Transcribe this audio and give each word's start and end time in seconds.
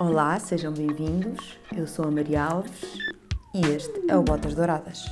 Olá, 0.00 0.36
sejam 0.40 0.72
bem-vindos. 0.72 1.56
Eu 1.72 1.86
sou 1.86 2.06
a 2.06 2.10
Maria 2.10 2.42
Alves 2.42 2.98
e 3.54 3.60
este 3.60 3.92
é 4.08 4.16
o 4.16 4.22
Botas 4.22 4.52
Douradas. 4.52 5.04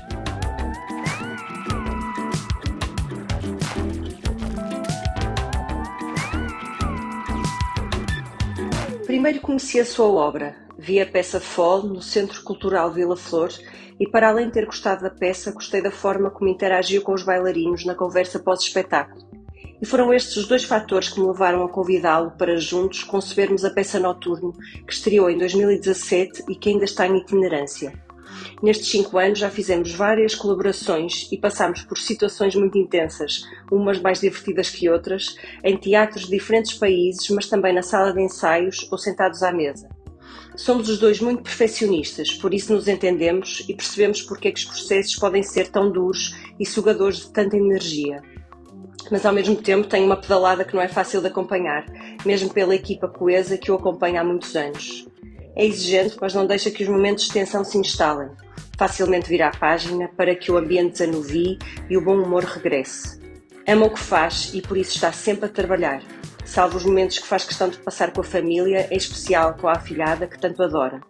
Primeiro 9.07 9.41
conheci 9.41 9.79
a 9.79 9.85
sua 9.85 10.07
obra. 10.07 10.57
Vi 10.77 11.01
a 11.01 11.07
peça 11.07 11.39
Fall 11.39 11.85
no 11.85 12.03
Centro 12.03 12.43
Cultural 12.43 12.91
Vila 12.91 13.17
Flor 13.17 13.51
e, 14.01 14.09
para 14.09 14.31
além 14.31 14.47
de 14.49 14.55
ter 14.55 14.67
gostado 14.67 15.03
da 15.03 15.11
peça, 15.11 15.53
gostei 15.53 15.81
da 15.81 15.93
forma 15.93 16.29
como 16.29 16.51
interagiu 16.51 17.03
com 17.03 17.13
os 17.13 17.23
bailarinos 17.23 17.85
na 17.85 17.95
conversa 17.95 18.41
pós-espetáculo. 18.41 19.32
E 19.83 19.85
foram 19.85 20.15
estes 20.15 20.37
os 20.37 20.47
dois 20.47 20.63
fatores 20.63 21.09
que 21.09 21.19
me 21.19 21.27
levaram 21.27 21.65
a 21.65 21.69
convidá-lo 21.69 22.31
para 22.39 22.57
juntos 22.57 23.03
concebermos 23.03 23.65
a 23.65 23.71
peça 23.71 23.99
Noturno, 23.99 24.55
que 24.87 24.93
estreou 24.93 25.29
em 25.29 25.37
2017 25.37 26.45
e 26.49 26.55
que 26.55 26.69
ainda 26.69 26.85
está 26.85 27.05
em 27.05 27.19
itinerância. 27.19 27.93
Nestes 28.63 28.93
cinco 28.93 29.19
anos 29.19 29.41
já 29.41 29.51
fizemos 29.51 29.93
várias 29.93 30.37
colaborações 30.37 31.29
e 31.33 31.37
passámos 31.37 31.83
por 31.83 31.99
situações 31.99 32.55
muito 32.55 32.79
intensas, 32.79 33.43
umas 33.73 34.01
mais 34.01 34.21
divertidas 34.21 34.71
que 34.71 34.89
outras, 34.89 35.35
em 35.65 35.77
teatros 35.77 36.27
de 36.27 36.31
diferentes 36.31 36.75
países, 36.75 37.29
mas 37.31 37.49
também 37.49 37.75
na 37.75 37.83
sala 37.83 38.13
de 38.13 38.23
ensaios 38.23 38.87
ou 38.89 38.97
sentados 38.97 39.43
à 39.43 39.51
mesa. 39.51 39.89
Somos 40.55 40.89
os 40.89 41.01
dois 41.01 41.19
muito 41.19 41.43
perfeccionistas, 41.43 42.33
por 42.35 42.55
isso 42.55 42.73
nos 42.73 42.87
entendemos 42.87 43.65
e 43.69 43.75
percebemos 43.75 44.23
porque 44.23 44.47
é 44.47 44.53
que 44.53 44.61
os 44.61 44.65
processos 44.65 45.17
podem 45.17 45.43
ser 45.43 45.71
tão 45.71 45.91
duros 45.91 46.37
e 46.61 46.65
sugadores 46.65 47.17
de 47.17 47.33
tanta 47.33 47.57
energia 47.57 48.23
mas 49.11 49.27
ao 49.27 49.33
mesmo 49.33 49.57
tempo 49.57 49.89
tem 49.89 50.05
uma 50.05 50.17
pedalada 50.17 50.65
que 50.65 50.75
não 50.75 50.83
é 50.83 50.89
fácil 50.89 51.21
de 51.21 51.29
acompanhar, 51.29 51.85
mesmo 52.25 52.53
pela 52.53 52.75
equipa 52.75 53.09
coesa 53.09 53.59
que 53.59 53.71
o 53.71 53.75
acompanha 53.75 54.21
há 54.21 54.25
muitos 54.25 54.55
anos. 54.57 55.07
É 55.55 55.65
exigente, 55.67 56.17
mas 56.21 56.35
não 56.35 56.47
deixa 56.47 56.71
que 56.71 56.83
os 56.83 56.89
momentos 56.89 57.25
de 57.25 57.33
tensão 57.33 57.65
se 57.65 57.77
instalem. 57.77 58.31
Facilmente 58.79 59.29
vira 59.29 59.49
a 59.49 59.57
página 59.57 60.09
para 60.17 60.35
que 60.35 60.51
o 60.51 60.57
ambiente 60.57 60.93
desanuvie 60.93 61.59
e 61.91 61.97
o 61.97 62.05
bom 62.05 62.17
humor 62.17 62.45
regresse. 62.45 63.21
Ama 63.67 63.87
o 63.87 63.91
que 63.91 64.01
faz 64.01 64.53
e 64.55 64.63
por 64.63 64.77
isso 64.77 64.95
está 64.95 65.13
sempre 65.13 65.47
a 65.47 65.49
trabalhar, 65.49 66.03
salvo 66.45 66.77
os 66.77 66.85
momentos 66.85 67.19
que 67.19 67.27
faz 67.27 67.45
questão 67.45 67.69
de 67.69 67.79
passar 67.79 68.13
com 68.13 68.21
a 68.21 68.25
família, 68.25 68.89
em 68.91 68.97
especial 68.97 69.55
com 69.55 69.69
a 69.69 69.73
afilhada 69.73 70.27
que 70.27 70.39
tanto 70.39 70.63
adora. 70.63 71.01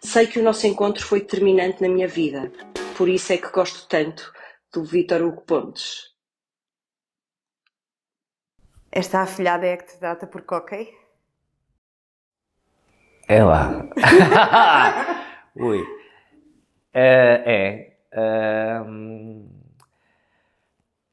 Sei 0.00 0.26
que 0.26 0.38
o 0.38 0.42
nosso 0.42 0.66
encontro 0.66 1.04
foi 1.04 1.20
determinante 1.20 1.82
na 1.82 1.88
minha 1.88 2.08
vida, 2.08 2.50
por 2.96 3.08
isso 3.08 3.32
é 3.32 3.36
que 3.36 3.50
gosto 3.50 3.86
tanto 3.86 4.32
do 4.72 4.82
Vítor 4.82 5.20
Hugo 5.20 5.42
Pontes. 5.42 6.09
Esta 8.92 9.20
afilhada 9.20 9.66
é 9.66 9.74
a 9.74 9.76
que 9.76 9.84
te 9.84 9.98
trata 9.98 10.26
por 10.26 10.42
coquei? 10.42 10.92
É 13.28 13.44
lá. 13.44 13.86
Ui. 15.54 15.78
Uh, 15.78 15.86
é. 16.92 17.92
Uh, 18.12 19.48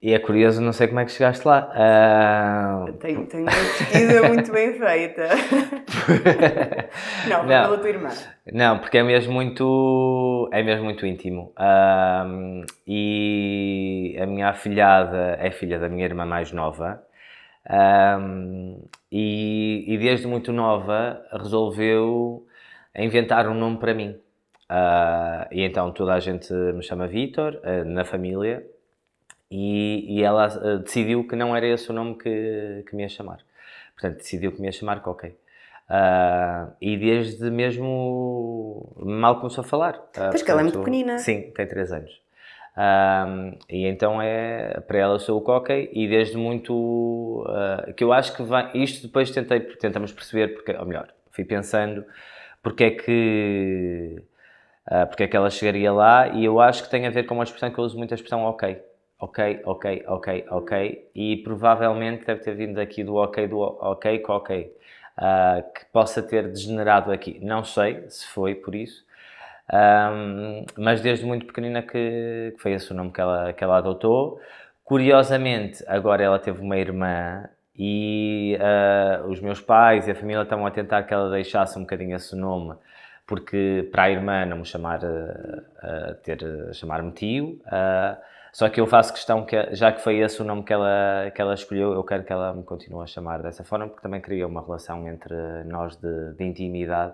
e 0.01 0.11
é 0.11 0.17
curioso, 0.17 0.59
não 0.59 0.73
sei 0.73 0.87
como 0.87 1.01
é 1.01 1.05
que 1.05 1.11
chegaste 1.11 1.47
lá. 1.47 1.69
Uh... 2.87 2.93
Tenho, 2.93 3.27
tenho 3.27 3.43
uma 3.43 3.51
pesquisa 3.51 4.27
muito 4.27 4.51
bem 4.51 4.73
feita. 4.73 5.27
não, 7.29 7.43
não, 7.43 7.63
pela 7.63 7.77
tua 7.77 7.89
irmã. 7.89 8.09
Não, 8.51 8.79
porque 8.79 8.97
é 8.97 9.03
mesmo 9.03 9.33
muito, 9.33 10.49
é 10.51 10.63
mesmo 10.63 10.85
muito 10.85 11.05
íntimo. 11.05 11.53
Uh, 11.59 12.65
e 12.87 14.17
a 14.19 14.25
minha 14.25 14.49
afilhada 14.49 15.37
é 15.39 15.51
filha 15.51 15.77
da 15.77 15.87
minha 15.87 16.05
irmã 16.05 16.25
mais 16.25 16.51
nova. 16.51 17.05
Um, 17.69 18.81
e, 19.11 19.83
e, 19.87 19.97
desde 19.97 20.25
muito 20.25 20.53
nova 20.53 21.21
resolveu 21.33 22.47
inventar 22.95 23.47
um 23.47 23.53
nome 23.53 23.77
para 23.77 23.93
mim. 23.93 24.17
Uh, 24.69 25.47
e 25.51 25.63
então 25.63 25.91
toda 25.91 26.13
a 26.13 26.19
gente 26.19 26.51
me 26.53 26.83
chama 26.83 27.07
Vitor, 27.07 27.59
uh, 27.63 27.85
na 27.85 28.03
família, 28.03 28.65
e, 29.49 30.17
e 30.17 30.23
ela 30.23 30.47
uh, 30.47 30.79
decidiu 30.79 31.25
que 31.27 31.35
não 31.35 31.55
era 31.55 31.67
esse 31.67 31.89
o 31.89 31.93
nome 31.93 32.15
que, 32.15 32.83
que 32.87 32.95
me 32.95 33.03
ia 33.03 33.09
chamar. 33.09 33.39
Portanto, 33.93 34.17
decidiu 34.17 34.51
que 34.51 34.61
me 34.61 34.67
ia 34.67 34.71
chamar 34.71 35.01
Coquei. 35.01 35.35
e 36.81 36.97
desde 36.97 37.49
mesmo 37.49 38.93
mal 38.97 39.39
começou 39.39 39.63
a 39.63 39.67
falar. 39.67 39.93
pois 40.13 40.43
que 40.43 40.51
ela 40.51 40.61
é 40.61 40.63
muito 40.63 40.79
pequenina. 40.79 41.17
Sim, 41.17 41.51
tem 41.55 41.67
3 41.67 41.91
anos. 41.93 42.26
Um, 42.77 43.57
e 43.67 43.87
então 43.87 44.21
é 44.21 44.79
para 44.81 44.99
ela 44.99 45.17
sou 45.17 45.39
o 45.39 45.41
cockey 45.41 45.89
e 45.91 46.07
desde 46.07 46.37
muito 46.37 47.43
uh, 47.47 47.91
que 47.95 48.03
eu 48.03 48.13
acho 48.13 48.35
que 48.35 48.43
vai, 48.43 48.69
isto 48.75 49.07
depois 49.07 49.31
tentei, 49.31 49.59
tentamos 49.61 50.11
perceber 50.11 50.49
porque, 50.49 50.73
ou 50.73 50.85
melhor, 50.85 51.07
fui 51.31 51.43
pensando 51.43 52.05
porque 52.61 52.83
é 52.83 52.91
que 52.91 54.21
uh, 54.91 55.07
porque 55.07 55.23
é 55.23 55.27
que 55.27 55.35
ela 55.35 55.49
chegaria 55.49 55.91
lá 55.91 56.27
e 56.27 56.45
eu 56.45 56.59
acho 56.59 56.83
que 56.83 56.89
tem 56.91 57.07
a 57.07 57.09
ver 57.09 57.23
com 57.23 57.33
uma 57.33 57.43
expressão 57.43 57.71
que 57.71 57.79
eu 57.79 57.83
uso 57.83 57.97
muito 57.97 58.11
a 58.11 58.15
expressão 58.15 58.43
ok 58.43 58.79
ok, 59.19 59.61
ok, 59.65 60.03
ok, 60.07 60.45
ok 60.47 61.09
e 61.15 61.37
provavelmente 61.37 62.27
deve 62.27 62.41
ter 62.41 62.53
vindo 62.53 62.79
aqui 62.79 63.03
do 63.03 63.15
ok 63.15 63.47
do 63.47 63.57
ok 63.59 64.23
ok 64.27 64.75
uh, 65.17 65.73
que 65.73 65.83
possa 65.91 66.21
ter 66.21 66.47
degenerado 66.47 67.11
aqui, 67.11 67.39
não 67.43 67.63
sei 67.63 68.05
se 68.07 68.27
foi 68.27 68.53
por 68.53 68.75
isso 68.75 69.03
um, 69.73 70.65
mas 70.77 71.01
desde 71.01 71.25
muito 71.25 71.45
pequenina 71.45 71.81
que, 71.81 72.53
que, 72.55 72.61
foi 72.61 72.73
esse 72.73 72.91
o 72.91 72.95
nome 72.95 73.11
que 73.11 73.19
ela, 73.19 73.53
que 73.53 73.63
ela 73.63 73.77
adotou. 73.77 74.39
Curiosamente, 74.83 75.83
agora 75.87 76.23
ela 76.23 76.39
teve 76.39 76.61
uma 76.61 76.77
irmã 76.77 77.49
e 77.75 78.57
uh, 78.57 79.27
os 79.27 79.41
meus 79.41 79.59
pais 79.59 80.07
e 80.07 80.11
a 80.11 80.15
família 80.15 80.41
estavam 80.43 80.65
a 80.65 80.71
tentar 80.71 81.03
que 81.03 81.13
ela 81.13 81.29
deixasse 81.29 81.77
um 81.77 81.81
bocadinho 81.81 82.15
esse 82.15 82.35
nome, 82.35 82.75
porque 83.27 83.87
para 83.91 84.03
a 84.03 84.09
irmã 84.09 84.45
não 84.45 84.57
me 84.59 84.65
chamar, 84.65 85.01
uh, 85.03 86.15
ter, 86.23 86.39
chamar-me 86.73 87.11
tio. 87.11 87.59
Uh, 87.65 88.17
só 88.53 88.69
que 88.69 88.79
eu 88.79 88.87
faço 88.87 89.13
questão 89.13 89.45
que, 89.45 89.75
já 89.75 89.91
que 89.91 90.01
foi 90.01 90.17
esse 90.19 90.41
o 90.41 90.45
nome 90.45 90.63
que 90.63 90.73
ela, 90.73 91.29
que 91.35 91.41
ela 91.41 91.53
escolheu, 91.53 91.93
eu 91.93 92.03
quero 92.03 92.23
que 92.23 92.31
ela 92.31 92.53
me 92.53 92.63
continue 92.63 93.03
a 93.03 93.05
chamar 93.05 93.43
dessa 93.43 93.63
forma, 93.63 93.87
porque 93.87 94.01
também 94.01 94.21
cria 94.21 94.47
uma 94.47 94.61
relação 94.61 95.07
entre 95.07 95.35
nós 95.65 95.97
de, 95.97 96.33
de 96.33 96.43
intimidade 96.45 97.13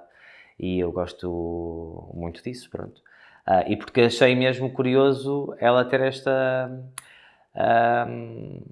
e 0.59 0.79
eu 0.79 0.91
gosto 0.91 2.09
muito 2.13 2.43
disso, 2.43 2.69
pronto. 2.69 3.01
Uh, 3.47 3.71
e 3.71 3.75
porque 3.75 4.01
achei 4.01 4.35
mesmo 4.35 4.71
curioso 4.71 5.53
ela 5.59 5.83
ter 5.83 5.99
esta 6.01 6.71
uh, 7.55 8.63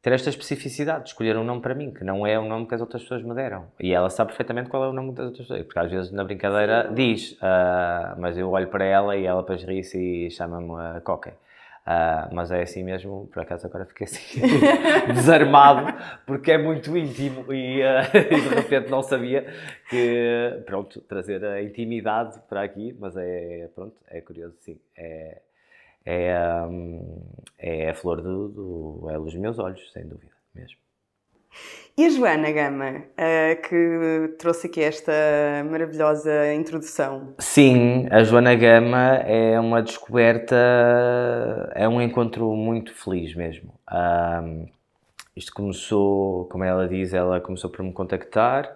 ter 0.00 0.12
esta 0.12 0.30
especificidade 0.30 1.04
de 1.04 1.10
escolher 1.10 1.36
um 1.36 1.42
nome 1.42 1.60
para 1.60 1.74
mim, 1.74 1.92
que 1.92 2.04
não 2.04 2.26
é 2.26 2.38
o 2.38 2.44
nome 2.44 2.66
que 2.66 2.74
as 2.74 2.80
outras 2.80 3.02
pessoas 3.02 3.22
me 3.22 3.34
deram. 3.34 3.66
E 3.80 3.92
ela 3.92 4.08
sabe 4.08 4.28
perfeitamente 4.28 4.70
qual 4.70 4.84
é 4.84 4.88
o 4.88 4.92
nome 4.92 5.12
das 5.12 5.26
outras 5.26 5.46
pessoas, 5.46 5.66
porque 5.66 5.78
às 5.78 5.90
vezes 5.90 6.12
na 6.12 6.22
brincadeira 6.22 6.90
diz, 6.94 7.32
uh, 7.32 8.18
mas 8.18 8.38
eu 8.38 8.48
olho 8.50 8.68
para 8.68 8.84
ela 8.84 9.16
e 9.16 9.24
ela 9.26 9.40
depois 9.40 9.62
ri-se 9.64 9.98
e 9.98 10.30
chama-me 10.30 10.72
a 10.80 11.00
Coca. 11.00 11.34
Uh, 11.88 12.28
mas 12.34 12.50
é 12.50 12.60
assim 12.60 12.84
mesmo, 12.84 13.30
por 13.32 13.40
acaso 13.40 13.66
agora 13.66 13.86
fiquei 13.86 14.04
assim 14.04 14.42
desarmado, 15.14 15.96
porque 16.26 16.52
é 16.52 16.58
muito 16.58 16.94
íntimo 16.94 17.50
e, 17.50 17.80
uh, 17.80 18.04
e, 18.14 18.40
de 18.42 18.54
repente 18.56 18.90
não 18.90 19.02
sabia 19.02 19.46
que, 19.88 20.62
pronto, 20.66 21.00
trazer 21.00 21.42
a 21.42 21.62
intimidade 21.62 22.38
para 22.46 22.62
aqui, 22.62 22.94
mas 23.00 23.16
é, 23.16 23.70
pronto, 23.74 23.96
é 24.06 24.20
curioso, 24.20 24.54
sim, 24.60 24.78
é, 24.94 25.40
é, 26.04 26.62
um, 26.68 27.22
é 27.56 27.88
a 27.88 27.94
flor 27.94 28.20
do, 28.20 28.48
do, 28.48 29.10
é 29.10 29.14
a 29.14 29.18
luz 29.18 29.32
dos 29.32 29.40
meus 29.40 29.58
olhos, 29.58 29.90
sem 29.90 30.06
dúvida, 30.06 30.32
mesmo. 30.54 30.87
E 31.98 32.06
a 32.06 32.10
Joana 32.10 32.52
Gama, 32.52 32.90
uh, 32.90 33.62
que 33.68 34.36
trouxe 34.38 34.68
aqui 34.68 34.80
esta 34.80 35.12
maravilhosa 35.68 36.54
introdução? 36.54 37.34
Sim, 37.40 38.06
a 38.12 38.22
Joana 38.22 38.54
Gama 38.54 39.16
é 39.26 39.58
uma 39.58 39.82
descoberta, 39.82 40.54
é 41.74 41.88
um 41.88 42.00
encontro 42.00 42.54
muito 42.54 42.94
feliz 42.94 43.34
mesmo. 43.34 43.74
Um, 43.92 44.66
isto 45.34 45.52
começou, 45.52 46.44
como 46.44 46.62
ela 46.62 46.86
diz, 46.86 47.12
ela 47.12 47.40
começou 47.40 47.68
por 47.68 47.82
me 47.84 47.92
contactar. 47.92 48.72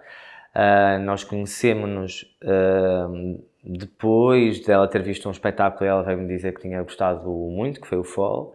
Uh, 0.53 0.99
nós 1.03 1.23
conhecemos-nos 1.23 2.23
uh, 2.43 3.41
depois 3.63 4.59
dela 4.65 4.85
ter 4.87 5.01
visto 5.01 5.29
um 5.29 5.31
espetáculo 5.31 5.85
e 5.85 5.87
ela 5.87 6.03
veio-me 6.03 6.27
dizer 6.27 6.53
que 6.53 6.61
tinha 6.61 6.83
gostado 6.83 7.29
muito, 7.29 7.79
que 7.79 7.87
foi 7.87 7.99
o 7.99 8.03
Fall. 8.03 8.53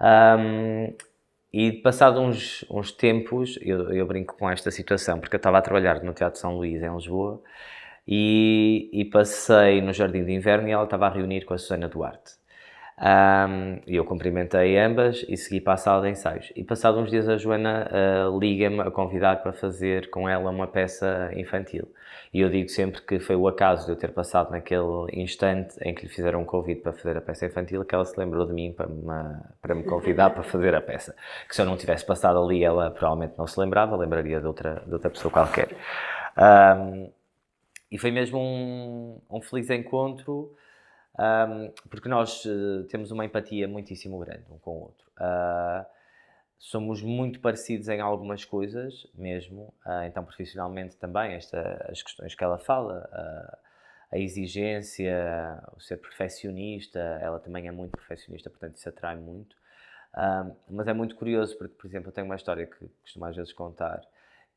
Um, 0.00 0.94
e 1.58 1.72
passado 1.72 2.20
uns, 2.20 2.66
uns 2.70 2.92
tempos, 2.92 3.58
eu, 3.62 3.90
eu, 3.90 4.06
brinco 4.06 4.36
com 4.36 4.50
esta 4.50 4.70
situação, 4.70 5.18
porque 5.18 5.36
eu 5.36 5.38
estava 5.38 5.56
a 5.56 5.62
trabalhar 5.62 6.02
no 6.02 6.12
Teatro 6.12 6.38
São 6.38 6.54
Luís, 6.54 6.82
em 6.82 6.94
Lisboa, 6.94 7.40
e, 8.06 8.90
e 8.92 9.06
passei 9.06 9.80
no 9.80 9.90
Jardim 9.90 10.22
de 10.22 10.32
Inverno 10.32 10.68
e 10.68 10.72
ela 10.72 10.84
estava 10.84 11.06
a 11.06 11.08
reunir 11.08 11.46
com 11.46 11.54
a 11.54 11.58
Susana 11.58 11.88
Duarte. 11.88 12.34
Um, 13.00 13.80
eu 13.86 14.04
cumprimentei 14.04 14.76
ambas 14.76 15.24
e 15.26 15.34
segui 15.38 15.62
para 15.62 15.72
a 15.72 15.76
sala 15.78 16.02
de 16.02 16.10
ensaios. 16.10 16.52
E 16.54 16.62
passado 16.62 16.98
uns 16.98 17.10
dias 17.10 17.26
a 17.26 17.38
Joana 17.38 17.88
uh, 17.90 18.38
liga-me 18.38 18.82
a 18.82 18.90
convidar 18.90 19.36
para 19.36 19.54
fazer 19.54 20.10
com 20.10 20.28
ela 20.28 20.50
uma 20.50 20.66
peça 20.66 21.30
infantil. 21.34 21.88
E 22.32 22.40
eu 22.40 22.50
digo 22.50 22.68
sempre 22.68 23.00
que 23.02 23.18
foi 23.18 23.36
o 23.36 23.48
acaso 23.48 23.86
de 23.86 23.92
eu 23.92 23.96
ter 23.96 24.12
passado 24.12 24.50
naquele 24.50 25.06
instante 25.12 25.76
em 25.82 25.94
que 25.94 26.02
lhe 26.02 26.08
fizeram 26.08 26.42
um 26.42 26.44
convite 26.44 26.82
para 26.82 26.92
fazer 26.92 27.16
a 27.16 27.20
peça 27.20 27.46
infantil 27.46 27.84
que 27.84 27.94
ela 27.94 28.04
se 28.04 28.18
lembrou 28.18 28.46
de 28.46 28.52
mim 28.52 28.72
para 28.72 28.86
me, 28.86 29.02
para 29.62 29.74
me 29.74 29.84
convidar 29.84 30.30
para 30.30 30.42
fazer 30.42 30.74
a 30.74 30.80
peça. 30.80 31.14
Que 31.48 31.54
se 31.54 31.62
eu 31.62 31.66
não 31.66 31.76
tivesse 31.76 32.04
passado 32.04 32.42
ali, 32.42 32.64
ela 32.64 32.90
provavelmente 32.90 33.38
não 33.38 33.46
se 33.46 33.58
lembrava, 33.58 33.96
lembraria 33.96 34.40
de 34.40 34.46
outra, 34.46 34.82
de 34.86 34.92
outra 34.92 35.10
pessoa 35.10 35.32
qualquer. 35.32 35.68
Um, 36.36 37.10
e 37.90 37.98
foi 37.98 38.10
mesmo 38.10 38.38
um, 38.38 39.20
um 39.30 39.40
feliz 39.40 39.70
encontro, 39.70 40.54
um, 41.18 41.72
porque 41.88 42.08
nós 42.08 42.44
uh, 42.44 42.84
temos 42.90 43.10
uma 43.10 43.24
empatia 43.24 43.66
muitíssimo 43.66 44.18
grande 44.18 44.44
um 44.50 44.58
com 44.58 44.70
o 44.72 44.82
outro. 44.82 45.06
Uh, 45.18 45.95
somos 46.58 47.02
muito 47.02 47.40
parecidos 47.40 47.88
em 47.88 48.00
algumas 48.00 48.44
coisas, 48.44 49.06
mesmo, 49.14 49.74
uh, 49.84 50.04
então 50.06 50.24
profissionalmente 50.24 50.96
também, 50.96 51.34
esta, 51.34 51.86
as 51.90 52.02
questões 52.02 52.34
que 52.34 52.42
ela 52.42 52.58
fala, 52.58 53.08
a 54.10 54.18
exigência, 54.18 55.62
o 55.76 55.80
ser 55.80 55.98
perfeccionista, 55.98 56.98
ela 57.20 57.38
também 57.38 57.68
é 57.68 57.70
muito 57.72 57.92
perfeccionista, 57.92 58.48
portanto 58.48 58.76
isso 58.76 58.88
atrai 58.88 59.16
muito. 59.16 59.56
mas 60.70 60.86
é 60.88 60.92
muito 60.92 61.16
curioso 61.16 61.56
porque, 61.58 61.74
por 61.74 61.86
exemplo, 61.86 62.08
eu 62.08 62.12
tenho 62.12 62.26
uma 62.26 62.36
história 62.36 62.66
que 62.66 62.88
costumo 63.02 63.24
às 63.24 63.36
vezes 63.36 63.52
contar, 63.52 64.00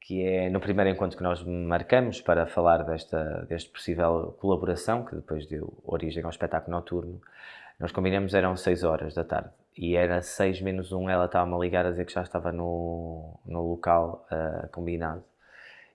que 0.01 0.23
é 0.23 0.49
no 0.49 0.59
primeiro 0.59 0.89
encontro 0.89 1.17
que 1.17 1.23
nós 1.23 1.43
marcamos 1.43 2.21
para 2.21 2.47
falar 2.47 2.83
desta 2.83 3.45
deste 3.49 3.69
possível 3.69 4.35
colaboração, 4.39 5.03
que 5.03 5.15
depois 5.15 5.45
deu 5.45 5.73
origem 5.83 6.23
ao 6.23 6.29
espetáculo 6.29 6.75
noturno, 6.75 7.21
nós 7.79 7.91
combinamos, 7.91 8.33
eram 8.33 8.57
6 8.57 8.83
horas 8.83 9.13
da 9.13 9.23
tarde, 9.23 9.49
e 9.77 9.95
era 9.95 10.21
6 10.21 10.61
menos 10.61 10.91
1, 10.91 11.09
ela 11.09 11.25
estava-me 11.25 11.55
a 11.55 11.57
ligar 11.57 11.85
a 11.85 11.91
dizer 11.91 12.05
que 12.05 12.13
já 12.13 12.21
estava 12.21 12.51
no, 12.51 13.39
no 13.45 13.69
local 13.69 14.27
uh, 14.31 14.67
combinado. 14.69 15.23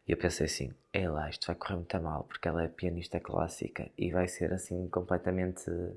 E 0.09 0.13
eu 0.13 0.17
pensei 0.17 0.47
assim, 0.47 0.73
é 0.93 1.09
lá, 1.09 1.29
isto 1.29 1.47
vai 1.47 1.57
correr 1.57 1.77
muito 1.77 2.01
mal, 2.01 2.25
porque 2.25 2.49
ela 2.49 2.63
é 2.63 2.69
pianista 2.69 3.21
clássica 3.21 3.87
e 3.99 4.11
vai 4.11 4.29
ser 4.29 4.53
assim 4.53 4.89
completamente 4.89 5.71
uh, 5.71 5.95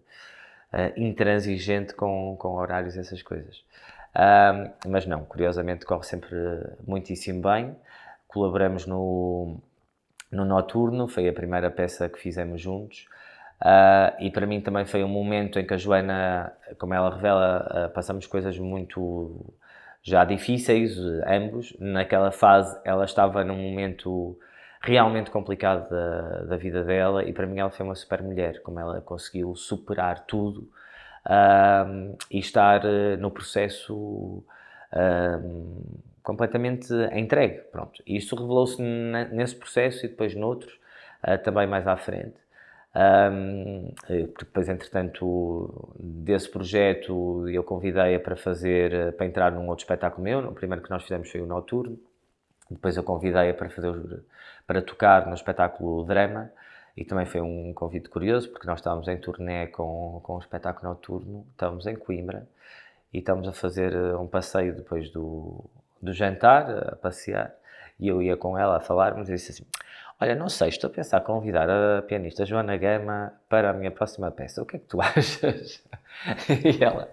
intransigente 0.97 1.93
com, 1.93 2.35
com 2.37 2.55
horários 2.55 2.97
essas 2.97 3.21
coisas. 3.21 3.63
Uh, 4.15 4.73
mas 4.87 5.05
não, 5.05 5.23
curiosamente 5.23 5.85
corre 5.85 6.03
sempre 6.03 6.35
muitíssimo 6.85 7.41
bem. 7.41 7.75
Colaboramos 8.27 8.85
no, 8.85 9.57
no 10.31 10.43
Noturno, 10.43 11.07
foi 11.07 11.29
a 11.29 11.33
primeira 11.33 11.71
peça 11.71 12.09
que 12.09 12.19
fizemos 12.19 12.61
juntos. 12.61 13.07
Uh, 13.59 14.13
e 14.19 14.30
para 14.30 14.45
mim 14.45 14.62
também 14.62 14.86
foi 14.86 15.04
um 15.04 15.07
momento 15.07 15.57
em 15.57 15.65
que 15.65 15.74
a 15.74 15.77
Joana, 15.77 16.54
como 16.77 16.94
ela 16.94 17.13
revela, 17.13 17.88
uh, 17.88 17.94
passamos 17.94 18.27
coisas 18.27 18.57
muito 18.59 19.54
já 20.04 20.24
difíceis, 20.24 20.98
ambos. 21.25 21.75
Naquela 21.80 22.31
fase, 22.31 22.80
ela 22.86 23.04
estava 23.04 23.44
num 23.44 23.57
momento 23.57 24.38
realmente 24.80 25.31
complicado 25.31 25.89
da, 25.89 26.44
da 26.44 26.56
vida 26.56 26.83
dela 26.83 27.24
e 27.24 27.33
para 27.33 27.48
mim 27.48 27.59
ela 27.59 27.71
foi 27.71 27.83
uma 27.83 27.95
super 27.95 28.21
mulher, 28.21 28.62
como 28.62 28.80
ela 28.80 29.01
conseguiu 29.01 29.56
superar 29.56 30.25
tudo 30.27 30.69
uh, 31.25 32.15
e 32.30 32.38
estar 32.38 32.83
no 33.19 33.31
processo 33.31 34.44
completamente 36.24 36.94
entregue. 37.12 37.59
Pronto. 37.71 38.01
E 38.06 38.15
isto 38.15 38.36
revelou-se 38.36 38.81
nesse 38.81 39.56
processo 39.56 40.06
e 40.06 40.09
depois 40.09 40.33
noutros, 40.33 40.80
também 41.44 41.68
mais 41.68 41.86
à 41.86 41.98
frente. 41.98 42.46
Um, 42.97 43.94
porque 44.33 44.45
depois, 44.45 44.67
entretanto, 44.67 45.94
desse 45.99 46.49
projeto 46.49 47.47
eu 47.47 47.63
convidei-a 47.63 48.19
para 48.19 48.35
fazer, 48.35 49.13
para 49.13 49.25
entrar 49.27 49.51
num 49.51 49.67
outro 49.67 49.83
espetáculo 49.83 50.23
meu. 50.23 50.39
O 50.39 50.53
primeiro 50.53 50.83
que 50.83 50.89
nós 50.89 51.03
fizemos 51.03 51.29
foi 51.29 51.41
o 51.41 51.45
Noturno. 51.45 51.99
Depois 52.71 52.97
eu 52.97 53.03
convidei-a 53.03 53.53
para 53.53 53.69
fazer, 53.69 53.94
para 54.65 54.81
tocar 54.81 55.27
no 55.27 55.35
espetáculo 55.35 56.03
Drama. 56.05 56.51
E 56.97 57.05
também 57.05 57.27
foi 57.27 57.39
um 57.41 57.71
convite 57.73 58.09
curioso, 58.09 58.49
porque 58.49 58.65
nós 58.65 58.79
estávamos 58.79 59.07
em 59.07 59.17
turnê 59.19 59.67
com, 59.67 60.19
com 60.23 60.33
o 60.33 60.39
espetáculo 60.39 60.89
noturno, 60.89 61.45
estávamos 61.51 61.85
em 61.85 61.95
Coimbra 61.95 62.47
e 63.13 63.19
estávamos 63.19 63.47
a 63.47 63.53
fazer 63.53 63.94
eh, 63.94 64.17
um 64.17 64.25
passeio 64.25 64.75
depois 64.75 65.11
do, 65.11 65.63
do 66.01 66.11
jantar, 66.11 66.94
a 66.94 66.95
passear, 66.95 67.53
e 67.99 68.07
eu 68.07 68.19
ia 68.19 68.35
com 68.35 68.57
ela 68.57 68.77
a 68.77 68.79
falarmos 68.79 69.29
e 69.29 69.33
disse 69.33 69.51
assim: 69.51 69.65
Olha, 70.19 70.33
não 70.33 70.49
sei, 70.49 70.69
estou 70.69 70.89
a 70.89 70.93
pensar 70.93 71.21
convidar 71.21 71.69
a 71.69 72.01
pianista 72.01 72.43
Joana 72.43 72.75
Gama 72.75 73.33
para 73.47 73.69
a 73.69 73.73
minha 73.73 73.91
próxima 73.91 74.31
peça. 74.31 74.63
O 74.63 74.65
que 74.65 74.77
é 74.77 74.79
que 74.79 74.85
tu 74.85 74.99
achas? 75.01 75.83
e 76.49 76.83
ela, 76.83 77.07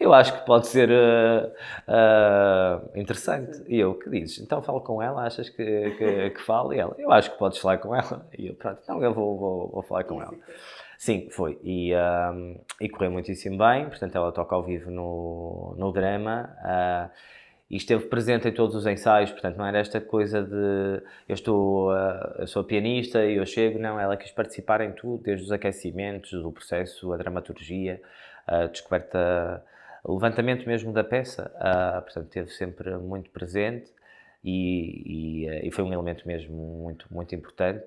eu 0.00 0.14
acho 0.14 0.38
que 0.38 0.46
pode 0.46 0.66
ser 0.66 0.88
uh, 0.88 1.52
uh, 1.86 2.98
interessante. 2.98 3.62
E 3.68 3.78
eu, 3.78 3.94
que 3.94 4.08
dizes? 4.08 4.38
Então 4.38 4.62
falo 4.62 4.80
com 4.80 5.02
ela, 5.02 5.26
achas 5.26 5.50
que, 5.50 5.90
que, 5.98 6.30
que 6.30 6.42
falo? 6.42 6.72
E 6.72 6.78
ela, 6.78 6.94
eu 6.98 7.12
acho 7.12 7.30
que 7.30 7.38
podes 7.38 7.58
falar 7.58 7.76
com 7.76 7.94
ela. 7.94 8.26
E 8.38 8.46
eu, 8.46 8.54
pronto, 8.54 8.80
então 8.82 9.02
eu 9.02 9.12
vou, 9.12 9.38
vou, 9.38 9.68
vou 9.68 9.82
falar 9.82 10.04
com 10.04 10.22
ela. 10.22 10.34
Sim, 10.96 11.28
foi. 11.30 11.58
E, 11.62 11.92
um, 11.94 12.58
e 12.80 12.88
correu 12.88 13.10
muitíssimo 13.10 13.58
bem. 13.58 13.86
Portanto, 13.86 14.16
ela 14.16 14.32
toca 14.32 14.54
ao 14.54 14.62
vivo 14.62 14.90
no, 14.90 15.74
no 15.76 15.92
drama. 15.92 16.56
Uh, 16.64 17.10
e 17.70 17.76
esteve 17.76 18.06
presente 18.06 18.48
em 18.48 18.52
todos 18.52 18.76
os 18.76 18.86
ensaios, 18.86 19.30
portanto 19.32 19.56
não 19.56 19.66
era 19.66 19.78
esta 19.78 20.00
coisa 20.00 20.42
de 20.42 21.02
eu 21.28 21.34
estou, 21.34 21.92
uh, 21.92 22.40
eu 22.40 22.46
sou 22.46 22.62
pianista 22.62 23.24
e 23.24 23.36
eu 23.36 23.46
chego, 23.46 23.78
não, 23.78 23.98
ela 23.98 24.16
quis 24.16 24.30
participar 24.30 24.80
em 24.80 24.92
tudo, 24.92 25.22
desde 25.24 25.44
os 25.44 25.52
aquecimentos, 25.52 26.32
o 26.32 26.52
processo, 26.52 27.12
a 27.12 27.16
dramaturgia, 27.16 28.00
a 28.46 28.66
descoberta, 28.66 29.64
o 30.04 30.14
levantamento 30.14 30.66
mesmo 30.66 30.92
da 30.92 31.02
peça, 31.02 31.50
uh, 31.56 32.02
portanto 32.02 32.26
esteve 32.26 32.50
sempre 32.50 32.96
muito 32.98 33.30
presente 33.30 33.90
e, 34.44 35.42
e, 35.44 35.50
uh, 35.50 35.66
e, 35.66 35.70
foi 35.72 35.82
um 35.82 35.92
elemento 35.92 36.26
mesmo 36.26 36.54
muito, 36.54 37.06
muito 37.10 37.34
importante. 37.34 37.84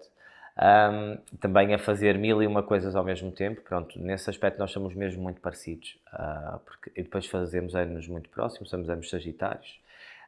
Um, 0.62 1.18
também 1.38 1.74
a 1.74 1.80
fazer 1.80 2.18
mil 2.18 2.44
e 2.44 2.48
uma 2.48 2.62
coisas 2.62 2.94
ao 2.94 3.04
mesmo 3.04 3.32
tempo. 3.32 3.62
Pronto, 3.62 3.98
nesse 3.98 4.30
aspecto 4.30 4.60
nós 4.60 4.72
somos 4.72 4.94
mesmo 4.94 5.24
muito 5.24 5.40
parecidos. 5.40 5.98
Uh, 6.14 6.60
porque, 6.60 6.92
e 6.98 7.04
depois 7.04 7.26
fazemos 7.28 7.76
anos 7.76 8.08
muito 8.08 8.30
próximos, 8.30 8.70
somos 8.70 8.90
anos 8.90 9.10
sagitários. 9.10 9.80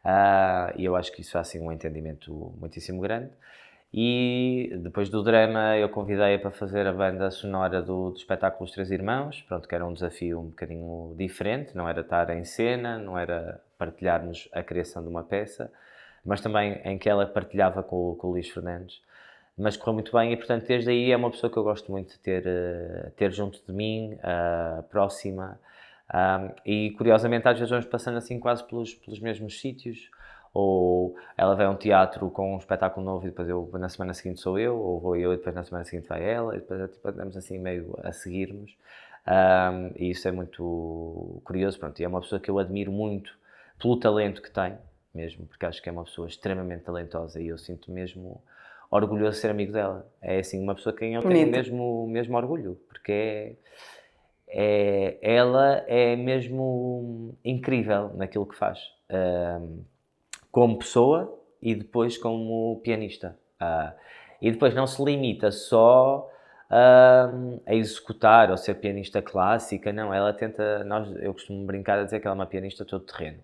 Uh, 0.06 0.74
e 0.78 0.86
eu 0.86 0.96
acho 0.96 1.12
que 1.12 1.22
isso 1.22 1.32
faz 1.34 1.50
assim 1.50 1.60
um 1.60 1.72
entendimento 1.72 2.54
muitíssimo 2.58 3.02
grande. 3.02 3.30
E 3.94 4.74
depois 4.82 5.10
do 5.10 5.22
drama 5.22 5.76
eu 5.78 5.90
convidei-a 5.90 6.40
para 6.40 6.50
fazer 6.50 6.88
a 6.88 6.94
banda 6.94 7.30
sonora 7.30 7.82
do, 7.82 8.12
do 8.12 8.18
espetáculo 8.18 8.64
Os 8.64 8.72
Três 8.72 8.90
Irmãos, 8.90 9.42
pronto, 9.42 9.68
que 9.68 9.76
era 9.76 9.86
um 9.86 9.92
desafio 9.92 10.40
um 10.40 10.46
bocadinho 10.46 11.14
diferente, 11.18 11.76
não 11.76 11.90
era 11.90 12.00
estar 12.00 12.30
em 12.30 12.46
cena, 12.46 12.98
não 12.98 13.20
era 13.20 13.62
partilharmos 13.78 14.48
a 14.54 14.64
criação 14.64 15.04
de 15.04 15.10
uma 15.10 15.24
peça, 15.24 15.70
mas 16.26 16.40
também 16.40 16.80
em 16.86 16.98
que 16.98 17.10
ela 17.10 17.26
partilhava 17.26 17.84
com, 17.84 18.16
com 18.16 18.28
o 18.28 18.32
Luís 18.32 18.48
Fernandes 18.50 19.02
mas 19.58 19.78
correu 19.78 19.94
muito 19.94 20.12
bem 20.12 20.34
e, 20.34 20.38
portanto, 20.38 20.66
desde 20.66 20.90
aí 20.90 21.12
é 21.12 21.18
uma 21.18 21.30
pessoa 21.30 21.52
que 21.52 21.58
eu 21.58 21.64
gosto 21.64 21.92
muito 21.92 22.14
de 22.14 22.20
ter, 22.20 22.44
uh, 22.46 23.12
ter 23.12 23.32
junto 23.32 23.62
de 23.66 23.74
mim, 23.74 24.14
uh, 24.16 24.84
próxima. 24.84 25.60
Um, 26.14 26.50
e, 26.66 26.92
curiosamente, 26.92 27.48
às 27.48 27.58
vezes 27.58 27.70
vamos 27.70 27.86
passando 27.86 28.18
assim 28.18 28.40
quase 28.40 28.64
pelos, 28.68 28.94
pelos 28.94 29.20
mesmos 29.20 29.60
sítios. 29.60 30.10
Ou 30.54 31.16
ela 31.38 31.56
vai 31.56 31.66
a 31.66 31.70
um 31.70 31.76
teatro 31.76 32.30
com 32.30 32.56
um 32.56 32.58
espetáculo 32.58 33.06
novo 33.06 33.26
e 33.26 33.30
depois 33.30 33.48
eu, 33.48 33.70
na 33.74 33.88
semana 33.88 34.14
seguinte 34.14 34.42
sou 34.42 34.60
eu, 34.60 34.78
ou 34.78 35.00
vou 35.00 35.16
eu 35.16 35.34
e 35.34 35.38
depois 35.38 35.56
na 35.56 35.64
semana 35.64 35.86
seguinte 35.86 36.10
vai 36.10 36.30
ela, 36.30 36.56
e 36.56 36.60
depois 36.60 36.92
tipo, 36.92 37.08
andamos 37.08 37.38
assim 37.38 37.58
meio 37.58 37.98
a 38.04 38.12
seguirmos. 38.12 38.76
Um, 39.26 39.92
e 39.96 40.10
isso 40.10 40.28
é 40.28 40.32
muito 40.32 41.42
curioso, 41.46 41.80
pronto, 41.80 42.00
e 42.00 42.04
é 42.04 42.08
uma 42.08 42.20
pessoa 42.20 42.40
que 42.42 42.52
eu 42.52 42.60
admiro 42.60 42.92
muito 42.92 43.34
pelo 43.80 43.98
talento 43.98 44.42
que 44.42 44.52
tem, 44.52 44.78
mesmo, 45.14 45.46
porque 45.46 45.66
acho 45.66 45.82
que 45.82 45.88
é 45.88 45.92
uma 45.92 46.04
pessoa 46.04 46.28
extremamente 46.28 46.84
talentosa 46.84 47.40
e 47.42 47.48
eu 47.48 47.58
sinto 47.58 47.92
mesmo 47.92 48.42
orgulhoso 48.92 49.32
de 49.32 49.38
ser 49.38 49.50
amigo 49.50 49.72
dela. 49.72 50.06
É 50.22 50.40
assim, 50.40 50.62
uma 50.62 50.76
pessoa 50.76 50.94
que 50.94 51.06
eu 51.06 51.22
tenho 51.22 51.50
mesmo, 51.50 52.08
mesmo 52.08 52.38
orgulho, 52.38 52.78
porque 52.90 53.58
é, 54.50 55.18
é, 55.22 55.36
ela 55.36 55.84
é 55.88 56.16
mesmo 56.18 57.34
incrível 57.44 58.12
naquilo 58.16 58.46
que 58.46 58.56
faz, 58.56 58.80
como 60.52 60.78
pessoa 60.78 61.42
e 61.62 61.74
depois 61.74 62.18
como 62.18 62.82
pianista. 62.84 63.40
Uh, 63.62 63.94
e 64.42 64.52
depois 64.52 64.74
não 64.74 64.88
se 64.88 65.02
limita 65.04 65.52
só 65.52 66.28
uh, 66.72 67.62
a 67.64 67.76
executar 67.76 68.50
ou 68.50 68.58
ser 68.58 68.74
pianista 68.74 69.22
clássica, 69.22 69.94
não, 69.94 70.12
ela 70.12 70.34
tenta, 70.34 70.84
nós, 70.84 71.16
eu 71.22 71.32
costumo 71.32 71.64
brincar 71.64 72.00
a 72.00 72.04
dizer 72.04 72.20
que 72.20 72.26
ela 72.26 72.36
é 72.36 72.40
uma 72.40 72.48
pianista 72.48 72.84
todo 72.84 73.06
terreno 73.06 73.40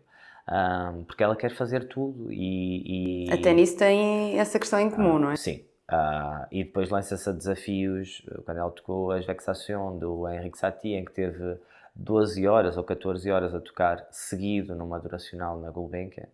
um, 0.49 1.03
porque 1.03 1.23
ela 1.23 1.35
quer 1.35 1.51
fazer 1.51 1.87
tudo 1.89 2.31
e, 2.31 3.25
e, 3.25 3.31
Até 3.31 3.53
nisso 3.53 3.77
tem 3.77 4.39
essa 4.39 4.57
questão 4.57 4.79
em 4.79 4.89
comum, 4.89 5.19
não 5.19 5.31
é? 5.31 5.35
Sim. 5.35 5.63
Uh, 5.91 6.45
e 6.51 6.63
depois 6.63 6.89
lança-se 6.89 7.29
a 7.29 7.31
desafios, 7.33 8.25
quando 8.45 8.57
ela 8.57 8.71
tocou 8.71 9.11
as 9.11 9.25
Vexação 9.25 9.97
do 9.97 10.27
Henrique 10.29 10.57
Satie, 10.57 10.95
em 10.95 11.03
que 11.03 11.11
teve 11.11 11.57
12 11.95 12.47
horas 12.47 12.77
ou 12.77 12.83
14 12.83 13.29
horas 13.29 13.53
a 13.53 13.59
tocar 13.59 14.05
seguido 14.11 14.75
numa 14.75 14.99
duracional 14.99 15.59
na 15.59 15.69
Gulbenkian, 15.69 16.27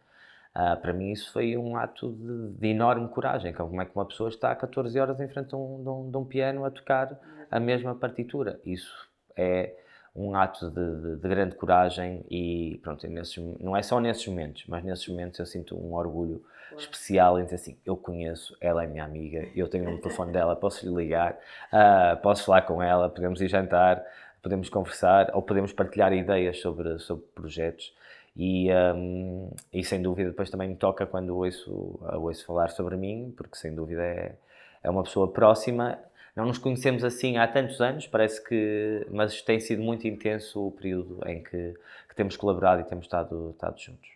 uh, 0.56 0.80
para 0.80 0.94
mim 0.94 1.12
isso 1.12 1.32
foi 1.32 1.58
um 1.58 1.76
ato 1.76 2.12
de, 2.12 2.60
de, 2.60 2.68
enorme 2.68 3.08
coragem, 3.08 3.54
como 3.54 3.82
é 3.82 3.86
que 3.86 3.96
uma 3.96 4.06
pessoa 4.06 4.30
está 4.30 4.56
14 4.56 5.00
horas 5.00 5.20
em 5.20 5.28
frente 5.28 5.50
de 5.50 5.56
um, 5.56 5.84
de 5.84 5.90
um, 5.90 6.12
de 6.12 6.18
um 6.18 6.26
piano 6.26 6.66
a 6.66 6.72
tocar 6.72 7.20
a 7.50 7.60
mesma 7.60 7.94
partitura. 7.96 8.60
Isso 8.66 9.08
é 9.36 9.74
um 10.16 10.36
ato 10.36 10.70
de, 10.70 11.02
de, 11.02 11.16
de, 11.16 11.28
grande 11.28 11.56
coragem 11.56 12.24
e 12.30 12.80
pronto, 12.84 13.06
nesses, 13.08 13.38
não 13.60 13.76
é 13.76 13.82
só 13.82 14.00
nesses 14.00 14.26
momentos, 14.28 14.64
mas 14.68 14.84
nesses 14.84 15.08
momentos 15.08 15.40
eu 15.40 15.46
sinto 15.46 15.76
um 15.76 15.96
orgulho 15.96 16.44
especial 16.78 17.40
em 17.40 17.44
dizer 17.44 17.56
assim, 17.56 17.78
eu 17.86 17.98
conheço, 17.98 18.56
ela 18.62 18.84
é 18.84 18.88
minha 18.88 19.04
amiga, 19.04 19.48
eu 19.56 19.68
tenho 19.68 19.90
um 19.90 19.98
telefone 20.00 20.32
dela, 20.32 20.56
posso 20.56 20.88
lhe 20.88 20.96
ligar, 20.96 21.38
uh, 21.72 22.18
posso 22.22 22.46
falar 22.46 22.64
com 22.64 22.82
ela, 22.82 23.10
podemos 23.10 23.42
ir 23.42 23.48
jantar, 23.48 24.04
podemos 24.42 24.70
conversar 24.70 25.32
ou 25.34 25.42
podemos 25.42 25.72
partilhar 25.72 26.14
ideias 26.14 26.60
sobre, 26.60 27.00
sobre 27.00 27.26
projetos 27.34 27.94
E, 28.36 28.70
um, 28.96 29.52
e 29.72 29.84
sem 29.84 30.02
dúvida 30.02 30.30
depois 30.30 30.50
também 30.50 30.68
me 30.68 30.76
toca 30.76 31.06
quando 31.06 31.36
ouço, 31.36 32.00
ouço 32.16 32.46
falar 32.46 32.70
sobre 32.70 32.98
mim, 32.98 33.34
porque 33.38 33.56
sem 33.56 33.74
dúvida 33.74 34.04
é, 34.04 34.36
é 34.84 34.90
uma 34.90 35.04
pessoa 35.04 35.32
próxima. 35.32 35.98
Não 36.36 36.46
nos 36.46 36.58
conhecemos 36.58 37.04
assim 37.04 37.38
há 37.38 37.48
tantos 37.48 37.80
anos, 37.80 38.08
parece 38.08 38.44
que, 38.44 39.06
mas 39.12 39.42
tem 39.42 39.60
sido 39.60 39.84
muito 39.84 40.08
intenso 40.08 40.68
o 40.68 40.72
período 40.72 41.20
em 41.28 41.44
que, 41.44 41.74
que 42.10 42.16
temos 42.16 42.36
colaborado 42.36 42.82
e 42.82 42.84
temos 42.84 43.06
estado, 43.06 43.52
estado 43.52 43.80
juntos. 43.80 44.10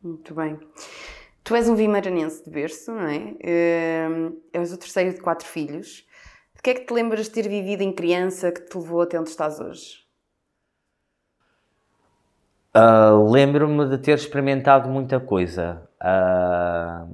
Muito 0.00 0.32
bem. 0.32 0.58
Tu 1.42 1.54
és 1.54 1.68
um 1.68 1.74
vimaranense 1.74 2.44
de 2.44 2.50
berço, 2.50 2.92
não 2.92 3.06
é? 3.06 4.08
Hum, 4.08 4.40
és 4.52 4.72
o 4.72 4.78
terceiro 4.78 5.14
de 5.14 5.20
quatro 5.20 5.46
filhos. 5.46 6.06
De 6.54 6.62
que 6.62 6.70
é 6.70 6.74
que 6.74 6.86
te 6.86 6.92
lembras 6.92 7.26
de 7.26 7.30
ter 7.30 7.48
vivido 7.48 7.82
em 7.82 7.92
criança 7.92 8.50
que 8.50 8.62
te 8.62 8.76
levou 8.76 9.02
até 9.02 9.18
onde 9.18 9.30
estás 9.30 9.60
hoje? 9.60 10.06
Uh, 12.76 13.30
Lembro-me 13.30 13.88
de 13.88 13.98
ter 13.98 14.14
experimentado 14.14 14.88
muita 14.88 15.18
coisa, 15.18 15.88
uh, 16.02 17.08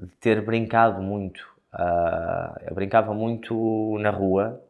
de 0.00 0.16
ter 0.16 0.44
brincado 0.44 1.02
muito. 1.02 1.49
Uh, 1.72 2.58
eu 2.68 2.74
brincava 2.74 3.14
muito 3.14 3.96
na 4.00 4.10
rua 4.10 4.60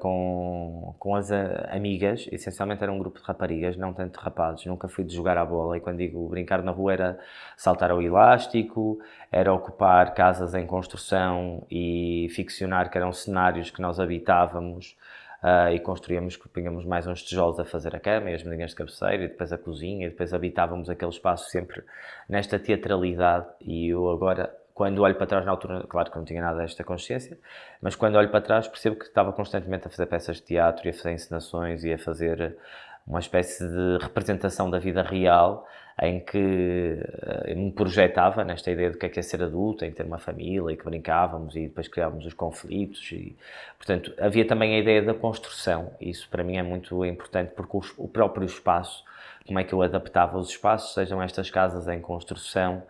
com, 0.00 0.94
com 0.98 1.14
as 1.14 1.30
amigas, 1.70 2.28
essencialmente 2.32 2.82
era 2.82 2.92
um 2.92 2.98
grupo 2.98 3.20
de 3.20 3.24
raparigas, 3.24 3.76
não 3.76 3.92
tanto 3.92 4.18
de 4.18 4.24
rapazes. 4.24 4.66
Nunca 4.66 4.88
fui 4.88 5.04
de 5.04 5.14
jogar 5.14 5.38
à 5.38 5.44
bola. 5.44 5.76
E 5.76 5.80
quando 5.80 5.98
digo 5.98 6.28
brincar 6.28 6.62
na 6.62 6.72
rua 6.72 6.92
era 6.92 7.18
saltar 7.56 7.90
ao 7.90 8.02
elástico, 8.02 8.98
era 9.30 9.52
ocupar 9.52 10.14
casas 10.14 10.54
em 10.54 10.66
construção 10.66 11.64
e 11.70 12.28
ficcionar 12.30 12.90
que 12.90 12.98
eram 12.98 13.12
cenários 13.12 13.70
que 13.70 13.80
nós 13.80 14.00
habitávamos. 14.00 14.96
Uh, 15.40 15.72
e 15.72 15.78
construíamos, 15.78 16.36
punhamos 16.36 16.84
mais 16.84 17.06
uns 17.06 17.22
tijolos 17.22 17.60
a 17.60 17.64
fazer 17.64 17.94
a 17.94 18.00
cama 18.00 18.28
e 18.28 18.34
as 18.34 18.42
mesinhas 18.42 18.70
de 18.70 18.76
cabeceira 18.76 19.22
e 19.22 19.28
depois 19.28 19.52
a 19.52 19.58
cozinha. 19.58 20.06
E 20.06 20.10
depois 20.10 20.34
habitávamos 20.34 20.90
aquele 20.90 21.12
espaço 21.12 21.48
sempre 21.50 21.84
nesta 22.28 22.58
teatralidade. 22.58 23.46
E 23.60 23.86
eu 23.86 24.10
agora 24.10 24.52
quando 24.78 25.00
olho 25.02 25.16
para 25.16 25.26
trás 25.26 25.44
na 25.44 25.50
altura, 25.50 25.84
claro 25.88 26.08
que 26.08 26.16
não 26.16 26.24
tinha 26.24 26.40
nada 26.40 26.58
desta 26.58 26.84
consciência, 26.84 27.36
mas 27.82 27.96
quando 27.96 28.14
olho 28.14 28.28
para 28.28 28.40
trás 28.40 28.68
percebo 28.68 28.94
que 28.94 29.06
estava 29.06 29.32
constantemente 29.32 29.88
a 29.88 29.90
fazer 29.90 30.06
peças 30.06 30.36
de 30.36 30.42
teatro 30.44 30.86
e 30.86 30.90
a 30.90 30.94
fazer 30.94 31.10
encenações 31.14 31.82
e 31.82 31.92
a 31.92 31.98
fazer 31.98 32.56
uma 33.04 33.18
espécie 33.18 33.66
de 33.66 33.98
representação 34.00 34.70
da 34.70 34.78
vida 34.78 35.02
real 35.02 35.66
em 36.00 36.20
que 36.20 36.96
uh, 36.96 37.56
me 37.58 37.72
projetava 37.72 38.44
nesta 38.44 38.70
ideia 38.70 38.92
do 38.92 38.96
que 38.96 39.06
é, 39.06 39.08
que 39.08 39.18
é 39.18 39.22
ser 39.22 39.42
adulto, 39.42 39.84
em 39.84 39.90
ter 39.90 40.06
uma 40.06 40.18
família 40.18 40.72
e 40.72 40.76
que 40.76 40.84
brincávamos 40.84 41.56
e 41.56 41.62
depois 41.62 41.88
criávamos 41.88 42.24
os 42.24 42.34
conflitos 42.34 43.10
e, 43.10 43.36
portanto, 43.76 44.14
havia 44.20 44.46
também 44.46 44.76
a 44.76 44.78
ideia 44.78 45.02
da 45.02 45.12
construção. 45.12 45.90
Isso 46.00 46.28
para 46.30 46.44
mim 46.44 46.56
é 46.56 46.62
muito 46.62 47.04
importante 47.04 47.50
porque 47.56 47.76
o, 47.76 48.04
o 48.04 48.06
próprio 48.06 48.46
espaço, 48.46 49.02
como 49.44 49.58
é 49.58 49.64
que 49.64 49.72
eu 49.72 49.82
adaptava 49.82 50.38
os 50.38 50.50
espaços, 50.50 50.94
sejam 50.94 51.20
estas 51.20 51.50
casas 51.50 51.88
em 51.88 52.00
construção, 52.00 52.84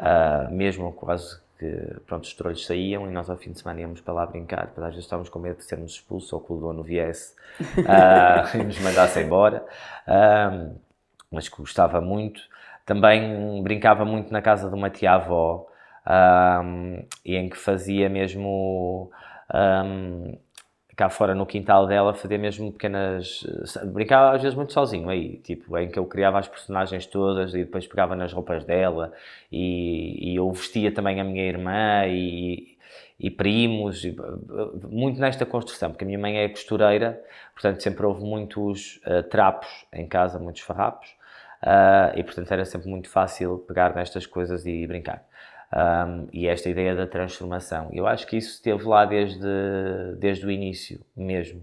uh, 0.00 0.52
mesmo 0.52 0.92
quase 0.92 1.40
que 1.58 2.00
pronto, 2.06 2.24
os 2.24 2.34
trolhos 2.34 2.64
saíam 2.64 3.06
e 3.06 3.10
nós 3.12 3.28
ao 3.28 3.36
fim 3.36 3.52
de 3.52 3.60
semana 3.60 3.80
íamos 3.82 4.00
para 4.00 4.14
lá 4.14 4.26
brincar, 4.26 4.66
depois 4.66 4.86
às 4.86 4.92
vezes 4.94 5.04
estávamos 5.04 5.28
com 5.28 5.38
medo 5.38 5.58
de 5.58 5.64
sermos 5.64 5.92
expulsos 5.92 6.32
ou 6.32 6.40
que 6.40 6.52
o 6.52 6.56
dono 6.56 6.82
viesse 6.82 7.34
uh, 7.60 8.56
e 8.56 8.64
nos 8.64 8.78
mandasse 8.80 9.20
embora. 9.20 9.64
Uh, 10.08 10.74
mas 11.30 11.48
que 11.48 11.56
gostava 11.58 12.00
muito. 12.00 12.40
Também 12.84 13.62
brincava 13.62 14.04
muito 14.04 14.32
na 14.32 14.42
casa 14.42 14.68
de 14.68 14.74
uma 14.74 14.90
tia-avó, 14.90 15.66
e 17.24 17.36
em 17.36 17.48
que 17.48 17.56
fazia 17.56 18.08
mesmo. 18.08 19.10
Cá 21.00 21.08
fora 21.08 21.34
no 21.34 21.46
quintal 21.46 21.86
dela 21.86 22.12
fazia 22.12 22.36
mesmo 22.36 22.70
pequenas 22.70 23.42
brincava 23.86 24.36
às 24.36 24.42
vezes 24.42 24.54
muito 24.54 24.74
sozinho 24.74 25.08
aí 25.08 25.38
tipo 25.38 25.78
em 25.78 25.88
que 25.90 25.98
eu 25.98 26.04
criava 26.04 26.38
as 26.38 26.46
personagens 26.46 27.06
todas 27.06 27.54
e 27.54 27.64
depois 27.64 27.86
pegava 27.86 28.14
nas 28.14 28.34
roupas 28.34 28.64
dela 28.66 29.10
e, 29.50 30.32
e 30.32 30.36
eu 30.36 30.50
vestia 30.52 30.92
também 30.92 31.18
a 31.18 31.24
minha 31.24 31.42
irmã 31.42 32.06
e, 32.06 32.76
e 33.18 33.30
primos, 33.30 34.04
e, 34.04 34.14
muito 34.88 35.20
nesta 35.20 35.44
construção, 35.44 35.90
porque 35.90 36.04
a 36.04 36.06
minha 36.06 36.18
mãe 36.18 36.38
é 36.38 36.48
costureira, 36.48 37.22
portanto 37.52 37.82
sempre 37.82 38.04
houve 38.06 38.22
muitos 38.22 39.00
uh, 39.06 39.22
trapos 39.24 39.68
em 39.92 40.06
casa, 40.06 40.38
muitos 40.38 40.62
farrapos, 40.62 41.08
uh, 41.62 42.18
e 42.18 42.22
portanto 42.22 42.50
era 42.52 42.64
sempre 42.64 42.88
muito 42.88 43.08
fácil 43.08 43.58
pegar 43.66 43.94
nestas 43.94 44.26
coisas 44.26 44.66
e 44.66 44.86
brincar. 44.86 45.24
Um, 45.72 46.26
e 46.32 46.48
esta 46.48 46.68
ideia 46.68 46.96
da 46.96 47.06
transformação. 47.06 47.88
Eu 47.92 48.06
acho 48.06 48.26
que 48.26 48.36
isso 48.36 48.54
esteve 48.54 48.84
lá 48.84 49.04
desde, 49.04 49.46
desde 50.18 50.44
o 50.44 50.50
início 50.50 51.00
mesmo. 51.16 51.62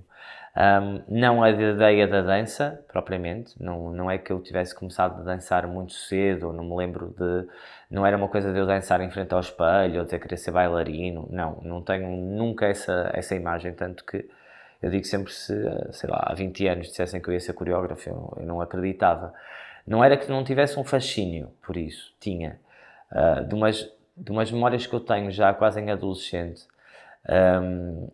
Um, 0.55 1.03
não 1.07 1.43
a 1.43 1.51
ideia 1.51 2.07
da 2.07 2.21
dança, 2.21 2.83
propriamente, 2.87 3.53
não, 3.61 3.91
não 3.91 4.09
é 4.09 4.17
que 4.17 4.31
eu 4.31 4.41
tivesse 4.41 4.73
começado 4.73 5.19
a 5.19 5.23
dançar 5.23 5.67
muito 5.67 5.93
cedo, 5.93 6.51
não 6.51 6.63
me 6.63 6.75
lembro 6.75 7.13
de. 7.17 7.47
Não 7.91 8.05
era 8.05 8.17
uma 8.17 8.27
coisa 8.27 8.51
de 8.51 8.57
eu 8.57 8.65
dançar 8.65 8.99
em 9.01 9.11
frente 9.11 9.33
ao 9.33 9.39
espelho 9.39 9.99
ou 9.99 10.05
de 10.05 10.17
querer 10.17 10.37
ser 10.37 10.51
bailarino, 10.51 11.27
não, 11.29 11.59
não 11.61 11.81
tenho 11.81 12.09
nunca 12.09 12.65
essa, 12.65 13.11
essa 13.13 13.35
imagem, 13.35 13.73
tanto 13.73 14.03
que 14.03 14.27
eu 14.81 14.89
digo 14.89 15.05
sempre 15.05 15.31
se, 15.31 15.53
sei 15.91 16.09
lá, 16.09 16.23
há 16.27 16.33
20 16.33 16.67
anos 16.67 16.87
dissessem 16.87 17.21
que 17.21 17.29
eu 17.29 17.33
ia 17.33 17.39
ser 17.39 17.53
coreógrafo, 17.53 18.09
eu, 18.09 18.33
eu 18.37 18.45
não 18.45 18.61
acreditava. 18.61 19.33
Não 19.85 20.03
era 20.03 20.17
que 20.17 20.29
não 20.29 20.43
tivesse 20.43 20.79
um 20.79 20.83
fascínio 20.83 21.51
por 21.61 21.77
isso, 21.77 22.13
tinha. 22.19 22.59
Uh, 23.11 23.45
de, 23.45 23.55
umas, 23.55 23.89
de 24.17 24.31
umas 24.31 24.51
memórias 24.51 24.87
que 24.87 24.93
eu 24.93 24.99
tenho 24.99 25.31
já 25.31 25.53
quase 25.53 25.79
em 25.79 25.91
adolescente, 25.91 26.67
um, 27.61 28.09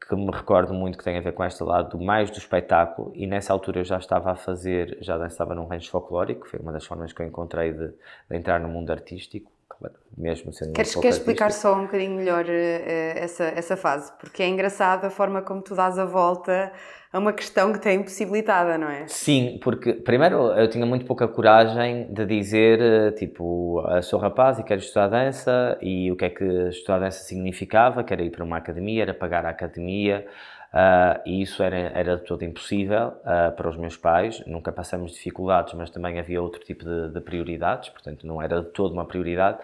que 0.00 0.16
me 0.16 0.30
recordo 0.30 0.74
muito 0.74 0.98
que 0.98 1.04
tem 1.04 1.16
a 1.16 1.20
ver 1.20 1.32
com 1.32 1.44
este 1.44 1.62
lado 1.62 1.98
mais 1.98 2.30
do 2.30 2.38
espetáculo, 2.38 3.12
e 3.14 3.26
nessa 3.26 3.52
altura 3.52 3.80
eu 3.80 3.84
já 3.84 3.98
estava 3.98 4.32
a 4.32 4.36
fazer, 4.36 4.98
já 5.00 5.16
dançava 5.16 5.54
num 5.54 5.66
rancho 5.66 5.90
folclórico, 5.90 6.48
foi 6.48 6.58
uma 6.58 6.72
das 6.72 6.84
formas 6.84 7.12
que 7.12 7.22
eu 7.22 7.26
encontrei 7.26 7.72
de, 7.72 7.88
de 7.88 8.36
entrar 8.36 8.58
no 8.58 8.68
mundo 8.68 8.90
artístico, 8.90 9.50
mesmo 10.16 10.52
sendo 10.52 10.72
Queres, 10.72 10.94
queres 10.94 11.16
explicar 11.16 11.52
só 11.52 11.74
um 11.74 11.82
bocadinho 11.82 12.16
melhor 12.16 12.44
uh, 12.44 12.48
essa, 12.48 13.44
essa 13.44 13.76
fase? 13.76 14.12
Porque 14.18 14.42
é 14.42 14.48
engraçado 14.48 15.04
a 15.04 15.10
forma 15.10 15.42
como 15.42 15.62
tu 15.62 15.74
dás 15.74 15.98
a 15.98 16.04
volta 16.04 16.72
a 17.12 17.18
uma 17.18 17.32
questão 17.32 17.72
que 17.72 17.78
tem 17.78 18.00
impossibilitada, 18.00 18.76
não 18.76 18.88
é? 18.88 19.06
Sim, 19.06 19.58
porque 19.62 19.94
primeiro 19.94 20.52
eu 20.52 20.68
tinha 20.68 20.84
muito 20.84 21.06
pouca 21.06 21.26
coragem 21.26 22.12
de 22.12 22.26
dizer, 22.26 22.80
eh, 22.80 23.12
tipo, 23.12 23.82
sou 24.02 24.18
rapaz 24.18 24.58
e 24.58 24.62
quero 24.62 24.80
estudar 24.80 25.08
dança 25.08 25.78
e 25.80 26.12
o 26.12 26.16
que 26.16 26.26
é 26.26 26.30
que 26.30 26.44
estudar 26.68 26.98
dança 26.98 27.24
significava, 27.24 28.04
que 28.04 28.12
era 28.12 28.22
ir 28.22 28.30
para 28.30 28.44
uma 28.44 28.58
academia, 28.58 29.04
era 29.04 29.14
pagar 29.14 29.46
a 29.46 29.48
academia, 29.48 30.26
Uh, 30.72 31.18
e 31.24 31.40
isso 31.40 31.62
era, 31.62 31.76
era 31.76 32.18
todo 32.18 32.44
impossível 32.44 33.14
uh, 33.22 33.56
para 33.56 33.68
os 33.68 33.76
meus 33.76 33.96
pais. 33.96 34.42
Nunca 34.46 34.70
passamos 34.70 35.12
dificuldades, 35.12 35.72
mas 35.72 35.88
também 35.88 36.18
havia 36.18 36.42
outro 36.42 36.60
tipo 36.60 36.84
de, 36.84 37.08
de, 37.08 37.20
prioridades, 37.20 37.88
portanto, 37.88 38.26
não 38.26 38.40
era 38.42 38.60
de 38.60 38.68
todo 38.68 38.92
uma 38.92 39.06
prioridade. 39.06 39.58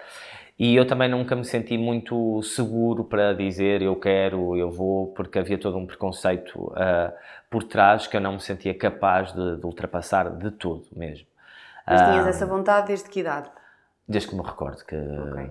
E 0.59 0.75
eu 0.75 0.87
também 0.87 1.09
nunca 1.09 1.37
me 1.37 1.45
senti 1.45 1.77
muito 1.77 2.41
seguro 2.43 3.05
para 3.05 3.35
dizer 3.35 3.83
eu 3.83 3.97
quero, 3.97 4.57
eu 4.57 4.71
vou, 4.71 5.09
porque 5.09 5.39
havia 5.39 5.59
todo 5.59 5.77
um 5.77 5.85
preconceito 5.85 6.59
uh, 6.59 7.13
por 7.51 7.65
trás 7.65 8.07
que 8.07 8.17
eu 8.17 8.21
não 8.21 8.35
me 8.35 8.41
sentia 8.41 8.73
capaz 8.73 9.33
de, 9.33 9.57
de 9.57 9.67
ultrapassar 9.67 10.31
de 10.31 10.51
todo 10.53 10.87
mesmo. 10.95 11.27
Mas 11.87 12.01
tinhas 12.01 12.27
essa 12.27 12.47
vontade 12.47 12.87
desde 12.87 13.11
que 13.11 13.21
idade? 13.21 13.51
Desde 14.09 14.31
que 14.31 14.37
me 14.37 14.43
recordo 14.43 14.83
que. 14.87 14.97
Okay. 14.97 15.51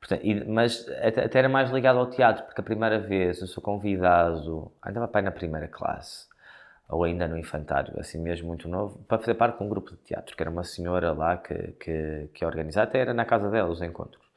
Portanto, 0.00 0.20
e, 0.24 0.44
mas 0.44 0.88
até, 1.02 1.24
até, 1.24 1.38
era 1.38 1.48
mais 1.48 1.70
ligado 1.70 1.98
ao 1.98 2.08
teatro, 2.08 2.44
porque 2.44 2.60
a 2.60 2.64
primeira 2.64 2.98
vez 2.98 3.40
eu 3.40 3.46
sou 3.46 3.62
convidado, 3.62 4.70
andava 4.84 5.08
pai 5.08 5.22
na 5.22 5.30
primeira 5.30 5.66
classe, 5.66 6.26
ou 6.88 7.04
ainda 7.04 7.26
no 7.26 7.36
infantário, 7.36 7.98
assim 7.98 8.18
mesmo 8.20 8.46
muito 8.48 8.68
novo, 8.68 8.98
para 9.08 9.18
fazer 9.18 9.34
parte 9.34 9.58
de 9.58 9.64
um 9.64 9.68
grupo 9.68 9.90
de 9.90 9.98
teatro, 9.98 10.36
que 10.36 10.42
era 10.42 10.50
uma 10.50 10.64
senhora 10.64 11.12
lá 11.12 11.36
que, 11.36 11.54
que, 11.72 12.30
que 12.32 12.44
organizava, 12.44 12.88
até 12.88 13.00
era 13.00 13.12
na 13.12 13.24
casa 13.24 13.50
dela 13.50 13.68
os 13.68 13.82
encontros. 13.82 14.28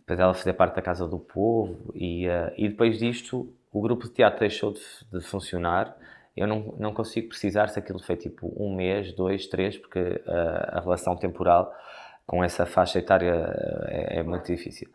Depois 0.00 0.18
ela 0.18 0.34
fazia 0.34 0.52
parte 0.52 0.76
da 0.76 0.82
Casa 0.82 1.06
do 1.06 1.18
Povo, 1.18 1.92
e, 1.94 2.28
uh, 2.28 2.52
e 2.56 2.68
depois 2.68 2.98
disto 2.98 3.52
o 3.72 3.80
grupo 3.80 4.06
de 4.06 4.12
teatro 4.12 4.40
deixou 4.40 4.72
de, 4.72 4.80
de 5.10 5.20
funcionar. 5.20 5.96
Eu 6.36 6.46
não, 6.46 6.74
não 6.78 6.92
consigo 6.92 7.28
precisar 7.28 7.68
se 7.68 7.78
aquilo 7.78 7.98
foi 7.98 8.16
tipo 8.16 8.52
um 8.56 8.74
mês, 8.74 9.12
dois, 9.12 9.46
três, 9.46 9.78
porque 9.78 10.00
uh, 10.00 10.76
a 10.76 10.80
relação 10.80 11.16
temporal 11.16 11.72
com 12.32 12.42
essa 12.42 12.64
faixa 12.64 12.98
etária 12.98 13.30
é, 13.88 14.20
é 14.20 14.22
muito 14.22 14.46
difícil. 14.46 14.88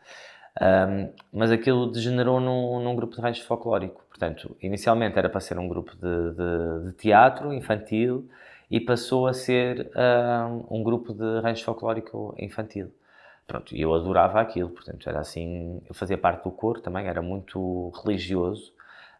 Um, 0.59 1.13
mas 1.31 1.51
aquilo 1.51 1.85
degenerou 1.85 2.39
num, 2.39 2.79
num, 2.83 2.95
grupo 2.95 3.15
de 3.15 3.21
rancho 3.21 3.45
folclórico. 3.45 4.03
Portanto, 4.09 4.57
inicialmente 4.59 5.19
era 5.19 5.29
para 5.29 5.39
ser 5.39 5.59
um 5.59 5.67
grupo 5.67 5.95
de, 5.95 6.31
de, 6.31 6.85
de 6.87 6.93
teatro 6.93 7.53
infantil 7.53 8.27
e 8.71 8.79
passou 8.79 9.27
a 9.27 9.33
ser 9.33 9.91
um, 10.49 10.79
um 10.79 10.83
grupo 10.83 11.13
de 11.13 11.39
rancho 11.41 11.63
folclórico 11.63 12.33
infantil. 12.39 12.91
Pronto, 13.45 13.75
e 13.75 13.81
eu 13.81 13.93
adorava 13.93 14.41
aquilo, 14.41 14.71
portanto, 14.71 15.07
era 15.07 15.19
assim, 15.19 15.79
eu 15.87 15.93
fazia 15.93 16.17
parte 16.17 16.43
do 16.43 16.51
coro 16.51 16.81
também, 16.81 17.05
era 17.05 17.21
muito 17.21 17.91
religioso, 18.03 18.73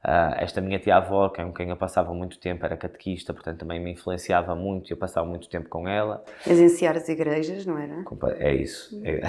Uh, 0.06 0.36
esta 0.38 0.62
minha 0.62 0.80
tia-avó, 0.80 1.28
com 1.30 1.52
quem 1.52 1.70
eu 1.70 1.76
passava 1.76 2.14
muito 2.14 2.40
tempo, 2.40 2.64
era 2.64 2.78
catequista, 2.78 3.34
portanto 3.34 3.60
também 3.60 3.80
me 3.80 3.92
influenciava 3.92 4.56
muito 4.56 4.90
e 4.90 4.94
eu 4.94 4.98
passava 4.98 5.28
muito 5.28 5.50
tempo 5.50 5.68
com 5.70 5.88
ela. 5.88 6.24
Esenciar 6.46 6.96
as 6.96 7.10
igrejas, 7.10 7.66
não 7.66 7.78
era? 7.78 8.04
É 8.38 8.54
isso. 8.54 9.02
É. 9.04 9.22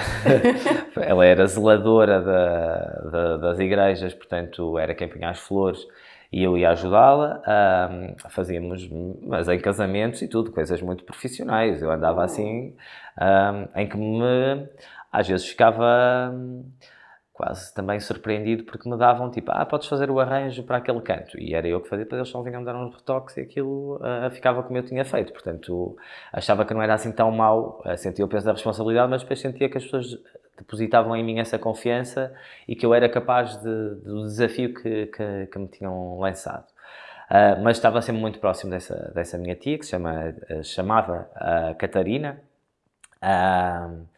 ela 1.09 1.25
era 1.25 1.47
zeladora 1.47 2.21
da, 2.21 3.11
da, 3.11 3.37
das 3.39 3.59
igrejas, 3.59 4.15
portanto 4.15 4.79
era 4.79 4.95
quem 4.95 5.09
punha 5.09 5.31
as 5.31 5.39
flores 5.39 5.87
E 6.31 6.45
eu 6.45 6.57
ia 6.57 6.71
ajudá-la, 6.71 7.43
um, 7.91 8.29
fazíamos, 8.29 8.89
mas 9.23 9.49
em 9.49 9.59
casamentos 9.59 10.21
e 10.23 10.29
tudo, 10.29 10.53
coisas 10.53 10.81
muito 10.83 11.03
profissionais. 11.03 11.83
Eu 11.83 11.91
andava 11.91 12.23
assim, 12.23 12.75
um, 13.19 13.81
em 13.81 13.89
que 13.89 13.97
me, 13.97 14.69
às 15.11 15.27
vezes 15.27 15.49
ficava 15.49 16.33
quase 17.39 17.73
também 17.73 18.01
surpreendido 18.01 18.65
porque 18.65 18.91
me 18.91 18.99
davam 18.99 19.31
tipo, 19.31 19.53
ah, 19.53 19.65
podes 19.65 19.87
fazer 19.87 20.11
o 20.11 20.19
arranjo 20.19 20.65
para 20.65 20.79
aquele 20.79 21.01
canto. 21.01 21.39
E 21.39 21.55
era 21.55 21.69
eu 21.69 21.81
que 21.81 21.89
fazia, 21.89 22.05
depois 22.05 22.19
eles 22.19 22.29
só 22.29 22.43
vinham 22.43 22.65
dar 22.65 22.75
uns 22.75 22.93
retoques 22.93 23.37
e 23.37 23.43
aquilo 23.43 23.95
uh, 23.99 24.29
ficava 24.33 24.61
como 24.65 24.77
eu 24.77 24.83
tinha 24.83 25.05
feito. 25.05 25.33
Portanto, 25.33 25.97
achava 26.33 26.65
que 26.65 26.75
não 26.75 26.83
era 26.83 26.95
assim 26.95 27.13
tão 27.13 27.31
mau, 27.31 27.81
uh, 27.87 27.97
sentia 27.97 28.25
o 28.25 28.29
peso 28.29 28.45
da 28.45 28.53
responsabilidade, 28.53 29.09
mas 29.09 29.23
depois 29.23 29.39
sentia 29.39 29.69
que 29.69 29.79
as 29.79 29.85
pessoas 29.85 30.19
depositavam 30.57 31.15
em 31.15 31.23
mim 31.23 31.39
essa 31.39 31.57
confiança 31.61 32.35
e 32.67 32.75
que 32.75 32.85
eu 32.85 32.93
era 32.93 33.09
capaz 33.09 33.57
de, 33.63 33.95
do 34.03 34.25
desafio 34.25 34.75
que, 34.75 35.07
que, 35.07 35.47
que 35.47 35.59
me 35.61 35.69
tinham 35.69 36.19
lançado. 36.19 36.67
Uh, 37.31 37.63
mas 37.63 37.77
estava 37.77 38.03
sempre 38.03 38.21
muito 38.21 38.41
próximo 38.41 38.73
dessa, 38.73 39.13
dessa 39.15 39.39
minha 39.39 39.55
tia, 39.55 39.79
que 39.79 39.85
se 39.85 39.93
chama, 39.93 40.35
chamava 40.65 41.31
Catarina. 41.79 42.41
Uh, 43.23 44.18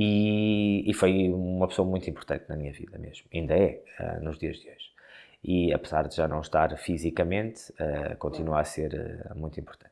e, 0.00 0.88
e, 0.88 0.94
foi 0.94 1.28
uma 1.28 1.66
pessoa 1.66 1.84
muito 1.84 2.08
importante 2.08 2.44
na 2.48 2.54
minha 2.54 2.72
vida 2.72 2.96
mesmo, 2.98 3.26
ainda 3.34 3.52
é, 3.52 3.82
uh, 3.98 4.22
nos 4.22 4.38
dias 4.38 4.56
de 4.58 4.68
hoje. 4.68 4.92
E 5.42 5.74
apesar 5.74 6.06
de 6.06 6.14
já 6.14 6.28
não 6.28 6.40
estar 6.40 6.76
fisicamente, 6.78 7.72
uh, 7.72 8.16
continua 8.16 8.60
a 8.60 8.64
ser 8.64 8.94
uh, 8.94 9.36
muito 9.36 9.58
importante. 9.58 9.90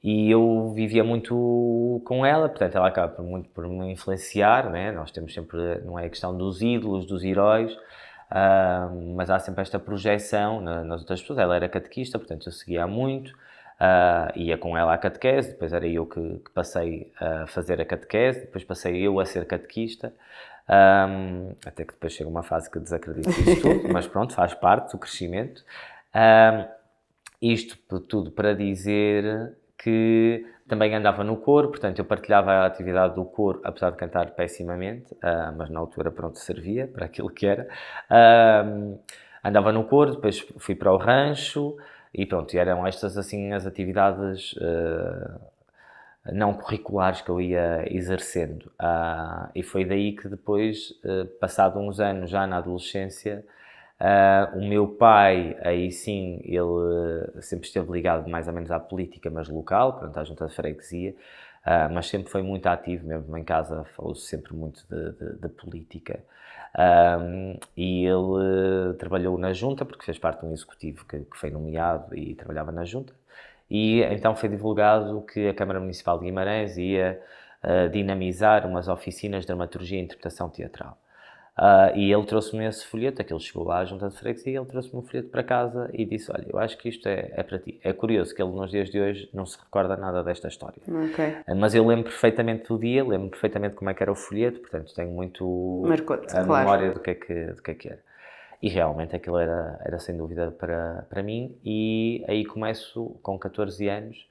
E 0.00 0.30
eu 0.30 0.72
vivia 0.72 1.02
muito 1.02 2.00
com 2.04 2.24
ela, 2.24 2.48
portanto, 2.48 2.76
ela 2.76 2.86
acaba 2.86 3.08
por, 3.12 3.24
muito 3.24 3.48
por 3.48 3.66
me 3.66 3.90
influenciar, 3.90 4.70
né? 4.70 4.92
Nós 4.92 5.10
temos 5.10 5.34
sempre, 5.34 5.80
não 5.84 5.98
é 5.98 6.06
a 6.06 6.08
questão 6.08 6.36
dos 6.36 6.62
ídolos, 6.62 7.04
dos 7.04 7.24
heróis, 7.24 7.76
mas 9.16 9.30
há 9.30 9.38
sempre 9.38 9.62
esta 9.62 9.78
projeção 9.78 10.60
nas 10.60 11.00
outras 11.00 11.20
pessoas. 11.22 11.38
Ela 11.38 11.56
era 11.56 11.68
catequista, 11.68 12.18
portanto, 12.18 12.46
eu 12.46 12.52
seguia 12.52 12.86
muito. 12.86 13.32
Uh, 13.74 14.38
ia 14.38 14.56
com 14.56 14.78
ela 14.78 14.94
à 14.94 14.98
catequese, 14.98 15.50
depois 15.50 15.72
era 15.72 15.86
eu 15.86 16.06
que, 16.06 16.20
que, 16.20 16.50
passei 16.52 17.12
a 17.20 17.46
fazer 17.48 17.80
a 17.80 17.84
catequese, 17.84 18.42
depois 18.42 18.62
passei 18.62 18.96
eu 18.96 19.18
a 19.18 19.26
ser 19.26 19.44
catequista, 19.46 20.14
um, 20.68 21.54
até 21.66 21.84
que 21.84 21.92
depois 21.92 22.12
chega 22.12 22.30
uma 22.30 22.42
fase 22.42 22.70
que 22.70 22.78
desacredito 22.78 23.28
isso 23.28 23.60
tudo, 23.60 23.88
mas 23.92 24.06
pronto, 24.06 24.32
faz 24.32 24.54
parte 24.54 24.92
do 24.92 24.98
crescimento. 24.98 25.62
Um, 26.14 26.64
isto 27.42 27.76
tudo 28.00 28.30
para 28.30 28.54
dizer 28.54 29.56
que 29.76 30.46
também 30.66 30.94
andava 30.94 31.22
no 31.22 31.36
coro, 31.36 31.68
portanto 31.68 31.98
eu 31.98 32.04
partilhava 32.04 32.52
a 32.52 32.66
atividade 32.66 33.14
do 33.14 33.24
coro, 33.24 33.60
apesar 33.64 33.90
de 33.90 33.96
cantar 33.96 34.30
pessimamente, 34.30 35.12
uh, 35.14 35.54
mas 35.56 35.68
na 35.68 35.80
altura 35.80 36.10
pronto 36.10 36.38
servia 36.38 36.86
para 36.86 37.04
aquilo 37.04 37.28
que 37.28 37.46
era. 37.46 37.68
Uh, 38.10 38.98
andava 39.44 39.72
no 39.72 39.84
coro, 39.84 40.12
depois 40.12 40.40
fui 40.58 40.74
para 40.74 40.90
o 40.90 40.96
rancho, 40.96 41.76
e 42.14 42.24
pronto, 42.24 42.56
eram 42.56 42.86
estas 42.86 43.18
assim 43.18 43.52
as 43.52 43.66
atividades 43.66 44.52
uh, 44.52 45.40
não 46.32 46.54
curriculares 46.54 47.20
que 47.20 47.28
eu 47.28 47.40
ia 47.40 47.84
exercendo. 47.90 48.66
Uh, 48.80 49.50
e 49.54 49.62
foi 49.62 49.84
daí 49.84 50.12
que 50.12 50.28
depois, 50.28 50.90
uh, 51.04 51.26
passado 51.40 51.78
uns 51.80 51.98
anos 51.98 52.30
já 52.30 52.46
na 52.46 52.58
adolescência, 52.58 53.44
o 54.54 54.60
meu 54.60 54.86
pai, 54.86 55.56
aí 55.62 55.90
sim, 55.90 56.38
ele 56.44 57.40
sempre 57.40 57.66
esteve 57.66 57.90
ligado 57.90 58.28
mais 58.28 58.46
ou 58.46 58.52
menos 58.52 58.70
à 58.70 58.78
política, 58.78 59.30
mas 59.30 59.48
local, 59.48 59.94
portanto 59.94 60.18
à 60.18 60.24
junta 60.24 60.46
de 60.46 60.54
freguesia, 60.54 61.14
mas 61.92 62.08
sempre 62.08 62.30
foi 62.30 62.42
muito 62.42 62.66
ativo, 62.66 63.06
mesmo 63.06 63.36
em 63.38 63.44
casa 63.44 63.84
falou-se 63.96 64.26
sempre 64.26 64.54
muito 64.54 64.84
de 64.88 65.48
política. 65.48 66.22
Um, 66.76 67.56
e 67.76 68.04
ele 68.04 68.94
trabalhou 68.98 69.38
na 69.38 69.52
junta, 69.52 69.84
porque 69.84 70.04
fez 70.04 70.18
parte 70.18 70.40
de 70.40 70.46
um 70.46 70.52
executivo 70.52 71.04
que, 71.06 71.20
que, 71.20 71.38
foi 71.38 71.50
nomeado 71.50 72.16
e 72.16 72.34
trabalhava 72.34 72.72
na 72.72 72.84
junta. 72.84 73.12
E 73.70 74.02
então 74.02 74.34
foi 74.34 74.48
divulgado 74.48 75.22
que 75.22 75.48
a 75.48 75.54
Câmara 75.54 75.80
Municipal 75.80 76.18
de 76.18 76.26
Guimarães 76.26 76.76
ia 76.76 77.20
uh, 77.62 77.88
dinamizar 77.90 78.66
umas 78.66 78.88
oficinas 78.88 79.42
de 79.42 79.46
dramaturgia 79.46 79.98
e 79.98 80.02
interpretação 80.02 80.50
teatral. 80.50 80.98
Uh, 81.56 81.96
e 81.96 82.12
ele 82.12 82.24
trouxe-me 82.24 82.66
esse 82.66 82.84
folheto, 82.84 83.22
aquele 83.22 83.38
chegou 83.38 83.62
lá 83.62 83.78
à 83.78 83.84
junta 83.84 84.08
de 84.08 84.16
freguesia 84.16 84.52
e 84.52 84.56
ele 84.56 84.66
trouxe-me 84.66 84.98
um 84.98 85.02
folheto 85.02 85.28
para 85.28 85.42
casa 85.44 85.88
e 85.92 86.04
disse, 86.04 86.30
olha, 86.32 86.44
eu 86.48 86.58
acho 86.58 86.76
que 86.76 86.88
isto 86.88 87.08
é, 87.08 87.30
é, 87.32 87.42
para 87.44 87.60
ti. 87.60 87.78
É 87.84 87.92
curioso 87.92 88.34
que 88.34 88.42
ele 88.42 88.50
nos 88.50 88.72
dias 88.72 88.90
de 88.90 89.00
hoje 89.00 89.28
não 89.32 89.46
se 89.46 89.56
recorda 89.56 89.96
nada 89.96 90.24
desta 90.24 90.48
história. 90.48 90.82
Okay. 91.12 91.36
Uh, 91.46 91.54
mas 91.56 91.72
eu 91.74 91.86
lembro 91.86 92.04
perfeitamente 92.04 92.66
do 92.66 92.76
dia, 92.76 93.04
lembro 93.04 93.30
perfeitamente 93.30 93.76
como 93.76 93.88
é 93.88 93.94
que 93.94 94.02
era 94.02 94.10
o 94.10 94.16
folheto, 94.16 94.58
portanto 94.58 94.92
tenho 94.94 95.10
muito 95.10 95.84
a 96.34 96.44
claro. 96.44 96.46
memória 96.46 96.92
do 96.92 96.98
que, 96.98 97.10
é 97.10 97.14
que, 97.14 97.46
do 97.46 97.62
que 97.62 97.70
é 97.70 97.74
que 97.74 97.88
era. 97.88 98.00
E 98.60 98.68
realmente 98.68 99.14
aquilo 99.14 99.38
era, 99.38 99.78
era 99.84 99.98
sem 100.00 100.16
dúvida 100.16 100.50
para, 100.50 101.06
para 101.08 101.22
mim 101.22 101.56
e 101.64 102.24
aí 102.26 102.44
começo 102.44 103.14
com 103.22 103.38
14 103.38 103.88
anos, 103.88 104.26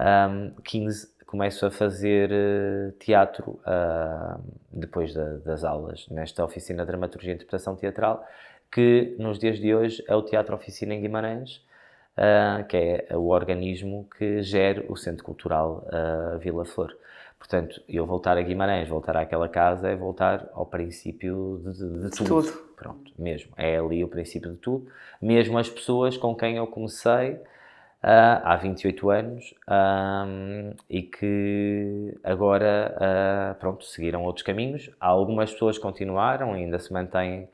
um, 0.00 0.50
15 0.62 1.15
começo 1.36 1.66
a 1.66 1.70
fazer 1.70 2.30
uh, 2.32 2.92
teatro 2.92 3.60
uh, 3.60 4.42
depois 4.72 5.12
da, 5.12 5.36
das 5.44 5.64
aulas 5.64 6.08
nesta 6.08 6.42
oficina 6.42 6.82
de 6.82 6.86
dramaturgia 6.86 7.32
e 7.32 7.34
interpretação 7.34 7.76
teatral, 7.76 8.26
que 8.72 9.14
nos 9.18 9.38
dias 9.38 9.58
de 9.58 9.74
hoje 9.74 10.02
é 10.08 10.16
o 10.16 10.22
Teatro 10.22 10.56
Oficina 10.56 10.94
em 10.94 11.02
Guimarães, 11.02 11.56
uh, 12.16 12.64
que 12.66 12.76
é 12.78 13.14
o 13.14 13.28
organismo 13.28 14.08
que 14.16 14.40
gera 14.40 14.82
o 14.88 14.96
Centro 14.96 15.22
Cultural 15.22 15.86
Vila 16.40 16.64
Flor. 16.64 16.96
Portanto, 17.38 17.82
eu 17.86 18.06
voltar 18.06 18.38
a 18.38 18.42
Guimarães, 18.42 18.88
voltar 18.88 19.14
àquela 19.18 19.46
casa, 19.46 19.90
é 19.90 19.94
voltar 19.94 20.48
ao 20.54 20.64
princípio 20.64 21.60
de, 21.66 21.72
de, 21.74 22.04
de 22.04 22.10
tudo. 22.16 22.42
tudo. 22.42 22.52
Pronto, 22.74 23.12
mesmo. 23.18 23.52
É 23.58 23.76
ali 23.76 24.02
o 24.02 24.08
princípio 24.08 24.52
de 24.52 24.56
tudo. 24.56 24.86
Mesmo 25.20 25.58
as 25.58 25.68
pessoas 25.68 26.16
com 26.16 26.34
quem 26.34 26.56
eu 26.56 26.66
comecei, 26.66 27.38
uh, 28.02 28.40
há 28.44 28.56
28 28.56 29.10
anos 29.10 29.54
um, 29.68 30.72
e 30.88 31.02
que 31.02 32.18
agora, 32.22 32.94
uh, 32.96 33.54
pronto, 33.58 33.84
seguiram 33.84 34.24
outros 34.24 34.44
caminhos. 34.44 34.90
Algumas 35.00 35.52
pessoas 35.52 35.78
continuaram, 35.78 36.52
ainda 36.52 36.78
se 36.78 36.92
mantêm 36.92 37.44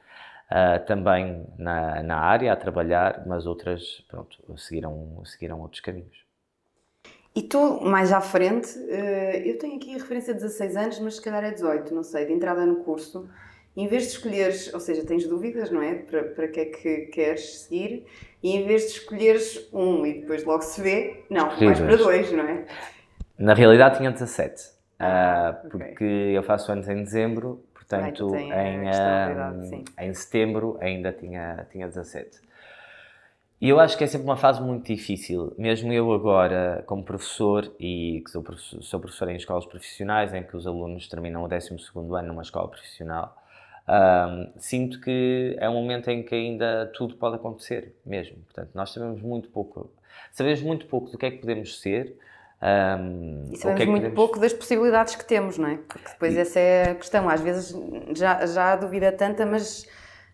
uh, 0.51 0.85
também 0.87 1.47
na, 1.59 2.03
na 2.03 2.19
área 2.19 2.53
a 2.53 2.57
trabalhar, 2.57 3.23
mas 3.27 3.47
outras, 3.47 4.05
pronto, 4.09 4.39
seguiram, 4.59 5.23
seguiram 5.25 5.61
outros 5.61 5.81
caminhos. 5.81 6.23
E 7.35 7.43
tu, 7.43 7.81
mais 7.81 8.13
à 8.13 8.21
frente, 8.21 8.69
eu 9.43 9.57
tenho 9.57 9.77
aqui 9.77 9.95
a 9.95 9.99
referência 9.99 10.35
de 10.35 10.41
16 10.41 10.77
anos, 10.77 10.99
mas 10.99 11.15
se 11.15 11.23
calhar 11.23 11.43
é 11.43 11.51
18, 11.51 11.95
não 11.95 12.03
sei, 12.03 12.27
de 12.27 12.33
entrada 12.35 12.67
no 12.67 12.85
curso 12.85 13.27
em 13.77 13.87
vez 13.87 14.05
de 14.05 14.09
escolheres, 14.11 14.73
ou 14.73 14.81
seja, 14.81 15.05
tens 15.05 15.27
dúvidas, 15.27 15.71
não 15.71 15.83
é? 15.83 15.95
Para, 15.95 16.25
para 16.25 16.49
que 16.49 16.61
é 16.61 16.65
que 16.67 16.97
queres 17.07 17.61
seguir, 17.61 18.07
e 18.43 18.57
em 18.57 18.67
vez 18.67 18.83
de 18.83 18.99
escolheres 18.99 19.69
um 19.73 20.05
e 20.05 20.21
depois 20.21 20.45
logo 20.45 20.63
se 20.63 20.81
vê, 20.81 21.25
não, 21.31 21.49
vais 21.59 21.81
para 21.81 21.97
dois, 21.97 22.31
não 22.33 22.45
é? 22.45 22.65
Na 23.39 23.55
realidade 23.55 23.97
tinha 23.97 24.11
17, 24.11 24.63
ah, 24.99 25.59
uh, 25.65 25.69
porque 25.71 25.93
okay. 25.93 26.37
eu 26.37 26.43
faço 26.43 26.71
anos 26.71 26.89
em 26.89 27.03
dezembro, 27.03 27.65
portanto 27.75 28.35
em, 28.37 28.53
uh, 28.53 29.85
em 29.99 30.15
setembro 30.15 30.77
ainda 30.81 31.13
tinha, 31.13 31.67
tinha 31.71 31.89
17. 31.89 32.41
E 33.63 33.69
eu 33.69 33.79
acho 33.79 33.97
que 33.97 34.03
é 34.03 34.09
sempre 34.09 34.27
uma 34.27 34.37
fase 34.37 34.61
muito 34.61 34.87
difícil, 34.93 35.55
mesmo 35.57 35.93
eu 35.93 36.13
agora, 36.13 36.83
como 36.85 37.05
professor, 37.05 37.73
e 37.79 38.21
que 38.25 38.31
sou 38.31 38.43
professor, 38.43 38.83
sou 38.83 38.99
professor 38.99 39.31
em 39.31 39.37
escolas 39.37 39.65
profissionais, 39.65 40.35
em 40.35 40.43
que 40.43 40.57
os 40.57 40.67
alunos 40.67 41.09
terminam 41.09 41.45
o 41.45 41.49
12 41.49 41.77
ano 41.95 42.29
numa 42.29 42.43
escola 42.43 42.69
profissional, 42.69 43.37
um, 43.93 44.51
sinto 44.59 45.01
que 45.01 45.55
é 45.59 45.69
um 45.69 45.75
momento 45.75 46.11
em 46.11 46.23
que 46.23 46.35
ainda 46.35 46.91
tudo 46.95 47.15
pode 47.17 47.37
acontecer, 47.37 47.95
mesmo. 48.07 48.39
Portanto, 48.45 48.71
nós 48.75 48.91
sabemos 48.91 49.21
muito 49.21 49.51
pouco, 49.51 49.91
sabemos 50.31 50.63
muito 50.63 50.87
pouco 50.87 51.11
do 51.11 51.19
que 51.19 51.27
é 51.27 51.31
que 51.31 51.39
podemos 51.39 51.79
ser. 51.79 52.17
Um, 52.63 53.51
e 53.53 53.57
sabemos 53.57 53.83
é 53.83 53.87
muito 53.87 54.03
podemos... 54.03 54.15
pouco 54.15 54.41
das 54.41 54.53
possibilidades 54.53 55.15
que 55.15 55.27
temos, 55.27 55.59
não 55.59 55.69
é? 55.69 55.79
Porque 55.87 56.09
depois 56.09 56.35
e... 56.35 56.39
essa 56.39 56.59
é 56.59 56.91
a 56.93 56.95
questão. 56.95 57.29
Às 57.29 57.43
vezes 57.43 57.77
já, 58.17 58.47
já 58.47 58.73
a 58.73 58.77
dúvida 58.77 59.07
é 59.07 59.13
tanta, 59.13 59.45
mas 59.45 59.87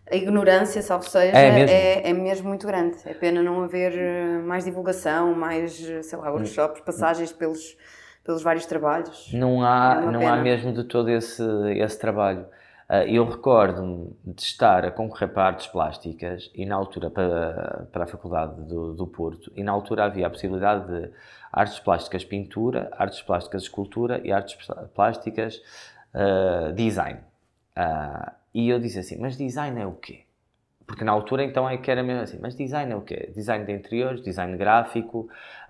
a 0.09 0.14
ignorância, 0.14 0.81
salvo 0.81 1.09
seja, 1.09 1.37
é 1.37 1.51
mesmo. 1.51 1.77
É, 1.77 2.11
é 2.11 2.12
mesmo. 2.12 2.49
muito 2.49 2.66
grande. 2.66 2.97
É 3.05 3.14
pena 3.14 3.42
não 3.42 3.64
haver 3.64 3.92
eh, 3.92 4.38
mais 4.38 4.64
divulgação, 4.64 5.35
mais, 5.35 5.73
sei 5.75 6.18
lá, 6.18 6.31
workshops, 6.31 6.81
passagens 6.83 7.33
pelos, 7.33 7.77
pelos 8.23 8.40
vários 8.42 8.66
trabalhos. 8.66 9.33
Não 9.33 9.64
há, 9.64 10.01
é 10.01 10.11
não 10.11 10.29
há 10.29 10.37
mesmo 10.37 10.73
de 10.73 10.85
todo 10.85 11.11
esse, 11.11 11.42
esse 11.77 11.99
trabalho. 11.99 12.47
Ah, 12.88 13.05
eu 13.05 13.24
recordo-me 13.29 14.16
de 14.24 14.40
estar 14.40 14.85
a 14.87 14.90
concorrer 14.90 15.29
para 15.29 15.44
artes 15.44 15.66
plásticas 15.66 16.51
e 16.55 16.64
na 16.64 16.74
altura 16.74 17.11
para, 17.11 17.87
para 17.92 18.05
a 18.05 18.07
Faculdade 18.07 18.62
do, 18.62 18.94
do 18.94 19.07
Porto 19.07 19.53
e 19.55 19.62
na 19.62 19.72
altura 19.72 20.05
havia 20.05 20.27
a 20.27 20.31
possibilidade 20.31 20.87
de 20.87 21.11
artes 21.53 21.79
plásticas 21.81 22.24
pintura, 22.24 22.90
artes 22.96 23.20
plásticas 23.20 23.64
escultura 23.64 24.20
e 24.24 24.33
artes 24.33 24.57
plásticas 24.94 25.61
uh, 26.14 26.72
design. 26.72 27.20
Uh, 27.77 28.33
e 28.55 28.70
eu 28.70 28.81
disse 28.81 28.98
assim, 28.98 29.18
mas 29.18 29.37
design 29.37 29.79
é 29.79 29.87
o 29.87 29.92
quê? 29.92 30.24
Porque 30.88 31.05
na 31.05 31.12
altura 31.12 31.44
então 31.44 31.68
é 31.68 31.77
que 31.77 31.90
era 31.90 32.03
mesmo 32.03 32.22
assim, 32.22 32.38
mas 32.40 32.57
design 32.57 32.90
é 32.90 32.96
o 32.96 33.03
quê? 33.03 33.31
Design 33.35 33.62
de 33.66 33.72
interiores, 33.72 34.22
design 34.22 34.57
gráfico, 34.57 35.29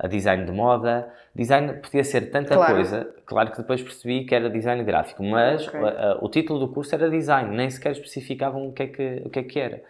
design 0.08 0.46
de 0.46 0.52
moda. 0.52 1.12
Design 1.34 1.72
podia 1.74 2.04
ser 2.04 2.30
tanta 2.30 2.54
claro. 2.54 2.74
coisa, 2.74 3.14
claro 3.26 3.50
que 3.50 3.58
depois 3.58 3.82
percebi 3.82 4.24
que 4.24 4.32
era 4.32 4.48
design 4.48 4.82
gráfico, 4.84 5.24
mas 5.24 5.66
okay. 5.66 5.80
o 6.20 6.28
título 6.28 6.60
do 6.60 6.68
curso 6.68 6.94
era 6.94 7.10
design, 7.10 7.54
nem 7.54 7.68
sequer 7.68 7.92
especificavam 7.92 8.68
o 8.68 8.72
que 8.72 8.84
é 8.84 8.86
que, 8.86 9.22
o 9.24 9.28
que, 9.28 9.40
é 9.40 9.42
que 9.42 9.58
era. 9.58 9.82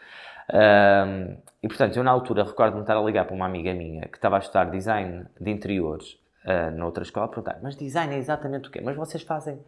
E 1.62 1.68
portanto, 1.68 1.96
eu 1.96 2.02
na 2.02 2.10
altura 2.10 2.42
recordo-me 2.42 2.80
estar 2.80 2.96
a 2.96 3.02
ligar 3.02 3.26
para 3.26 3.34
uma 3.34 3.44
amiga 3.44 3.74
minha 3.74 4.08
que 4.08 4.16
estava 4.16 4.36
a 4.36 4.38
estudar 4.38 4.64
design 4.70 5.26
de 5.38 5.50
interiores 5.50 6.18
uh, 6.46 6.70
noutra 6.74 7.02
escola, 7.02 7.28
perguntar, 7.28 7.58
mas 7.62 7.76
design 7.76 8.14
é 8.14 8.18
exatamente 8.18 8.68
o 8.68 8.72
quê? 8.72 8.80
Mas 8.82 8.96
vocês 8.96 9.22
fazem 9.22 9.58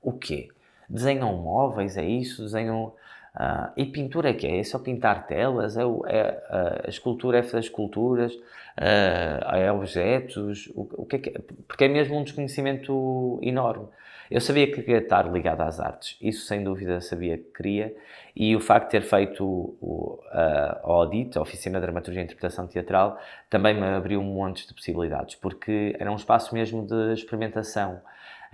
o 0.00 0.12
quê? 0.12 0.48
Desenham 0.88 1.36
móveis, 1.36 1.96
é 1.96 2.04
isso? 2.04 2.42
Desenham... 2.42 2.92
Uh, 3.34 3.70
e 3.76 3.86
pintura 3.86 4.30
é 4.30 4.32
que 4.32 4.46
é? 4.46 4.58
É 4.58 4.64
só 4.64 4.78
pintar 4.78 5.26
telas? 5.26 5.76
É, 5.76 5.82
é 5.82 5.84
uh, 5.84 6.86
a 6.86 6.88
escultura 6.88 7.38
é 7.38 7.42
fazer 7.42 7.60
esculturas? 7.60 8.34
Uh, 8.34 9.54
é 9.54 9.72
objetos? 9.72 10.68
O, 10.74 10.88
o 11.02 11.06
que 11.06 11.16
é 11.16 11.18
que 11.18 11.28
é? 11.30 11.40
Porque 11.66 11.84
é 11.84 11.88
mesmo 11.88 12.16
um 12.16 12.24
desconhecimento 12.24 13.38
enorme. 13.42 13.86
Eu 14.30 14.42
sabia 14.42 14.66
que 14.66 14.82
queria 14.82 14.98
estar 14.98 15.30
ligado 15.32 15.62
às 15.62 15.80
artes, 15.80 16.18
isso 16.20 16.44
sem 16.44 16.62
dúvida 16.62 17.00
sabia 17.00 17.38
que 17.38 17.44
queria, 17.44 17.96
e 18.36 18.54
o 18.54 18.60
facto 18.60 18.84
de 18.86 18.90
ter 18.90 19.02
feito 19.02 19.42
o, 19.42 20.20
a, 20.30 20.80
a 20.84 20.86
Audit, 20.86 21.38
a 21.38 21.40
Oficina 21.40 21.78
de 21.78 21.86
Dramaturgia 21.86 22.20
e 22.20 22.24
Interpretação 22.24 22.66
Teatral, 22.66 23.18
também 23.48 23.74
me 23.74 23.86
abriu 23.86 24.20
um 24.20 24.24
monte 24.24 24.68
de 24.68 24.74
possibilidades, 24.74 25.34
porque 25.34 25.96
era 25.98 26.12
um 26.12 26.16
espaço 26.16 26.54
mesmo 26.54 26.86
de 26.86 27.14
experimentação, 27.14 28.02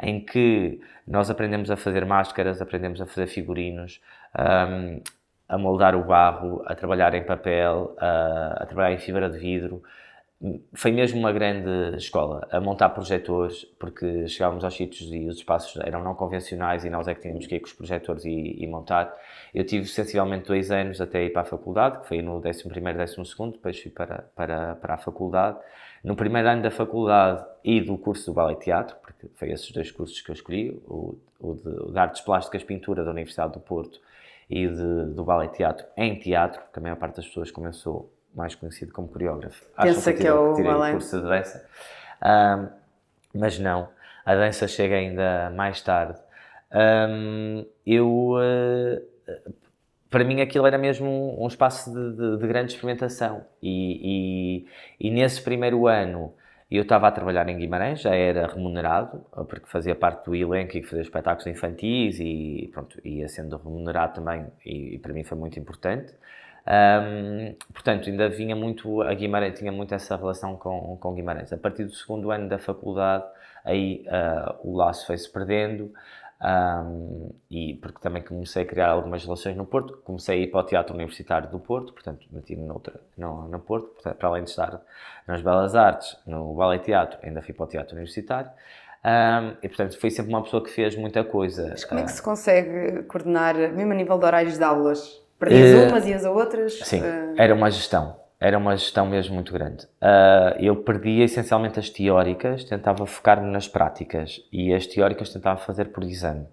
em 0.00 0.20
que 0.20 0.80
nós 1.06 1.28
aprendemos 1.28 1.70
a 1.70 1.76
fazer 1.76 2.04
máscaras, 2.04 2.62
aprendemos 2.62 3.00
a 3.00 3.06
fazer 3.06 3.26
figurinos, 3.26 4.00
um, 4.38 5.00
a 5.48 5.58
moldar 5.58 5.94
o 5.94 6.04
barro, 6.04 6.62
a 6.66 6.74
trabalhar 6.74 7.14
em 7.14 7.24
papel, 7.24 7.94
a, 7.98 8.62
a 8.62 8.66
trabalhar 8.66 8.92
em 8.92 8.98
fibra 8.98 9.28
de 9.28 9.38
vidro, 9.38 9.82
foi 10.74 10.92
mesmo 10.92 11.18
uma 11.18 11.32
grande 11.32 11.96
escola 11.96 12.46
a 12.50 12.60
montar 12.60 12.90
projetores, 12.90 13.64
porque 13.78 14.28
chegávamos 14.28 14.64
aos 14.64 14.74
sítios 14.74 15.10
e 15.10 15.26
os 15.26 15.36
espaços 15.36 15.80
eram 15.82 16.02
não 16.02 16.14
convencionais 16.14 16.84
e 16.84 16.90
nós 16.90 17.08
é 17.08 17.14
que 17.14 17.22
tínhamos 17.22 17.46
que 17.46 17.54
ir 17.54 17.60
com 17.60 17.66
os 17.66 17.72
projetores 17.72 18.24
e, 18.24 18.56
e 18.58 18.66
montar. 18.66 19.14
Eu 19.54 19.64
tive 19.64 19.86
sensivelmente 19.86 20.46
dois 20.46 20.70
anos 20.70 21.00
até 21.00 21.24
ir 21.24 21.30
para 21.30 21.42
a 21.42 21.46
faculdade, 21.46 22.00
que 22.00 22.08
foi 22.08 22.20
no 22.20 22.36
11 22.46 22.68
primeiro, 22.68 22.98
12 22.98 23.24
segundo, 23.24 23.52
depois 23.52 23.80
fui 23.80 23.90
para, 23.90 24.24
para, 24.34 24.74
para 24.76 24.94
a 24.94 24.98
faculdade. 24.98 25.56
No 26.02 26.14
primeiro 26.14 26.46
ano 26.48 26.62
da 26.62 26.70
faculdade 26.70 27.42
e 27.64 27.80
do 27.80 27.96
curso 27.96 28.26
do 28.26 28.34
Ballet 28.34 28.60
Teatro, 28.60 28.96
porque 29.00 29.28
foi 29.36 29.50
esses 29.50 29.70
dois 29.70 29.90
cursos 29.90 30.20
que 30.20 30.30
eu 30.30 30.34
escolhi, 30.34 30.82
o, 30.86 31.16
o 31.40 31.54
de, 31.54 31.68
o 31.68 31.90
de 31.90 31.98
Artes 31.98 32.20
Plásticas 32.20 32.62
Pintura 32.62 33.02
da 33.02 33.10
Universidade 33.10 33.54
do 33.54 33.60
Porto 33.60 33.98
e 34.54 34.68
de, 34.68 35.06
do 35.06 35.24
Ballet 35.24 35.52
Teatro 35.52 35.84
em 35.96 36.16
teatro, 36.16 36.62
porque 36.62 36.78
a 36.78 36.82
maior 36.82 36.94
parte 36.94 37.16
das 37.16 37.26
pessoas 37.26 37.50
começou 37.50 38.14
mais 38.32 38.54
conhecido 38.54 38.92
como 38.92 39.08
coreógrafo. 39.08 39.64
Pensa 39.76 40.12
que, 40.12 40.20
que 40.20 40.26
é 40.28 40.32
o 40.32 40.54
tirei 40.54 40.70
balé. 40.70 40.90
o 40.90 40.92
curso 40.92 41.20
de 41.20 41.28
dança. 41.28 41.66
Um, 42.24 42.68
mas 43.34 43.58
não, 43.58 43.88
a 44.24 44.32
dança 44.36 44.68
chega 44.68 44.94
ainda 44.94 45.50
mais 45.50 45.80
tarde. 45.80 46.20
Um, 46.72 47.66
eu, 47.84 48.34
uh, 48.36 49.52
para 50.08 50.22
mim, 50.22 50.40
aquilo 50.40 50.68
era 50.68 50.78
mesmo 50.78 51.36
um, 51.36 51.48
espaço 51.48 51.92
de, 51.92 52.16
de, 52.16 52.38
de 52.38 52.46
grande 52.46 52.74
experimentação. 52.74 53.44
E, 53.60 54.62
e, 55.00 55.08
e, 55.08 55.10
nesse 55.10 55.42
primeiro 55.42 55.88
ano 55.88 56.32
eu 56.76 56.82
estava 56.82 57.08
a 57.08 57.10
trabalhar 57.10 57.48
em 57.48 57.56
Guimarães, 57.56 58.00
já 58.00 58.14
era 58.14 58.46
remunerado, 58.46 59.24
porque 59.48 59.66
fazia 59.66 59.94
parte 59.94 60.24
do 60.24 60.34
elenco 60.34 60.76
e 60.76 60.82
fazia 60.82 61.02
espetáculos 61.02 61.46
infantis 61.46 62.18
e 62.20 62.70
pronto, 62.72 63.00
ia 63.06 63.28
sendo 63.28 63.56
remunerado 63.56 64.14
também, 64.14 64.46
e, 64.64 64.94
e 64.94 64.98
para 64.98 65.12
mim 65.12 65.24
foi 65.24 65.38
muito 65.38 65.58
importante. 65.58 66.14
Um, 66.66 67.54
portanto, 67.72 68.08
ainda 68.08 68.28
vinha 68.28 68.56
muito 68.56 69.02
a 69.02 69.12
Guimarães, 69.12 69.58
tinha 69.58 69.70
muito 69.70 69.94
essa 69.94 70.16
relação 70.16 70.56
com, 70.56 70.96
com 70.96 71.14
Guimarães. 71.14 71.52
A 71.52 71.58
partir 71.58 71.84
do 71.84 71.92
segundo 71.92 72.30
ano 72.30 72.48
da 72.48 72.58
faculdade, 72.58 73.24
aí 73.64 74.04
uh, 74.06 74.68
o 74.68 74.76
laço 74.76 75.06
foi-se 75.06 75.30
perdendo. 75.30 75.92
Um, 76.42 77.30
e 77.50 77.74
porque 77.74 78.00
também 78.00 78.22
comecei 78.22 78.64
a 78.64 78.66
criar 78.66 78.88
algumas 78.88 79.24
relações 79.24 79.56
no 79.56 79.64
Porto, 79.64 79.96
comecei 80.04 80.40
a 80.40 80.42
ir 80.42 80.48
para 80.48 80.60
o 80.60 80.64
Teatro 80.64 80.94
Universitário 80.94 81.48
do 81.48 81.58
Porto, 81.58 81.92
portanto, 81.92 82.26
meti-me 82.30 82.66
noutra, 82.66 83.00
no, 83.16 83.48
no 83.48 83.58
Porto, 83.60 83.86
portanto, 83.86 84.16
para 84.16 84.28
além 84.28 84.44
de 84.44 84.50
estar 84.50 84.80
nas 85.26 85.40
Belas 85.40 85.74
Artes, 85.74 86.16
no 86.26 86.52
Ballet 86.54 86.82
Teatro, 86.82 87.18
ainda 87.22 87.40
fui 87.40 87.54
para 87.54 87.64
o 87.64 87.68
Teatro 87.68 87.94
Universitário. 87.94 88.50
Um, 89.04 89.56
e 89.62 89.68
portanto, 89.68 89.98
foi 89.98 90.10
sempre 90.10 90.32
uma 90.32 90.42
pessoa 90.42 90.62
que 90.62 90.70
fez 90.70 90.96
muita 90.96 91.22
coisa. 91.22 91.68
Mas 91.68 91.84
como 91.84 92.00
é 92.00 92.04
que 92.04 92.12
se 92.12 92.22
consegue 92.22 93.02
coordenar, 93.04 93.54
mesmo 93.54 93.92
a 93.92 93.94
nível 93.94 94.18
de 94.18 94.24
horários 94.24 94.58
de 94.58 94.64
aulas? 94.64 95.22
Perdias 95.38 95.84
uh, 95.84 95.88
umas 95.88 96.06
e 96.06 96.14
as 96.14 96.24
outras? 96.24 96.78
Sim, 96.80 97.00
uh... 97.00 97.34
era 97.36 97.54
uma 97.54 97.70
gestão. 97.70 98.16
Era 98.44 98.58
uma 98.58 98.76
gestão 98.76 99.06
mesmo 99.06 99.34
muito 99.34 99.54
grande. 99.54 99.86
Uh, 100.02 100.60
eu 100.60 100.76
perdia 100.76 101.24
essencialmente 101.24 101.78
as 101.78 101.88
teóricas, 101.88 102.62
tentava 102.62 103.06
focar-me 103.06 103.50
nas 103.50 103.66
práticas 103.66 104.38
e 104.52 104.70
as 104.74 104.86
teóricas 104.86 105.30
tentava 105.30 105.58
fazer 105.58 105.86
por 105.86 106.04
exame. 106.04 106.46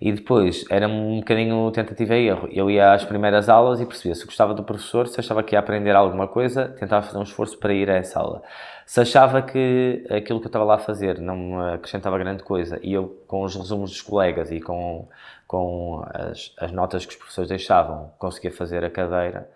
E 0.00 0.10
depois 0.10 0.64
era 0.70 0.88
um 0.88 1.18
bocadinho 1.18 1.70
tentativa 1.70 2.16
e 2.16 2.28
erro. 2.28 2.48
Eu 2.50 2.70
ia 2.70 2.94
às 2.94 3.04
primeiras 3.04 3.50
aulas 3.50 3.78
e 3.78 3.84
percebia 3.84 4.14
se 4.14 4.24
gostava 4.24 4.54
do 4.54 4.64
professor, 4.64 5.06
se 5.06 5.20
achava 5.20 5.42
que 5.42 5.54
ia 5.54 5.58
aprender 5.58 5.94
alguma 5.94 6.26
coisa, 6.26 6.68
tentava 6.68 7.04
fazer 7.04 7.18
um 7.18 7.24
esforço 7.24 7.58
para 7.58 7.74
ir 7.74 7.90
a 7.90 7.96
essa 7.96 8.18
aula. 8.18 8.42
Se 8.86 9.02
achava 9.02 9.42
que 9.42 10.06
aquilo 10.08 10.40
que 10.40 10.46
eu 10.46 10.48
estava 10.48 10.64
lá 10.64 10.76
a 10.76 10.78
fazer 10.78 11.18
não 11.18 11.36
me 11.36 11.74
acrescentava 11.74 12.16
grande 12.16 12.42
coisa 12.42 12.80
e 12.82 12.94
eu, 12.94 13.22
com 13.28 13.42
os 13.42 13.54
resumos 13.54 13.90
dos 13.90 14.00
colegas 14.00 14.50
e 14.50 14.62
com 14.62 15.06
com 15.46 16.04
as, 16.14 16.52
as 16.56 16.70
notas 16.70 17.04
que 17.04 17.10
os 17.10 17.18
professores 17.18 17.48
deixavam, 17.48 18.12
conseguia 18.18 18.52
fazer 18.52 18.84
a 18.84 18.88
cadeira, 18.88 19.50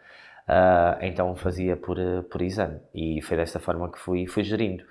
uh, 0.48 0.98
então 1.00 1.35
fazia 1.37 1.76
por, 1.76 1.96
por 2.30 2.42
exame. 2.42 2.80
E 2.94 3.20
foi 3.22 3.37
dessa 3.37 3.59
forma 3.59 3.90
que 3.90 3.98
fui, 3.98 4.26
fui 4.26 4.42
gerindo. 4.42 4.85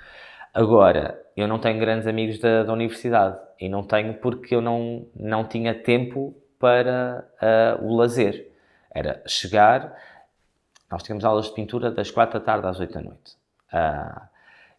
Agora, 0.53 1.19
eu 1.35 1.47
não 1.47 1.59
tenho 1.59 1.79
grandes 1.79 2.05
amigos 2.05 2.39
da, 2.39 2.63
da 2.63 2.73
universidade 2.73 3.39
e 3.59 3.67
não 3.67 3.83
tenho 3.83 4.13
porque 4.15 4.55
eu 4.55 4.61
não, 4.61 5.07
não 5.15 5.47
tinha 5.47 5.73
tempo 5.73 6.35
para 6.59 7.25
uh, 7.41 7.85
o 7.85 7.95
lazer. 7.95 8.51
Era 8.93 9.23
chegar, 9.27 9.95
nós 10.91 11.01
tínhamos 11.01 11.25
aulas 11.25 11.47
de 11.47 11.55
pintura 11.55 11.89
das 11.91 12.11
4 12.11 12.39
da 12.39 12.45
tarde 12.45 12.67
às 12.67 12.79
8 12.79 12.93
da 12.93 13.01
noite. 13.01 13.35
Uh, 13.73 14.32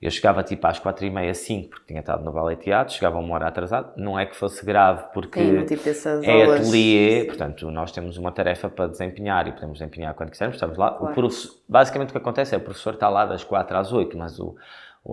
eu 0.04 0.10
chegava 0.10 0.42
tipo 0.42 0.66
às 0.66 0.78
quatro 0.78 1.06
e 1.06 1.10
meia, 1.10 1.32
cinco, 1.32 1.70
porque 1.70 1.86
tinha 1.86 2.00
estado 2.00 2.22
no 2.22 2.30
ballet 2.30 2.60
teatro, 2.60 2.92
chegava 2.92 3.18
uma 3.18 3.34
hora 3.34 3.48
atrasado. 3.48 3.92
Não 3.96 4.18
é 4.18 4.26
que 4.26 4.36
fosse 4.36 4.62
grave, 4.62 5.02
porque 5.14 5.40
Sim, 5.40 5.64
tipo 5.64 5.82
é 6.22 6.42
ateliê, 6.42 7.24
portanto, 7.24 7.70
nós 7.70 7.90
temos 7.90 8.18
uma 8.18 8.30
tarefa 8.30 8.68
para 8.68 8.86
desempenhar 8.86 9.48
e 9.48 9.52
podemos 9.52 9.78
desempenhar 9.78 10.12
quando 10.12 10.28
quisermos, 10.28 10.56
estamos 10.56 10.76
lá. 10.76 10.90
Claro. 10.90 11.10
O 11.10 11.14
professor, 11.14 11.54
basicamente 11.66 12.10
o 12.10 12.12
que 12.12 12.18
acontece 12.18 12.54
é 12.54 12.58
o 12.58 12.60
professor 12.60 12.92
está 12.92 13.08
lá 13.08 13.24
das 13.24 13.44
quatro 13.44 13.78
às 13.78 13.94
oito, 13.94 14.18
mas 14.18 14.38
o, 14.38 14.54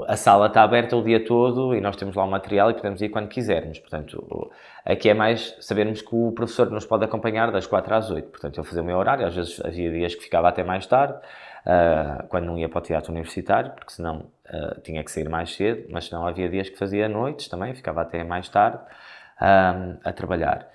a 0.09 0.17
sala 0.17 0.47
está 0.47 0.61
aberta 0.61 0.97
o 0.97 1.01
dia 1.01 1.23
todo 1.23 1.73
e 1.73 1.79
nós 1.79 1.95
temos 1.95 2.13
lá 2.13 2.25
o 2.25 2.29
material 2.29 2.69
e 2.69 2.73
podemos 2.73 3.01
ir 3.01 3.07
quando 3.07 3.29
quisermos. 3.29 3.79
Portanto, 3.79 4.51
aqui 4.85 5.09
é 5.09 5.13
mais 5.13 5.55
sabermos 5.61 6.01
que 6.01 6.13
o 6.13 6.33
professor 6.33 6.69
nos 6.69 6.85
pode 6.85 7.05
acompanhar 7.05 7.49
das 7.49 7.65
quatro 7.65 7.95
às 7.95 8.11
oito. 8.11 8.27
Portanto, 8.27 8.57
eu 8.57 8.63
fazia 8.65 8.81
o 8.81 8.85
meu 8.85 8.97
horário, 8.97 9.25
às 9.25 9.33
vezes 9.33 9.63
havia 9.63 9.89
dias 9.89 10.15
que 10.15 10.23
ficava 10.23 10.49
até 10.49 10.65
mais 10.65 10.85
tarde, 10.85 11.13
uh, 11.13 12.27
quando 12.27 12.45
não 12.45 12.57
ia 12.57 12.67
para 12.67 12.79
o 12.79 12.81
teatro 12.81 13.11
universitário, 13.11 13.71
porque 13.71 13.93
senão 13.93 14.25
uh, 14.51 14.79
tinha 14.81 15.03
que 15.03 15.11
sair 15.11 15.29
mais 15.29 15.55
cedo, 15.55 15.87
mas 15.89 16.05
senão 16.05 16.27
havia 16.27 16.49
dias 16.49 16.69
que 16.69 16.77
fazia 16.77 17.07
noites 17.07 17.47
também, 17.47 17.73
ficava 17.73 18.01
até 18.01 18.23
mais 18.23 18.49
tarde 18.49 18.79
um, 19.41 19.97
a 20.03 20.13
trabalhar. 20.13 20.69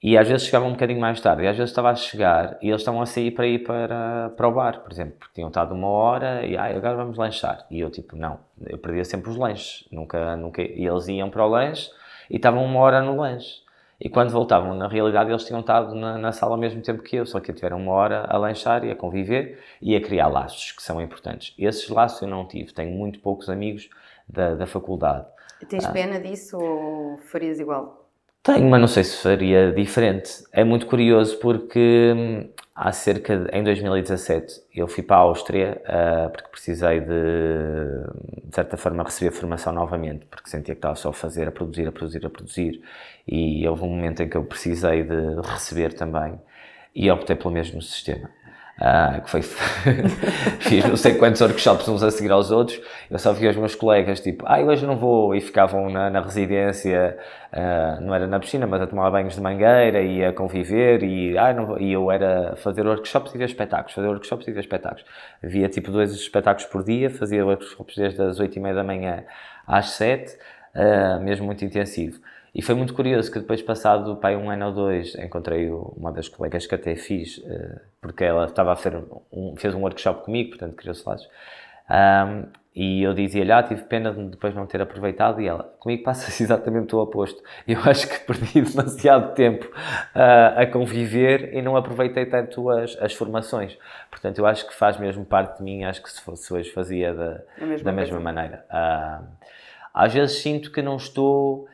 E 0.00 0.16
às 0.16 0.28
vezes 0.28 0.46
chegava 0.46 0.64
um 0.64 0.72
bocadinho 0.72 1.00
mais 1.00 1.20
tarde, 1.20 1.42
e 1.42 1.48
às 1.48 1.56
vezes 1.56 1.70
estava 1.70 1.90
a 1.90 1.94
chegar 1.96 2.56
e 2.62 2.68
eles 2.68 2.82
estavam 2.82 3.02
a 3.02 3.06
sair 3.06 3.32
para 3.32 3.46
ir 3.48 3.64
para, 3.64 4.30
para 4.36 4.48
o 4.48 4.52
bar, 4.52 4.80
por 4.80 4.92
exemplo, 4.92 5.14
porque 5.18 5.34
tinham 5.34 5.48
estado 5.48 5.74
uma 5.74 5.88
hora 5.88 6.46
e 6.46 6.56
ah, 6.56 6.66
agora 6.66 6.96
vamos 6.96 7.18
lanchar. 7.18 7.66
E 7.68 7.80
eu, 7.80 7.90
tipo, 7.90 8.16
não, 8.16 8.38
eu 8.66 8.78
perdia 8.78 9.04
sempre 9.04 9.28
os 9.28 9.36
lanches, 9.36 9.88
nunca, 9.90 10.36
nunca. 10.36 10.62
E 10.62 10.86
eles 10.86 11.08
iam 11.08 11.28
para 11.28 11.44
o 11.44 11.48
lanche 11.48 11.90
e 12.30 12.36
estavam 12.36 12.64
uma 12.64 12.78
hora 12.78 13.02
no 13.02 13.16
lanche. 13.16 13.60
E 14.00 14.08
quando 14.08 14.30
voltavam, 14.30 14.74
na 14.74 14.86
realidade, 14.86 15.30
eles 15.30 15.44
tinham 15.44 15.60
estado 15.60 15.92
na, 15.94 16.16
na, 16.16 16.30
sala 16.30 16.52
ao 16.52 16.58
mesmo 16.58 16.80
tempo 16.80 17.02
que 17.02 17.16
eu, 17.16 17.26
só 17.26 17.40
que 17.40 17.52
tiveram 17.52 17.78
uma 17.78 17.92
hora 17.92 18.24
a 18.28 18.36
lanchar 18.38 18.84
e 18.84 18.90
a 18.92 18.96
conviver 18.96 19.58
e 19.82 19.96
a 19.96 20.00
criar 20.00 20.28
laços, 20.28 20.70
que 20.70 20.82
são 20.82 21.02
importantes. 21.02 21.52
Esses 21.58 21.88
laços 21.88 22.22
eu 22.22 22.28
não 22.28 22.46
tive, 22.46 22.72
tenho 22.72 22.96
muito 22.96 23.18
poucos 23.18 23.50
amigos 23.50 23.90
da, 24.28 24.54
da 24.54 24.66
faculdade. 24.66 25.26
Tens 25.68 25.84
ah. 25.84 25.90
pena 25.90 26.20
disso 26.20 26.56
ou 26.56 27.18
farias 27.18 27.58
igual? 27.58 28.08
Tenho, 28.40 28.70
mas 28.70 28.80
não 28.80 28.86
sei 28.86 29.02
se 29.02 29.20
faria 29.20 29.72
diferente. 29.72 30.44
É 30.52 30.62
muito 30.62 30.86
curioso 30.86 31.36
porque 31.38 32.14
hum, 32.16 32.48
há 32.78 32.92
cerca 32.92 33.36
de, 33.36 33.50
em 33.50 33.64
2017 33.64 34.62
eu 34.72 34.86
fui 34.86 35.02
para 35.02 35.16
a 35.16 35.20
Áustria 35.20 35.82
uh, 35.84 36.30
porque 36.30 36.48
precisei 36.48 37.00
de, 37.00 37.06
de 38.44 38.54
certa 38.54 38.76
forma, 38.76 39.02
receber 39.02 39.32
formação 39.32 39.72
novamente, 39.72 40.24
porque 40.26 40.48
sentia 40.48 40.74
que 40.74 40.78
estava 40.78 40.94
só 40.94 41.08
a 41.08 41.12
fazer, 41.12 41.48
a 41.48 41.50
produzir, 41.50 41.88
a 41.88 41.92
produzir, 41.92 42.24
a 42.24 42.30
produzir 42.30 42.82
e 43.26 43.66
houve 43.66 43.82
um 43.82 43.88
momento 43.88 44.22
em 44.22 44.28
que 44.28 44.36
eu 44.36 44.44
precisei 44.44 45.02
de 45.02 45.40
receber 45.42 45.92
também 45.92 46.40
e 46.94 47.10
optei 47.10 47.34
pelo 47.34 47.52
mesmo 47.52 47.82
sistema. 47.82 48.30
Uh, 48.78 49.20
que 49.22 49.30
foi 49.30 49.42
fiz 50.60 50.84
não 50.84 50.96
sei 50.96 51.14
quantos 51.14 51.40
workshops 51.40 51.88
uns 51.88 52.00
a 52.00 52.12
seguir 52.12 52.30
aos 52.30 52.52
outros 52.52 52.80
eu 53.10 53.18
só 53.18 53.32
via 53.32 53.50
os 53.50 53.56
meus 53.56 53.74
colegas 53.74 54.20
tipo 54.20 54.44
ah 54.46 54.60
hoje 54.60 54.86
não 54.86 54.96
vou 54.96 55.34
e 55.34 55.40
ficavam 55.40 55.90
na, 55.90 56.08
na 56.08 56.20
residência 56.20 57.18
uh, 57.52 58.00
não 58.00 58.14
era 58.14 58.28
na 58.28 58.38
piscina 58.38 58.68
mas 58.68 58.80
a 58.80 58.86
tomar 58.86 59.10
banhos 59.10 59.34
de 59.34 59.40
mangueira 59.40 60.00
e 60.00 60.24
a 60.24 60.32
conviver 60.32 61.02
e, 61.02 61.36
ah, 61.36 61.52
não 61.52 61.76
e 61.76 61.92
eu 61.92 62.08
era 62.08 62.54
fazer 62.56 62.86
workshops 62.86 63.34
e 63.34 63.38
ver 63.38 63.46
espetáculos 63.46 63.94
fazer 63.94 64.06
workshops 64.06 64.46
e 64.46 64.52
ver 64.52 64.60
espetáculos. 64.60 65.04
Via 65.42 65.68
tipo 65.68 65.90
dois 65.90 66.12
espetáculos 66.12 66.70
por 66.70 66.84
dia 66.84 67.10
fazia 67.10 67.44
workshops 67.44 67.96
desde 67.96 68.22
as 68.22 68.38
oito 68.38 68.56
e 68.56 68.60
meia 68.60 68.76
da 68.76 68.84
manhã 68.84 69.24
às 69.66 69.90
sete 69.90 70.38
uh, 70.74 71.20
mesmo 71.20 71.46
muito 71.46 71.64
intensivo 71.64 72.20
E 72.58 72.62
foi 72.62 72.74
muito 72.74 72.92
curioso 72.92 73.30
que 73.30 73.38
depois, 73.38 73.62
passado 73.62 74.16
pai, 74.16 74.34
um 74.34 74.50
ano 74.50 74.66
ou 74.66 74.72
dois, 74.72 75.14
encontrei 75.14 75.70
uma 75.70 76.10
das 76.10 76.28
colegas 76.28 76.66
que 76.66 76.74
até 76.74 76.96
fiz, 76.96 77.38
uh, 77.38 77.80
porque 78.00 78.24
ela 78.24 78.46
estava 78.46 78.72
a 78.72 78.76
fazer 78.76 79.00
um, 79.32 79.54
fez 79.56 79.76
um 79.76 79.80
workshop 79.80 80.24
comigo, 80.24 80.50
portanto 80.50 80.74
criou-se 80.74 81.08
laços. 81.08 81.28
Um, 81.88 82.46
e 82.74 83.00
eu 83.00 83.14
dizia-lhe, 83.14 83.52
ah, 83.52 83.62
tive 83.62 83.82
pena 83.84 84.12
de 84.12 84.24
depois 84.24 84.56
não 84.56 84.66
ter 84.66 84.82
aproveitado, 84.82 85.40
e 85.40 85.46
ela, 85.46 85.72
comigo 85.78 86.02
passa-se 86.02 86.42
exatamente 86.42 86.96
o 86.96 86.98
oposto. 86.98 87.40
Eu 87.64 87.78
acho 87.84 88.08
que 88.08 88.18
perdi 88.26 88.60
demasiado 88.68 89.34
tempo 89.36 89.64
uh, 89.66 90.60
a 90.60 90.66
conviver 90.66 91.54
e 91.54 91.62
não 91.62 91.76
aproveitei 91.76 92.26
tanto 92.26 92.68
as, 92.70 93.00
as 93.00 93.14
formações. 93.14 93.78
Portanto, 94.10 94.36
eu 94.38 94.46
acho 94.46 94.66
que 94.66 94.74
faz 94.74 94.98
mesmo 94.98 95.24
parte 95.24 95.58
de 95.58 95.62
mim, 95.62 95.84
acho 95.84 96.02
que 96.02 96.10
se 96.10 96.20
fosse 96.22 96.52
hoje 96.52 96.72
fazia 96.72 97.14
da, 97.14 97.40
mesma 97.60 97.84
da 97.84 97.92
mesma 97.92 98.18
maneira. 98.18 98.64
Uh, 98.68 99.24
às 99.94 100.12
vezes 100.12 100.42
sinto 100.42 100.72
que 100.72 100.82
não 100.82 100.96
estou 100.96 101.68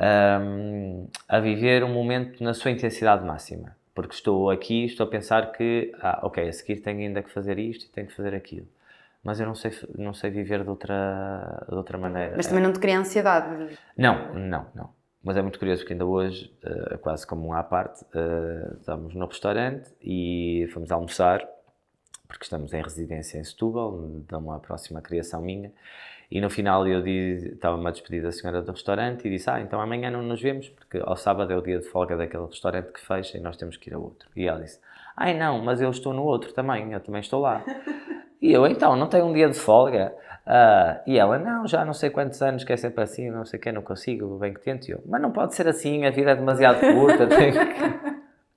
um, 0.00 1.08
a 1.28 1.40
viver 1.40 1.84
um 1.84 1.92
momento 1.92 2.42
na 2.42 2.54
sua 2.54 2.70
intensidade 2.70 3.24
máxima. 3.24 3.76
Porque 3.94 4.14
estou 4.14 4.50
aqui, 4.50 4.86
estou 4.86 5.06
a 5.06 5.10
pensar 5.10 5.52
que, 5.52 5.92
ah, 6.00 6.20
ok, 6.22 6.48
a 6.48 6.52
seguir 6.52 6.80
tenho 6.80 7.00
ainda 7.00 7.22
que 7.22 7.30
fazer 7.30 7.58
isto 7.58 7.86
e 7.86 7.88
tenho 7.88 8.06
que 8.06 8.14
fazer 8.14 8.34
aquilo 8.34 8.66
mas 9.22 9.38
eu 9.38 9.46
não 9.46 9.54
sei, 9.54 9.70
não 9.96 10.14
sei 10.14 10.30
viver 10.30 10.62
de 10.62 10.70
outra, 10.70 11.64
de 11.68 11.74
outra 11.74 11.98
maneira. 11.98 12.34
Mas 12.36 12.46
também 12.46 12.62
não 12.62 12.72
te 12.72 12.78
cria 12.78 12.98
ansiedade? 12.98 13.76
Não, 13.96 14.34
não, 14.34 14.66
não. 14.74 14.90
Mas 15.22 15.36
é 15.36 15.42
muito 15.42 15.58
curioso 15.58 15.82
porque 15.82 15.92
ainda 15.92 16.06
hoje, 16.06 16.50
uh, 16.64 16.96
quase 16.98 17.26
como 17.26 17.48
um 17.48 17.52
à 17.52 17.62
parte, 17.62 18.02
uh, 18.04 18.76
estamos 18.78 19.14
no 19.14 19.26
restaurante 19.26 19.90
e 20.02 20.66
fomos 20.72 20.90
almoçar, 20.90 21.46
porque 22.26 22.44
estamos 22.44 22.72
em 22.72 22.80
residência 22.80 23.38
em 23.38 23.44
Setúbal, 23.44 24.22
de 24.26 24.34
uma 24.34 24.58
próxima 24.58 25.02
criação 25.02 25.42
minha, 25.42 25.70
e 26.30 26.40
no 26.40 26.48
final 26.48 26.86
eu 26.86 27.04
estava-me 27.06 27.86
a 27.86 27.90
despedir 27.90 28.22
da 28.22 28.30
senhora 28.30 28.62
do 28.62 28.70
restaurante 28.70 29.26
e 29.26 29.30
disse, 29.30 29.50
ah, 29.50 29.60
então 29.60 29.80
amanhã 29.80 30.10
não 30.10 30.22
nos 30.22 30.40
vemos, 30.40 30.68
porque 30.68 30.98
ao 31.04 31.16
sábado 31.16 31.52
é 31.52 31.56
o 31.56 31.60
dia 31.60 31.78
de 31.78 31.86
folga 31.86 32.16
daquele 32.16 32.46
restaurante 32.46 32.92
que 32.92 33.00
fecha 33.00 33.36
e 33.36 33.40
nós 33.40 33.56
temos 33.56 33.76
que 33.76 33.90
ir 33.90 33.94
a 33.94 33.98
outro. 33.98 34.28
E 34.36 34.46
ela 34.46 34.60
disse, 34.60 34.78
ai 35.16 35.36
não, 35.36 35.62
mas 35.62 35.80
eu 35.80 35.90
estou 35.90 36.14
no 36.14 36.22
outro 36.22 36.52
também, 36.52 36.92
eu 36.92 37.00
também 37.00 37.20
estou 37.20 37.40
lá. 37.40 37.64
E 38.42 38.52
eu, 38.52 38.66
então, 38.66 38.96
não 38.96 39.06
tenho 39.06 39.26
um 39.26 39.34
dia 39.34 39.50
de 39.50 39.58
folga? 39.58 40.14
Uh, 40.46 40.98
e 41.06 41.18
ela, 41.18 41.38
não, 41.38 41.66
já 41.66 41.84
não 41.84 41.92
sei 41.92 42.08
quantos 42.08 42.40
anos 42.40 42.64
que 42.64 42.72
é 42.72 42.76
sempre 42.76 43.04
assim, 43.04 43.30
não 43.30 43.44
sei 43.44 43.58
o 43.58 43.62
que, 43.62 43.70
não 43.70 43.82
consigo, 43.82 44.38
bem 44.38 44.54
que 44.54 44.60
tento. 44.60 44.88
eu, 44.88 45.00
mas 45.06 45.20
não 45.20 45.30
pode 45.30 45.54
ser 45.54 45.68
assim, 45.68 46.06
a 46.06 46.10
vida 46.10 46.30
é 46.30 46.34
demasiado 46.34 46.80
curta, 46.80 47.26
tenho 47.28 47.52
que, 47.52 48.09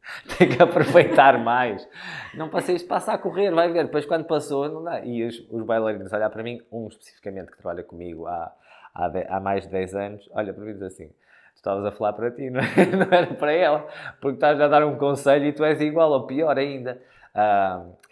tenho 0.37 0.55
que 0.55 0.61
aproveitar 0.61 1.37
mais. 1.39 1.87
Não 2.33 2.49
passei 2.49 2.75
isto, 2.75 2.87
passa 2.87 3.13
a 3.13 3.17
correr, 3.17 3.51
vai 3.51 3.71
ver. 3.71 3.85
Depois, 3.85 4.05
quando 4.05 4.25
passou, 4.25 4.67
não 4.69 4.83
dá. 4.83 5.01
E 5.01 5.23
os, 5.23 5.39
os 5.49 5.63
bailarinos 5.65 6.11
olhar 6.11 6.29
para 6.29 6.43
mim, 6.43 6.61
um 6.71 6.87
especificamente 6.87 7.51
que 7.51 7.57
trabalha 7.57 7.83
comigo 7.83 8.27
há, 8.27 8.51
há, 8.93 9.07
de, 9.07 9.25
há 9.27 9.39
mais 9.39 9.63
de 9.63 9.71
10 9.71 9.95
anos, 9.95 10.29
olha 10.33 10.53
para 10.53 10.63
mim 10.63 10.71
e 10.71 10.73
diz 10.73 10.83
assim: 10.83 11.07
Tu 11.07 11.57
estavas 11.57 11.85
a 11.85 11.91
falar 11.91 12.13
para 12.13 12.31
ti, 12.31 12.49
não, 12.51 12.59
é? 12.59 12.85
não 12.85 13.07
era 13.11 13.33
para 13.33 13.53
ela, 13.53 13.87
porque 14.19 14.35
estás 14.35 14.59
a 14.59 14.67
dar 14.67 14.85
um 14.85 14.97
conselho 14.97 15.45
e 15.45 15.53
tu 15.53 15.63
és 15.63 15.79
igual 15.81 16.11
ou 16.11 16.27
pior 16.27 16.57
ainda. 16.57 17.01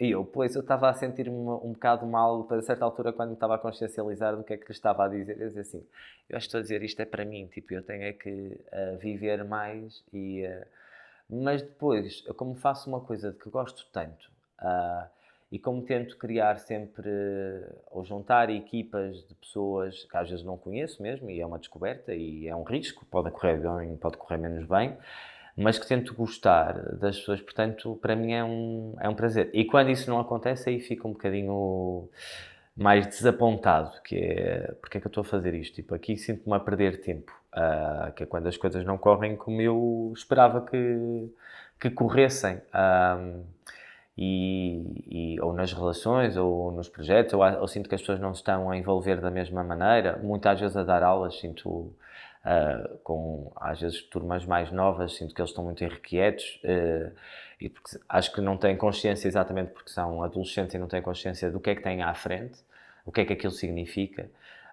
E 0.00 0.10
eu, 0.10 0.24
pois, 0.24 0.54
eu 0.56 0.62
estava 0.62 0.88
a 0.88 0.94
sentir-me 0.94 1.36
um 1.36 1.72
bocado 1.72 2.04
mal 2.06 2.44
a 2.50 2.62
certa 2.62 2.84
altura 2.84 3.12
quando 3.12 3.28
me 3.28 3.34
estava 3.34 3.54
a 3.54 3.58
consciencializar 3.58 4.34
do 4.34 4.42
que 4.42 4.54
é 4.54 4.56
que 4.56 4.66
lhe 4.66 4.72
estava 4.72 5.04
a 5.04 5.08
dizer. 5.08 5.40
Eu 5.40 5.46
dizia 5.46 5.62
assim, 5.62 5.86
eu 6.28 6.38
estou 6.38 6.58
a 6.58 6.62
dizer 6.62 6.82
isto 6.82 7.00
é 7.00 7.04
para 7.04 7.24
mim, 7.24 7.46
tipo, 7.46 7.72
eu 7.72 7.82
tenho 7.82 8.02
é 8.02 8.12
que 8.12 8.30
uh, 8.30 8.98
viver 8.98 9.44
mais 9.44 10.02
e... 10.12 10.46
Uh, 10.46 10.82
mas 11.32 11.62
depois, 11.62 12.22
eu 12.26 12.34
como 12.34 12.54
faço 12.54 12.90
uma 12.90 13.00
coisa 13.00 13.32
de 13.32 13.38
que 13.38 13.48
gosto 13.48 13.86
tanto 13.90 14.30
e 15.50 15.58
como 15.58 15.82
tento 15.82 16.16
criar 16.16 16.58
sempre 16.58 17.10
ou 17.90 18.04
juntar 18.04 18.50
equipas 18.50 19.26
de 19.26 19.34
pessoas 19.34 20.04
que 20.04 20.16
às 20.16 20.28
vezes 20.28 20.44
não 20.44 20.56
conheço 20.56 21.02
mesmo 21.02 21.30
e 21.30 21.40
é 21.40 21.46
uma 21.46 21.58
descoberta 21.58 22.14
e 22.14 22.48
é 22.48 22.54
um 22.54 22.62
risco, 22.62 23.04
pode 23.06 23.30
correr 23.30 23.58
bem, 23.58 23.96
pode 23.96 24.16
correr 24.16 24.38
menos 24.38 24.66
bem, 24.66 24.96
mas 25.56 25.78
que 25.78 25.86
tento 25.86 26.14
gostar 26.14 26.96
das 26.96 27.18
pessoas, 27.18 27.40
portanto, 27.40 27.98
para 28.00 28.16
mim 28.16 28.32
é 28.32 28.44
um, 28.44 28.94
é 29.00 29.08
um 29.08 29.14
prazer. 29.14 29.50
E 29.52 29.64
quando 29.64 29.90
isso 29.90 30.08
não 30.08 30.20
acontece, 30.20 30.70
aí 30.70 30.80
fico 30.80 31.08
um 31.08 31.12
bocadinho 31.12 32.08
mais 32.76 33.06
desapontado, 33.06 34.00
que 34.02 34.16
é, 34.16 34.72
porque 34.80 34.98
é 34.98 35.00
que 35.00 35.06
eu 35.06 35.10
estou 35.10 35.22
a 35.22 35.24
fazer 35.24 35.54
isto? 35.54 35.74
Tipo, 35.74 35.94
aqui 35.94 36.16
sinto-me 36.16 36.56
a 36.56 36.60
perder 36.60 37.00
tempo, 37.00 37.32
uh, 37.54 38.12
que 38.12 38.22
é 38.22 38.26
quando 38.26 38.46
as 38.46 38.56
coisas 38.56 38.84
não 38.84 38.96
correm 38.96 39.36
como 39.36 39.60
eu 39.60 40.12
esperava 40.16 40.64
que, 40.64 41.30
que 41.80 41.90
corressem. 41.90 42.60
E, 44.16 45.34
e, 45.36 45.40
ou 45.40 45.54
nas 45.54 45.72
relações, 45.72 46.36
ou 46.36 46.70
nos 46.70 46.86
projetos, 46.86 47.32
ou, 47.32 47.42
ou, 47.42 47.66
sinto 47.66 47.88
que 47.88 47.94
as 47.94 48.00
pessoas 48.02 48.20
não 48.20 48.34
se 48.34 48.40
estão 48.40 48.70
a 48.70 48.76
envolver 48.76 49.20
da 49.20 49.30
mesma 49.30 49.64
maneira. 49.64 50.18
Muitas 50.22 50.60
vezes 50.60 50.76
a 50.76 50.84
dar 50.84 51.02
aulas 51.02 51.38
sinto 51.40 51.68
uh, 51.70 52.98
com 53.02 53.50
às 53.56 53.80
vezes 53.80 54.02
turmas 54.02 54.44
mais 54.44 54.70
novas, 54.70 55.14
sinto 55.14 55.34
que 55.34 55.40
eles 55.40 55.50
estão 55.50 55.64
muito 55.64 55.82
irrequietos 55.82 56.60
e 57.66 57.68
porque 57.68 57.98
acho 58.08 58.32
que 58.32 58.40
não 58.40 58.56
têm 58.56 58.76
consciência 58.76 59.28
exatamente 59.28 59.70
porque 59.72 59.90
são 59.90 60.22
adolescentes 60.22 60.74
e 60.74 60.78
não 60.78 60.88
têm 60.88 61.00
consciência 61.00 61.50
do 61.50 61.60
que 61.60 61.70
é 61.70 61.74
que 61.74 61.82
têm 61.82 62.02
à 62.02 62.12
frente, 62.14 62.58
o 63.04 63.12
que 63.12 63.20
é 63.20 63.24
que 63.24 63.32
aquilo 63.32 63.52
significa. 63.52 64.28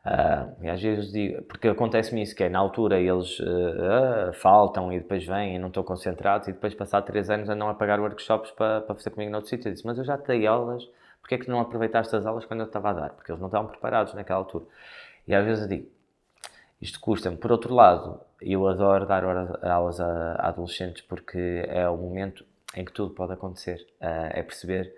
Uh, 0.06 0.64
e 0.64 0.70
às 0.70 0.82
vezes 0.82 1.12
digo, 1.12 1.42
porque 1.44 1.68
acontece-me 1.68 2.22
isso, 2.22 2.34
que 2.34 2.44
é 2.44 2.50
na 2.50 2.58
altura 2.58 3.00
eles 3.00 3.40
uh, 3.42 4.30
uh, 4.30 4.34
faltam 4.34 4.92
e 4.94 5.00
depois 5.00 5.26
vêm 5.26 5.56
e 5.56 5.60
não 5.60 5.68
estão 5.68 5.84
concentrados 5.84 6.48
e 6.48 6.54
depois 6.54 6.74
passar 6.74 7.02
três 7.02 7.30
anos 7.30 7.50
andam 7.50 7.70
a 7.70 7.74
pagar 7.74 8.00
workshops 8.00 8.50
para, 8.52 8.82
para 8.82 8.96
fazer 8.96 9.10
comigo 9.10 9.32
noutro 9.32 9.50
sítio. 9.50 9.68
Eu 9.68 9.74
disse, 9.74 9.86
mas 9.86 9.98
eu 9.98 10.06
já 10.06 10.18
te 10.18 10.28
dei 10.28 10.48
aulas, 10.48 10.88
porque 11.22 11.36
é 11.36 11.38
que 11.38 11.50
não 11.50 11.60
aproveitaste 11.60 12.16
as 12.16 12.26
aulas 12.26 12.46
quando 12.46 12.62
eu 12.62 12.66
estava 12.66 12.90
a 12.90 12.94
dar? 12.94 13.10
Porque 13.10 13.32
eles 13.32 13.42
não 13.42 13.50
estavam 13.50 13.70
preparados 13.70 14.14
naquela 14.14 14.40
altura. 14.40 14.66
E 15.28 15.36
às 15.36 15.46
vezes 15.46 15.64
eu 15.64 15.70
digo, 15.70 15.88
isto 16.82 17.00
custa-me. 17.00 17.38
Por 17.38 17.52
outro 17.52 17.74
lado, 17.74 18.22
eu 18.42 18.68
adoro 18.68 19.06
dar 19.06 19.24
aulas 19.24 20.00
a, 20.00 20.48
adolescentes 20.48 21.02
porque 21.02 21.66
é 21.68 21.88
o 21.90 21.98
momento 21.98 22.46
em 22.76 22.86
que 22.86 22.92
tudo 22.92 23.14
pode 23.14 23.34
acontecer. 23.34 23.86
Uh, 24.02 24.30
é 24.32 24.44
perceber, 24.44 24.94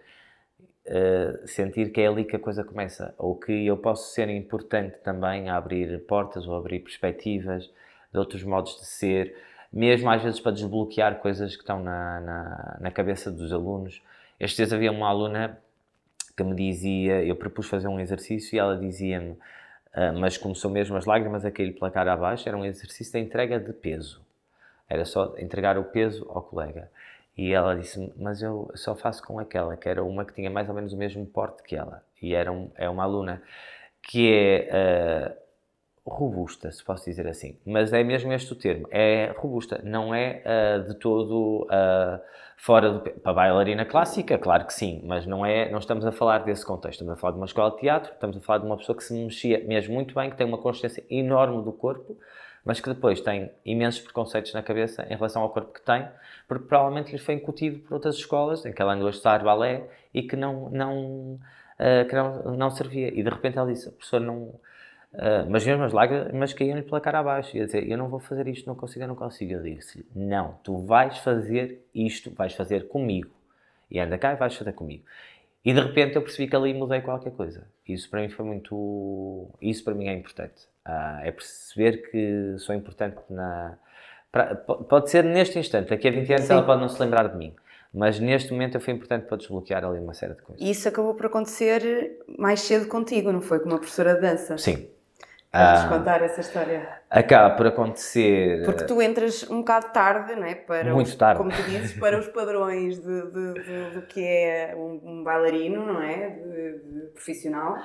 uh, 0.88 1.48
sentir 1.48 1.92
que 1.92 2.02
é 2.02 2.08
ali 2.08 2.26
que 2.26 2.36
a 2.36 2.40
coisa 2.40 2.64
começa. 2.64 3.14
Ou 3.18 3.36
que 3.36 3.66
eu 3.66 3.78
posso 3.78 4.14
ser 4.14 4.30
importante 4.30 4.98
também 5.04 5.50
a 5.50 5.58
abrir 5.58 6.00
portas 6.06 6.48
ou 6.48 6.56
abrir 6.56 6.80
perspectivas 6.80 7.70
de 8.12 8.20
outros 8.20 8.44
modos 8.44 8.78
de 8.80 8.86
ser, 8.86 9.36
mesmo 9.72 10.10
às 10.10 10.22
vezes 10.22 10.40
para 10.40 10.52
desbloquear 10.52 11.20
coisas 11.20 11.56
que 11.56 11.62
estão 11.62 11.82
na, 11.82 12.20
na, 12.20 12.78
na 12.82 12.92
cabeça 12.92 13.32
dos 13.32 13.54
alunos. 13.54 14.02
Estes 14.40 14.58
dias 14.58 14.74
havia 14.74 14.92
uma 14.92 15.08
aluna 15.08 15.58
que 16.36 16.44
me 16.44 16.56
dizia, 16.56 17.24
eu 17.24 17.36
propus 17.36 17.68
fazer 17.68 17.88
um 17.88 18.00
exercício 18.00 18.56
e 18.56 18.60
ela 18.60 18.78
dizia-me 18.78 19.38
Uh, 19.92 20.18
mas 20.18 20.38
começou 20.38 20.72
mesmo 20.72 20.96
as 20.96 21.06
lágrimas 21.06 21.44
a 21.44 21.52
cair 21.52 21.74
pela 21.74 21.92
cara 21.92 22.14
abaixo. 22.14 22.48
Era 22.48 22.58
um 22.58 22.66
exercício 22.66 23.12
de 23.12 23.20
entrega 23.20 23.60
de 23.60 23.74
peso. 23.74 24.22
Era 24.88 25.06
só 25.06 25.36
entregar 25.38 25.78
o 25.78 25.84
peso 25.84 26.26
ao 26.30 26.42
colega. 26.42 26.90
E 27.38 27.54
ela 27.54 27.76
disse 27.76 28.14
Mas 28.18 28.42
eu 28.42 28.70
só 28.76 28.96
faço 28.96 29.24
com 29.24 29.40
aquela, 29.40 29.78
que 29.78 29.88
era 29.88 30.04
uma 30.04 30.26
que 30.26 30.34
tinha 30.34 30.50
mais 30.50 30.68
ou 30.70 30.76
menos 30.76 30.94
o 30.94 30.98
mesmo 30.98 31.26
porte 31.26 31.64
que 31.64 31.76
ela. 31.76 32.04
E 32.22 32.34
era 32.34 32.52
um, 32.52 32.72
é 32.76 32.90
uma 32.90 33.04
aluna 33.04 33.42
que 34.04 34.32
é 34.34 35.36
uh, 36.06 36.12
robusta, 36.12 36.72
se 36.72 36.84
posso 36.84 37.06
dizer 37.06 37.28
assim. 37.28 37.58
Mas 37.66 37.94
é 37.94 38.04
mesmo 38.04 38.32
este 38.34 38.52
o 38.52 38.56
termo: 38.56 38.88
é 38.92 39.34
robusta. 39.38 39.82
Não 39.84 40.14
é 40.14 40.44
uh, 40.46 40.88
de 40.88 40.96
todo 40.96 41.68
fora 42.58 42.92
do. 42.92 43.00
Para 43.00 43.34
bailarina 43.34 43.86
clássica, 43.86 44.38
claro 44.38 44.66
que 44.66 44.74
sim, 44.74 45.02
mas 45.04 45.26
não, 45.26 45.46
é, 45.46 45.70
não 45.72 45.80
estamos 45.80 46.06
a 46.06 46.12
falar 46.12 46.40
desse 46.40 46.66
contexto. 46.66 47.02
Estamos 47.02 47.14
a 47.14 47.18
falar 47.20 47.34
de 47.34 47.40
uma 47.40 47.46
escola 47.46 47.72
de 47.72 47.78
teatro, 47.78 48.14
estamos 48.14 48.38
a 48.38 48.40
falar 48.42 48.60
de 48.60 48.66
uma 48.66 48.78
pessoa 48.78 48.96
que 48.96 49.04
se 49.04 49.14
mexia 49.14 49.64
mesmo 49.66 49.94
muito 49.94 50.14
bem, 50.14 50.30
que 50.30 50.38
tem 50.38 50.46
uma 50.46 50.60
consciência 50.60 51.04
enorme 51.10 51.64
do 51.64 51.74
corpo, 51.74 52.18
mas 52.66 52.80
que 52.80 52.90
depois 52.90 53.22
tem 53.22 53.52
imensos 53.66 54.02
preconceitos 54.02 54.54
na 54.54 54.62
cabeça 54.62 55.06
em 55.10 55.16
relação 55.16 55.42
ao 55.42 55.50
corpo 55.50 55.74
que 55.74 55.82
tem, 55.82 56.08
porque 56.48 56.66
provavelmente 56.66 57.12
lhe 57.12 57.18
foi 57.18 57.36
incutido 57.36 57.80
por 57.80 57.96
outras 57.96 58.16
escolas 58.16 58.66
em 58.66 58.72
que 58.72 58.82
ela 58.82 58.94
andou 58.94 59.08
a 59.08 59.12
estudar 59.12 59.44
balé 59.44 59.88
e 60.14 60.24
que 60.24 60.36
não, 60.36 60.70
não, 60.70 61.40
uh, 61.80 62.08
que 62.08 62.16
não, 62.16 62.56
não 62.56 62.70
servia. 62.70 63.08
E 63.08 63.24
de 63.24 63.30
repente 63.30 63.58
ela 63.58 63.72
disse: 63.72 63.88
a 63.88 63.92
professora 63.92 64.24
não 64.24 64.54
Uh, 65.14 65.44
mas 65.50 65.66
mesmo 65.66 65.84
as 65.84 65.92
lágrimas 65.92 66.54
caíam-lhe 66.54 66.84
pela 66.84 67.02
cara 67.02 67.20
abaixo. 67.20 67.56
Ia 67.58 67.66
dizer, 67.66 67.90
eu 67.90 67.98
não 67.98 68.08
vou 68.08 68.20
fazer 68.20 68.48
isto, 68.48 68.66
não 68.66 68.76
consigo, 68.76 69.04
eu 69.04 69.08
não 69.10 69.16
consigo. 69.16 69.52
Eu 69.54 69.62
disse 69.62 70.06
não, 70.16 70.58
tu 70.64 70.78
vais 70.78 71.18
fazer 71.18 71.86
isto, 71.94 72.32
vais 72.32 72.54
fazer 72.54 72.88
comigo. 72.88 73.32
E 73.90 74.00
anda 74.00 74.18
cá 74.18 74.32
e 74.32 74.36
vais 74.38 74.56
fazer 74.56 74.72
comigo. 74.72 75.04
E 75.66 75.74
de 75.74 75.82
repente 75.82 76.16
eu 76.16 76.22
percebi 76.22 76.48
que 76.50 76.56
ali 76.56 76.74
mudei 76.74 77.02
qualquer 77.02 77.32
coisa. 77.34 77.68
Isso 77.88 78.10
para 78.10 78.22
mim 78.22 78.30
foi 78.30 78.46
muito... 78.46 79.50
Isso 79.62 79.84
para 79.84 79.94
mim 79.94 80.08
é 80.08 80.14
importante. 80.14 80.71
Uh, 80.88 81.22
é 81.24 81.32
perceber 81.32 82.10
que 82.10 82.56
sou 82.58 82.76
importante 82.76 83.18
na... 83.30 83.78
Pra... 84.32 84.56
Pode 84.56 85.10
ser 85.10 85.24
neste 85.24 85.60
instante, 85.60 85.90
daqui 85.90 86.08
a 86.08 86.12
20 86.12 86.34
anos 86.34 86.46
Sim. 86.46 86.54
ela 86.54 86.64
pode 86.64 86.82
não 86.82 86.90
se 86.90 87.02
lembrar 87.02 87.28
de 87.28 87.38
mim. 87.38 87.54
Mas 87.94 88.20
neste 88.20 88.52
momento 88.54 88.76
eu 88.76 88.82
fui 88.82 88.94
importante 88.94 89.26
para 89.28 89.38
desbloquear 89.38 89.84
ali 89.84 90.00
uma 90.00 90.14
série 90.14 90.34
de 90.34 90.42
coisas. 90.42 90.66
E 90.66 90.72
isso 90.72 90.88
acabou 90.88 91.14
por 91.14 91.26
acontecer 91.26 92.20
mais 92.40 92.62
cedo 92.62 92.88
contigo, 92.88 93.32
não 93.32 93.42
foi? 93.42 93.60
Com 93.60 93.68
uma 93.68 93.78
professora 93.78 94.16
de 94.16 94.22
dança? 94.22 94.58
Sim, 94.58 94.88
Queres 95.52 95.82
ah, 95.82 95.90
contar 95.90 96.22
essa 96.22 96.40
história? 96.40 96.88
Acaba 97.10 97.54
por 97.58 97.68
acontecer. 97.68 98.64
Porque 98.64 98.86
tu 98.86 99.02
entras 99.02 99.44
um 99.50 99.58
bocado 99.58 99.92
tarde, 99.92 100.34
não 100.34 100.46
é? 100.46 100.56
Para 100.56 100.94
Muito 100.94 101.08
os, 101.08 101.16
tarde. 101.16 101.40
Como 101.40 101.52
tu 101.52 101.62
dizes, 101.64 101.92
para 102.00 102.18
os 102.18 102.30
padrões 102.30 102.98
de, 103.02 103.22
de, 103.24 103.54
de, 103.62 103.90
do 103.96 104.02
que 104.04 104.26
é 104.26 104.74
um, 104.78 105.02
um 105.04 105.24
bailarino, 105.26 105.86
não 105.86 106.02
é? 106.02 106.30
De, 106.30 107.10
profissional. 107.14 107.76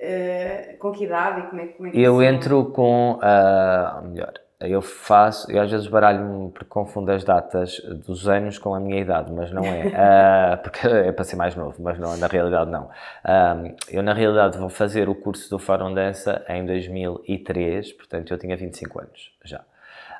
Uh, 0.00 0.78
com 0.78 0.92
que 0.92 1.04
idade 1.04 1.40
e 1.40 1.42
como 1.42 1.60
é, 1.60 1.66
como 1.66 1.88
é 1.88 1.90
que 1.90 2.00
Eu 2.00 2.22
entro 2.22 2.64
com. 2.72 3.18
Uh, 3.18 4.08
melhor. 4.08 4.32
eu 4.58 4.80
faço, 4.80 5.52
eu 5.52 5.60
às 5.60 5.70
vezes 5.70 5.86
baralho-me 5.88 6.50
porque 6.52 6.70
confundo 6.70 7.12
as 7.12 7.22
datas 7.22 7.78
dos 8.06 8.26
anos 8.26 8.58
com 8.58 8.74
a 8.74 8.80
minha 8.80 8.98
idade, 8.98 9.30
mas 9.30 9.52
não 9.52 9.62
é, 9.62 9.88
uh, 9.88 10.56
porque 10.64 10.86
é 10.88 11.12
para 11.12 11.22
ser 11.22 11.36
mais 11.36 11.54
novo, 11.54 11.82
mas 11.82 11.98
não, 11.98 12.16
na 12.16 12.26
realidade 12.28 12.70
não. 12.70 12.84
Uh, 12.84 13.76
eu 13.90 14.02
na 14.02 14.14
realidade 14.14 14.56
vou 14.56 14.70
fazer 14.70 15.06
o 15.06 15.14
curso 15.14 15.50
do 15.50 15.58
Fórum 15.58 15.92
Dança 15.92 16.42
em 16.48 16.64
2003, 16.64 17.92
portanto 17.92 18.30
eu 18.32 18.38
tinha 18.38 18.56
25 18.56 19.00
anos 19.00 19.30
já. 19.44 19.60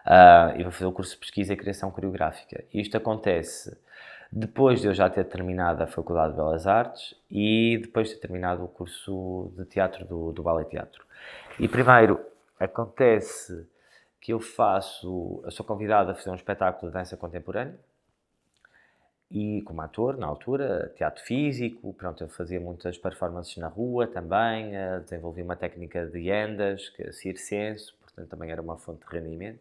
Uh, 0.07 0.59
e 0.59 0.63
vou 0.63 0.73
fazer 0.73 0.87
o 0.87 0.93
curso 0.93 1.13
de 1.13 1.21
Pesquisa 1.21 1.55
e 1.55 1.57
Criação 1.57 1.91
Coreográfica. 1.91 2.65
Isto 2.73 2.99
acontece 2.99 3.75
depois 4.33 4.81
de 4.81 4.87
eu 4.87 4.95
já 4.95 5.11
ter 5.11 5.25
terminado 5.25 5.83
a 5.83 5.87
Faculdade 5.87 6.33
de 6.33 6.37
Belas 6.37 6.67
Artes 6.67 7.15
e 7.31 7.79
depois 7.83 8.09
de 8.09 8.15
ter 8.15 8.21
terminado 8.21 8.65
o 8.65 8.69
curso 8.69 9.53
de 9.57 9.65
teatro 9.65 10.05
do, 10.05 10.33
do 10.33 10.43
Ballet 10.43 10.69
Teatro. 10.69 11.05
E 11.59 11.67
primeiro 11.67 12.21
acontece 12.59 13.67
que 14.21 14.33
eu 14.33 14.41
faço, 14.41 15.41
eu 15.45 15.51
sou 15.51 15.65
convidado 15.65 16.11
a 16.11 16.15
fazer 16.15 16.31
um 16.31 16.35
espetáculo 16.35 16.91
de 16.91 16.99
dança 16.99 17.17
contemporânea 17.17 17.79
e 19.31 19.63
como 19.63 19.81
ator 19.81 20.17
na 20.17 20.27
altura, 20.27 20.93
teatro 20.97 21.23
físico, 21.23 21.95
pronto, 21.95 22.23
eu 22.23 22.29
fazia 22.29 22.59
muitas 22.59 22.99
performances 22.99 23.57
na 23.59 23.69
rua 23.69 24.09
também, 24.09 24.75
eh, 24.77 24.99
desenvolvi 25.01 25.41
uma 25.41 25.55
técnica 25.55 26.05
de 26.07 26.31
andas, 26.33 26.89
que 26.89 27.05
é 27.05 27.13
circense, 27.13 27.93
portanto 28.01 28.29
também 28.29 28.51
era 28.51 28.61
uma 28.61 28.77
fonte 28.77 29.07
de 29.07 29.17
rendimento. 29.17 29.61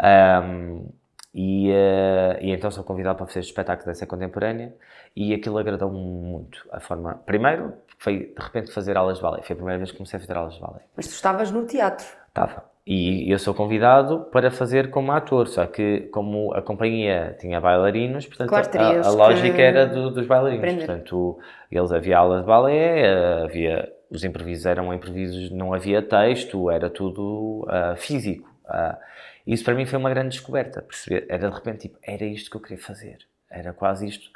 Um, 0.00 0.88
e, 1.34 1.70
uh, 1.70 2.38
e, 2.40 2.50
então 2.50 2.70
sou 2.70 2.84
convidado 2.84 3.16
para 3.16 3.26
fazer 3.26 3.40
este 3.40 3.50
espetáculo 3.50 3.84
de 3.84 3.92
dança 3.92 4.06
contemporânea 4.06 4.74
e 5.16 5.32
aquilo 5.32 5.58
agradou-me 5.58 5.98
muito. 5.98 6.66
A 6.70 6.80
forma, 6.80 7.22
primeiro, 7.24 7.72
foi 7.98 8.34
de 8.36 8.42
repente 8.42 8.70
fazer 8.70 8.96
aulas 8.96 9.16
de 9.16 9.22
balé. 9.22 9.42
Foi 9.42 9.54
a 9.54 9.56
primeira 9.56 9.78
vez 9.78 9.90
que 9.90 9.96
comecei 9.96 10.18
a 10.18 10.20
fazer 10.20 10.36
aulas 10.36 10.54
de 10.54 10.60
balé. 10.60 10.80
Mas 10.96 11.06
tu 11.06 11.12
estavas 11.12 11.50
no 11.50 11.64
teatro? 11.64 12.06
Estava. 12.28 12.70
E 12.84 13.30
eu 13.30 13.38
sou 13.38 13.54
convidado 13.54 14.26
para 14.32 14.50
fazer 14.50 14.90
como 14.90 15.12
ator, 15.12 15.46
só 15.46 15.66
que 15.66 16.00
como 16.12 16.52
a 16.52 16.60
companhia 16.60 17.36
tinha 17.38 17.60
bailarinos, 17.60 18.26
portanto 18.26 18.48
claro, 18.48 18.68
a, 18.76 19.06
a, 19.06 19.10
lógica 19.10 19.62
era 19.62 19.86
do, 19.86 20.10
dos 20.10 20.26
bailarinos. 20.26 20.64
Aprender. 20.64 20.86
Portanto, 20.86 21.38
eles 21.70 21.92
havia 21.92 22.18
aulas 22.18 22.40
de 22.40 22.46
balé, 22.46 23.44
havia 23.44 23.88
os 24.10 24.24
improvisos 24.24 24.66
eram 24.66 24.92
improvisos, 24.92 25.50
não 25.50 25.72
havia 25.72 26.02
texto, 26.02 26.70
era 26.70 26.90
tudo 26.90 27.66
uh, 27.66 27.96
físico. 27.96 28.50
Uh, 28.66 28.96
isso 29.46 29.64
para 29.64 29.74
mim 29.74 29.86
foi 29.86 29.98
uma 29.98 30.10
grande 30.10 30.30
descoberta, 30.30 30.82
perceber, 30.82 31.26
era 31.28 31.48
de 31.48 31.54
repente 31.54 31.88
tipo, 31.88 31.98
era 32.02 32.24
isto 32.24 32.50
que 32.50 32.56
eu 32.56 32.60
queria 32.60 32.78
fazer, 32.78 33.18
era 33.50 33.72
quase 33.72 34.06
isto, 34.06 34.30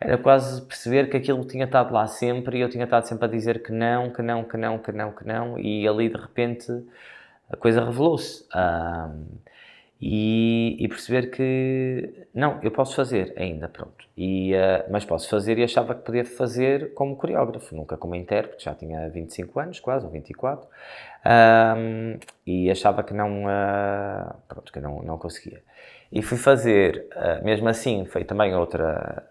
era 0.00 0.16
quase 0.16 0.62
perceber 0.62 1.08
que 1.10 1.16
aquilo 1.16 1.44
tinha 1.44 1.64
estado 1.64 1.92
lá 1.92 2.06
sempre 2.06 2.58
e 2.58 2.60
eu 2.60 2.68
tinha 2.68 2.84
estado 2.84 3.06
sempre 3.06 3.26
a 3.26 3.28
dizer 3.28 3.62
que 3.62 3.70
não, 3.70 4.10
que 4.10 4.22
não, 4.22 4.44
que 4.44 4.56
não, 4.56 4.78
que 4.78 4.92
não, 4.92 5.12
que 5.12 5.26
não, 5.26 5.58
e 5.58 5.86
ali 5.86 6.08
de 6.08 6.16
repente 6.16 6.66
a 7.50 7.56
coisa 7.56 7.84
revelou-se. 7.84 8.46
E, 10.02 10.76
e, 10.80 10.88
perceber 10.88 11.30
que 11.30 12.26
não, 12.32 12.58
eu 12.62 12.70
posso 12.70 12.96
fazer 12.96 13.34
ainda, 13.36 13.68
pronto. 13.68 14.06
E, 14.16 14.54
uh, 14.54 14.90
mas 14.90 15.04
posso 15.04 15.28
fazer 15.28 15.58
e 15.58 15.62
achava 15.62 15.94
que 15.94 16.02
podia 16.02 16.24
fazer 16.24 16.94
como 16.94 17.14
coreógrafo, 17.16 17.76
nunca 17.76 17.98
como 17.98 18.14
intérprete, 18.14 18.64
já 18.64 18.74
tinha 18.74 19.10
25 19.10 19.60
anos 19.60 19.78
quase, 19.78 20.06
ou 20.06 20.10
24, 20.10 20.66
um, 21.76 22.18
e 22.46 22.70
achava 22.70 23.02
que 23.02 23.12
não, 23.12 23.44
uh, 23.44 24.34
pronto, 24.48 24.72
que 24.72 24.80
não, 24.80 25.02
não 25.02 25.18
conseguia. 25.18 25.62
E 26.10 26.22
fui 26.22 26.38
fazer, 26.38 27.06
uh, 27.14 27.44
mesmo 27.44 27.68
assim, 27.68 28.06
foi 28.06 28.24
também 28.24 28.54
outra, 28.54 29.28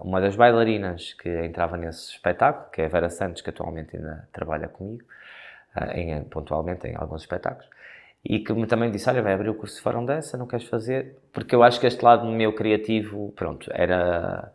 uma 0.00 0.18
das 0.18 0.34
bailarinas 0.34 1.12
que 1.12 1.28
entrava 1.44 1.76
nesse 1.76 2.12
espetáculo, 2.12 2.70
que 2.70 2.80
é 2.80 2.86
a 2.86 2.88
Vera 2.88 3.10
Santos, 3.10 3.42
que 3.42 3.50
atualmente 3.50 3.96
ainda 3.96 4.26
trabalha 4.32 4.66
comigo, 4.66 5.04
em, 5.94 6.24
pontualmente 6.24 6.88
em 6.88 6.96
alguns 6.96 7.20
espetáculos, 7.20 7.68
e 8.24 8.38
que 8.38 8.52
me 8.52 8.66
também 8.66 8.90
disse, 8.90 9.08
olha, 9.08 9.22
vai 9.22 9.34
abrir 9.34 9.48
o 9.48 9.54
curso 9.54 9.76
de 9.76 9.82
Fórum 9.82 10.04
Dança, 10.04 10.36
não 10.36 10.46
queres 10.46 10.66
fazer? 10.66 11.16
Porque 11.32 11.54
eu 11.54 11.62
acho 11.62 11.80
que 11.80 11.86
este 11.86 12.04
lado 12.04 12.26
meu 12.26 12.54
criativo, 12.54 13.32
pronto, 13.36 13.70
era... 13.72 14.52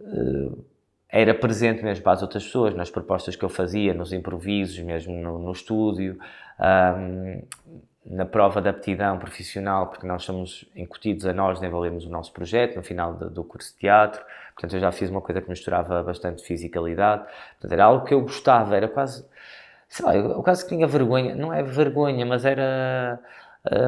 Uh, 0.00 0.64
era 1.12 1.34
presente 1.34 1.82
mesmo 1.82 2.04
para 2.04 2.12
as 2.12 2.22
outras 2.22 2.44
pessoas, 2.44 2.74
nas 2.74 2.88
propostas 2.88 3.34
que 3.34 3.44
eu 3.44 3.48
fazia, 3.48 3.92
nos 3.92 4.12
improvisos, 4.12 4.78
mesmo 4.78 5.12
no, 5.12 5.38
no 5.40 5.50
estúdio, 5.50 6.16
um, 6.96 7.42
na 8.06 8.24
prova 8.24 8.62
de 8.62 8.68
aptidão 8.68 9.18
profissional, 9.18 9.88
porque 9.88 10.06
nós 10.06 10.22
somos 10.22 10.64
incutidos 10.74 11.26
a 11.26 11.32
nós 11.32 11.58
desenvolvermos 11.58 12.06
o 12.06 12.10
nosso 12.10 12.32
projeto 12.32 12.76
no 12.76 12.82
final 12.82 13.14
do, 13.14 13.28
do 13.28 13.44
curso 13.44 13.72
de 13.72 13.80
teatro. 13.80 14.22
Portanto, 14.54 14.74
eu 14.74 14.80
já 14.80 14.92
fiz 14.92 15.10
uma 15.10 15.20
coisa 15.20 15.40
que 15.40 15.48
misturava 15.48 16.02
bastante 16.02 16.44
fisicalidade. 16.44 17.24
Portanto, 17.52 17.72
era 17.72 17.84
algo 17.84 18.04
que 18.04 18.14
eu 18.14 18.20
gostava, 18.20 18.76
era 18.76 18.86
quase 18.88 19.26
sei 19.90 20.06
lá, 20.06 20.16
eu 20.16 20.42
quase 20.42 20.62
que 20.62 20.68
tinha 20.68 20.86
vergonha, 20.86 21.34
não 21.34 21.52
é 21.52 21.64
vergonha, 21.64 22.24
mas 22.24 22.44
era, 22.44 23.18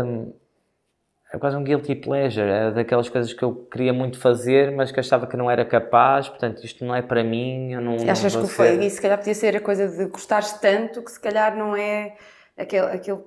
um, 0.04 0.34
era 1.30 1.38
quase 1.38 1.56
um 1.56 1.62
guilty 1.62 1.94
pleasure, 1.94 2.44
era 2.44 2.72
daquelas 2.72 3.08
coisas 3.08 3.32
que 3.32 3.42
eu 3.42 3.54
queria 3.70 3.92
muito 3.92 4.18
fazer, 4.18 4.72
mas 4.72 4.90
que 4.90 4.98
achava 4.98 5.28
que 5.28 5.36
não 5.36 5.48
era 5.48 5.64
capaz, 5.64 6.28
portanto 6.28 6.64
isto 6.64 6.84
não 6.84 6.92
é 6.92 7.00
para 7.00 7.22
mim, 7.22 7.72
eu 7.72 7.80
não 7.80 7.94
Achas 8.10 8.34
que 8.34 8.48
foi, 8.48 8.84
e 8.84 8.90
se 8.90 9.00
calhar 9.00 9.16
podia 9.16 9.34
ser 9.34 9.56
a 9.56 9.60
coisa 9.60 9.88
de 9.88 10.06
gostares 10.06 10.52
tanto 10.54 11.02
que 11.02 11.12
se 11.12 11.20
calhar 11.20 11.56
não 11.56 11.76
é 11.76 12.16
aquele, 12.58 12.86
aquele 12.86 13.20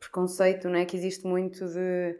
preconceito, 0.00 0.70
não 0.70 0.78
é, 0.78 0.86
que 0.86 0.96
existe 0.96 1.26
muito 1.26 1.66
de 1.66 2.16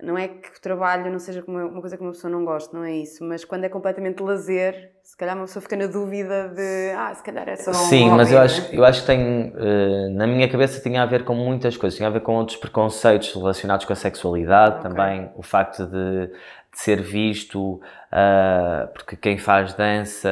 não 0.00 0.16
é 0.16 0.28
que 0.28 0.48
o 0.56 0.60
trabalho 0.60 1.10
não 1.10 1.18
seja 1.18 1.42
uma 1.46 1.80
coisa 1.80 1.96
que 1.96 2.02
uma 2.02 2.12
pessoa 2.12 2.30
não 2.30 2.44
gosta, 2.44 2.76
não 2.76 2.84
é 2.84 2.94
isso, 2.94 3.24
mas 3.24 3.44
quando 3.44 3.64
é 3.64 3.68
completamente 3.68 4.22
lazer, 4.22 4.92
se 5.02 5.16
calhar 5.16 5.36
uma 5.36 5.46
pessoa 5.46 5.60
fica 5.60 5.76
na 5.76 5.86
dúvida 5.86 6.48
de, 6.48 6.90
ah, 6.96 7.12
se 7.14 7.22
calhar 7.22 7.48
é 7.48 7.56
só 7.56 7.72
Sim, 7.72 8.08
um 8.08 8.16
mas 8.16 8.30
eu, 8.30 8.38
acho, 8.38 8.74
eu 8.74 8.84
acho 8.84 9.00
que 9.00 9.06
tem, 9.08 9.48
uh, 9.48 10.10
na 10.10 10.26
minha 10.26 10.48
cabeça 10.48 10.80
tinha 10.80 11.02
a 11.02 11.06
ver 11.06 11.24
com 11.24 11.34
muitas 11.34 11.76
coisas, 11.76 11.96
tinha 11.96 12.08
a 12.08 12.12
ver 12.12 12.20
com 12.20 12.36
outros 12.36 12.56
preconceitos 12.56 13.34
relacionados 13.34 13.84
com 13.84 13.92
a 13.92 13.96
sexualidade, 13.96 14.78
okay. 14.78 14.90
também 14.90 15.30
o 15.34 15.42
facto 15.42 15.84
de, 15.84 16.28
de 16.28 16.78
ser 16.78 17.02
visto, 17.02 17.80
uh, 18.12 18.88
porque 18.92 19.16
quem 19.16 19.38
faz 19.38 19.74
dança 19.74 20.28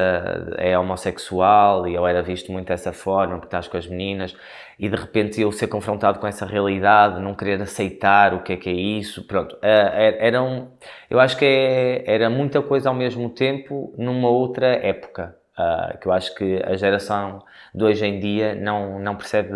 é 0.57 0.77
homossexual 0.77 1.87
e 1.87 1.95
eu 1.95 2.05
era 2.05 2.21
visto 2.21 2.51
muito 2.51 2.67
dessa 2.67 2.91
forma, 2.91 3.35
porque 3.35 3.47
estás 3.47 3.67
com 3.67 3.77
as 3.77 3.87
meninas, 3.87 4.35
e 4.79 4.89
de 4.89 4.95
repente 4.95 5.41
eu 5.41 5.51
ser 5.51 5.67
confrontado 5.67 6.19
com 6.19 6.27
essa 6.27 6.45
realidade, 6.45 7.21
não 7.21 7.33
querer 7.35 7.61
aceitar 7.61 8.33
o 8.33 8.43
que 8.43 8.53
é 8.53 8.57
que 8.57 8.69
é 8.69 8.73
isso, 8.73 9.25
pronto, 9.27 9.55
uh, 9.55 9.59
era 9.63 10.41
um, 10.41 10.69
eu 11.09 11.19
acho 11.19 11.37
que 11.37 11.45
é, 11.45 12.03
era 12.05 12.29
muita 12.29 12.61
coisa 12.61 12.89
ao 12.89 12.95
mesmo 12.95 13.29
tempo 13.29 13.93
numa 13.97 14.29
outra 14.29 14.67
época. 14.67 15.36
Uh, 15.57 15.97
que 15.97 16.07
eu 16.07 16.11
acho 16.11 16.35
que 16.35 16.61
a 16.63 16.75
geração 16.75 17.41
de 17.73 17.83
hoje 17.83 18.05
em 18.05 18.19
dia 18.19 18.53
não, 18.53 18.99
não 18.99 19.15
percebe 19.15 19.55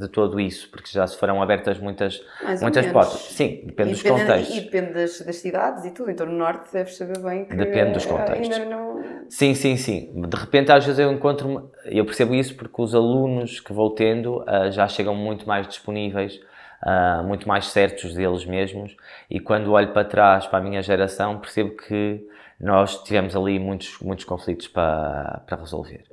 de 0.00 0.08
todo 0.08 0.40
isso, 0.40 0.70
porque 0.70 0.88
já 0.90 1.06
se 1.06 1.14
foram 1.18 1.42
abertas 1.42 1.78
muitas, 1.78 2.22
muitas 2.62 2.86
portas. 2.86 3.20
Sim, 3.20 3.62
depende 3.66 3.90
e 3.90 3.92
dos 3.92 4.02
depende, 4.02 4.20
contextos. 4.22 4.56
E 4.56 4.60
depende 4.62 4.92
das, 4.94 5.20
das, 5.20 5.36
cidades 5.36 5.84
e 5.84 5.90
tudo, 5.90 6.10
então 6.10 6.24
no 6.24 6.32
Norte 6.32 6.72
deves 6.72 6.96
saber 6.96 7.18
bem 7.18 7.44
que 7.44 7.54
Depende 7.54 7.92
dos 7.92 8.06
contextos. 8.06 8.58
Não... 8.66 9.02
Sim, 9.28 9.54
sim, 9.54 9.76
sim. 9.76 10.12
De 10.26 10.36
repente 10.36 10.72
às 10.72 10.86
vezes 10.86 10.98
eu 10.98 11.12
encontro, 11.12 11.70
eu 11.84 12.04
percebo 12.06 12.34
isso 12.34 12.54
porque 12.54 12.80
os 12.80 12.94
alunos 12.94 13.60
que 13.60 13.74
vou 13.74 13.90
tendo 13.90 14.42
uh, 14.42 14.70
já 14.70 14.88
chegam 14.88 15.14
muito 15.14 15.46
mais 15.46 15.68
disponíveis 15.68 16.40
Uh, 16.84 17.22
muito 17.22 17.46
mais 17.46 17.68
certos 17.68 18.12
deles 18.12 18.44
mesmos 18.44 18.96
e 19.30 19.38
quando 19.38 19.70
olho 19.70 19.92
para 19.92 20.04
trás 20.04 20.48
para 20.48 20.58
a 20.58 20.60
minha 20.60 20.82
geração 20.82 21.38
percebo 21.38 21.76
que 21.76 22.26
nós 22.62 23.02
tivemos 23.02 23.34
ali 23.34 23.58
muitos, 23.58 23.98
muitos 24.00 24.24
conflitos 24.24 24.68
para, 24.68 25.42
para 25.46 25.58
resolver. 25.58 26.04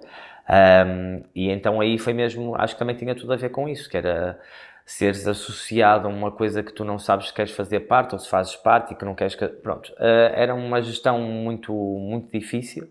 Um, 0.49 1.21
e 1.35 1.51
então 1.51 1.79
aí 1.79 1.99
foi 1.99 2.11
mesmo, 2.11 2.55
acho 2.55 2.73
que 2.73 2.79
também 2.79 2.95
tinha 2.95 3.13
tudo 3.13 3.31
a 3.31 3.35
ver 3.35 3.49
com 3.49 3.69
isso, 3.69 3.87
que 3.87 3.95
era 3.95 4.39
seres 4.83 5.27
associado 5.27 6.07
a 6.07 6.11
uma 6.11 6.31
coisa 6.31 6.63
que 6.63 6.73
tu 6.73 6.83
não 6.83 6.97
sabes 6.97 7.27
se 7.27 7.33
queres 7.33 7.51
fazer 7.51 7.81
parte 7.81 8.13
ou 8.13 8.19
se 8.19 8.27
fazes 8.27 8.55
parte 8.55 8.93
e 8.93 8.95
que 8.95 9.05
não 9.05 9.13
queres 9.13 9.35
que... 9.35 9.47
Pronto, 9.47 9.93
uh, 9.93 10.33
era 10.33 10.55
uma 10.55 10.81
gestão 10.81 11.19
muito, 11.19 11.71
muito 11.71 12.31
difícil 12.31 12.89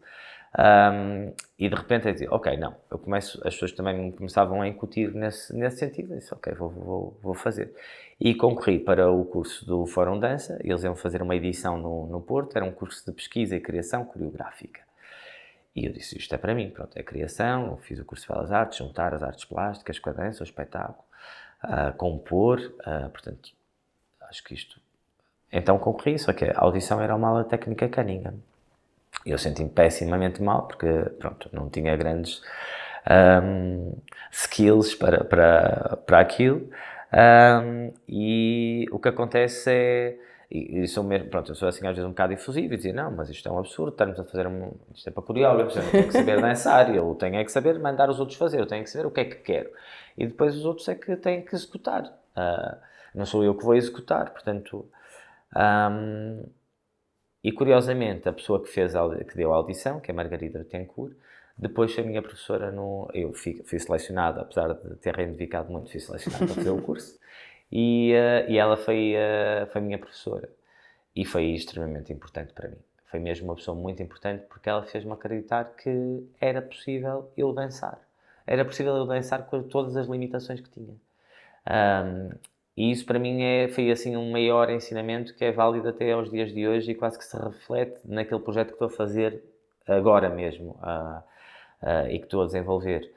um, 0.57 1.33
e 1.59 1.69
de 1.69 1.75
repente 1.75 2.07
eu 2.07 2.13
dizia, 2.13 2.29
ok, 2.31 2.57
não, 2.57 2.75
eu 2.91 2.99
começo, 2.99 3.39
as 3.47 3.55
pessoas 3.55 3.73
também 3.73 3.97
me 3.97 4.13
começavam 4.13 4.63
a 4.63 4.69
incutir 4.69 5.13
nesse, 5.15 5.55
nesse 5.55 5.79
sentido, 5.79 6.15
disse, 6.15 6.33
ok, 6.33 6.55
vou, 6.55 6.71
vou, 6.71 7.19
vou 7.23 7.35
fazer. 7.35 7.73
E 8.21 8.35
concorri 8.35 8.79
para 8.79 9.11
o 9.11 9.25
curso 9.25 9.65
do 9.65 9.87
Fórum 9.87 10.19
Dança, 10.19 10.59
eles 10.65 10.83
iam 10.83 10.97
fazer 10.97 11.23
uma 11.23 11.37
edição 11.37 11.79
no, 11.79 12.07
no 12.07 12.21
Porto, 12.21 12.57
era 12.57 12.65
um 12.65 12.73
curso 12.73 13.07
de 13.07 13.13
pesquisa 13.13 13.55
e 13.55 13.61
criação 13.61 14.05
coreográfica. 14.05 14.81
E 15.75 15.87
eu 15.87 15.93
disse, 15.93 16.19
isto 16.19 16.35
é 16.35 16.39
para 16.39 16.55
mim, 16.55 16.71
pronto, 16.71 16.97
é 16.97 17.03
criação, 17.03 17.67
eu 17.67 17.77
fiz 17.77 17.99
o 18.01 18.05
curso 18.05 18.27
de 18.27 18.33
Belas 18.33 18.51
Artes, 18.51 18.79
juntar 18.79 19.15
as 19.15 19.23
artes 19.23 19.45
plásticas 19.45 20.01
com 20.01 20.11
a 20.11 20.13
dança, 20.13 20.43
o 20.43 20.45
espetáculo, 20.45 21.05
compor, 21.97 22.61
portanto, 23.13 23.53
acho 24.23 24.43
que 24.43 24.55
isto... 24.55 24.81
Então 25.53 25.79
concorri, 25.79 26.19
só 26.19 26.33
que 26.33 26.45
a 26.45 26.59
audição 26.59 27.01
era 27.01 27.15
uma 27.15 27.29
aula 27.29 27.45
técnica 27.45 27.89
Cunningham. 27.89 28.35
Eu 29.25 29.39
senti-me 29.39 29.71
pessimamente 29.71 30.43
mal, 30.43 30.67
porque, 30.67 30.87
pronto, 31.19 31.49
não 31.53 31.71
tinha 31.71 31.97
grandes 31.97 32.43
um, 33.43 33.95
skills 34.31 34.95
para, 34.95 35.25
para, 35.25 35.97
para 36.05 36.21
aquilo. 36.21 36.69
Um, 37.13 37.93
e 38.09 38.87
o 38.91 38.99
que 38.99 39.09
acontece 39.09 39.71
é. 39.71 40.19
E, 40.51 40.81
e 40.81 40.89
sou 40.89 41.05
mesmo, 41.05 41.29
pronto, 41.29 41.51
eu 41.51 41.55
sou 41.55 41.69
assim 41.69 41.87
às 41.87 41.95
vezes 41.95 42.07
um 42.07 42.11
bocado 42.11 42.33
efusivo 42.33 42.73
e 42.73 42.77
dizia, 42.79 42.93
não, 42.93 43.11
mas 43.11 43.29
isto 43.29 43.47
é 43.47 43.53
um 43.53 43.59
absurdo, 43.59 43.91
estamos 43.91 44.19
a 44.19 44.25
fazer 44.25 44.47
um, 44.47 44.73
isto 44.95 45.07
é 45.07 45.13
para 45.13 45.23
coreógrafos, 45.23 45.77
eu 45.77 45.83
não 45.83 45.91
tenho 45.91 46.07
que 46.07 46.13
saber 46.13 46.41
dançar, 46.41 46.95
eu 46.95 47.15
tenho 47.17 47.37
é 47.37 47.45
que 47.45 47.53
saber 47.53 47.79
mandar 47.79 48.09
os 48.09 48.19
outros 48.19 48.39
fazer, 48.39 48.59
eu 48.59 48.65
tenho 48.65 48.83
que 48.83 48.89
saber 48.89 49.07
o 49.07 49.11
que 49.11 49.21
é 49.21 49.25
que 49.27 49.37
quero. 49.37 49.71
E 50.17 50.27
depois 50.27 50.57
os 50.57 50.65
outros 50.65 50.89
é 50.89 50.95
que 50.95 51.17
têm 51.17 51.43
que 51.43 51.55
executar. 51.55 52.05
Uh, 52.35 52.77
não 53.15 53.27
sou 53.27 53.45
eu 53.45 53.55
que 53.55 53.63
vou 53.63 53.75
executar, 53.75 54.31
portanto. 54.31 54.89
Um, 55.55 56.45
e 57.45 57.53
curiosamente, 57.53 58.29
a 58.29 58.33
pessoa 58.33 58.63
que, 58.63 58.69
fez 58.69 58.93
que 59.29 59.37
deu 59.37 59.53
a 59.53 59.57
audição, 59.57 60.01
que 60.01 60.11
é 60.11 60.15
Margarida 60.15 60.65
Tencourt, 60.65 61.15
depois 61.59 61.99
a 61.99 62.03
minha 62.03 62.23
professora 62.23 62.71
no. 62.71 63.11
Eu 63.13 63.33
fui, 63.33 63.63
fui 63.65 63.79
selecionado, 63.81 64.41
apesar 64.41 64.75
de 64.75 64.97
ter 64.97 65.15
reivindicado 65.15 65.73
muito, 65.73 65.91
fui 65.91 65.99
selecionado 65.99 66.47
para 66.47 66.55
fazer 66.55 66.71
o 66.71 66.81
curso. 66.81 67.19
E, 67.71 68.15
uh, 68.15 68.51
e 68.51 68.57
ela 68.57 68.79
foi, 68.79 69.13
uh, 69.15 69.67
foi 69.71 69.83
minha 69.83 69.99
professora. 69.99 70.49
E 71.15 71.23
foi 71.27 71.51
extremamente 71.51 72.11
importante 72.11 72.55
para 72.55 72.67
mim. 72.67 72.79
Foi 73.11 73.21
mesmo 73.21 73.47
uma 73.47 73.57
pessoa 73.57 73.77
muito 73.77 74.03
importante 74.03 74.45
porque 74.49 74.71
ela 74.71 74.83
fez-me 74.85 75.13
acreditar 75.13 75.65
que 75.77 76.27
era 76.41 76.63
possível 76.63 77.31
eu 77.37 77.53
dançar. 77.53 77.99
Era 78.47 78.65
possível 78.65 78.97
eu 78.97 79.05
dançar 79.05 79.45
com 79.45 79.63
todas 79.63 79.99
as 79.99 80.07
limitações 80.07 80.63
que 80.63 80.71
tinha. 80.71 80.95
Um, 81.69 82.31
e 82.75 82.91
isso 82.91 83.05
para 83.05 83.19
mim 83.19 83.43
é, 83.43 83.69
foi 83.69 83.91
assim 83.91 84.17
um 84.17 84.31
maior 84.31 84.71
ensinamento 84.71 85.35
que 85.35 85.45
é 85.45 85.53
válido 85.53 85.89
até 85.89 86.13
aos 86.13 86.31
dias 86.31 86.55
de 86.55 86.67
hoje 86.67 86.93
e 86.93 86.95
quase 86.95 87.19
que 87.19 87.25
se 87.25 87.37
reflete 87.37 88.01
naquele 88.05 88.41
projeto 88.41 88.69
que 88.69 88.75
estou 88.75 88.89
a 88.89 88.91
fazer 88.91 89.43
agora 89.87 90.31
mesmo 90.31 90.71
uh, 90.83 91.23
uh, 91.83 92.09
e 92.11 92.19
que 92.19 92.25
estou 92.25 92.43
a 92.43 92.47
desenvolver. 92.47 93.13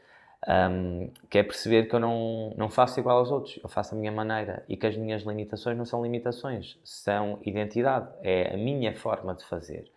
Um, 0.47 1.12
que 1.30 1.38
é 1.38 1.43
perceber 1.43 1.88
que 1.88 1.93
eu 1.93 1.99
não, 1.99 2.51
não 2.57 2.68
faço 2.68 2.99
igual 2.99 3.20
aos 3.20 3.30
outros, 3.30 3.59
eu 3.62 3.70
faço 3.70 3.93
a 3.93 3.97
minha 3.97 4.12
maneira 4.12 4.64
e 4.68 4.76
que 4.76 4.88
as 4.88 4.97
minhas 4.97 5.22
limitações 5.22 5.78
não 5.78 5.86
são 5.86 6.01
limitações, 6.01 6.80
são 6.84 7.39
identidade, 7.43 8.09
é 8.24 8.51
a 8.51 8.57
minha 8.57 8.95
forma 8.95 9.36
de 9.36 9.45
fazer. 9.45 9.91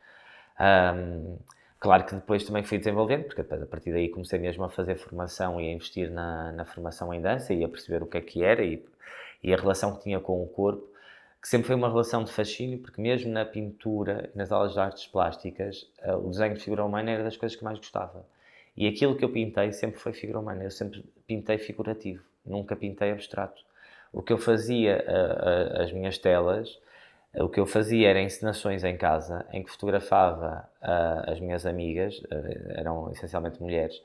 Um, 0.61 1.39
claro 1.81 2.05
que 2.05 2.15
depois 2.15 2.45
também 2.45 2.63
fui 2.63 2.77
desenvolvendo, 2.77 3.25
porque 3.25 3.41
a 3.41 3.67
partir 3.67 3.91
daí 3.91 4.11
comecei 4.11 4.39
mesmo 4.39 4.65
a 4.65 4.69
fazer 4.69 4.97
formação 4.97 5.59
e 5.59 5.69
a 5.69 5.73
investir 5.73 6.11
na, 6.11 6.53
na 6.53 6.65
formação 6.67 7.13
em 7.15 7.23
dança 7.23 7.55
e 7.55 7.65
a 7.65 7.69
perceber 7.69 8.03
o 8.03 8.07
que 8.07 8.19
é 8.19 8.21
que 8.21 8.45
era 8.45 8.63
e, 8.63 8.85
e 9.43 9.55
a 9.55 9.57
relação 9.57 9.97
que 9.97 10.03
tinha 10.03 10.21
com 10.21 10.43
o 10.43 10.47
corpo, 10.47 10.87
que 11.41 11.49
sempre 11.49 11.67
foi 11.67 11.77
uma 11.77 11.89
relação 11.89 12.23
de 12.23 12.33
fascínio, 12.33 12.79
porque 12.79 13.01
mesmo 13.01 13.33
na 13.33 13.45
pintura, 13.45 14.31
nas 14.35 14.53
aulas 14.53 14.75
de 14.75 14.81
artes 14.81 15.07
plásticas, 15.07 15.91
uh, 16.03 16.17
o 16.17 16.31
desenho 16.31 16.55
de 16.55 16.61
figura 16.61 16.85
humana 16.85 17.11
era 17.11 17.25
das 17.25 17.37
coisas 17.37 17.57
que 17.57 17.65
mais 17.65 17.79
gostava. 17.79 18.25
E 18.77 18.89
aquilo 18.89 19.17
que 19.17 19.25
eu 19.25 19.29
pintei 19.31 19.73
sempre 19.73 19.99
foi 20.01 20.13
figura 20.13 20.41
humana, 20.41 20.65
eu 20.65 20.71
sempre 20.71 21.05
pintei 21.27 21.59
figurativo, 21.59 22.25
nunca 22.45 22.75
pintei 22.75 23.13
abstrato. 23.13 23.63
O 24.13 24.23
que 24.23 24.33
eu 24.33 24.39
fazia, 24.39 25.05
as 25.81 25.93
minhas 25.93 26.19
telas, 26.19 26.79
o 27.35 27.49
que 27.49 27.59
eu 27.59 27.67
fazia 27.67 28.09
era 28.11 28.21
encenações 28.21 28.85
em 28.85 28.97
casa, 28.97 29.45
em 29.53 29.63
que 29.63 29.71
fotografava 29.71 30.69
as 31.27 31.41
minhas 31.41 31.67
amigas, 31.67 32.21
eram 32.71 33.11
essencialmente 33.13 33.61
mulheres, 33.61 34.01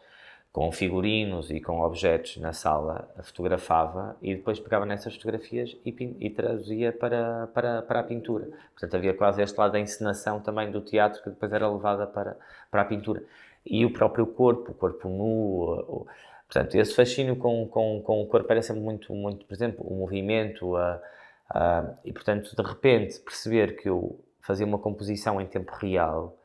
com 0.51 0.71
figurinos 0.71 1.51
e 1.51 1.61
com 1.61 1.81
objetos 1.81 2.37
na 2.37 2.53
sala, 2.53 3.07
fotografava 3.21 4.17
e 4.19 4.33
depois 4.33 4.59
pegava 4.59 4.83
nessas 4.83 5.13
fotografias 5.13 5.77
e, 5.85 5.95
e, 6.19 6.29
traduzia 6.31 6.91
para, 6.91 7.47
para, 7.53 7.83
para 7.83 7.99
a 7.99 8.03
pintura. 8.03 8.47
Portanto, 8.71 8.95
havia 8.95 9.13
quase 9.13 9.43
este 9.43 9.55
lado 9.55 9.73
da 9.73 9.79
encenação 9.79 10.39
também 10.39 10.71
do 10.71 10.81
teatro 10.81 11.21
que 11.21 11.29
depois 11.29 11.53
era 11.53 11.69
levada 11.69 12.07
para, 12.07 12.35
para 12.71 12.81
a 12.81 12.85
pintura 12.85 13.23
e 13.65 13.85
o 13.85 13.93
próprio 13.93 14.25
corpo, 14.27 14.71
o 14.71 14.73
corpo 14.73 15.07
nu. 15.07 16.05
portanto, 16.47 16.75
esse 16.75 16.93
fascínio 16.93 17.35
com, 17.35 17.67
com, 17.67 18.01
com 18.01 18.21
o 18.21 18.27
corpo 18.27 18.51
era 18.51 18.61
sempre 18.61 18.81
muito, 18.81 19.13
muito, 19.13 19.45
exemplo, 19.51 19.85
o 19.85 19.95
movimento. 19.95 20.75
A, 20.75 21.01
a, 21.49 21.93
e, 22.03 22.13
portanto, 22.13 22.55
de 22.55 22.61
repente, 22.61 23.19
perceber 23.19 23.75
que 23.75 23.89
eu 23.89 24.19
fazia 24.41 24.65
uma 24.65 24.79
composição 24.79 25.39
em 25.39 25.45
tempo 25.45 25.71
real 25.75 26.37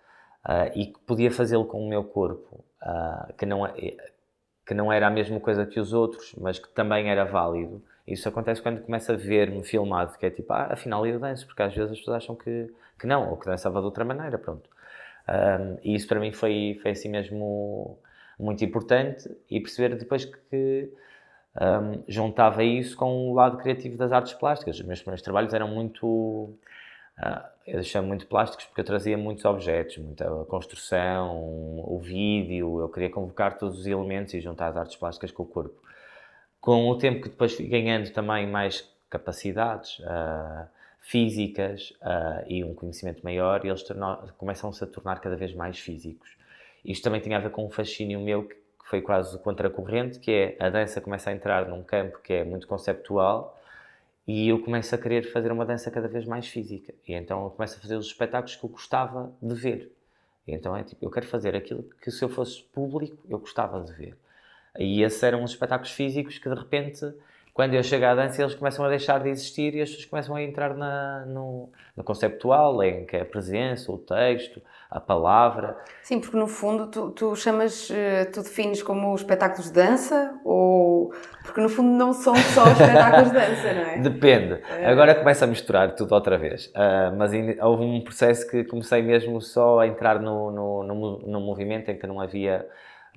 uh, 0.45 0.71
e 0.75 0.87
que 0.87 0.99
podia 1.01 1.31
fazê-lo 1.31 1.65
com 1.65 1.85
o 1.85 1.89
meu 1.89 2.05
corpo, 2.05 2.65
uh, 2.83 3.33
que, 3.35 3.47
não, 3.47 3.67
é, 3.67 3.73
que 4.67 4.75
não 4.75 4.93
era 4.93 5.07
a 5.07 5.11
mesma 5.11 5.41
coisa 5.41 5.65
que 5.65 5.81
os 5.81 5.93
outros, 5.93 6.35
mas 6.37 6.59
que 6.59 6.69
também 6.69 7.11
era 7.11 7.25
válido. 7.25 7.83
Isso 8.07 8.29
acontece 8.29 8.61
quando 8.61 8.83
começa 8.83 9.15
a 9.15 9.17
ver-me 9.17 9.65
filmado, 9.65 10.19
que 10.19 10.27
é 10.27 10.31
tipo, 10.31 10.53
ah, 10.53 10.69
afinal 10.73 11.07
eu 11.07 11.19
danço, 11.19 11.47
porque 11.47 11.63
às 11.63 11.75
vezes 11.75 11.93
as 11.93 11.99
pessoas 11.99 12.19
acham 12.19 12.37
que, 12.37 12.71
que 12.99 13.07
não, 13.07 13.31
ou 13.31 13.37
que 13.39 13.47
dançava 13.47 13.81
de 13.81 13.87
outra 13.87 14.05
maneira, 14.05 14.39
pronto. 14.39 14.69
Um, 15.29 15.79
e 15.83 15.95
isso 15.95 16.07
para 16.07 16.21
mim 16.21 16.33
foi, 16.33 16.79
foi 16.83 16.91
assim 16.91 17.09
mesmo 17.09 17.99
muito 18.39 18.65
importante 18.65 19.31
e 19.51 19.61
perceber 19.61 19.97
depois 19.97 20.25
que 20.25 20.93
um, 21.61 22.03
juntava 22.09 22.65
isso 22.65 22.97
com 22.97 23.31
o 23.31 23.35
lado 23.35 23.59
criativo 23.59 23.97
das 23.97 24.13
artes 24.13 24.33
plásticas. 24.35 24.79
Os 24.79 24.87
meus 24.87 25.01
primeiros 25.01 25.23
trabalhos 25.23 25.55
eram 25.55 25.69
muito. 25.69 26.07
Uh, 26.07 27.55
eu 27.67 27.83
chamo 27.83 28.09
muito 28.09 28.27
plásticos 28.27 28.67
porque 28.67 28.81
eu 28.81 28.85
trazia 28.85 29.17
muitos 29.17 29.45
objetos, 29.45 29.97
muita 29.99 30.27
construção, 30.47 31.39
o 31.79 31.99
vídeo, 31.99 32.81
eu 32.81 32.89
queria 32.89 33.09
convocar 33.09 33.57
todos 33.57 33.79
os 33.79 33.87
elementos 33.87 34.35
e 34.35 34.41
juntar 34.41 34.69
as 34.69 34.77
artes 34.77 34.97
plásticas 34.97 35.31
com 35.31 35.45
o 35.45 35.47
corpo. 35.47 35.81
Com 36.61 36.89
o 36.89 36.99
tempo 36.99 37.23
que 37.23 37.29
depois 37.29 37.55
fui 37.55 37.67
ganhando 37.67 38.11
também 38.11 38.47
mais 38.47 38.87
capacidades, 39.09 40.01
uh, 40.01 40.67
físicas 41.05 41.91
uh, 42.01 42.43
e 42.49 42.65
um 42.65 42.75
conhecimento 42.75 43.23
maior, 43.23 43.63
e 43.65 43.69
eles 43.69 43.85
começam-se 44.39 44.83
a 44.83 44.87
tornar 44.87 45.21
cada 45.21 45.37
vez 45.37 45.55
mais 45.55 45.79
físicos. 45.79 46.35
Isto 46.83 47.05
também 47.05 47.21
tinha 47.21 47.37
a 47.37 47.41
ver 47.41 47.51
com 47.51 47.67
um 47.67 47.71
fascínio 47.71 48.19
meu 48.21 48.49
que 48.49 48.57
foi 48.85 49.03
quase 49.03 49.39
contracorrente, 49.41 50.19
que 50.19 50.31
é 50.31 50.57
a 50.59 50.71
dança 50.71 51.03
começa 51.03 51.29
a 51.29 51.35
entrar 51.35 51.69
num 51.69 51.83
campo 51.83 52.19
que 52.23 52.33
é 52.33 52.43
muito 52.43 52.67
conceptual 52.67 53.61
e 54.27 54.49
eu 54.49 54.59
começo 54.63 54.95
a 54.95 54.99
querer 54.99 55.31
fazer 55.31 55.53
uma 55.53 55.67
dança 55.67 55.91
cada 55.91 56.09
vez 56.09 56.25
mais 56.25 56.49
física. 56.49 56.95
E 57.07 57.13
então 57.13 57.45
eu 57.45 57.51
começo 57.51 57.77
a 57.77 57.81
fazer 57.81 57.97
os 57.97 58.07
espetáculos 58.07 58.57
que 58.57 58.65
eu 58.65 58.71
gostava 58.71 59.31
de 59.43 59.55
ver. 59.55 59.93
E 60.47 60.55
então 60.55 60.75
é 60.75 60.83
tipo, 60.83 61.05
eu 61.05 61.11
quero 61.11 61.27
fazer 61.27 61.55
aquilo 61.55 61.83
que 62.01 62.11
se 62.11 62.25
eu 62.25 62.31
fosse 62.31 62.63
público 62.63 63.19
eu 63.29 63.39
gostava 63.39 63.79
de 63.83 63.93
ver. 63.93 64.17
E 64.79 65.03
esses 65.03 65.23
eram 65.23 65.45
os 65.45 65.51
espetáculos 65.51 65.93
físicos 65.93 66.39
que 66.39 66.49
de 66.49 66.55
repente 66.55 67.15
quando 67.55 67.75
eu 67.75 67.85
chego 67.85 68.05
à 68.05 68.17
dança, 68.17 68.43
eles 68.43 68.57
começam 68.57 68.85
a 68.85 68.89
deixar 68.89 69.21
de 69.21 69.29
existir 69.29 69.77
e 69.77 69.81
as 69.81 69.89
pessoas 69.89 70.07
começam 70.07 70.35
a 70.35 70.43
entrar 70.43 70.75
na, 70.75 71.25
no, 71.25 71.71
no 71.97 72.03
conceptual, 72.03 72.83
em 72.83 73.07
que 73.07 73.17
é 73.17 73.21
a 73.21 73.25
presença, 73.25 73.93
o 73.93 73.97
texto, 73.97 74.61
a 74.91 74.99
palavra. 74.99 75.77
Sim, 76.03 76.19
porque 76.19 76.37
no 76.37 76.49
fundo 76.49 76.89
tu, 76.89 77.13
tu 77.13 77.37
chamas, 77.37 77.89
eh, 77.93 78.25
tu 78.25 78.43
defines 78.43 78.83
como 78.83 79.15
espetáculos 79.15 79.67
de 79.67 79.73
dança 79.73 80.35
ou. 80.45 81.15
Porque 81.45 81.61
no 81.61 81.69
fundo 81.69 81.91
não 81.91 82.13
são 82.13 82.35
só 82.35 82.67
espetáculos 82.67 83.29
de 83.29 83.35
dança, 83.35 83.73
não 83.73 83.83
é? 83.83 83.99
Depende. 83.99 84.61
É. 84.77 84.87
Agora 84.87 85.15
começa 85.15 85.45
a 85.45 85.49
misturar 85.49 85.95
tudo 85.95 86.13
outra 86.13 86.37
vez. 86.37 86.67
Uh, 86.67 87.17
mas 87.17 87.31
houve 87.63 87.85
um 87.85 88.01
processo 88.03 88.51
que 88.51 88.65
comecei 88.65 89.01
mesmo 89.01 89.41
só 89.41 89.79
a 89.79 89.87
entrar 89.87 90.19
no, 90.19 90.51
no, 90.51 90.83
no, 90.83 91.19
no 91.21 91.41
movimento 91.41 91.89
em 91.89 91.97
que 91.97 92.07
não 92.09 92.21
havia 92.21 92.67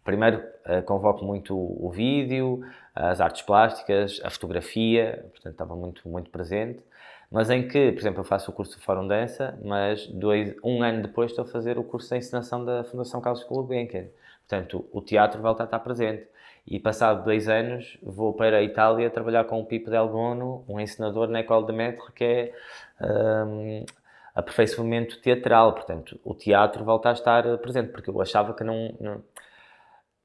primeiro 0.08 0.41
uh, 0.66 0.82
convoco 0.84 1.26
muito 1.26 1.53
o 1.53 1.91
vídeo, 1.91 2.62
as 2.95 3.20
artes 3.20 3.41
plásticas, 3.41 4.22
a 4.24 4.30
fotografia, 4.30 5.26
portanto 5.32 5.51
estava 5.51 5.76
muito, 5.76 6.08
muito 6.08 6.30
presente, 6.30 6.82
mas 7.30 7.49
em 7.49 7.68
que, 7.68 7.91
por 7.91 7.99
exemplo, 7.99 8.22
eu 8.22 8.24
faço 8.24 8.49
o 8.49 8.53
curso 8.53 8.78
de 8.78 8.86
Fórum 8.86 9.05
Dança, 9.05 9.60
mas 9.62 10.08
dois, 10.08 10.55
um 10.64 10.82
ano 10.82 11.01
depois 11.01 11.32
estou 11.32 11.43
a 11.43 11.47
fazer 11.47 11.78
o 11.78 11.84
curso 11.84 12.10
de 12.10 12.16
encenação 12.20 12.64
da 12.64 12.86
Fundação 12.86 13.20
Carlos 13.20 13.43
Gulbenkian. 13.43 14.05
Portanto, 14.47 14.88
o 14.93 15.01
teatro 15.01 15.41
volta 15.41 15.64
a 15.64 15.66
estar 15.66 15.80
presente. 15.80 16.26
E 16.66 16.80
passado 16.80 17.26
dois 17.26 17.49
anos 17.49 17.97
vou 18.01 18.34
para 18.34 18.58
a 18.58 18.64
Itália 18.64 19.10
trabalhar 19.10 19.43
com 19.43 19.60
o 19.60 19.66
Pipo 19.66 19.89
Del 19.89 20.08
Bono, 20.08 20.64
um 20.70 20.80
encenador 20.80 21.28
na 21.28 21.39
École 21.39 21.66
de 21.66 21.74
Maître, 21.74 22.12
que 22.14 22.24
é 22.24 22.53
um, 23.45 23.86
aperfeiçoamento 24.34 25.20
teatral. 25.20 25.74
Portanto, 25.74 26.18
o 26.24 26.34
teatro 26.34 26.86
volta 26.86 27.10
a 27.10 27.14
estar 27.14 27.58
presente, 27.58 27.91
porque 27.91 28.10
eu 28.10 28.22
achava 28.22 28.53
que 28.53 28.64
não, 28.64 28.95
não 29.01 29.22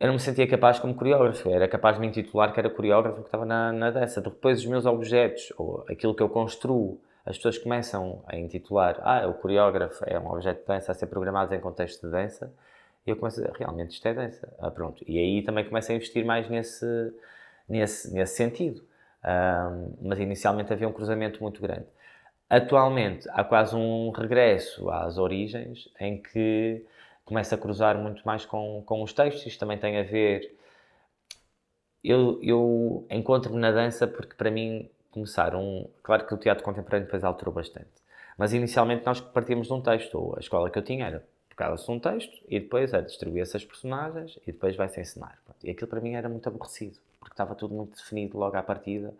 eu 0.02 0.08
não 0.08 0.14
me 0.14 0.20
sentia 0.20 0.48
capaz 0.48 0.80
como 0.80 0.96
coreógrafo, 0.96 1.48
era 1.48 1.68
capaz 1.68 1.94
de 1.94 2.00
me 2.00 2.08
intitular 2.08 2.52
que 2.52 2.58
era 2.58 2.68
coreógrafo 2.68 3.20
que 3.20 3.28
estava 3.28 3.46
na, 3.46 3.72
na 3.72 3.88
dança. 3.88 4.20
Depois 4.20 4.58
os 4.58 4.66
meus 4.66 4.84
objetos, 4.84 5.52
ou 5.56 5.84
aquilo 5.88 6.12
que 6.12 6.20
eu 6.20 6.28
construo, 6.28 7.00
as 7.24 7.36
pessoas 7.36 7.56
começam 7.56 8.20
a 8.26 8.36
intitular, 8.36 8.98
ah, 9.02 9.28
o 9.28 9.34
coreógrafo 9.34 10.02
é 10.04 10.18
um 10.18 10.28
objeto 10.28 10.62
de 10.62 10.66
dança 10.66 10.90
a 10.90 10.94
ser 10.96 11.06
programado 11.06 11.54
em 11.54 11.60
contexto 11.60 12.04
de 12.04 12.10
dança, 12.10 12.52
e 13.06 13.10
eu 13.10 13.16
começo 13.16 13.44
a 13.46 13.52
realmente 13.56 13.92
isto 13.92 14.08
é 14.08 14.12
dança. 14.12 14.52
Ah, 14.58 14.72
pronto. 14.72 15.04
E 15.06 15.16
aí 15.16 15.40
também 15.42 15.64
começo 15.64 15.92
a 15.92 15.94
investir 15.94 16.24
mais 16.24 16.50
nesse, 16.50 17.14
nesse, 17.68 18.12
nesse 18.12 18.34
sentido. 18.34 18.82
Um, 19.24 20.08
mas 20.08 20.18
inicialmente 20.18 20.72
havia 20.72 20.88
um 20.88 20.92
cruzamento 20.92 21.40
muito 21.40 21.62
grande. 21.62 21.86
Atualmente 22.50 23.28
há 23.30 23.44
quase 23.44 23.76
um 23.76 24.10
regresso 24.10 24.90
às 24.90 25.16
origens 25.16 25.88
em 26.00 26.20
que 26.20 26.84
começa 27.32 27.54
a 27.54 27.58
cruzar 27.58 27.96
muito 27.96 28.22
mais 28.26 28.44
com, 28.44 28.82
com 28.84 29.02
os 29.02 29.12
textos. 29.14 29.46
Isto 29.46 29.60
também 29.60 29.78
tem 29.78 29.98
a 29.98 30.02
ver. 30.02 30.54
Eu, 32.04 32.38
eu 32.42 33.06
encontro-me 33.10 33.58
na 33.58 33.72
dança 33.72 34.06
porque, 34.06 34.34
para 34.34 34.50
mim, 34.50 34.90
começaram. 35.10 35.88
Claro 36.02 36.26
que 36.26 36.34
o 36.34 36.36
teatro 36.36 36.62
contemporâneo 36.62 37.06
depois 37.06 37.24
alterou 37.24 37.54
bastante. 37.54 37.88
Mas 38.36 38.52
inicialmente 38.52 39.06
nós 39.06 39.20
partíamos 39.20 39.66
de 39.66 39.72
um 39.72 39.80
texto. 39.80 40.34
A 40.36 40.40
escola 40.40 40.70
que 40.70 40.78
eu 40.78 40.82
tinha 40.82 41.06
era 41.06 41.26
tocava-se 41.48 41.90
um 41.90 41.98
texto 41.98 42.38
e 42.48 42.60
depois 42.60 42.92
é 42.92 43.00
distribuía-se 43.00 43.56
as 43.56 43.64
personagens 43.64 44.38
e 44.46 44.52
depois 44.52 44.76
vai-se 44.76 45.00
ensinar. 45.00 45.38
E 45.62 45.70
aquilo 45.70 45.88
para 45.88 46.00
mim 46.00 46.14
era 46.14 46.28
muito 46.28 46.46
aborrecido 46.48 46.98
porque 47.18 47.34
estava 47.34 47.54
tudo 47.54 47.74
muito 47.74 47.96
definido 47.96 48.36
logo 48.36 48.56
à 48.56 48.62
partida. 48.62 49.14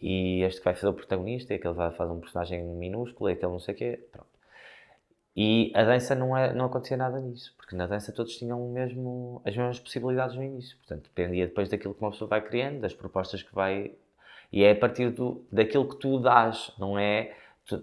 E 0.00 0.42
este 0.42 0.62
vai 0.62 0.74
fazer 0.74 0.88
o 0.88 0.94
protagonista, 0.94 1.52
e 1.52 1.56
aquele 1.56 1.74
vai 1.74 1.90
fazer 1.90 2.10
um 2.10 2.20
personagem 2.20 2.64
minúsculo, 2.64 3.28
e 3.28 3.34
aquele 3.34 3.52
não 3.52 3.60
sei 3.60 3.74
o 3.74 3.76
quê. 3.76 4.00
Pronto. 4.10 4.29
E 5.42 5.72
a 5.74 5.84
dança 5.84 6.14
não, 6.14 6.36
é, 6.36 6.52
não 6.52 6.66
acontecia 6.66 6.98
nada 6.98 7.18
disso, 7.18 7.54
porque 7.56 7.74
na 7.74 7.86
dança 7.86 8.12
todos 8.12 8.36
tinham 8.36 8.60
mesmo, 8.68 9.40
as 9.42 9.56
mesmas 9.56 9.80
possibilidades 9.80 10.36
no 10.36 10.42
início. 10.42 10.76
Portanto, 10.76 11.04
dependia 11.04 11.46
depois 11.46 11.70
daquilo 11.70 11.94
que 11.94 12.02
uma 12.02 12.10
pessoa 12.10 12.28
vai 12.28 12.42
criando, 12.42 12.80
das 12.80 12.92
propostas 12.92 13.42
que 13.42 13.54
vai. 13.54 13.92
E 14.52 14.62
é 14.62 14.72
a 14.72 14.76
partir 14.76 15.08
do, 15.08 15.42
daquilo 15.50 15.88
que 15.88 15.96
tu 15.96 16.18
dás, 16.18 16.70
não 16.78 16.98
é? 16.98 17.34
Tu, 17.64 17.82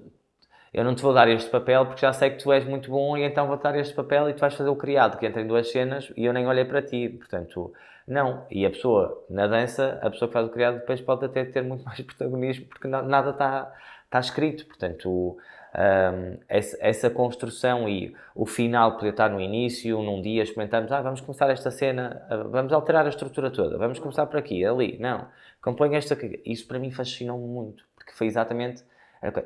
eu 0.71 0.83
não 0.83 0.93
te 0.93 1.01
vou 1.01 1.11
dar 1.11 1.27
este 1.29 1.49
papel 1.49 1.87
porque 1.87 2.01
já 2.01 2.13
sei 2.13 2.29
que 2.29 2.43
tu 2.43 2.51
és 2.51 2.63
muito 2.63 2.91
bom 2.91 3.17
e 3.17 3.23
então 3.23 3.47
vou 3.47 3.57
dar 3.57 3.75
este 3.75 3.95
papel 3.95 4.29
e 4.29 4.35
tu 4.35 4.39
vais 4.39 4.53
fazer 4.53 4.69
o 4.69 4.75
criado, 4.75 5.17
que 5.17 5.25
entra 5.25 5.41
em 5.41 5.47
duas 5.47 5.71
cenas 5.71 6.13
e 6.15 6.25
eu 6.25 6.33
nem 6.33 6.45
olhei 6.45 6.63
para 6.63 6.83
ti. 6.83 7.09
Portanto, 7.09 7.73
não. 8.07 8.45
E 8.51 8.67
a 8.67 8.69
pessoa, 8.69 9.25
na 9.31 9.47
dança, 9.47 9.97
a 10.03 10.11
pessoa 10.11 10.29
que 10.29 10.33
faz 10.33 10.45
o 10.45 10.51
criado 10.51 10.75
depois 10.75 11.01
pode 11.01 11.25
até 11.25 11.43
ter 11.43 11.63
muito 11.63 11.81
mais 11.85 11.99
protagonismo 12.01 12.67
porque 12.67 12.87
nada 12.87 13.31
está, 13.31 13.73
está 14.05 14.19
escrito. 14.19 14.67
Portanto, 14.67 15.39
um, 15.75 16.37
essa, 16.47 16.77
essa, 16.79 17.09
construção 17.09 17.87
e 17.87 18.15
o 18.33 18.45
final 18.45 18.95
poder 18.95 19.09
estar 19.09 19.29
no 19.29 19.39
início, 19.39 20.01
num 20.01 20.21
dia, 20.21 20.43
experimentarmos, 20.43 20.91
ah, 20.91 21.01
vamos 21.01 21.21
começar 21.21 21.49
esta 21.49 21.69
cena, 21.69 22.25
ah, 22.29 22.37
vamos 22.43 22.73
alterar 22.73 23.05
a 23.05 23.09
estrutura 23.09 23.51
toda, 23.51 23.77
vamos 23.77 23.99
começar 23.99 24.25
por 24.25 24.37
aqui, 24.37 24.65
ali. 24.65 24.97
Não. 24.99 25.27
Compõe 25.61 25.95
esta 25.95 26.13
aqui. 26.13 26.41
Isso 26.45 26.67
para 26.67 26.79
mim 26.79 26.91
fascinou-me 26.91 27.45
muito, 27.45 27.83
porque 27.95 28.11
foi 28.11 28.27
exatamente 28.27 28.83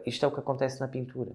isto 0.05 0.25
é 0.25 0.27
o 0.27 0.31
que 0.31 0.39
acontece 0.39 0.79
na 0.79 0.87
pintura. 0.87 1.31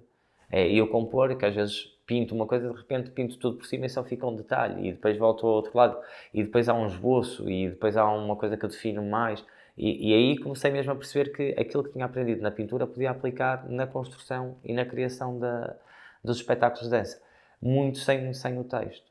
É 0.50 0.66
eu 0.68 0.86
compor, 0.88 1.34
que 1.36 1.44
às 1.44 1.54
vezes 1.54 1.92
pinto 2.06 2.34
uma 2.34 2.46
coisa, 2.46 2.70
de 2.70 2.76
repente 2.76 3.10
pinto 3.10 3.36
tudo 3.38 3.56
por 3.56 3.66
cima 3.66 3.86
e 3.86 3.88
só 3.88 4.04
fica 4.04 4.26
um 4.26 4.36
detalhe, 4.36 4.88
e 4.88 4.92
depois 4.92 5.18
volto 5.18 5.46
ao 5.46 5.54
outro 5.54 5.76
lado, 5.76 5.98
e 6.32 6.42
depois 6.42 6.68
há 6.68 6.74
um 6.74 6.86
esboço, 6.86 7.50
e 7.50 7.68
depois 7.70 7.96
há 7.96 8.08
uma 8.08 8.36
coisa 8.36 8.56
que 8.56 8.64
eu 8.64 8.68
defino 8.68 9.02
mais. 9.02 9.44
E, 9.76 10.10
e 10.10 10.14
aí 10.14 10.38
comecei 10.38 10.70
mesmo 10.70 10.92
a 10.92 10.96
perceber 10.96 11.30
que 11.32 11.54
aquilo 11.60 11.84
que 11.84 11.92
tinha 11.92 12.06
aprendido 12.06 12.40
na 12.40 12.50
pintura 12.50 12.86
podia 12.86 13.10
aplicar 13.10 13.68
na 13.68 13.86
construção 13.86 14.56
e 14.64 14.72
na 14.72 14.86
criação 14.86 15.38
da, 15.38 15.76
dos 16.24 16.38
espetáculos 16.38 16.84
de 16.84 16.90
dança, 16.90 17.20
muito 17.60 17.98
sem, 17.98 18.32
sem 18.32 18.58
o 18.58 18.64
texto. 18.64 19.06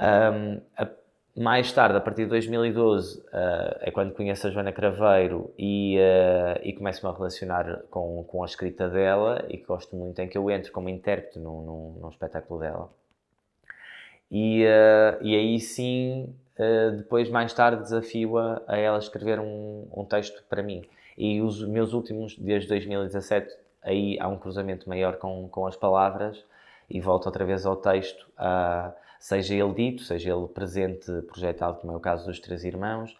Um, 0.00 0.60
a, 0.76 0.88
mais 1.36 1.72
tarde, 1.72 1.96
a 1.96 2.00
partir 2.00 2.24
de 2.24 2.30
2012, 2.30 3.18
uh, 3.18 3.22
eh, 3.32 3.78
é 3.82 3.90
quando 3.90 4.14
conheço 4.14 4.46
a 4.46 4.50
Joana 4.50 4.72
Craveiro 4.72 5.52
e, 5.58 5.98
uh, 5.98 6.60
e 6.62 6.72
começo-me 6.72 7.12
a 7.12 7.16
relacionar 7.16 7.82
com, 7.90 8.22
com 8.22 8.42
a 8.44 8.46
escrita 8.46 8.88
dela 8.88 9.44
e 9.48 9.56
gosto 9.56 9.96
muito 9.96 10.20
em 10.20 10.28
que 10.28 10.38
eu 10.38 10.48
entro 10.48 10.70
como 10.70 10.88
intérprete 10.88 11.40
num, 11.40 11.60
num, 11.62 11.98
num 12.00 12.08
espetáculo 12.08 12.60
dela. 12.60 12.88
E, 14.30 14.64
uh, 14.64 15.22
e 15.22 15.34
aí 15.34 15.58
sim, 15.58 16.32
depois, 16.96 17.28
mais 17.28 17.52
tarde, 17.52 17.82
desafio-a 17.82 18.62
a 18.66 18.76
ela 18.76 18.98
escrever 18.98 19.40
um, 19.40 19.86
um 19.92 20.04
texto 20.04 20.42
para 20.48 20.62
mim. 20.62 20.84
E 21.16 21.40
os 21.40 21.64
meus 21.66 21.92
últimos, 21.92 22.36
desde 22.38 22.68
2017, 22.68 23.54
aí 23.82 24.18
há 24.20 24.28
um 24.28 24.38
cruzamento 24.38 24.88
maior 24.88 25.16
com, 25.16 25.48
com 25.48 25.66
as 25.66 25.76
palavras 25.76 26.44
e 26.88 27.00
volto 27.00 27.26
outra 27.26 27.44
vez 27.44 27.66
ao 27.66 27.76
texto. 27.76 28.26
Uh, 28.38 28.92
seja 29.18 29.54
ele 29.54 29.72
dito, 29.72 30.02
seja 30.02 30.32
ele 30.32 30.46
presente, 30.48 31.10
projetado, 31.22 31.80
como 31.80 31.92
é 31.92 31.96
o 31.96 32.00
caso 32.00 32.26
dos 32.26 32.38
Três 32.40 32.64
Irmãos, 32.64 33.16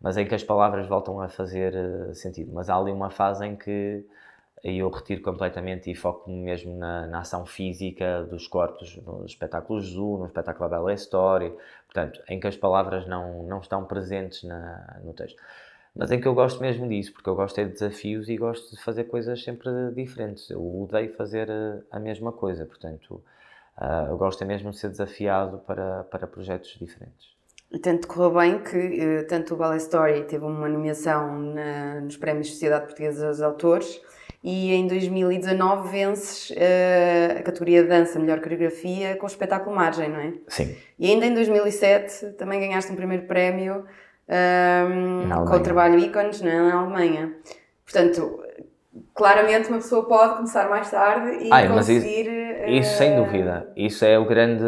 mas 0.00 0.16
em 0.16 0.26
que 0.26 0.34
as 0.34 0.42
palavras 0.42 0.86
voltam 0.86 1.20
a 1.20 1.28
fazer 1.28 1.74
uh, 1.74 2.14
sentido. 2.14 2.52
Mas 2.52 2.68
há 2.68 2.76
ali 2.76 2.92
uma 2.92 3.10
fase 3.10 3.46
em 3.46 3.56
que 3.56 4.04
eu 4.74 4.88
retiro 4.88 5.22
completamente 5.22 5.90
e 5.90 5.94
foco 5.94 6.30
mesmo 6.30 6.76
na, 6.76 7.06
na 7.06 7.20
ação 7.20 7.46
física 7.46 8.24
dos 8.24 8.46
corpos, 8.48 8.96
no 9.04 9.24
espetáculo 9.24 9.80
Zoo, 9.80 10.18
no 10.18 10.26
espetáculo 10.26 10.66
A 10.66 10.68
Bela 10.68 10.92
História, 10.92 11.52
portanto, 11.86 12.20
em 12.28 12.40
que 12.40 12.46
as 12.46 12.56
palavras 12.56 13.06
não, 13.06 13.42
não 13.44 13.60
estão 13.60 13.84
presentes 13.84 14.42
na, 14.42 15.00
no 15.04 15.12
texto. 15.12 15.40
Mas 15.94 16.10
em 16.10 16.20
que 16.20 16.28
eu 16.28 16.34
gosto 16.34 16.60
mesmo 16.60 16.86
disso, 16.88 17.12
porque 17.12 17.28
eu 17.28 17.34
gosto 17.34 17.58
é 17.58 17.64
de 17.64 17.72
desafios 17.72 18.28
e 18.28 18.36
gosto 18.36 18.74
de 18.74 18.82
fazer 18.82 19.04
coisas 19.04 19.42
sempre 19.42 19.70
diferentes. 19.94 20.50
Eu 20.50 20.82
odeio 20.82 21.14
fazer 21.14 21.48
eh, 21.48 21.80
a 21.90 21.98
mesma 21.98 22.32
coisa, 22.32 22.66
portanto, 22.66 23.22
Uh, 23.76 24.08
eu 24.08 24.16
gosto 24.16 24.42
é 24.42 24.46
mesmo 24.46 24.70
de 24.70 24.78
ser 24.78 24.88
desafiado 24.88 25.58
para, 25.58 26.04
para 26.04 26.26
projetos 26.26 26.76
diferentes. 26.80 27.36
Tanto 27.82 28.08
correu 28.08 28.30
bem 28.32 28.62
que 28.62 28.76
uh, 28.76 29.26
tanto 29.26 29.52
o 29.52 29.56
Ballet 29.56 29.82
Story 29.82 30.24
teve 30.24 30.44
uma 30.44 30.68
nomeação 30.68 31.38
na, 31.38 32.00
nos 32.00 32.16
Prémios 32.16 32.48
Sociedade 32.48 32.86
Portuguesa 32.86 33.28
dos 33.28 33.42
Autores 33.42 34.00
e 34.42 34.72
em 34.72 34.86
2019 34.86 35.88
vences 35.88 36.50
uh, 36.50 37.38
a 37.38 37.42
categoria 37.42 37.82
de 37.82 37.88
dança 37.88 38.18
melhor 38.18 38.40
coreografia 38.40 39.16
com 39.16 39.24
o 39.24 39.28
espetáculo 39.28 39.74
Margem, 39.74 40.08
não 40.08 40.20
é? 40.20 40.32
Sim. 40.48 40.76
E 40.98 41.10
ainda 41.10 41.26
em 41.26 41.34
2007 41.34 42.32
também 42.32 42.60
ganhaste 42.60 42.92
um 42.92 42.96
primeiro 42.96 43.24
prémio 43.26 43.84
um, 44.28 45.44
com 45.46 45.56
o 45.56 45.60
trabalho 45.60 45.98
Ícones 45.98 46.40
na 46.40 46.80
Alemanha. 46.80 47.34
Portanto, 47.84 48.40
claramente 49.14 49.68
uma 49.68 49.78
pessoa 49.78 50.06
pode 50.06 50.34
começar 50.36 50.68
mais 50.68 50.90
tarde 50.90 51.44
e 51.44 51.52
Ai, 51.52 51.68
conseguir. 51.68 52.28
Isso, 52.66 52.96
sem 52.96 53.16
dúvida. 53.16 53.68
Isso 53.76 54.04
é 54.04 54.18
o 54.18 54.24
grande. 54.24 54.64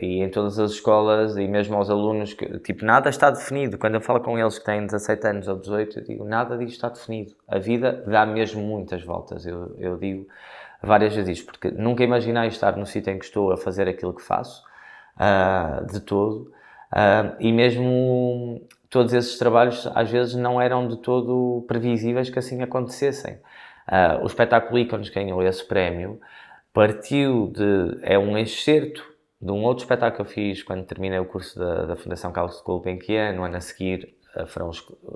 E 0.00 0.22
em 0.22 0.28
todas 0.28 0.58
as 0.58 0.72
escolas, 0.72 1.36
e 1.36 1.46
mesmo 1.46 1.76
aos 1.76 1.88
alunos, 1.90 2.34
que, 2.34 2.58
tipo, 2.60 2.84
nada 2.84 3.08
está 3.08 3.30
definido. 3.30 3.78
Quando 3.78 3.94
eu 3.94 4.00
falo 4.00 4.20
com 4.20 4.38
eles 4.38 4.58
que 4.58 4.64
têm 4.64 4.84
17 4.84 5.26
anos 5.26 5.48
ou 5.48 5.58
18, 5.58 5.98
eu 6.00 6.04
digo, 6.04 6.24
nada 6.24 6.56
disto 6.58 6.72
está 6.72 6.88
definido. 6.88 7.34
A 7.48 7.58
vida 7.58 8.04
dá 8.06 8.26
mesmo 8.26 8.62
muitas 8.62 9.02
voltas. 9.02 9.46
Eu, 9.46 9.74
eu 9.78 9.96
digo 9.96 10.26
várias 10.82 11.14
vezes 11.14 11.38
isto, 11.38 11.46
porque 11.46 11.70
nunca 11.70 12.04
imaginei 12.04 12.48
estar 12.48 12.76
no 12.76 12.86
sítio 12.86 13.12
em 13.12 13.18
que 13.18 13.24
estou 13.24 13.52
a 13.52 13.56
fazer 13.56 13.88
aquilo 13.88 14.14
que 14.14 14.22
faço, 14.22 14.62
uh, 15.16 15.86
de 15.86 16.00
todo. 16.00 16.52
Uh, 16.92 17.34
e 17.40 17.52
mesmo 17.52 18.62
todos 18.88 19.12
esses 19.12 19.38
trabalhos 19.38 19.90
às 19.94 20.10
vezes 20.10 20.34
não 20.34 20.60
eram 20.60 20.86
de 20.86 20.96
todo 20.98 21.64
previsíveis 21.66 22.30
que 22.30 22.38
assim 22.38 22.62
acontecessem. 22.62 23.38
Uh, 23.88 24.22
o 24.22 24.26
espetáculo 24.26 24.78
Ícones 24.78 25.10
ganhou 25.10 25.42
esse 25.42 25.66
prémio, 25.66 26.20
partiu 26.74 27.50
de. 27.54 27.98
é 28.02 28.18
um 28.18 28.36
excerto 28.36 29.02
de 29.40 29.50
um 29.52 29.62
outro 29.62 29.84
espetáculo 29.84 30.16
que 30.16 30.30
eu 30.30 30.34
fiz 30.34 30.62
quando 30.62 30.84
terminei 30.84 31.18
o 31.18 31.24
curso 31.24 31.58
da, 31.58 31.86
da 31.86 31.96
Fundação 31.96 32.32
Carlos 32.32 32.60
Gulbenkian, 32.60 33.32
no 33.32 33.44
ano 33.44 33.56
a 33.56 33.60
seguir, 33.60 34.14
uh, 34.36 34.46
foram, 34.46 34.70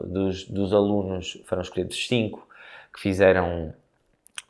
dos, 0.06 0.44
dos 0.44 0.72
alunos 0.72 1.42
foram 1.44 1.60
escolhidos 1.60 2.06
cinco 2.06 2.46
que 2.94 3.00
fizeram, 3.00 3.74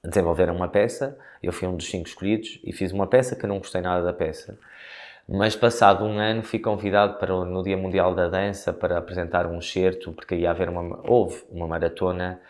desenvolveram 0.04 0.54
uma 0.54 0.68
peça, 0.68 1.18
eu 1.42 1.52
fui 1.52 1.66
um 1.66 1.76
dos 1.76 1.90
cinco 1.90 2.06
escolhidos 2.06 2.60
e 2.62 2.72
fiz 2.72 2.92
uma 2.92 3.06
peça 3.06 3.34
que 3.34 3.46
não 3.46 3.58
gostei 3.58 3.80
nada 3.80 4.04
da 4.04 4.12
peça 4.12 4.58
mas 5.28 5.54
passado 5.54 6.06
um 6.06 6.18
ano 6.18 6.42
fui 6.42 6.58
convidado 6.58 7.18
para 7.18 7.34
no 7.44 7.62
Dia 7.62 7.76
Mundial 7.76 8.14
da 8.14 8.28
Dança 8.28 8.72
para 8.72 8.96
apresentar 8.96 9.46
um 9.46 9.58
excerto, 9.58 10.10
porque 10.12 10.34
ia 10.34 10.50
haver 10.50 10.70
uma, 10.70 11.00
houve 11.04 11.44
uma 11.50 11.66
maratona 11.66 12.40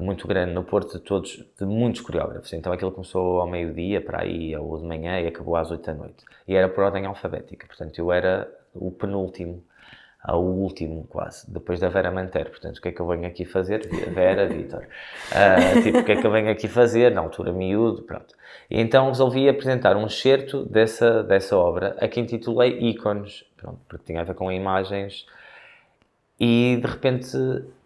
muito 0.00 0.26
grande 0.26 0.52
no 0.52 0.64
Porto 0.64 0.98
de 0.98 1.04
todos, 1.04 1.44
de 1.58 1.64
muitos 1.64 2.00
coreógrafos. 2.00 2.52
Então 2.52 2.72
aquilo 2.72 2.90
começou 2.90 3.40
ao 3.40 3.46
meio-dia, 3.46 4.00
para 4.00 4.22
aí, 4.22 4.56
ou 4.56 4.76
de 4.78 4.84
manhã, 4.84 5.20
e 5.20 5.26
acabou 5.26 5.56
às 5.56 5.70
oito 5.70 5.84
da 5.84 5.94
noite. 5.94 6.24
E 6.48 6.54
era 6.54 6.68
por 6.68 6.84
ordem 6.84 7.06
alfabética, 7.06 7.66
portanto 7.66 7.98
eu 7.98 8.12
era 8.12 8.50
o 8.74 8.90
penúltimo 8.90 9.62
ao 10.24 10.42
último 10.42 11.06
quase, 11.06 11.48
depois 11.52 11.78
da 11.78 11.90
Vera 11.90 12.10
Manter. 12.10 12.48
Portanto, 12.48 12.78
o 12.78 12.80
que 12.80 12.88
é 12.88 12.92
que 12.92 13.00
eu 13.00 13.06
venho 13.06 13.26
aqui 13.26 13.44
fazer? 13.44 13.86
Vera, 14.10 14.46
Vitor. 14.48 14.86
Uh, 15.30 15.82
tipo, 15.82 15.98
o 15.98 16.04
que 16.04 16.12
é 16.12 16.16
que 16.16 16.26
eu 16.26 16.30
venho 16.30 16.50
aqui 16.50 16.66
fazer? 16.66 17.12
Na 17.12 17.20
altura, 17.20 17.52
miúdo, 17.52 18.02
pronto. 18.02 18.34
E 18.70 18.80
então 18.80 19.08
resolvi 19.08 19.46
apresentar 19.48 19.96
um 19.96 20.06
excerto 20.06 20.64
dessa, 20.64 21.22
dessa 21.22 21.54
obra, 21.58 21.94
a 22.00 22.08
que 22.08 22.18
intitulei 22.18 22.78
Ícones, 22.78 23.44
pronto, 23.54 23.78
porque 23.86 24.06
tinha 24.06 24.22
a 24.22 24.24
ver 24.24 24.34
com 24.34 24.50
imagens. 24.50 25.26
E, 26.40 26.78
de 26.80 26.86
repente, 26.88 27.36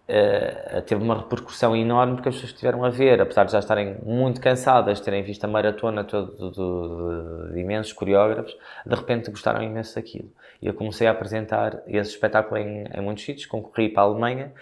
uh, 0.08 0.82
teve 0.82 1.02
uma 1.02 1.18
repercussão 1.18 1.76
enorme 1.76 2.14
porque 2.14 2.30
as 2.30 2.34
pessoas 2.36 2.52
estiveram 2.52 2.84
a 2.84 2.90
ver, 2.90 3.20
apesar 3.20 3.44
de 3.44 3.52
já 3.52 3.58
estarem 3.58 3.96
muito 4.02 4.40
cansadas, 4.40 5.00
terem 5.00 5.22
visto 5.22 5.44
a 5.44 5.48
maratona 5.48 6.04
toda 6.04 6.32
de, 6.32 6.50
de, 6.50 7.52
de, 7.54 7.60
imensos 7.60 7.92
coreógrafos, 7.92 8.56
de 8.86 8.94
repente 8.94 9.30
gostaram 9.30 9.62
imenso 9.62 9.94
daquilo. 9.94 10.30
E 10.62 10.66
eu 10.66 10.74
comecei 10.74 11.06
a 11.06 11.10
apresentar 11.10 11.82
esse 11.86 12.10
espetáculo 12.10 12.58
em, 12.58 12.84
em 12.92 13.00
muitos 13.00 13.24
sítios, 13.24 13.46
concorri 13.46 13.88
para 13.90 14.02
a 14.02 14.06
Alemanha 14.06 14.52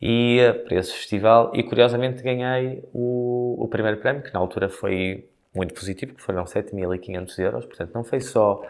e 0.00 0.38
uh, 0.40 0.64
para 0.64 0.76
esse 0.76 0.92
festival 0.92 1.50
e 1.54 1.62
curiosamente 1.62 2.22
ganhei 2.22 2.84
o, 2.92 3.56
o 3.58 3.68
primeiro 3.68 3.98
prémio, 3.98 4.22
que 4.22 4.32
na 4.32 4.40
altura 4.40 4.68
foi 4.68 5.28
muito 5.54 5.74
positivo, 5.74 6.14
que 6.14 6.22
foram 6.22 6.44
7.500 6.44 7.38
euros, 7.40 7.66
portanto 7.66 7.92
não 7.92 8.02
foi 8.02 8.20
só 8.20 8.62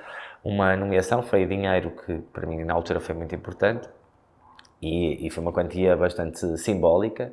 uma 0.43 0.77
nomeação, 0.77 1.23
foi 1.23 1.47
dinheiro 1.47 1.93
que 2.05 2.19
para 2.33 2.45
mim 2.45 2.65
na 2.65 2.75
altura 2.75 2.99
foi 2.99 3.15
muito 3.15 3.33
importante 3.35 3.89
e, 4.83 5.27
e 5.27 5.31
foi 5.31 5.43
uma 5.43 5.53
quantia 5.53 5.97
bastante 5.97 6.59
simbólica. 6.59 7.33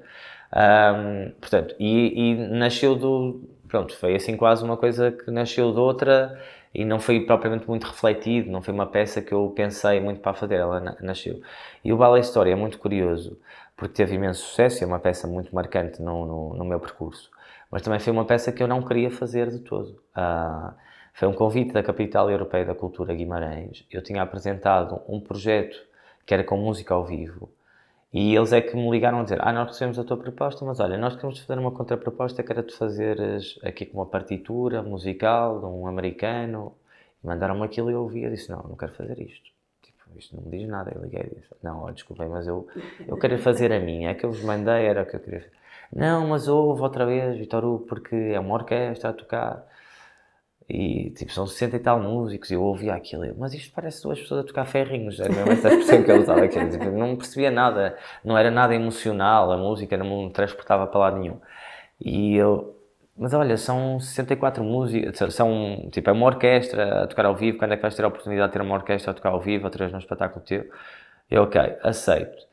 Um, 0.56 1.32
portanto, 1.39 1.76
e, 1.80 2.32
e, 2.32 2.36
nasceu 2.36 2.95
do. 2.95 3.41
Pronto, 3.68 3.95
foi 3.97 4.16
assim 4.16 4.38
quase 4.38 4.64
uma 4.64 4.78
coisa 4.78 5.12
que 5.12 5.30
nasceu 5.32 5.72
de 5.72 5.80
outra 5.80 6.39
e 6.74 6.86
não 6.86 7.00
foi 7.00 7.22
propriamente 7.22 7.68
muito 7.68 7.86
refletido, 7.88 8.52
não 8.52 8.62
foi 8.62 8.74
uma 8.74 8.86
peça 8.86 9.22
que 9.22 9.32
eu 9.32 9.52
pensei 9.56 10.00
muito 10.00 10.22
para 10.22 10.34
fazer, 10.34 10.56
ela 10.56 10.80
nasceu. 11.02 11.41
E 11.84 11.91
o 11.91 11.97
Ballet 11.97 12.26
História 12.26 12.52
é 12.52 12.56
muito 12.56 12.78
curioso 12.78 13.39
porque 13.76 13.95
teve 13.95 14.16
imenso 14.16 14.43
sucesso 14.45 14.82
e 14.82 14.84
é 14.84 14.88
uma 14.88 15.00
peça 15.00 15.28
muito 15.28 15.54
marcante 15.56 16.02
no, 16.02 16.26
no, 16.26 16.54
no 16.56 16.66
meu 16.66 16.80
percurso. 16.80 17.32
Mas 17.72 17.82
também 17.82 18.00
foi 18.00 18.12
uma 18.12 18.26
peça 18.26 18.52
que 18.52 18.62
eu 18.62 18.68
não 18.68 18.82
queria 18.82 19.10
fazer 19.10 19.50
de 19.50 19.60
todo. 19.60 20.02
Uh, 20.18 20.74
foi 21.14 21.28
um 21.28 21.34
convite 21.34 21.72
da 21.72 21.84
Capital 21.84 22.30
Europeia 22.30 22.66
da 22.66 22.76
Cultura 22.76 23.14
Guimarães. 23.14 23.86
Eu 23.91 24.02
tinha 24.02 24.22
apresentado 24.22 25.02
um 25.08 25.20
projeto 25.20 25.78
que 26.30 26.34
era 26.36 26.44
com 26.44 26.58
música 26.58 26.94
ao 26.94 27.04
vivo. 27.04 27.50
E 28.14 28.36
eles 28.36 28.54
é 28.54 28.62
que 28.62 28.76
me 28.76 28.88
ligaram 28.92 29.22
a 29.22 29.24
dizer: 29.24 29.40
Ah, 29.42 29.52
nós 29.52 29.70
recebemos 29.70 29.98
a 29.98 30.04
tua 30.04 30.16
proposta, 30.16 30.64
mas 30.64 30.80
olha, 30.80 30.96
nós 30.96 31.16
queremos 31.16 31.40
fazer 31.40 31.60
uma 31.60 31.72
contraproposta 31.72 32.44
que 32.44 32.52
era 32.52 32.62
de 32.62 32.72
fazeres 32.72 33.58
aqui 33.64 33.84
com 33.84 33.98
uma 33.98 34.06
partitura 34.06 34.84
musical 34.84 35.60
de 35.60 35.66
um 35.66 35.88
americano. 35.88 36.76
Mandaram-me 37.24 37.64
aquilo 37.64 37.90
e 37.90 37.94
eu 37.94 38.04
ouvi 38.04 38.26
e 38.26 38.30
disse: 38.30 38.52
Não, 38.52 38.62
não 38.62 38.76
quero 38.76 38.94
fazer 38.94 39.20
isto. 39.20 39.50
Tipo, 39.82 40.04
isto 40.20 40.36
não 40.36 40.44
me 40.44 40.56
diz 40.56 40.70
nada. 40.70 40.92
Eu 40.94 41.02
liguei 41.02 41.32
e 41.32 41.40
disse, 41.40 41.50
não, 41.64 41.82
olha, 41.82 41.96
desculpem, 41.96 42.30
mas 42.30 42.46
eu, 42.46 42.68
eu 43.08 43.18
quero 43.18 43.40
fazer 43.40 43.74
a 43.74 43.80
minha, 43.80 44.12
é 44.12 44.14
que 44.14 44.24
eu 44.24 44.32
vos 44.32 44.44
mandei, 44.44 44.86
era 44.86 45.02
o 45.02 45.06
que 45.08 45.16
eu 45.16 45.20
queria 45.20 45.40
fazer. 45.40 45.58
Não, 45.92 46.28
mas 46.28 46.48
houve 46.48 46.84
outra 46.84 47.08
vez, 47.08 47.38
Vitor 47.38 47.66
Hugo, 47.66 47.86
porque 47.86 48.16
é 48.16 48.40
uma 48.40 48.54
orquestra 48.54 49.10
a 49.10 49.14
tocar 49.14 49.66
e 50.70 51.10
tipo, 51.12 51.32
são 51.32 51.48
60 51.48 51.78
e 51.78 51.80
tal 51.80 52.00
músicos, 52.00 52.52
e 52.52 52.54
eu 52.54 52.62
ouvia 52.62 52.94
aquilo, 52.94 53.26
eu, 53.26 53.36
mas 53.38 53.54
isto 53.54 53.74
parece 53.74 54.04
duas 54.04 54.20
pessoas 54.20 54.42
a 54.42 54.48
tocar 54.48 54.66
ferrinhos, 54.66 55.20
era 55.20 55.34
mesmo 55.34 55.52
essa 55.52 55.70
expressão 55.70 56.04
que 56.04 56.12
eu 56.12 56.22
usava, 56.22 56.44
aqui, 56.44 56.64
tipo, 56.70 56.86
não 56.92 57.16
percebia 57.16 57.50
nada, 57.50 57.98
não 58.24 58.38
era 58.38 58.52
nada 58.52 58.76
emocional, 58.76 59.52
a 59.52 59.58
música 59.58 59.98
não 59.98 60.26
me 60.26 60.32
transportava 60.32 60.86
para 60.86 61.00
lado 61.00 61.18
nenhum. 61.18 61.40
E 62.00 62.36
eu, 62.36 62.76
mas 63.18 63.34
olha, 63.34 63.58
são 63.58 64.00
64 64.00 64.64
músicas, 64.64 65.34
são, 65.34 65.90
tipo, 65.92 66.10
é 66.10 66.14
uma 66.14 66.28
orquestra 66.28 67.04
a 67.04 67.08
tocar 67.08 67.26
ao 67.26 67.36
vivo, 67.36 67.58
quando 67.58 67.74
é 67.74 67.76
que 67.76 67.82
vais 67.82 67.96
ter 67.96 68.06
a 68.06 68.08
oportunidade 68.08 68.50
de 68.50 68.54
ter 68.54 68.62
uma 68.62 68.76
orquestra 68.76 69.12
a 69.12 69.14
tocar 69.16 69.30
ao 69.32 69.42
vivo, 69.42 69.66
outra 69.66 69.80
vez 69.80 69.92
num 69.92 70.00
espetáculo 70.00 70.46
teu? 70.46 70.66
Eu, 71.32 71.44
ok, 71.44 71.60
aceito 71.84 72.49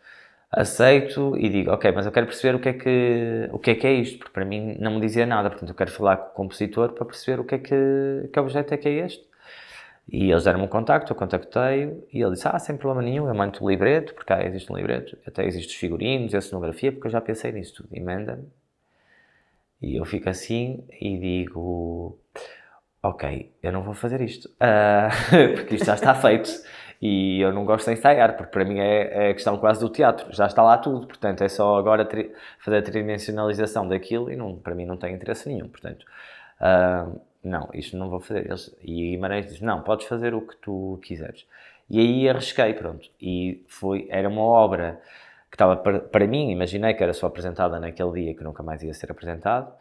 aceito 0.51 1.36
e 1.36 1.49
digo, 1.49 1.72
ok, 1.72 1.92
mas 1.92 2.07
eu 2.07 2.12
quero 2.12 2.26
perceber 2.26 2.57
o 2.57 2.61
que 2.61 2.68
é 2.68 2.72
que, 2.72 3.49
o 3.53 3.59
que, 3.59 3.70
é, 3.72 3.74
que 3.74 3.86
é 3.86 3.92
isto, 3.92 4.18
porque 4.18 4.32
para 4.32 4.44
mim 4.44 4.76
não 4.78 4.94
me 4.94 5.01
dizia 5.01 5.26
nada, 5.26 5.51
portanto 5.51 5.70
eu 5.70 5.74
quero 5.74 5.90
falar 5.90 6.16
com 6.16 6.30
o 6.30 6.34
compositor 6.34 6.92
para 6.92 7.05
perceber 7.05 7.40
o 7.40 7.44
que 7.44 7.55
é 7.57 7.59
que, 7.59 8.30
que 8.32 8.40
objeto 8.40 8.72
é 8.74 8.76
que 8.76 8.88
é 8.88 8.92
este. 8.92 9.26
E 10.09 10.30
eles 10.30 10.44
deram-me 10.44 10.66
um 10.66 10.68
contacto, 10.68 11.12
eu 11.12 11.16
contactei-o 11.16 12.07
e 12.12 12.22
ele 12.22 12.32
disse, 12.32 12.47
ah, 12.47 12.59
sem 12.61 12.76
problema 12.76 13.03
nenhum, 13.03 13.26
eu 13.26 13.34
mando 13.34 13.62
o 13.62 13.68
libreto, 13.68 14.14
porque 14.14 14.32
cá 14.32 14.44
existe 14.44 14.72
um 14.72 14.76
libreto, 14.76 15.18
até 15.26 15.44
existem 15.44 15.74
os 15.74 15.74
figurinos, 15.74 16.34
a 16.34 16.40
cenografia, 16.40 16.92
porque 16.92 17.09
eu 17.09 17.11
já 17.11 17.20
pensei 17.20 17.51
nisso 17.51 17.74
tudo, 17.82 17.88
e 17.92 18.01
manda-me. 18.01 18.47
E 19.82 19.97
eu 19.97 20.05
fico 20.05 20.28
assim 20.28 20.84
e 21.01 21.18
digo, 21.18 22.18
ok, 23.03 23.53
eu 23.62 23.72
não 23.72 23.82
vou 23.82 23.94
fazer 23.94 24.20
isto, 24.20 24.47
uh, 24.47 25.11
porque 25.57 25.74
isto 25.74 25.86
já 25.86 25.94
está 25.94 26.14
feito. 26.14 26.51
E 27.01 27.40
eu 27.40 27.53
não 27.53 27.64
gosto 27.64 27.86
de 27.86 27.92
ensaiar, 27.92 28.36
porque 28.36 28.51
para 28.51 28.64
mim 28.64 28.78
é, 28.78 29.30
é 29.30 29.34
questão 29.34 29.59
quase 29.59 29.80
do 29.80 29.88
teatro, 29.88 30.32
já 30.32 30.47
está 30.47 30.62
lá 30.62 30.78
tudo, 30.78 31.07
portanto 31.07 31.42
é 31.42 31.49
só 31.49 31.76
agora 31.76 32.09
fazer 32.59 32.78
a 32.78 32.82
tridimensionalização 32.82 33.86
daquilo 33.86 34.30
e 34.30 34.36
não, 34.36 34.57
para 34.57 34.74
mim 34.74 34.86
não 34.86 34.97
tem 34.97 35.14
interesse 35.14 35.49
nenhum, 35.49 35.68
portanto, 35.68 36.07
uh, 36.61 37.20
não, 37.44 37.68
isto 37.74 37.97
não 37.97 38.09
vou 38.09 38.20
fazer. 38.20 38.47
Eles, 38.47 38.74
e 38.82 39.11
Guimarães 39.11 39.47
diz, 39.47 39.61
não, 39.61 39.82
podes 39.82 40.07
fazer 40.07 40.34
o 40.34 40.40
que 40.40 40.57
tu 40.57 40.99
quiseres. 41.03 41.47
E 41.88 42.01
aí 42.01 42.28
arrisquei, 42.28 42.72
pronto, 42.74 43.09
e 43.20 43.62
foi, 43.68 44.09
era 44.11 44.28
uma 44.28 44.42
obra 44.42 45.01
que 45.51 45.55
estava 45.55 45.76
para, 45.76 46.01
para 46.01 46.26
mim, 46.26 46.51
imaginei 46.51 46.94
que 46.94 47.03
era 47.03 47.12
só 47.12 47.26
apresentada 47.26 47.78
naquele 47.78 48.12
dia 48.12 48.34
que 48.34 48.42
nunca 48.42 48.62
mais 48.62 48.82
ia 48.82 48.92
ser 48.92 49.12
apresentado, 49.12 49.72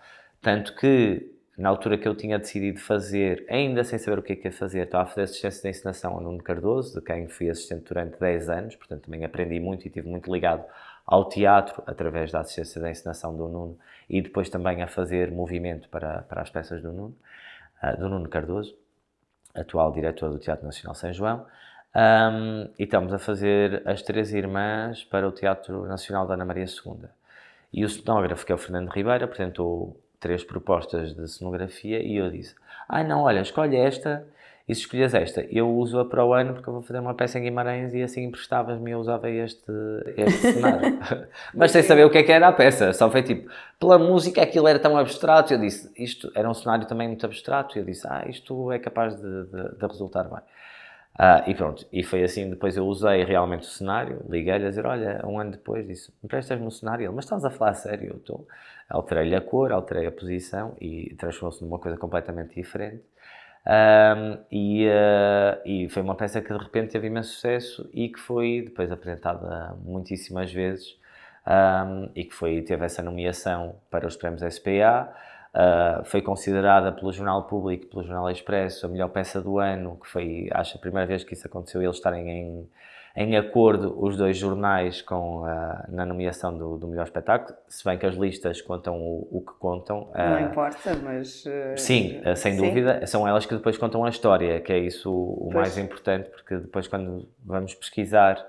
tanto 0.41 0.75
que 0.75 1.34
na 1.57 1.69
altura 1.69 1.97
que 1.97 2.07
eu 2.07 2.15
tinha 2.15 2.37
decidido 2.37 2.79
fazer, 2.79 3.45
ainda 3.49 3.83
sem 3.83 3.97
saber 3.97 4.19
o 4.19 4.21
que 4.21 4.33
é 4.33 4.35
que 4.35 4.47
ia 4.47 4.51
fazer, 4.51 4.83
estava 4.83 5.03
a 5.03 5.07
fazer 5.07 5.21
assistência 5.23 5.61
de 5.61 5.69
ensinação 5.69 6.13
ao 6.13 6.21
Nuno 6.21 6.43
Cardoso, 6.43 6.99
de 6.99 7.05
quem 7.05 7.27
fui 7.27 7.49
assistente 7.49 7.85
durante 7.87 8.19
10 8.19 8.49
anos, 8.49 8.75
portanto 8.75 9.03
também 9.03 9.23
aprendi 9.23 9.59
muito 9.59 9.85
e 9.85 9.87
estive 9.87 10.07
muito 10.07 10.31
ligado 10.31 10.65
ao 11.05 11.29
teatro 11.29 11.81
através 11.85 12.31
da 12.31 12.41
assistência 12.41 12.81
de 12.81 12.89
ensinação 12.89 13.35
do 13.35 13.47
Nuno 13.47 13.77
e 14.09 14.21
depois 14.21 14.49
também 14.49 14.81
a 14.81 14.87
fazer 14.87 15.31
movimento 15.31 15.87
para, 15.89 16.23
para 16.23 16.41
as 16.41 16.49
peças 16.49 16.81
do 16.81 16.91
Nuno, 16.91 17.15
uh, 17.81 17.97
do 17.97 18.09
Nuno 18.09 18.27
Cardoso, 18.27 18.75
atual 19.53 19.91
diretor 19.93 20.29
do 20.29 20.39
Teatro 20.39 20.65
Nacional 20.65 20.95
São 20.95 21.13
João. 21.13 21.45
Um, 21.95 22.69
e 22.77 22.83
estamos 22.83 23.13
a 23.13 23.17
fazer 23.17 23.81
As 23.87 24.01
Três 24.01 24.33
Irmãs 24.33 25.05
para 25.05 25.25
o 25.25 25.31
Teatro 25.31 25.85
Nacional 25.85 26.27
da 26.27 26.33
Ana 26.33 26.43
Maria 26.43 26.65
II. 26.65 27.07
E 27.71 27.85
o 27.85 27.89
cenógrafo, 27.89 28.45
que 28.45 28.51
é 28.51 28.55
o 28.55 28.57
Fernando 28.57 28.89
Ribeiro, 28.89 29.23
apresentou 29.23 29.97
três 30.25 30.43
propostas 30.43 31.13
de 31.13 31.27
cenografia 31.27 32.01
e 32.01 32.17
eu 32.17 32.31
disse: 32.31 32.55
Ah, 32.89 33.03
não, 33.03 33.21
olha, 33.21 33.41
escolhe 33.41 33.77
esta 33.77 34.25
e 34.67 34.73
se 34.73 34.81
escolhes 34.81 35.13
esta, 35.13 35.41
eu 35.51 35.69
uso-a 35.69 36.03
para 36.03 36.25
o 36.25 36.33
ano 36.33 36.55
porque 36.55 36.67
eu 36.67 36.73
vou 36.73 36.81
fazer 36.81 36.97
uma 36.97 37.13
peça 37.13 37.37
em 37.37 37.43
Guimarães 37.43 37.93
e 37.93 38.01
assim 38.01 38.23
emprestavas-me 38.23 38.89
e 38.89 38.93
eu 38.93 38.99
usava 38.99 39.29
este, 39.29 39.71
este 40.17 40.53
cenário. 40.53 40.97
Mas 41.53 41.69
sem 41.69 41.83
saber 41.83 42.03
o 42.03 42.09
que 42.09 42.17
é 42.17 42.23
que 42.23 42.31
era 42.31 42.47
a 42.47 42.51
peça, 42.51 42.91
só 42.91 43.11
foi 43.11 43.21
tipo, 43.21 43.47
pela 43.79 43.99
música 43.99 44.41
aquilo 44.41 44.67
era 44.67 44.79
tão 44.79 44.97
abstrato. 44.97 45.53
Eu 45.53 45.59
disse: 45.59 45.91
Isto 45.95 46.31
era 46.33 46.49
um 46.49 46.53
cenário 46.55 46.87
também 46.87 47.07
muito 47.07 47.23
abstrato. 47.23 47.77
E 47.77 47.81
eu 47.81 47.85
disse: 47.85 48.07
Ah, 48.09 48.25
isto 48.27 48.71
é 48.71 48.79
capaz 48.79 49.15
de, 49.15 49.43
de, 49.43 49.77
de 49.77 49.85
resultar 49.85 50.23
bem. 50.23 50.41
Uh, 51.17 51.49
e 51.49 51.55
pronto, 51.55 51.87
e 51.93 52.03
foi 52.03 52.25
assim, 52.25 52.49
depois 52.49 52.75
eu 52.75 52.85
usei 52.85 53.23
realmente 53.23 53.61
o 53.61 53.71
cenário, 53.71 54.21
liguei-lhe 54.27 54.65
a 54.65 54.69
dizer, 54.69 54.85
olha, 54.85 55.21
um 55.25 55.39
ano 55.39 55.51
depois 55.51 55.87
disse, 55.87 56.11
emprestas-me 56.21 56.67
o 56.67 56.71
cenário? 56.71 57.05
Ele, 57.05 57.15
mas 57.15 57.23
estás 57.23 57.45
a 57.45 57.49
falar 57.49 57.73
sério? 57.73 58.09
Eu 58.09 58.17
estou, 58.17 58.45
alterei-lhe 58.89 59.35
a 59.35 59.41
cor, 59.41 59.71
alterei 59.71 60.05
a 60.05 60.11
posição 60.11 60.75
e 60.79 61.15
transformou-se 61.15 61.63
numa 61.63 61.79
coisa 61.79 61.97
completamente 61.97 62.55
diferente. 62.55 63.03
Um, 63.67 64.37
e, 64.51 64.87
uh, 64.87 65.59
e, 65.65 65.89
foi 65.89 66.03
uma 66.03 66.13
peça 66.13 66.39
que 66.39 66.53
de 66.53 66.63
repente 66.63 66.91
teve 66.91 67.07
imenso 67.07 67.33
sucesso 67.33 67.89
e 67.91 68.09
que 68.09 68.19
foi 68.19 68.61
depois 68.63 68.91
apresentada 68.91 69.75
muitíssimas 69.83 70.53
vezes 70.53 70.99
um, 71.47 72.11
e 72.15 72.25
que 72.25 72.33
foi, 72.33 72.61
teve 72.61 72.85
essa 72.85 73.01
nomeação 73.01 73.75
para 73.89 74.05
os 74.07 74.15
prémios 74.15 74.41
SPA. 74.53 75.11
Uh, 75.55 76.03
foi 76.03 76.21
considerada 76.21 76.91
pelo 76.91 77.13
Jornal 77.13 77.43
Público, 77.43 77.85
pelo 77.85 78.03
Jornal 78.03 78.29
Expresso, 78.29 78.85
a 78.85 78.89
melhor 78.89 79.07
peça 79.07 79.39
do 79.39 79.57
ano, 79.57 79.97
que 80.03 80.05
foi, 80.05 80.49
acho, 80.51 80.75
a 80.75 80.79
primeira 80.81 81.07
vez 81.07 81.23
que 81.23 81.33
isso 81.33 81.47
aconteceu, 81.47 81.81
eles 81.81 81.95
estarem 81.95 82.29
em, 82.29 82.69
em 83.15 83.37
acordo, 83.37 83.95
os 83.97 84.17
dois 84.17 84.35
jornais, 84.35 85.01
com, 85.01 85.43
uh, 85.43 85.47
na 85.87 86.05
nomeação 86.05 86.57
do, 86.57 86.77
do, 86.77 86.89
melhor 86.89 87.03
espetáculo, 87.03 87.57
se 87.69 87.85
bem 87.85 87.97
que 87.97 88.05
as 88.05 88.15
listas 88.15 88.61
contam 88.61 88.99
o, 88.99 89.29
o 89.31 89.39
que 89.39 89.53
contam. 89.57 90.09
Uh, 90.13 90.29
Não 90.31 90.41
importa, 90.41 90.93
mas... 91.01 91.45
sim, 91.77 92.21
sem 92.35 92.57
sim. 92.57 92.57
dúvida, 92.57 93.07
são 93.07 93.25
elas 93.25 93.45
que 93.45 93.55
depois 93.55 93.77
contam 93.77 94.03
a 94.03 94.09
história, 94.09 94.59
que 94.59 94.73
é 94.73 94.79
isso 94.79 95.09
o, 95.09 95.47
o 95.47 95.53
mais 95.53 95.77
importante, 95.77 96.29
porque 96.31 96.57
depois 96.57 96.85
quando 96.85 97.29
vamos 97.45 97.73
pesquisar 97.73 98.45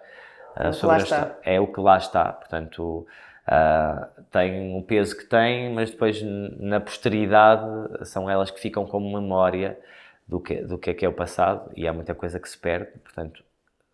sobre 0.73 0.97
a 0.97 0.99
história, 0.99 1.37
é 1.45 1.61
o 1.61 1.69
que 1.69 1.81
lá 1.81 1.99
está, 1.99 2.33
portanto... 2.33 3.07
Uh, 3.47 4.23
tem 4.31 4.77
o 4.77 4.83
peso 4.83 5.17
que 5.17 5.25
tem, 5.25 5.73
mas 5.73 5.91
depois 5.91 6.21
na 6.23 6.81
posteridade 6.81 7.65
são 8.05 8.29
elas 8.29 8.51
que 8.51 8.61
ficam 8.61 8.85
como 8.85 9.21
memória 9.21 9.79
do 10.27 10.41
que, 10.41 10.57
do 10.63 10.77
que 10.77 10.91
é 10.91 10.95
que 10.95 11.07
é 11.07 11.09
o 11.09 11.13
passado 11.13 11.71
e 11.77 11.87
há 11.87 11.93
muita 11.93 12.15
coisa 12.15 12.41
que 12.41 12.49
se 12.49 12.59
perde, 12.59 12.91
portanto, 12.99 13.45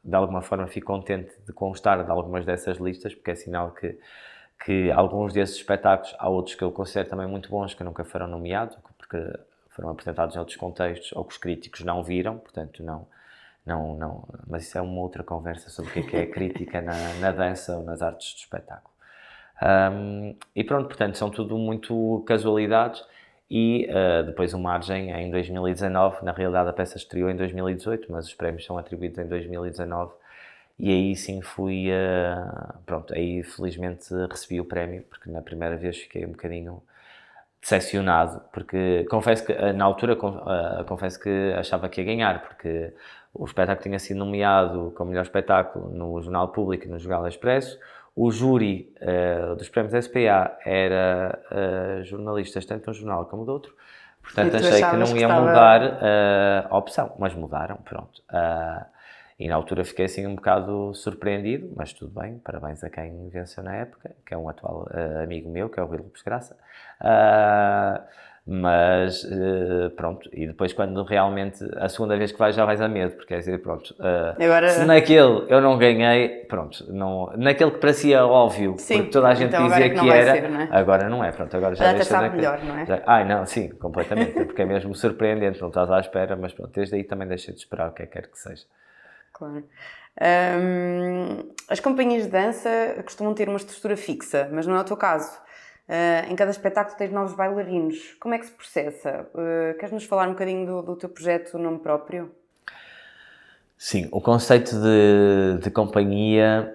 de 0.02 0.16
alguma 0.16 0.40
forma 0.40 0.66
fico 0.66 0.86
contente 0.86 1.30
de 1.46 1.52
constar 1.52 2.02
de 2.02 2.10
algumas 2.10 2.44
dessas 2.46 2.78
listas, 2.78 3.14
porque 3.14 3.30
é 3.30 3.34
sinal 3.34 3.72
que, 3.72 3.98
que 4.64 4.90
alguns 4.90 5.32
desses 5.32 5.56
espetáculos, 5.56 6.14
há 6.18 6.28
outros 6.28 6.56
que 6.56 6.64
eu 6.64 6.72
considero 6.72 7.10
também 7.10 7.26
muito 7.26 7.50
bons, 7.50 7.74
que 7.74 7.84
nunca 7.84 8.04
foram 8.04 8.26
nomeados, 8.26 8.76
porque 8.96 9.18
foram 9.68 9.90
apresentados 9.90 10.34
em 10.34 10.38
outros 10.38 10.56
contextos 10.56 11.12
ou 11.12 11.24
que 11.24 11.32
os 11.32 11.38
críticos 11.38 11.82
não 11.82 12.02
viram, 12.02 12.38
portanto, 12.38 12.82
não, 12.82 13.06
não, 13.64 13.94
não, 13.96 14.28
mas 14.46 14.64
isso 14.64 14.78
é 14.78 14.80
uma 14.80 15.00
outra 15.00 15.22
conversa 15.22 15.70
sobre 15.70 15.90
o 15.90 15.94
que 15.94 16.00
é, 16.00 16.02
que 16.02 16.16
é 16.16 16.22
a 16.22 16.30
crítica 16.30 16.80
na, 16.80 16.94
na 17.20 17.30
dança 17.32 17.76
ou 17.76 17.84
nas 17.84 18.02
artes 18.02 18.34
do 18.34 18.38
espetáculo. 18.38 18.91
Um, 19.62 20.34
e 20.56 20.64
pronto, 20.64 20.88
portanto, 20.88 21.16
são 21.16 21.30
tudo 21.30 21.56
muito 21.56 22.22
casualidades. 22.26 23.04
E 23.50 23.86
uh, 23.90 24.24
depois 24.24 24.54
o 24.54 24.58
Margem 24.58 25.10
em 25.10 25.30
2019, 25.30 26.24
na 26.24 26.32
realidade 26.32 26.70
a 26.70 26.72
peça 26.72 26.96
estreou 26.96 27.28
em 27.28 27.36
2018, 27.36 28.10
mas 28.10 28.26
os 28.26 28.34
prémios 28.34 28.64
são 28.64 28.78
atribuídos 28.78 29.18
em 29.18 29.26
2019. 29.26 30.12
E 30.78 30.90
aí 30.90 31.14
sim 31.14 31.42
fui, 31.42 31.88
uh, 31.90 32.78
pronto, 32.86 33.14
aí 33.14 33.42
felizmente 33.42 34.08
recebi 34.30 34.60
o 34.60 34.64
prémio, 34.64 35.02
porque 35.02 35.30
na 35.30 35.42
primeira 35.42 35.76
vez 35.76 35.98
fiquei 35.98 36.24
um 36.24 36.30
bocadinho 36.30 36.82
decepcionado, 37.60 38.42
porque 38.52 39.04
confesso 39.08 39.46
que 39.46 39.54
na 39.72 39.84
altura 39.84 40.16
confesso 40.86 41.20
que 41.20 41.54
achava 41.56 41.88
que 41.88 42.00
ia 42.00 42.04
ganhar, 42.06 42.42
porque 42.42 42.92
o 43.32 43.44
espetáculo 43.44 43.82
tinha 43.82 43.98
sido 43.98 44.16
nomeado 44.18 44.92
como 44.96 45.10
melhor 45.10 45.22
espetáculo 45.22 45.88
no 45.90 46.20
Jornal 46.20 46.48
Público 46.48 46.86
e 46.86 46.88
no 46.88 46.98
Jornal 46.98 47.28
Expresso, 47.28 47.78
o 48.14 48.30
júri 48.30 48.92
uh, 49.00 49.56
dos 49.56 49.68
prémios 49.68 50.04
SPA 50.04 50.58
era 50.64 51.38
uh, 51.50 52.04
jornalistas, 52.04 52.64
tanto 52.66 52.84
de 52.84 52.90
um 52.90 52.94
jornal 52.94 53.26
como 53.26 53.44
do 53.44 53.52
outro. 53.52 53.74
Portanto, 54.22 54.56
achei 54.56 54.82
que 54.82 54.96
não 54.96 55.16
ia 55.16 55.26
estava... 55.26 55.40
mudar 55.40 55.82
uh, 55.82 56.68
a 56.70 56.78
opção, 56.78 57.14
mas 57.18 57.34
mudaram, 57.34 57.76
pronto. 57.76 58.22
e 59.38 59.48
na 59.48 59.54
altura 59.56 59.84
fiquei 59.84 60.04
assim 60.04 60.26
um 60.26 60.36
bocado 60.36 60.94
surpreendido, 60.94 61.72
mas 61.74 61.92
tudo 61.92 62.20
bem, 62.20 62.38
parabéns 62.38 62.84
a 62.84 62.90
quem 62.90 63.28
venceu 63.30 63.64
na 63.64 63.74
época, 63.74 64.14
que 64.24 64.32
é 64.32 64.38
um 64.38 64.48
atual 64.48 64.86
amigo 65.22 65.50
meu, 65.50 65.68
que 65.68 65.80
é 65.80 65.82
o 65.82 65.86
Rui 65.86 65.98
Lopes 65.98 66.22
Graça. 66.22 66.56
Mas 68.44 69.22
uh, 69.22 69.90
pronto, 69.94 70.28
e 70.32 70.48
depois 70.48 70.72
quando 70.72 71.04
realmente 71.04 71.64
a 71.76 71.88
segunda 71.88 72.16
vez 72.16 72.32
que 72.32 72.38
vais 72.40 72.56
já 72.56 72.64
vais 72.64 72.80
a 72.80 72.88
medo, 72.88 73.14
porque 73.14 73.34
é 73.34 73.38
dizer, 73.38 73.62
pronto, 73.62 73.94
uh, 74.00 74.42
Agora... 74.42 74.68
se 74.68 74.84
naquele 74.84 75.46
eu 75.48 75.60
não 75.60 75.78
ganhei, 75.78 76.44
pronto, 76.48 76.92
não, 76.92 77.32
naquele 77.36 77.70
que 77.70 77.78
parecia 77.78 78.26
óbvio, 78.26 78.74
sim, 78.78 78.96
porque 78.96 79.10
toda 79.12 79.28
a 79.28 79.34
gente 79.34 79.54
então 79.54 79.68
dizia 79.68 79.90
que, 79.90 80.00
que 80.00 80.10
era, 80.10 80.32
ser, 80.32 80.50
não 80.50 80.60
é? 80.60 80.68
agora 80.72 81.08
não 81.08 81.24
é, 81.24 81.30
pronto, 81.30 81.56
agora 81.56 81.76
já 81.76 81.92
deixa 81.92 82.04
sabe 82.04 82.34
melhor, 82.34 82.58
não 82.64 82.76
é? 82.76 82.84
Já, 82.84 83.02
ai 83.06 83.24
não, 83.24 83.46
sim, 83.46 83.68
completamente, 83.68 84.32
porque 84.44 84.62
é 84.62 84.64
mesmo 84.64 84.92
surpreendente, 84.92 85.60
não 85.60 85.68
estás 85.68 85.88
à 85.88 86.00
espera, 86.00 86.34
mas 86.34 86.52
pronto, 86.52 86.72
desde 86.74 86.96
aí 86.96 87.04
também 87.04 87.28
deixei 87.28 87.54
de 87.54 87.60
esperar 87.60 87.90
o 87.90 87.92
que 87.92 88.02
é 88.02 88.06
que 88.06 88.12
quer 88.12 88.26
que 88.26 88.38
seja. 88.40 88.64
Claro. 89.32 89.62
as 91.68 91.78
companhias 91.78 92.24
de 92.24 92.30
dança 92.30 92.68
costumam 93.04 93.34
ter 93.34 93.48
uma 93.48 93.56
estrutura 93.56 93.96
fixa, 93.96 94.48
mas 94.52 94.66
não 94.66 94.74
é 94.74 94.80
o 94.80 94.84
teu 94.84 94.96
caso. 94.96 95.40
Uh, 95.88 96.30
em 96.30 96.36
cada 96.36 96.50
espetáculo 96.50 96.96
tens 96.96 97.10
novos 97.10 97.34
bailarinos. 97.34 98.14
Como 98.20 98.34
é 98.34 98.38
que 98.38 98.46
se 98.46 98.52
processa? 98.52 99.28
Uh, 99.34 99.76
queres 99.78 99.92
nos 99.92 100.04
falar 100.04 100.28
um 100.28 100.32
bocadinho 100.32 100.66
do, 100.66 100.82
do 100.82 100.96
teu 100.96 101.08
projeto 101.08 101.58
Nome 101.58 101.80
Próprio? 101.80 102.30
Sim, 103.76 104.08
o 104.12 104.20
conceito 104.20 104.76
de, 104.76 105.58
de 105.60 105.70
companhia 105.70 106.72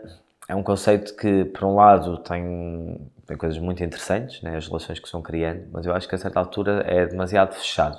é 0.47 0.53
um 0.53 0.61
conceito 0.61 1.15
que, 1.15 1.45
por 1.45 1.63
um 1.63 1.75
lado, 1.75 2.17
tem, 2.17 2.99
tem 3.25 3.37
coisas 3.37 3.57
muito 3.59 3.81
interessantes, 3.83 4.41
né, 4.41 4.57
as 4.57 4.67
relações 4.67 4.99
que 4.99 5.07
se 5.07 5.13
vão 5.13 5.21
criando, 5.21 5.67
mas 5.71 5.85
eu 5.85 5.93
acho 5.93 6.07
que 6.07 6.15
a 6.15 6.17
certa 6.17 6.39
altura 6.39 6.83
é 6.85 7.05
demasiado 7.05 7.53
fechado. 7.55 7.97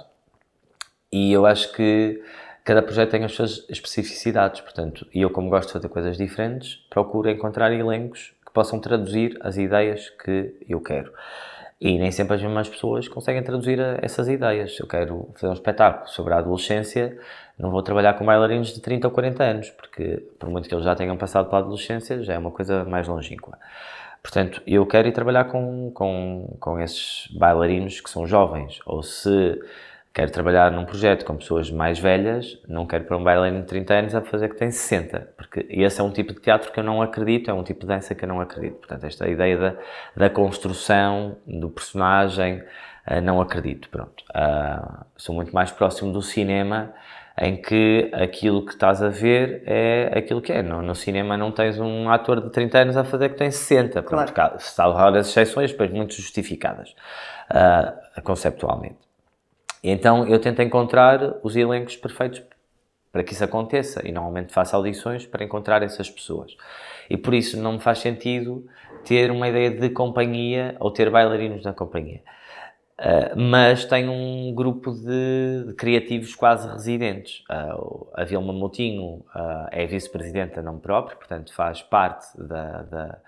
E 1.10 1.32
eu 1.32 1.46
acho 1.46 1.72
que 1.72 2.22
cada 2.64 2.82
projeto 2.82 3.10
tem 3.10 3.24
as 3.24 3.32
suas 3.32 3.66
especificidades, 3.70 4.60
portanto, 4.60 5.06
e 5.14 5.22
eu, 5.22 5.30
como 5.30 5.48
gosto 5.48 5.68
de 5.68 5.72
fazer 5.72 5.88
coisas 5.88 6.18
diferentes, 6.18 6.76
procuro 6.90 7.30
encontrar 7.30 7.72
elencos 7.72 8.34
que 8.48 8.52
possam 8.54 8.80
traduzir 8.80 9.36
as 9.42 9.58
ideias 9.58 10.08
que 10.08 10.56
eu 10.66 10.80
quero. 10.80 11.12
E 11.78 11.96
nem 11.98 12.10
sempre 12.10 12.34
as 12.34 12.42
mesmas 12.42 12.68
pessoas 12.68 13.06
conseguem 13.06 13.42
traduzir 13.42 13.78
essas 14.02 14.26
ideias. 14.26 14.76
Eu 14.80 14.86
quero 14.86 15.28
fazer 15.34 15.48
um 15.48 15.52
espetáculo 15.52 16.08
sobre 16.08 16.32
a 16.32 16.38
adolescência, 16.38 17.16
não 17.58 17.70
vou 17.70 17.82
trabalhar 17.82 18.14
com 18.14 18.24
bailarinos 18.24 18.74
de 18.74 18.80
30 18.80 19.06
ou 19.06 19.14
40 19.14 19.44
anos, 19.44 19.70
porque 19.70 20.26
por 20.40 20.48
muito 20.48 20.68
que 20.68 20.74
eles 20.74 20.84
já 20.84 20.96
tenham 20.96 21.16
passado 21.16 21.48
pela 21.48 21.60
adolescência, 21.60 22.22
já 22.24 22.34
é 22.34 22.38
uma 22.38 22.50
coisa 22.50 22.84
mais 22.84 23.06
longínqua. 23.06 23.58
Portanto, 24.22 24.60
eu 24.66 24.84
quero 24.86 25.08
ir 25.08 25.12
trabalhar 25.12 25.44
com, 25.44 25.92
com, 25.92 26.56
com 26.58 26.80
esses 26.80 27.28
bailarinos 27.38 28.00
que 28.00 28.10
são 28.10 28.26
jovens, 28.26 28.80
ou 28.84 29.02
se 29.02 29.60
quero 30.18 30.32
trabalhar 30.32 30.72
num 30.72 30.84
projeto 30.84 31.24
com 31.24 31.36
pessoas 31.36 31.70
mais 31.70 31.96
velhas, 32.00 32.60
não 32.66 32.84
quero 32.88 33.04
para 33.04 33.16
um 33.16 33.22
bailarino 33.22 33.60
de 33.60 33.68
30 33.68 33.94
anos 33.94 34.14
a 34.16 34.20
fazer 34.20 34.48
que 34.48 34.56
tem 34.56 34.68
60, 34.68 35.28
porque 35.36 35.64
esse 35.70 36.00
é 36.00 36.02
um 36.02 36.10
tipo 36.10 36.34
de 36.34 36.40
teatro 36.40 36.72
que 36.72 36.80
eu 36.80 36.82
não 36.82 37.00
acredito, 37.00 37.48
é 37.48 37.54
um 37.54 37.62
tipo 37.62 37.82
de 37.82 37.86
dança 37.86 38.16
que 38.16 38.24
eu 38.24 38.28
não 38.28 38.40
acredito. 38.40 38.78
Portanto, 38.78 39.04
esta 39.04 39.28
ideia 39.28 39.56
da, 39.56 39.74
da 40.16 40.28
construção 40.28 41.36
do 41.46 41.70
personagem, 41.70 42.64
uh, 43.08 43.20
não 43.22 43.40
acredito. 43.40 43.88
Pronto. 43.90 44.24
Uh, 44.30 45.04
sou 45.16 45.36
muito 45.36 45.54
mais 45.54 45.70
próximo 45.70 46.12
do 46.12 46.20
cinema, 46.20 46.92
em 47.40 47.56
que 47.56 48.10
aquilo 48.12 48.66
que 48.66 48.72
estás 48.72 49.00
a 49.00 49.08
ver 49.08 49.62
é 49.66 50.18
aquilo 50.18 50.42
que 50.42 50.52
é. 50.52 50.62
No, 50.64 50.82
no 50.82 50.96
cinema 50.96 51.36
não 51.36 51.52
tens 51.52 51.78
um 51.78 52.10
ator 52.10 52.40
de 52.40 52.50
30 52.50 52.78
anos 52.78 52.96
a 52.96 53.04
fazer 53.04 53.28
que 53.28 53.36
tem 53.36 53.52
60. 53.52 54.02
Pronto, 54.02 54.32
claro. 54.32 54.56
Salvo 54.58 54.98
as 54.98 55.28
exceções, 55.28 55.70
depois 55.70 55.92
muito 55.92 56.12
justificadas, 56.14 56.92
uh, 57.52 58.20
conceptualmente. 58.22 59.07
Então 59.82 60.26
eu 60.26 60.38
tento 60.40 60.62
encontrar 60.62 61.36
os 61.42 61.56
elencos 61.56 61.96
perfeitos 61.96 62.42
para 63.12 63.22
que 63.22 63.32
isso 63.32 63.44
aconteça 63.44 64.06
e 64.06 64.12
normalmente 64.12 64.52
faço 64.52 64.76
audições 64.76 65.26
para 65.26 65.44
encontrar 65.44 65.82
essas 65.82 66.10
pessoas. 66.10 66.56
E 67.08 67.16
por 67.16 67.34
isso 67.34 67.56
não 67.60 67.74
me 67.74 67.80
faz 67.80 67.98
sentido 67.98 68.66
ter 69.04 69.30
uma 69.30 69.48
ideia 69.48 69.70
de 69.70 69.88
companhia 69.90 70.76
ou 70.78 70.90
ter 70.90 71.10
bailarinos 71.10 71.64
na 71.64 71.72
companhia. 71.72 72.20
Uh, 72.98 73.38
mas 73.38 73.84
tenho 73.84 74.10
um 74.10 74.52
grupo 74.52 74.90
de, 74.92 75.68
de 75.68 75.74
criativos 75.74 76.34
quase 76.34 76.68
residentes. 76.68 77.44
Uh, 77.48 78.08
a 78.12 78.24
Vilma 78.24 78.52
Moutinho 78.52 79.24
uh, 79.34 79.68
é 79.70 79.86
vice-presidente 79.86 80.58
a 80.58 80.62
nome 80.62 80.80
próprio, 80.80 81.16
portanto 81.16 81.54
faz 81.54 81.80
parte 81.80 82.26
da, 82.36 82.82
da 82.82 83.18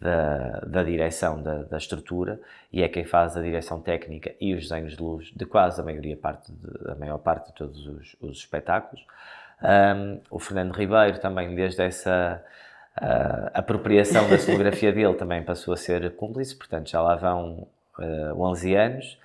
da, 0.00 0.60
da 0.66 0.82
direção 0.82 1.42
da, 1.42 1.62
da, 1.62 1.76
estrutura 1.76 2.40
e 2.72 2.82
é 2.82 2.88
quem 2.88 3.04
faz 3.04 3.36
a 3.36 3.42
direção 3.42 3.80
técnica 3.80 4.34
e 4.40 4.54
os 4.54 4.68
desenhos 4.68 4.96
de 4.96 5.02
luz 5.02 5.32
de 5.34 5.44
quase 5.44 5.80
a 5.80 5.84
maioria 5.84 6.16
parte 6.16 6.52
de, 6.52 6.90
a 6.90 6.94
maior 6.94 7.18
parte 7.18 7.48
de 7.48 7.54
todos 7.54 7.86
os, 7.86 8.16
os 8.20 8.38
espetáculos. 8.38 9.04
Um, 9.62 10.20
o 10.30 10.38
Fernando 10.38 10.72
Ribeiro 10.72 11.18
também 11.18 11.52
desde 11.54 11.82
essa 11.82 12.42
uh, 12.96 13.50
apropriação 13.52 14.28
da 14.28 14.38
cenografia 14.38 14.92
dele 14.92 15.14
também 15.18 15.42
passou 15.42 15.74
a 15.74 15.76
ser 15.76 16.14
cúmplice, 16.14 16.54
portanto 16.54 16.88
já 16.88 17.02
lá 17.02 17.16
vão 17.16 17.66
uh, 17.98 18.40
11 18.40 18.74
anos. 18.76 19.18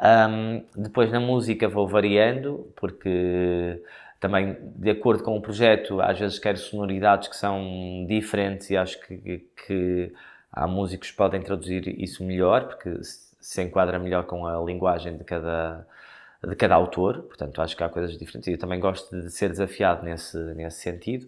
Um, 0.00 0.64
depois 0.76 1.10
na 1.10 1.20
música 1.20 1.68
vou 1.68 1.88
variando 1.88 2.72
porque 2.76 3.82
também 4.20 4.56
de 4.76 4.90
acordo 4.90 5.24
com 5.24 5.36
o 5.36 5.40
projeto, 5.40 6.00
às 6.00 6.18
vezes 6.18 6.38
quero 6.38 6.58
sonoridades 6.58 7.26
que 7.26 7.36
são 7.36 8.04
diferentes 8.06 8.68
e 8.68 8.76
acho 8.76 9.00
que, 9.00 9.48
que 9.66 10.12
há 10.52 10.66
músicos 10.66 11.10
que 11.10 11.16
podem 11.16 11.40
traduzir 11.40 11.88
isso 12.00 12.22
melhor, 12.22 12.66
porque 12.66 13.00
se 13.02 13.62
enquadra 13.62 13.98
melhor 13.98 14.24
com 14.24 14.46
a 14.46 14.62
linguagem 14.62 15.16
de 15.16 15.24
cada, 15.24 15.86
de 16.46 16.54
cada 16.54 16.74
autor, 16.74 17.22
portanto 17.22 17.62
acho 17.62 17.74
que 17.74 17.82
há 17.82 17.88
coisas 17.88 18.16
diferentes. 18.18 18.46
E 18.48 18.52
eu 18.52 18.58
também 18.58 18.78
gosto 18.78 19.10
de 19.10 19.30
ser 19.30 19.48
desafiado 19.48 20.04
nesse, 20.04 20.36
nesse 20.54 20.80
sentido. 20.80 21.26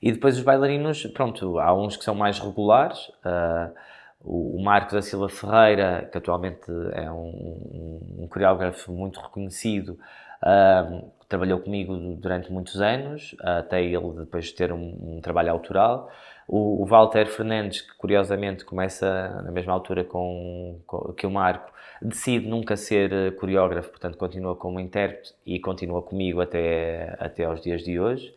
E 0.00 0.12
depois 0.12 0.36
os 0.38 0.44
bailarinos, 0.44 1.04
pronto, 1.06 1.58
há 1.58 1.74
uns 1.74 1.96
que 1.96 2.04
são 2.04 2.14
mais 2.14 2.38
regulares, 2.38 3.08
uh, 3.24 3.74
o 4.22 4.62
Marcos 4.62 4.94
da 4.94 5.02
Silva 5.02 5.28
Ferreira, 5.28 6.08
que 6.10 6.18
atualmente 6.18 6.70
é 6.92 7.10
um, 7.10 7.28
um, 7.28 8.22
um 8.22 8.28
coreógrafo 8.28 8.92
muito 8.92 9.20
reconhecido, 9.20 9.98
uh, 10.42 11.10
trabalhou 11.28 11.58
comigo 11.60 11.96
durante 11.96 12.52
muitos 12.52 12.80
anos, 12.80 13.34
até 13.40 13.82
ele 13.82 14.12
depois 14.18 14.52
ter 14.52 14.72
um, 14.72 15.16
um 15.16 15.20
trabalho 15.20 15.50
autoral. 15.50 16.10
O, 16.48 16.82
o, 16.82 16.86
Walter 16.86 17.26
Fernandes, 17.26 17.80
que 17.80 17.96
curiosamente 17.96 18.64
começa 18.64 19.42
na 19.44 19.50
mesma 19.50 19.72
altura 19.72 20.04
com, 20.04 20.78
com, 20.86 21.12
que 21.12 21.26
o 21.26 21.30
Marco, 21.30 21.72
decide 22.00 22.46
nunca 22.46 22.76
ser 22.76 23.12
eh, 23.12 23.30
coreógrafo, 23.32 23.88
portanto 23.90 24.16
continua 24.16 24.54
como 24.54 24.78
intérprete 24.78 25.34
e 25.44 25.58
continua 25.58 26.02
comigo 26.02 26.40
até, 26.40 27.16
até 27.18 27.44
aos 27.44 27.60
dias 27.62 27.82
de 27.82 27.98
hoje. 27.98 28.32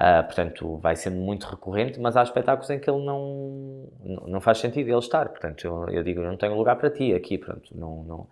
Uh, 0.00 0.24
portanto, 0.24 0.78
vai 0.78 0.96
sendo 0.96 1.16
muito 1.16 1.46
recorrente, 1.46 2.00
mas 2.00 2.16
há 2.16 2.22
espetáculos 2.24 2.68
em 2.70 2.80
que 2.80 2.90
ele 2.90 3.04
não, 3.04 3.86
não 4.26 4.40
faz 4.40 4.58
sentido 4.58 4.88
ele 4.88 4.98
estar. 4.98 5.28
Portanto, 5.28 5.64
eu, 5.64 5.86
eu 5.90 6.02
digo, 6.02 6.22
não 6.22 6.36
tenho 6.36 6.56
lugar 6.56 6.74
para 6.76 6.90
ti 6.90 7.14
aqui. 7.14 7.38
Pronto, 7.38 7.68
não, 7.72 8.02
não, 8.02 8.26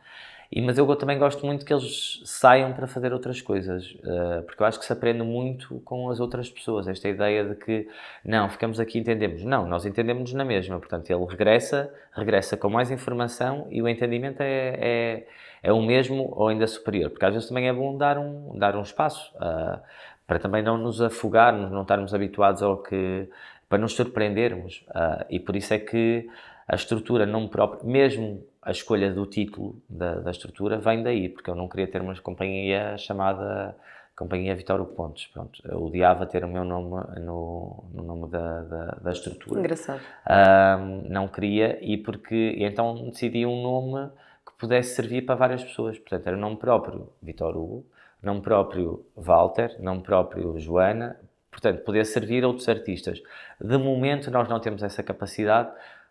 e, 0.52 0.60
mas 0.60 0.76
eu 0.76 0.96
também 0.96 1.16
gosto 1.16 1.46
muito 1.46 1.64
que 1.64 1.72
eles 1.72 2.20
saiam 2.24 2.72
para 2.72 2.88
fazer 2.88 3.12
outras 3.12 3.40
coisas, 3.40 3.92
uh, 4.02 4.42
porque 4.44 4.60
eu 4.60 4.66
acho 4.66 4.80
que 4.80 4.84
se 4.84 4.92
aprende 4.92 5.22
muito 5.22 5.80
com 5.84 6.10
as 6.10 6.18
outras 6.18 6.50
pessoas. 6.50 6.88
Esta 6.88 7.08
ideia 7.08 7.44
de 7.44 7.54
que, 7.54 7.86
não, 8.24 8.48
ficamos 8.48 8.80
aqui 8.80 8.98
e 8.98 9.00
entendemos. 9.00 9.44
Não, 9.44 9.64
nós 9.68 9.86
entendemos 9.86 10.32
na 10.32 10.44
mesma. 10.44 10.80
Portanto, 10.80 11.08
ele 11.08 11.24
regressa, 11.24 11.94
regressa 12.12 12.56
com 12.56 12.68
mais 12.68 12.90
informação 12.90 13.68
e 13.70 13.80
o 13.80 13.88
entendimento 13.88 14.40
é, 14.40 14.76
é, 14.80 15.26
é 15.62 15.72
o 15.72 15.80
mesmo 15.80 16.32
ou 16.34 16.48
ainda 16.48 16.66
superior. 16.66 17.10
Porque 17.10 17.24
às 17.24 17.32
vezes 17.32 17.48
também 17.48 17.68
é 17.68 17.72
bom 17.72 17.96
dar 17.96 18.18
um, 18.18 18.58
dar 18.58 18.74
um 18.74 18.82
espaço 18.82 19.32
uh, 19.36 19.80
para 20.26 20.40
também 20.40 20.64
não 20.64 20.76
nos 20.76 21.00
afogarmos, 21.00 21.70
não 21.70 21.82
estarmos 21.82 22.12
habituados 22.12 22.60
ao 22.60 22.78
que. 22.78 23.28
para 23.68 23.78
nos 23.78 23.92
surpreendermos. 23.92 24.84
Uh, 24.88 25.24
e 25.30 25.38
por 25.38 25.54
isso 25.54 25.72
é 25.72 25.78
que 25.78 26.28
a 26.66 26.74
estrutura 26.74 27.24
não 27.24 27.48
mesmo 27.84 28.42
a 28.62 28.70
escolha 28.70 29.12
do 29.12 29.24
título 29.26 29.80
da, 29.88 30.16
da, 30.16 30.30
estrutura 30.30 30.78
vem 30.78 31.02
daí, 31.02 31.28
porque 31.28 31.50
eu 31.50 31.54
não 31.54 31.68
queria 31.68 31.86
ter 31.86 32.02
uma 32.02 32.14
companhia 32.20 32.96
chamada 32.98 33.74
Companhia 34.14 34.54
Vitório 34.54 34.84
Pontes. 34.84 35.28
Pronto, 35.28 35.62
eu 35.64 35.82
odiava 35.82 36.26
ter 36.26 36.44
o 36.44 36.48
meu 36.48 36.62
nome 36.62 37.02
no, 37.20 37.84
no 37.94 38.02
nome 38.02 38.28
da, 38.28 38.62
da, 38.62 38.84
da, 39.02 39.12
estrutura. 39.12 39.60
Engraçado. 39.60 40.00
Um, 40.28 41.08
não 41.08 41.26
queria, 41.26 41.78
e 41.80 41.96
porque 41.96 42.54
então 42.58 43.08
decidi 43.08 43.46
um 43.46 43.62
nome 43.62 44.10
que 44.46 44.52
pudesse 44.58 44.94
servir 44.94 45.22
para 45.22 45.36
várias 45.36 45.64
pessoas. 45.64 45.98
Portanto, 45.98 46.26
era 46.26 46.36
o 46.36 46.40
nome 46.40 46.56
próprio 46.56 47.10
Vitor 47.22 47.56
Hugo, 47.56 47.86
nome 48.22 48.42
próprio 48.42 49.06
Walter, 49.16 49.74
nome 49.80 50.02
próprio 50.02 50.58
Joana. 50.58 51.16
Portanto, 51.50 51.82
poder 51.82 52.04
servir 52.04 52.44
a 52.44 52.46
outros 52.46 52.68
artistas. 52.68 53.22
De 53.58 53.78
momento, 53.78 54.30
nós 54.30 54.48
não 54.48 54.60
temos 54.60 54.82
essa 54.82 55.02
capacidade 55.02 55.70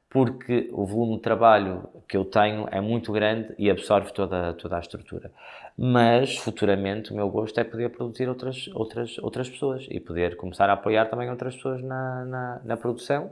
porque 0.09 0.69
o 0.71 0.85
volume 0.85 1.17
de 1.17 1.21
trabalho 1.21 1.87
que 2.07 2.17
eu 2.17 2.25
tenho 2.25 2.67
é 2.71 2.81
muito 2.81 3.11
grande 3.11 3.53
e 3.57 3.69
absorve 3.69 4.11
toda, 4.11 4.53
toda 4.53 4.77
a 4.77 4.79
estrutura. 4.79 5.31
Mas, 5.77 6.35
futuramente, 6.35 7.13
o 7.13 7.15
meu 7.15 7.29
gosto 7.29 7.57
é 7.59 7.63
poder 7.63 7.89
produzir 7.89 8.27
outras, 8.27 8.67
outras, 8.73 9.17
outras 9.19 9.49
pessoas 9.49 9.87
e 9.89 9.99
poder 9.99 10.35
começar 10.35 10.69
a 10.69 10.73
apoiar 10.73 11.05
também 11.05 11.29
outras 11.29 11.55
pessoas 11.55 11.81
na, 11.81 12.25
na, 12.25 12.61
na 12.65 12.75
produção. 12.77 13.31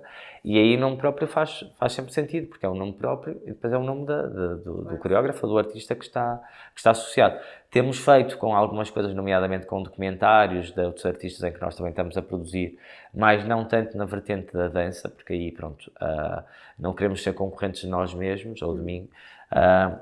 E 0.50 0.58
aí 0.58 0.78
o 0.78 0.80
nome 0.80 0.96
próprio 0.96 1.28
faz, 1.28 1.62
faz 1.78 1.92
sempre 1.92 2.14
sentido, 2.14 2.48
porque 2.48 2.66
é 2.66 2.70
o 2.70 2.74
nome 2.74 2.94
próprio 2.94 3.38
e 3.44 3.48
depois 3.48 3.74
é 3.74 3.78
o 3.78 3.84
nome 3.84 4.06
da, 4.06 4.22
da, 4.22 4.54
do, 4.54 4.86
do 4.86 4.98
coreógrafo, 4.98 5.46
do 5.46 5.58
artista 5.58 5.94
que 5.94 6.06
está, 6.06 6.38
que 6.74 6.80
está 6.80 6.92
associado. 6.92 7.38
Temos 7.70 8.00
feito 8.00 8.38
com 8.38 8.56
algumas 8.56 8.90
coisas, 8.90 9.14
nomeadamente 9.14 9.66
com 9.66 9.84
documentários 9.84 10.72
de 10.72 10.82
outros 10.86 11.06
artistas 11.06 11.44
em 11.44 11.52
que 11.52 11.60
nós 11.60 11.76
também 11.76 11.90
estamos 11.90 12.16
a 12.16 12.22
produzir, 12.22 12.80
mas 13.14 13.46
não 13.46 13.66
tanto 13.66 13.98
na 13.98 14.06
vertente 14.06 14.54
da 14.54 14.70
dança, 14.70 15.10
porque 15.10 15.34
aí, 15.34 15.52
pronto, 15.52 15.92
uh, 16.02 16.42
não 16.80 16.94
queremos 16.94 17.22
ser 17.22 17.34
concorrentes 17.34 17.82
de 17.82 17.88
nós 17.88 18.14
mesmos 18.14 18.62
ou 18.62 18.74
de 18.74 18.82
mim, 18.82 19.10
uh, 19.52 20.00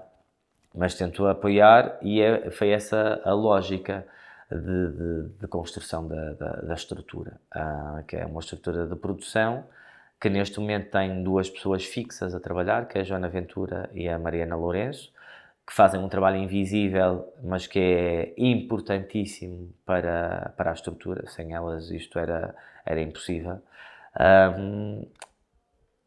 mas 0.75 0.93
tento 0.93 1.25
apoiar 1.25 1.97
e 2.03 2.21
é, 2.21 2.51
foi 2.51 2.69
essa 2.69 3.19
a 3.25 3.33
lógica 3.33 4.05
de, 4.51 4.57
de, 4.57 5.29
de 5.39 5.47
construção 5.47 6.07
da, 6.07 6.33
da, 6.33 6.51
da 6.57 6.73
estrutura, 6.75 7.39
uh, 7.55 8.03
que 8.03 8.15
é 8.15 8.27
uma 8.27 8.41
estrutura 8.41 8.85
de 8.85 8.95
produção 8.95 9.63
que 10.19 10.29
neste 10.29 10.59
momento 10.59 10.91
tem 10.91 11.23
duas 11.23 11.49
pessoas 11.49 11.85
fixas 11.85 12.33
a 12.33 12.39
trabalhar, 12.39 12.87
que 12.87 12.97
é 12.97 13.01
a 13.01 13.03
Joana 13.03 13.29
Ventura 13.29 13.89
e 13.93 14.07
a 14.07 14.17
Mariana 14.17 14.55
Lourenço, 14.55 15.13
que 15.67 15.73
fazem 15.73 15.99
um 15.99 16.07
trabalho 16.07 16.37
invisível, 16.37 17.33
mas 17.43 17.65
que 17.65 17.79
é 17.79 18.33
importantíssimo 18.37 19.73
para, 19.85 20.53
para 20.55 20.71
a 20.71 20.73
estrutura. 20.73 21.27
Sem 21.27 21.53
elas 21.53 21.89
isto 21.89 22.19
era, 22.19 22.55
era 22.85 23.01
impossível. 23.01 23.59
Um, 24.59 25.05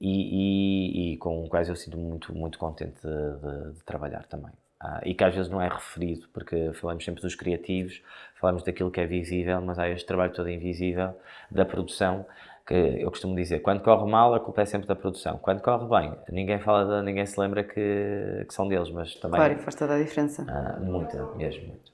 e, 0.01 1.11
e, 1.11 1.13
e, 1.13 1.17
com 1.17 1.49
quais 1.49 1.69
eu 1.69 1.75
sinto 1.75 1.99
muito, 1.99 2.33
muito 2.33 2.57
contente 2.57 3.01
de, 3.03 3.09
de, 3.09 3.73
de 3.75 3.85
trabalhar 3.85 4.25
também. 4.27 4.53
Uh, 4.81 5.01
e 5.05 5.13
que 5.13 5.25
às 5.25 5.35
vezes 5.35 5.51
não 5.51 5.61
é 5.61 5.69
referido, 5.69 6.29
porque 6.33 6.73
falamos 6.75 7.05
sempre 7.05 7.21
dos 7.21 7.35
criativos, 7.35 8.01
falamos 8.39 8.63
daquilo 8.63 8.93
que 8.93 9.01
é 9.01 9.07
visível, 9.07 9.61
mas 9.61 9.77
há 9.77 9.89
este 9.89 10.07
trabalho 10.07 10.33
todo 10.33 10.49
invisível 10.49 11.19
da 11.51 11.65
produção, 11.65 12.25
que 12.69 12.75
eu 12.75 13.11
costumo 13.11 13.35
dizer, 13.35 13.61
quando 13.61 13.83
corre 13.83 14.09
mal, 14.11 14.35
a 14.35 14.41
culpa 14.41 14.61
é 14.61 14.67
sempre 14.67 14.87
da 14.87 14.95
produção. 14.95 15.39
Quando 15.39 15.63
corre 15.63 15.87
bem, 15.89 16.15
ninguém 16.29 16.61
fala 16.61 17.01
de, 17.01 17.07
ninguém 17.07 17.25
se 17.25 17.41
lembra 17.41 17.65
que, 17.65 18.45
que 18.47 18.53
são 18.53 18.69
deles, 18.69 18.91
mas 18.91 19.15
também... 19.15 19.41
Claro, 19.41 19.59
faz 19.61 19.75
toda 19.75 19.95
a 19.95 19.99
diferença. 19.99 20.43
Uh, 20.43 20.85
muita, 20.85 21.25
mesmo, 21.35 21.69
muito. 21.69 21.91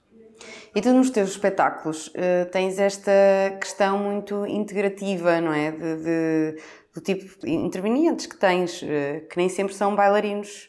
E 0.75 0.81
tu 0.81 0.93
nos 0.93 1.11
teus 1.11 1.31
espetáculos 1.31 2.09
uh, 2.09 2.51
tens 2.51 2.81
esta 2.81 3.13
questão 3.61 3.97
muito 3.97 4.45
integrativa, 4.47 5.41
não 5.41 5.53
é? 5.53 5.71
De, 5.71 5.97
de 6.03 6.63
do 6.93 7.01
tipo 7.01 7.41
de 7.41 7.53
intervenientes 7.53 8.27
que 8.27 8.37
tens, 8.37 8.83
uh, 8.83 9.29
que 9.31 9.37
nem 9.37 9.49
sempre 9.49 9.75
são 9.75 9.95
bailarinos. 9.95 10.69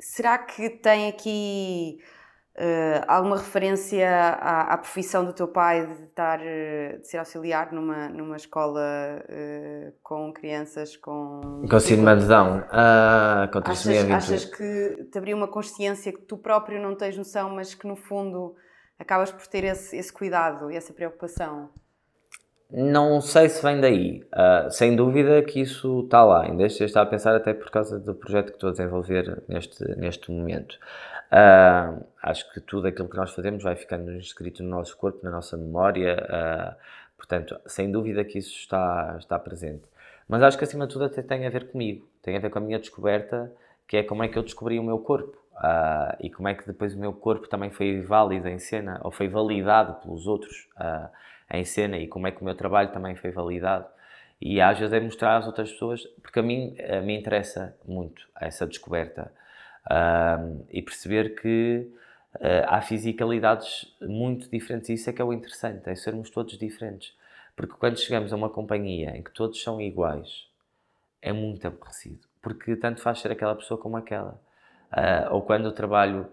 Será 0.00 0.38
que 0.38 0.70
tem 0.70 1.08
aqui 1.08 1.98
uh, 2.56 3.04
alguma 3.06 3.36
referência 3.36 4.08
à, 4.08 4.74
à, 4.74 4.78
profissão 4.78 5.24
do 5.24 5.32
teu 5.32 5.48
pai 5.48 5.86
de, 5.86 6.02
estar, 6.04 6.38
de 6.38 7.06
ser 7.06 7.18
auxiliar 7.18 7.72
numa, 7.72 8.08
numa 8.08 8.36
escola 8.36 8.82
com 10.02 10.32
crianças 10.32 10.96
com... 10.96 11.62
Com 11.68 11.80
síndrome 11.80 12.20
de 12.20 12.26
Down, 12.26 12.62
ah, 12.70 13.48
com 13.52 13.58
achas, 13.64 14.10
achas 14.10 14.44
que 14.44 15.08
te 15.10 15.18
abriu 15.18 15.36
uma 15.36 15.48
consciência 15.48 16.12
que 16.12 16.22
tu 16.22 16.36
próprio 16.36 16.80
não 16.80 16.94
tens 16.94 17.16
noção, 17.16 17.50
mas 17.50 17.74
que 17.74 17.86
no 17.86 17.96
fundo 17.96 18.54
acabas 18.98 19.32
por 19.32 19.46
ter 19.46 19.64
esse, 19.64 19.96
esse 19.96 20.12
cuidado 20.12 20.70
e 20.70 20.76
essa 20.76 20.92
preocupação? 20.92 21.70
Não 22.76 23.20
sei 23.20 23.48
se 23.48 23.62
vem 23.62 23.80
daí. 23.80 24.22
Uh, 24.34 24.68
sem 24.68 24.96
dúvida 24.96 25.42
que 25.42 25.60
isso 25.60 26.00
está 26.04 26.24
lá. 26.24 26.42
Ainda 26.42 26.66
estou 26.66 27.02
a 27.02 27.06
pensar 27.06 27.36
até 27.36 27.54
por 27.54 27.70
causa 27.70 28.00
do 28.00 28.14
projeto 28.14 28.46
que 28.46 28.56
estou 28.56 28.70
a 28.70 28.72
desenvolver 28.72 29.44
neste, 29.48 29.84
neste 29.96 30.32
momento. 30.32 30.76
Uh, 31.32 32.04
acho 32.22 32.52
que 32.52 32.60
tudo 32.60 32.86
aquilo 32.86 33.08
que 33.08 33.16
nós 33.16 33.32
fazemos 33.32 33.62
vai 33.62 33.74
ficando 33.74 34.12
inscrito 34.12 34.62
no 34.62 34.70
nosso 34.70 34.96
corpo, 34.96 35.20
na 35.22 35.30
nossa 35.30 35.56
memória. 35.56 36.16
Uh, 36.24 36.76
portanto, 37.16 37.58
sem 37.66 37.90
dúvida 37.90 38.24
que 38.24 38.38
isso 38.38 38.54
está, 38.56 39.16
está 39.18 39.38
presente. 39.38 39.84
Mas 40.28 40.42
acho 40.42 40.56
que 40.56 40.64
acima 40.64 40.86
de 40.86 40.92
tudo 40.92 41.04
até 41.04 41.22
tem 41.22 41.46
a 41.46 41.50
ver 41.50 41.70
comigo. 41.70 42.08
Tem 42.22 42.36
a 42.36 42.40
ver 42.40 42.50
com 42.50 42.58
a 42.58 42.62
minha 42.62 42.78
descoberta, 42.78 43.52
que 43.86 43.96
é 43.96 44.02
como 44.02 44.22
é 44.22 44.28
que 44.28 44.38
eu 44.38 44.42
descobri 44.42 44.78
o 44.78 44.82
meu 44.82 44.98
corpo. 44.98 45.36
Uh, 45.54 46.16
e 46.20 46.30
como 46.30 46.48
é 46.48 46.54
que 46.54 46.66
depois 46.66 46.94
o 46.94 46.98
meu 46.98 47.12
corpo 47.12 47.48
também 47.48 47.70
foi 47.70 48.00
válido 48.00 48.48
em 48.48 48.58
cena, 48.58 49.00
ou 49.02 49.10
foi 49.10 49.28
validado 49.28 49.94
pelos 50.00 50.26
outros 50.26 50.68
uh, 50.76 51.08
em 51.52 51.64
cena, 51.64 51.96
e 51.96 52.08
como 52.08 52.26
é 52.26 52.32
que 52.32 52.42
o 52.42 52.44
meu 52.44 52.54
trabalho 52.54 52.90
também 52.90 53.14
foi 53.14 53.30
validado. 53.30 53.86
E 54.40 54.60
às 54.60 54.78
vezes 54.78 54.92
é 54.92 55.00
mostrar 55.00 55.36
às 55.36 55.46
outras 55.46 55.70
pessoas, 55.72 56.04
porque 56.22 56.40
a 56.40 56.42
mim 56.42 56.76
a 56.80 57.00
me 57.00 57.16
interessa 57.16 57.76
muito 57.86 58.26
essa 58.40 58.66
descoberta 58.66 59.30
uh, 59.90 60.64
e 60.70 60.82
perceber 60.82 61.34
que 61.40 61.90
há 62.66 62.82
fisicalidades 62.82 63.94
muito 64.00 64.50
diferentes, 64.50 64.90
isso 64.90 65.08
é 65.08 65.12
que 65.12 65.22
é 65.22 65.24
o 65.24 65.32
interessante, 65.32 65.88
é 65.88 65.94
sermos 65.94 66.30
todos 66.30 66.58
diferentes. 66.58 67.14
Porque 67.56 67.74
quando 67.74 67.96
chegamos 67.96 68.32
a 68.32 68.36
uma 68.36 68.50
companhia 68.50 69.16
em 69.16 69.22
que 69.22 69.32
todos 69.32 69.62
são 69.62 69.80
iguais, 69.80 70.48
é 71.22 71.32
muito 71.32 71.66
aborrecido, 71.66 72.26
porque 72.42 72.76
tanto 72.76 73.00
faz 73.00 73.20
ser 73.20 73.30
aquela 73.30 73.54
pessoa 73.54 73.78
como 73.78 73.96
aquela. 73.96 74.40
Uh, 74.92 75.32
ou 75.34 75.42
quando 75.42 75.66
o 75.66 75.72
trabalho, 75.72 76.26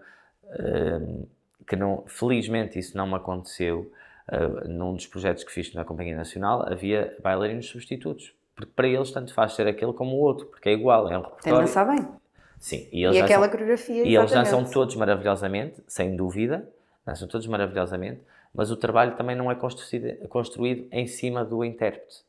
uh, 0.44 1.28
que 1.66 1.76
não, 1.76 2.04
felizmente 2.06 2.78
isso 2.78 2.96
não 2.96 3.06
me 3.06 3.14
aconteceu, 3.14 3.90
uh, 4.28 4.68
num 4.68 4.94
dos 4.94 5.06
projetos 5.06 5.44
que 5.44 5.50
fiz 5.50 5.72
na 5.72 5.84
Companhia 5.84 6.16
Nacional, 6.16 6.66
havia 6.70 7.16
bailarinos 7.22 7.66
substitutos. 7.66 8.34
Porque 8.54 8.72
para 8.74 8.86
eles 8.86 9.10
tanto 9.10 9.32
faz 9.32 9.54
ser 9.54 9.66
aquele 9.66 9.92
como 9.92 10.16
o 10.16 10.20
outro, 10.20 10.46
porque 10.46 10.68
é 10.68 10.72
igual, 10.72 11.08
é 11.08 11.18
um 11.18 11.22
repertório. 11.22 11.42
Tem 11.42 11.54
dançar 11.54 11.86
bem. 11.86 12.21
Sim. 12.62 12.88
E, 12.92 13.00
e 13.00 13.20
aquela 13.20 13.48
coreografia, 13.48 14.04
E 14.04 14.14
eles 14.14 14.30
dançam 14.30 14.64
todos 14.64 14.94
maravilhosamente, 14.94 15.82
sem 15.88 16.14
dúvida, 16.14 16.64
dançam 17.04 17.26
todos 17.26 17.44
maravilhosamente, 17.48 18.20
mas 18.54 18.70
o 18.70 18.76
trabalho 18.76 19.16
também 19.16 19.34
não 19.34 19.50
é 19.50 19.56
construído, 19.56 20.28
construído 20.28 20.86
em 20.92 21.08
cima 21.08 21.44
do 21.44 21.64
intérprete. 21.64 22.22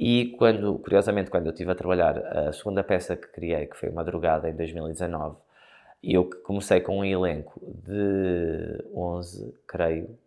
E 0.00 0.34
quando, 0.36 0.80
curiosamente, 0.80 1.30
quando 1.30 1.46
eu 1.46 1.52
estive 1.52 1.70
a 1.70 1.76
trabalhar 1.76 2.18
a 2.18 2.52
segunda 2.52 2.82
peça 2.82 3.16
que 3.16 3.28
criei, 3.28 3.66
que 3.66 3.76
foi 3.76 3.88
Madrugada 3.90 4.50
em 4.50 4.52
2019, 4.52 5.36
e 6.02 6.12
eu 6.12 6.28
comecei 6.42 6.80
com 6.80 6.98
um 6.98 7.04
elenco 7.04 7.60
de 7.64 8.84
11, 8.92 9.54
creio, 9.64 10.18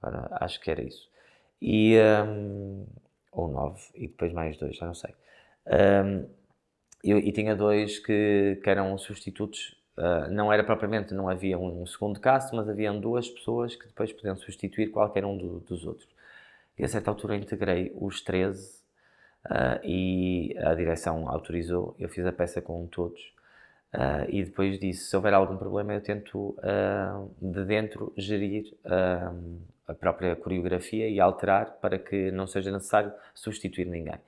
agora 0.00 0.28
acho 0.40 0.60
que 0.60 0.70
era 0.70 0.80
isso, 0.80 1.08
e, 1.60 1.98
um, 2.28 2.86
ou 3.32 3.48
9, 3.48 3.80
e 3.96 4.06
depois 4.06 4.32
mais 4.32 4.56
dois, 4.56 4.76
já 4.76 4.86
não 4.86 4.94
sei. 4.94 5.12
Um, 5.66 6.26
eu, 7.04 7.18
e 7.18 7.32
tinha 7.32 7.54
dois 7.54 7.98
que, 7.98 8.60
que 8.62 8.70
eram 8.70 8.96
substitutos, 8.98 9.76
uh, 9.96 10.30
não 10.30 10.52
era 10.52 10.64
propriamente, 10.64 11.14
não 11.14 11.28
havia 11.28 11.58
um 11.58 11.86
segundo 11.86 12.20
cast, 12.20 12.54
mas 12.54 12.68
haviam 12.68 12.98
duas 12.98 13.28
pessoas 13.28 13.76
que 13.76 13.86
depois 13.86 14.12
podiam 14.12 14.36
substituir 14.36 14.88
qualquer 14.88 15.24
um 15.24 15.36
do, 15.36 15.60
dos 15.60 15.86
outros. 15.86 16.08
E 16.78 16.84
a 16.84 16.88
certa 16.88 17.10
altura 17.10 17.36
integrei 17.36 17.92
os 17.94 18.20
13 18.20 18.82
uh, 19.46 19.84
e 19.84 20.56
a 20.58 20.74
direção 20.74 21.28
autorizou, 21.28 21.94
eu 21.98 22.08
fiz 22.08 22.26
a 22.26 22.32
peça 22.32 22.60
com 22.60 22.86
todos 22.86 23.34
Uh, 23.94 24.26
e 24.28 24.42
depois 24.42 24.76
disso, 24.80 25.08
se 25.08 25.14
houver 25.14 25.32
algum 25.32 25.56
problema, 25.56 25.94
eu 25.94 26.00
tento 26.00 26.56
de 27.40 27.64
dentro 27.64 28.12
gerir 28.16 28.74
a 29.86 29.94
própria 29.94 30.34
coreografia 30.34 31.08
e 31.08 31.20
alterar 31.20 31.78
para 31.80 31.96
que 31.96 32.32
não 32.32 32.46
seja 32.46 32.72
necessário 32.72 33.12
substituir 33.34 33.86
ninguém. 33.86 34.18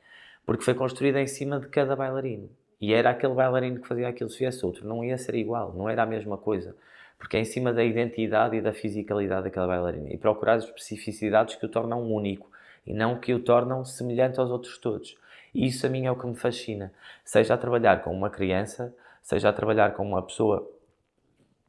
Porque 0.45 0.63
foi 0.63 0.75
construída 0.75 1.21
em 1.21 1.27
cima 1.27 1.59
de 1.59 1.67
cada 1.69 1.97
bailarino. 1.97 2.49
E 2.81 2.93
era 2.93 3.11
aquele 3.11 3.35
bailarino 3.35 3.81
que 3.81 3.89
fazia 3.89 4.09
aquilo 4.09 4.31
se 4.31 4.41
viesse 4.41 4.65
outro. 4.65 4.87
Não 4.87 5.05
ia 5.05 5.17
ser 5.17 5.35
igual, 5.35 5.73
não 5.75 5.89
era 5.89 6.03
a 6.03 6.07
mesma 6.07 6.37
coisa. 6.37 6.77
Porque 7.19 7.37
é 7.37 7.41
em 7.41 7.45
cima 7.45 7.73
da 7.73 7.83
identidade 7.83 8.57
e 8.57 8.61
da 8.61 8.73
fisicalidade 8.73 9.45
daquela 9.45 9.67
bailarina. 9.67 10.11
E 10.11 10.19
procurar 10.19 10.55
as 10.55 10.65
especificidades 10.65 11.55
que 11.55 11.65
o 11.65 11.69
tornam 11.69 12.03
único 12.03 12.51
e 12.87 12.93
não 12.93 13.19
que 13.19 13.33
o 13.33 13.41
tornam 13.41 13.85
semelhante 13.85 14.39
aos 14.39 14.51
outros 14.51 14.77
todos. 14.79 15.17
E 15.55 15.67
isso 15.67 15.87
a 15.87 15.89
mim 15.89 16.05
é 16.05 16.11
o 16.11 16.17
que 16.17 16.27
me 16.27 16.37
fascina. 16.37 16.93
Seja 17.25 17.55
a 17.55 17.59
trabalhar 17.59 18.03
com 18.03 18.13
uma 18.13 18.29
criança 18.29 18.95
seja 19.27 19.49
a 19.49 19.53
trabalhar 19.53 19.93
com 19.95 20.07
uma 20.07 20.23
pessoa 20.23 20.71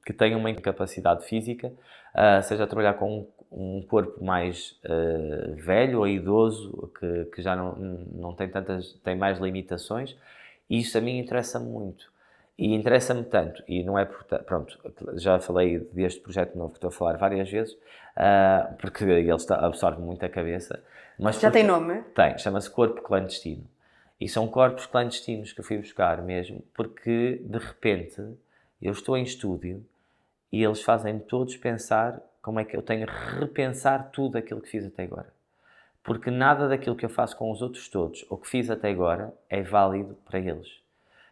que 0.05 0.13
tenha 0.13 0.37
uma 0.37 0.51
incapacidade 0.51 1.25
física, 1.25 1.73
uh, 2.13 2.41
seja 2.43 2.65
a 2.65 2.67
trabalhar 2.67 2.93
com 2.93 3.27
um, 3.51 3.77
um 3.77 3.81
corpo 3.81 4.23
mais 4.23 4.79
uh, 4.85 5.55
velho 5.55 5.99
ou 5.99 6.07
idoso, 6.07 6.91
que, 6.99 7.25
que 7.33 7.41
já 7.41 7.55
não, 7.55 7.75
não 7.75 8.35
tem 8.35 8.47
tantas, 8.47 8.93
tem 9.03 9.17
mais 9.17 9.39
limitações, 9.39 10.15
isso 10.69 10.97
a 10.97 11.01
mim 11.01 11.17
interessa 11.19 11.59
muito. 11.59 12.11
E 12.57 12.73
interessa-me 12.73 13.23
tanto, 13.23 13.63
e 13.67 13.83
não 13.83 13.99
é 13.99 14.05
por, 14.05 14.23
pronto, 14.43 14.79
já 15.13 15.39
falei 15.39 15.79
deste 15.93 16.19
projeto 16.19 16.57
novo 16.57 16.71
que 16.71 16.77
estou 16.77 16.87
a 16.87 16.91
falar 16.91 17.15
várias 17.15 17.51
vezes, 17.51 17.73
uh, 17.73 18.75
porque 18.79 19.03
ele 19.03 19.31
está, 19.31 19.63
absorve 19.63 20.01
muito 20.01 20.25
a 20.25 20.29
cabeça. 20.29 20.83
Mas 21.19 21.39
já 21.39 21.51
tem 21.51 21.63
nome? 21.63 22.01
Tem, 22.15 22.35
chama-se 22.39 22.69
Corpo 22.69 23.01
Clandestino. 23.03 23.63
E 24.19 24.27
são 24.27 24.47
corpos 24.47 24.87
clandestinos 24.87 25.53
que 25.53 25.59
eu 25.59 25.63
fui 25.63 25.77
buscar 25.77 26.21
mesmo, 26.23 26.63
porque 26.73 27.39
de 27.43 27.57
repente 27.59 28.19
eu 28.81 28.91
estou 28.91 29.15
em 29.15 29.21
estúdio 29.21 29.85
e 30.51 30.63
eles 30.63 30.81
fazem 30.81 31.19
todos 31.19 31.55
pensar 31.55 32.19
como 32.41 32.59
é 32.59 32.65
que 32.65 32.75
eu 32.75 32.81
tenho 32.81 33.07
a 33.07 33.39
repensar 33.39 34.09
tudo 34.11 34.37
aquilo 34.37 34.61
que 34.61 34.69
fiz 34.69 34.85
até 34.85 35.03
agora. 35.03 35.31
Porque 36.07 36.31
nada 36.31 36.69
daquilo 36.69 36.95
que 36.95 37.03
eu 37.03 37.09
faço 37.09 37.35
com 37.35 37.51
os 37.51 37.61
outros 37.61 37.89
todos, 37.89 38.25
ou 38.29 38.37
que 38.37 38.47
fiz 38.47 38.69
até 38.69 38.89
agora, 38.89 39.33
é 39.49 39.61
válido 39.61 40.15
para 40.23 40.39
eles. 40.39 40.79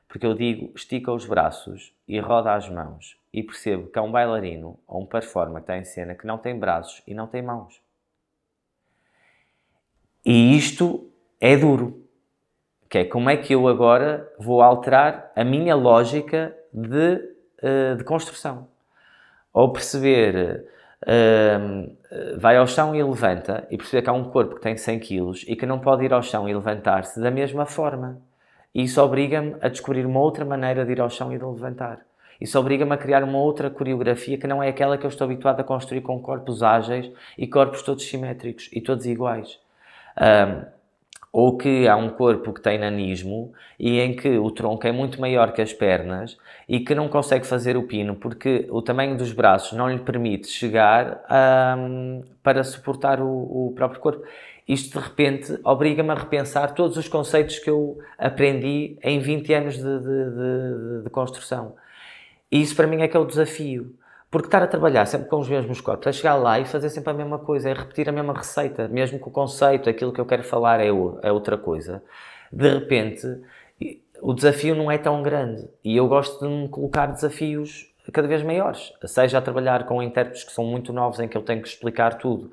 Porque 0.05 0.25
eu 0.25 0.33
digo, 0.33 0.69
estica 0.75 1.13
os 1.13 1.25
braços 1.25 1.95
e 2.05 2.19
roda 2.19 2.53
as 2.53 2.67
mãos 2.67 3.17
e 3.31 3.41
percebo 3.41 3.87
que 3.87 3.97
há 3.97 4.01
um 4.01 4.11
bailarino 4.11 4.77
ou 4.85 5.01
um 5.01 5.05
performer 5.05 5.55
que 5.55 5.61
está 5.61 5.77
em 5.77 5.85
cena 5.85 6.13
que 6.13 6.27
não 6.27 6.37
tem 6.37 6.59
braços 6.59 7.01
e 7.07 7.13
não 7.13 7.25
tem 7.25 7.41
mãos. 7.41 7.81
E 10.25 10.57
isto 10.57 11.09
é 11.39 11.55
duro 11.55 12.05
que 12.89 12.97
é 12.97 13.05
como 13.05 13.29
é 13.29 13.37
que 13.37 13.55
eu 13.55 13.69
agora 13.69 14.29
vou 14.37 14.61
alterar 14.61 15.31
a 15.37 15.45
minha 15.45 15.73
lógica 15.73 16.53
de, 16.73 17.15
uh, 17.63 17.95
de 17.95 18.03
construção. 18.03 18.67
Ou 19.53 19.71
perceber, 19.71 20.67
vai 22.37 22.57
ao 22.57 22.67
chão 22.67 22.95
e 22.95 23.03
levanta, 23.03 23.67
e 23.69 23.77
perceber 23.77 24.01
que 24.01 24.09
há 24.09 24.13
um 24.13 24.25
corpo 24.25 24.55
que 24.55 24.61
tem 24.61 24.75
100 24.75 24.99
kg 24.99 25.31
e 25.47 25.55
que 25.55 25.65
não 25.65 25.79
pode 25.79 26.05
ir 26.05 26.13
ao 26.13 26.23
chão 26.23 26.47
e 26.49 26.53
levantar-se 26.53 27.19
da 27.19 27.31
mesma 27.31 27.65
forma. 27.65 28.19
E 28.73 28.83
isso 28.83 29.01
obriga-me 29.01 29.55
a 29.61 29.69
descobrir 29.69 30.05
uma 30.05 30.19
outra 30.19 30.43
maneira 30.43 30.85
de 30.85 30.91
ir 30.91 31.01
ao 31.01 31.09
chão 31.09 31.33
e 31.33 31.37
de 31.37 31.45
levantar. 31.45 31.99
Isso 32.39 32.59
obriga-me 32.59 32.93
a 32.93 32.97
criar 32.97 33.23
uma 33.23 33.37
outra 33.37 33.69
coreografia 33.69 34.37
que 34.37 34.47
não 34.47 34.61
é 34.61 34.67
aquela 34.67 34.97
que 34.97 35.05
eu 35.05 35.09
estou 35.09 35.25
habituado 35.25 35.61
a 35.61 35.63
construir 35.63 36.01
com 36.01 36.19
corpos 36.19 36.61
ágeis 36.61 37.09
e 37.37 37.47
corpos 37.47 37.81
todos 37.81 38.03
simétricos 38.05 38.69
e 38.73 38.81
todos 38.81 39.05
iguais. 39.05 39.57
Um, 40.19 40.74
ou 41.37 41.57
que 41.57 41.85
há 41.85 41.97
um 41.97 42.07
corpo 42.07 42.53
que 42.53 42.61
tem 42.61 42.77
nanismo 42.77 43.51
e 43.77 43.99
em 43.99 44.15
que 44.15 44.37
o 44.37 44.49
tronco 44.51 44.87
é 44.87 44.91
muito 44.93 45.19
maior 45.19 45.51
que 45.51 45.61
as 45.61 45.73
pernas 45.73 46.37
e 46.65 46.79
que 46.79 46.95
não 46.95 47.09
consegue 47.09 47.45
fazer 47.45 47.75
o 47.75 47.83
pino 47.83 48.15
porque 48.15 48.65
o 48.69 48.81
tamanho 48.81 49.17
dos 49.17 49.33
braços 49.33 49.77
não 49.77 49.89
lhe 49.89 49.99
permite 49.99 50.47
chegar 50.47 51.25
um, 51.77 52.23
para 52.41 52.63
suportar 52.63 53.19
o, 53.19 53.27
o, 53.27 53.73
próprio 53.75 53.99
corpo. 53.99 54.23
Isto 54.65 54.97
de 54.97 55.05
repente 55.05 55.59
obriga-me 55.65 56.11
a 56.11 56.15
repensar 56.15 56.73
todos 56.73 56.95
os 56.95 57.09
conceitos 57.09 57.59
que 57.59 57.69
eu 57.69 57.99
aprendi 58.17 58.97
em 59.03 59.19
20 59.19 59.53
anos 59.55 59.75
de, 59.75 59.83
de, 59.83 59.99
de, 59.99 61.03
de 61.03 61.09
construção. 61.09 61.75
E 62.49 62.61
isso 62.61 62.77
para 62.77 62.87
mim 62.87 63.01
é 63.01 63.09
que 63.09 63.17
é 63.17 63.19
o 63.19 63.25
desafio. 63.25 63.93
Porque 64.35 64.47
estar 64.47 64.61
a 64.61 64.67
trabalhar 64.67 65.05
sempre 65.05 65.29
com 65.29 65.37
os 65.37 65.47
mesmos 65.47 65.79
corpos, 65.79 66.07
é 66.07 66.11
chegar 66.11 66.35
lá 66.35 66.59
e 66.59 66.65
fazer 66.65 66.89
sempre 66.89 67.09
a 67.09 67.13
mesma 67.13 67.39
coisa, 67.39 67.69
é 67.69 67.73
repetir 67.73 68.09
a 68.09 68.11
mesma 68.11 68.33
receita, 68.33 68.85
mesmo 68.89 69.17
que 69.17 69.29
o 69.29 69.31
conceito, 69.31 69.89
aquilo 69.89 70.11
que 70.11 70.19
eu 70.19 70.25
quero 70.25 70.43
falar 70.43 70.81
é, 70.81 70.87
é 70.87 71.31
outra 71.31 71.57
coisa. 71.57 72.03
De 72.51 72.67
repente, 72.67 73.25
o 74.21 74.33
desafio 74.33 74.75
não 74.75 74.91
é 74.91 74.97
tão 74.97 75.23
grande. 75.23 75.65
E 75.81 75.95
eu 75.95 76.05
gosto 76.09 76.45
de 76.45 76.53
me 76.53 76.67
colocar 76.67 77.05
desafios 77.05 77.89
cada 78.11 78.27
vez 78.27 78.43
maiores. 78.43 78.91
Seja 79.05 79.37
a 79.37 79.41
trabalhar 79.41 79.85
com 79.85 80.03
intérpretes 80.03 80.43
que 80.43 80.51
são 80.51 80.65
muito 80.65 80.91
novos, 80.91 81.21
em 81.21 81.29
que 81.29 81.37
eu 81.37 81.41
tenho 81.41 81.61
que 81.61 81.69
explicar 81.69 82.17
tudo. 82.17 82.51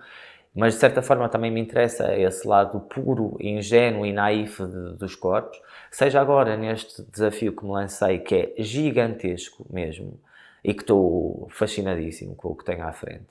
Mas 0.55 0.75
de 0.75 0.79
certa 0.79 1.03
forma 1.03 1.29
também 1.29 1.51
me 1.51 1.61
interessa 1.61 2.17
esse 2.17 2.47
lado 2.47 2.79
puro, 2.79 3.37
ingênuo 3.41 4.07
e 4.07 4.13
naif 4.13 4.65
de, 4.65 4.97
dos 4.99 5.17
corpos. 5.17 5.61
Seja 5.91 6.21
agora 6.21 6.57
neste 6.57 7.03
desafio 7.11 7.53
que 7.53 7.65
me 7.65 7.73
lancei, 7.73 8.21
que 8.21 8.37
é 8.37 8.63
gigantesco 8.63 9.67
mesmo, 9.69 10.21
e 10.65 10.73
que 10.75 10.83
estou 10.83 11.49
fascinadíssimo 11.51 12.35
com 12.37 12.49
o 12.49 12.55
que 12.55 12.65
tenho 12.65 12.87
à 12.87 12.93
frente, 12.93 13.27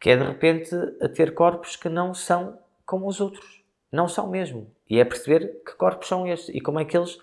que 0.00 0.10
é 0.10 0.16
de 0.16 0.24
repente 0.24 0.74
a 1.00 1.08
ter 1.08 1.34
corpos 1.34 1.76
que 1.76 1.88
não 1.88 2.12
são 2.14 2.58
como 2.84 3.06
os 3.06 3.20
outros. 3.20 3.62
Não 3.90 4.08
são 4.08 4.28
mesmo. 4.28 4.66
E 4.90 4.98
é 4.98 5.04
perceber 5.04 5.62
que 5.64 5.74
corpos 5.76 6.08
são 6.08 6.26
estes 6.26 6.54
e 6.54 6.60
como 6.60 6.80
é 6.80 6.84
que 6.84 6.96
eles 6.96 7.18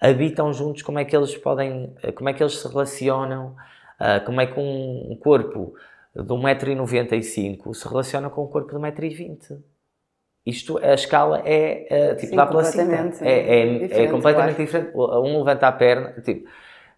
habitam 0.00 0.52
juntos, 0.52 0.82
como 0.82 0.98
é 0.98 1.04
que 1.04 1.16
eles 1.16 1.36
podem, 1.36 1.94
como 2.14 2.28
é 2.28 2.32
que 2.32 2.42
eles 2.42 2.58
se 2.58 2.68
relacionam, 2.68 3.56
ah, 3.98 4.20
como 4.20 4.40
é 4.40 4.46
que 4.46 4.58
um 4.58 5.16
corpo 5.20 5.74
de 6.14 6.22
1,95m 6.22 7.74
se 7.74 7.88
relaciona 7.88 8.30
com 8.30 8.44
um 8.44 8.46
corpo 8.46 8.70
de 8.70 8.76
1,20m. 8.76 9.62
Isto, 10.44 10.78
a 10.78 10.94
escala 10.94 11.42
é, 11.44 11.86
é 11.90 12.14
tipo, 12.14 12.30
Sim, 12.30 12.36
dá 12.36 12.46
pela 12.46 12.62
cima. 12.62 12.94
É, 13.20 13.30
é, 13.30 14.04
é 14.04 14.06
completamente 14.06 14.54
claro. 14.54 14.54
diferente. 14.54 14.96
Um 14.96 15.38
levanta 15.38 15.66
a 15.66 15.72
perna, 15.72 16.12
tipo, 16.22 16.48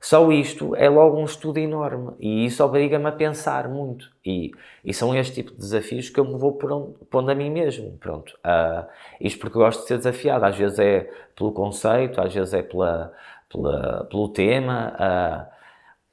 só 0.00 0.30
isto 0.30 0.76
é 0.76 0.88
logo 0.88 1.18
um 1.18 1.24
estudo 1.24 1.58
enorme 1.58 2.12
e 2.20 2.44
isso 2.44 2.62
obriga-me 2.64 3.06
a 3.06 3.12
pensar 3.12 3.68
muito. 3.68 4.10
E, 4.24 4.52
e 4.84 4.94
são 4.94 5.14
este 5.16 5.34
tipo 5.34 5.50
de 5.52 5.58
desafios 5.58 6.08
que 6.08 6.20
eu 6.20 6.24
me 6.24 6.38
vou 6.38 6.52
pondo 7.10 7.30
a 7.30 7.34
mim 7.34 7.50
mesmo. 7.50 7.96
Pronto. 7.98 8.38
Uh, 8.44 8.86
isto 9.20 9.40
porque 9.40 9.58
gosto 9.58 9.82
de 9.82 9.88
ser 9.88 9.96
desafiado. 9.96 10.44
Às 10.44 10.56
vezes 10.56 10.78
é 10.78 11.10
pelo 11.34 11.52
conceito, 11.52 12.20
às 12.20 12.32
vezes 12.32 12.54
é 12.54 12.62
pela, 12.62 13.12
pela 13.48 14.04
pelo 14.04 14.28
tema 14.28 14.94
uh, 14.94 15.58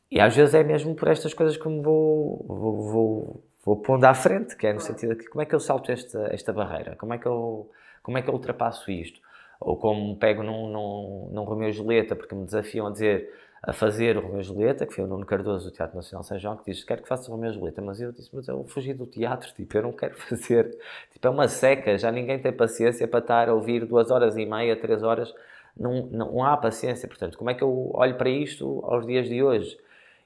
e 0.10 0.20
às 0.20 0.36
vezes 0.36 0.54
é 0.56 0.64
mesmo 0.64 0.96
por 0.96 1.08
estas 1.08 1.34
coisas 1.34 1.58
que 1.58 1.68
me 1.68 1.82
vou, 1.82 2.46
vou, 2.48 2.82
vou, 2.92 3.44
vou 3.66 3.76
pondo 3.78 4.06
à 4.06 4.14
frente, 4.14 4.56
que 4.56 4.66
é 4.66 4.74
no 4.74 4.80
sentido 4.80 5.16
de 5.16 5.28
como 5.28 5.42
é 5.42 5.46
que 5.46 5.54
eu 5.54 5.60
salto 5.60 5.92
esta, 5.92 6.30
esta 6.32 6.54
barreira, 6.54 6.96
como 6.96 7.14
é, 7.14 7.18
que 7.18 7.26
eu, 7.26 7.70
como 8.02 8.18
é 8.18 8.22
que 8.22 8.30
eu 8.30 8.34
ultrapasso 8.34 8.90
isto. 8.90 9.20
Ou 9.60 9.78
como 9.78 10.16
pego 10.18 10.44
num, 10.44 10.70
num, 10.70 11.30
num 11.32 11.44
Romeu 11.44 11.70
e 11.70 11.72
Julieta, 11.72 12.16
porque 12.16 12.36
me 12.36 12.46
desafiam 12.46 12.88
a 12.88 12.92
dizer 12.92 13.30
a 13.66 13.74
fazer 13.74 14.16
o 14.16 14.22
Romeu 14.22 14.42
e 14.42 14.44
Julieta, 14.44 14.86
que 14.86 14.94
foi 14.94 15.04
o 15.04 15.08
Nuno 15.08 15.26
Cardoso 15.26 15.70
do 15.70 15.72
Teatro 15.74 15.96
Nacional 15.96 16.24
São 16.24 16.38
João, 16.38 16.56
que 16.56 16.72
disse, 16.72 16.86
quero 16.86 17.02
que 17.02 17.08
faça 17.08 17.30
o 17.30 17.34
Romeu 17.34 17.50
e 17.50 17.54
Julieta, 17.54 17.82
mas 17.82 18.00
eu 18.00 18.12
disse, 18.12 18.30
mas 18.32 18.48
eu 18.48 18.64
fugi 18.66 18.94
do 18.94 19.08
teatro, 19.08 19.52
tipo, 19.54 19.76
eu 19.76 19.82
não 19.82 19.92
quero 19.92 20.16
fazer, 20.22 20.78
tipo, 21.12 21.28
é 21.28 21.30
uma 21.30 21.48
seca, 21.48 21.98
já 21.98 22.12
ninguém 22.12 22.38
tem 22.38 22.54
paciência 22.54 23.08
para 23.08 23.20
estar 23.20 23.50
a 23.50 23.54
ouvir 23.54 23.84
duas 23.86 24.12
horas 24.12 24.38
e 24.38 24.46
meia, 24.46 24.76
três 24.76 25.02
horas, 25.02 25.34
não, 25.76 26.06
não 26.06 26.44
há 26.44 26.56
paciência, 26.56 27.08
portanto, 27.08 27.38
como 27.38 27.50
é 27.50 27.56
que 27.56 27.64
eu 27.64 27.92
olho 27.94 28.16
para 28.16 28.30
isto 28.30 28.82
aos 28.86 29.06
dias 29.06 29.28
de 29.28 29.42
hoje? 29.42 29.78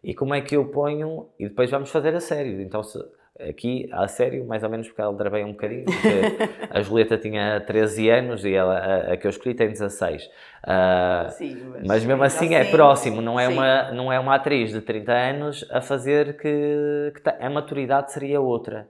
E 0.03 0.13
como 0.13 0.33
é 0.33 0.41
que 0.41 0.55
eu 0.55 0.65
ponho, 0.65 1.27
e 1.39 1.47
depois 1.47 1.71
vamos 1.71 1.89
fazer 1.89 2.13
a 2.13 2.19
sério, 2.19 2.59
então 2.61 2.83
se, 2.83 2.99
aqui 3.47 3.89
a 3.91 4.07
sério, 4.07 4.45
mais 4.45 4.63
ou 4.63 4.69
menos 4.69 4.87
porque 4.87 5.01
ela 5.01 5.13
drabeia 5.13 5.45
um 5.45 5.51
bocadinho, 5.51 5.85
a 6.69 6.81
Julieta 6.81 7.17
tinha 7.17 7.61
13 7.61 8.09
anos 8.09 8.45
e 8.45 8.53
ela, 8.53 8.77
a, 8.77 9.13
a, 9.13 9.17
que 9.17 9.25
eu 9.25 9.29
escolhi 9.29 9.55
tem 9.55 9.69
16. 9.69 10.25
Uh, 10.25 11.31
sim, 11.31 11.63
mas, 11.69 11.87
mas, 11.87 12.05
mesmo 12.05 12.23
assim 12.23 12.53
é 12.53 12.65
próximo, 12.65 13.21
não 13.21 13.39
é, 13.39 13.47
uma, 13.47 13.91
não 13.91 14.11
é 14.11 14.19
uma 14.19 14.35
atriz 14.35 14.71
de 14.71 14.81
30 14.81 15.11
anos 15.11 15.65
a 15.71 15.81
fazer 15.81 16.37
que, 16.37 17.11
que 17.15 17.21
tá, 17.21 17.37
a 17.39 17.49
maturidade 17.49 18.11
seria 18.11 18.41
outra. 18.41 18.87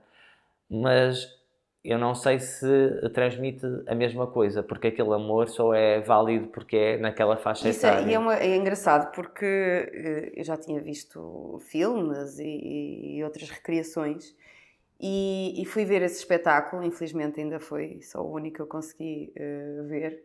Mas 0.68 1.40
eu 1.82 1.98
não 1.98 2.14
sei 2.14 2.38
se 2.38 2.68
transmite 3.14 3.64
a 3.86 3.94
mesma 3.94 4.26
coisa, 4.26 4.62
porque 4.62 4.88
aquele 4.88 5.14
amor 5.14 5.48
só 5.48 5.72
é 5.72 6.00
válido 6.00 6.48
porque 6.48 6.76
é 6.76 6.98
naquela 6.98 7.36
faixa 7.36 7.68
Isso 7.68 7.86
é, 7.86 7.90
etária. 7.90 8.10
É, 8.10 8.14
é, 8.14 8.18
uma, 8.18 8.36
é, 8.36 8.56
engraçado 8.56 9.10
porque 9.12 9.46
eh, 9.46 10.32
eu 10.36 10.44
já 10.44 10.58
tinha 10.58 10.78
visto 10.80 11.58
filmes 11.70 12.38
e, 12.38 13.16
e 13.16 13.24
outras 13.24 13.48
recriações 13.48 14.34
e, 15.00 15.62
e, 15.62 15.64
fui 15.64 15.84
ver 15.84 16.02
esse 16.02 16.18
espetáculo, 16.18 16.84
infelizmente 16.84 17.40
ainda 17.40 17.58
foi 17.58 18.00
só 18.02 18.20
o 18.20 18.34
único 18.34 18.56
que 18.56 18.62
eu 18.62 18.66
consegui 18.66 19.32
uh, 19.34 19.88
ver, 19.88 20.22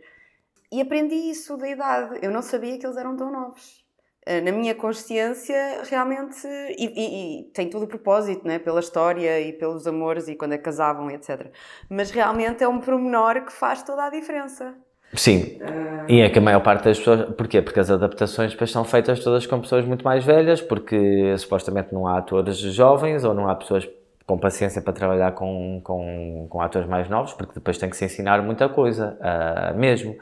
e 0.72 0.82
aprendi 0.82 1.16
isso 1.16 1.56
da 1.56 1.70
idade. 1.70 2.20
Eu 2.22 2.32
não 2.32 2.42
sabia 2.42 2.78
que 2.78 2.86
eles 2.86 2.98
eram 2.98 3.16
tão 3.16 3.32
novos. 3.32 3.86
Uh, 4.28 4.44
na 4.44 4.52
minha 4.52 4.76
consciência, 4.76 5.84
realmente. 5.90 6.46
E, 6.78 6.86
e, 6.86 7.42
e, 7.42 7.44
tem 7.52 7.70
todo 7.70 7.84
o 7.84 7.88
propósito, 7.88 8.46
né? 8.46 8.60
pela 8.60 8.80
história 8.80 9.40
e 9.40 9.54
pelos 9.54 9.88
amores 9.88 10.28
e 10.28 10.36
quando 10.36 10.54
é 10.54 10.58
casavam, 10.58 11.10
etc. 11.10 11.52
Mas 11.90 12.12
realmente 12.12 12.64
é 12.64 12.68
um 12.68 12.80
promenor 12.80 13.46
que 13.46 13.54
faz 13.54 13.84
toda 13.84 14.04
a 14.04 14.10
diferença. 14.10 14.76
Sim, 15.14 15.60
uh... 15.62 16.12
e 16.12 16.20
é 16.20 16.30
que 16.30 16.40
a 16.40 16.42
maior 16.42 16.62
parte 16.62 16.84
das 16.84 16.98
pessoas. 16.98 17.34
Porquê? 17.36 17.62
Porque 17.62 17.80
as 17.80 17.90
adaptações 17.90 18.52
depois 18.52 18.72
são 18.72 18.84
feitas 18.84 19.24
todas 19.24 19.46
com 19.46 19.62
pessoas 19.62 19.86
muito 19.86 20.04
mais 20.04 20.26
velhas, 20.26 20.60
porque 20.62 21.38
supostamente 21.38 21.94
não 21.94 22.08
há 22.08 22.18
atores 22.18 22.58
jovens 22.58 23.24
ou 23.24 23.34
não 23.34 23.48
há 23.48 23.56
pessoas 23.56 23.88
com 24.26 24.38
paciência 24.38 24.82
para 24.82 24.94
trabalhar 24.94 25.32
com, 25.34 25.80
com, 25.84 26.48
com 26.50 26.62
atores 26.62 26.88
mais 26.88 27.08
novos, 27.08 27.34
porque 27.34 27.54
depois 27.54 27.78
tem 27.78 27.90
que 27.90 27.96
se 27.96 28.06
ensinar 28.06 28.42
muita 28.42 28.68
coisa, 28.68 29.18
uh, 29.22 29.78
mesmo. 29.78 30.18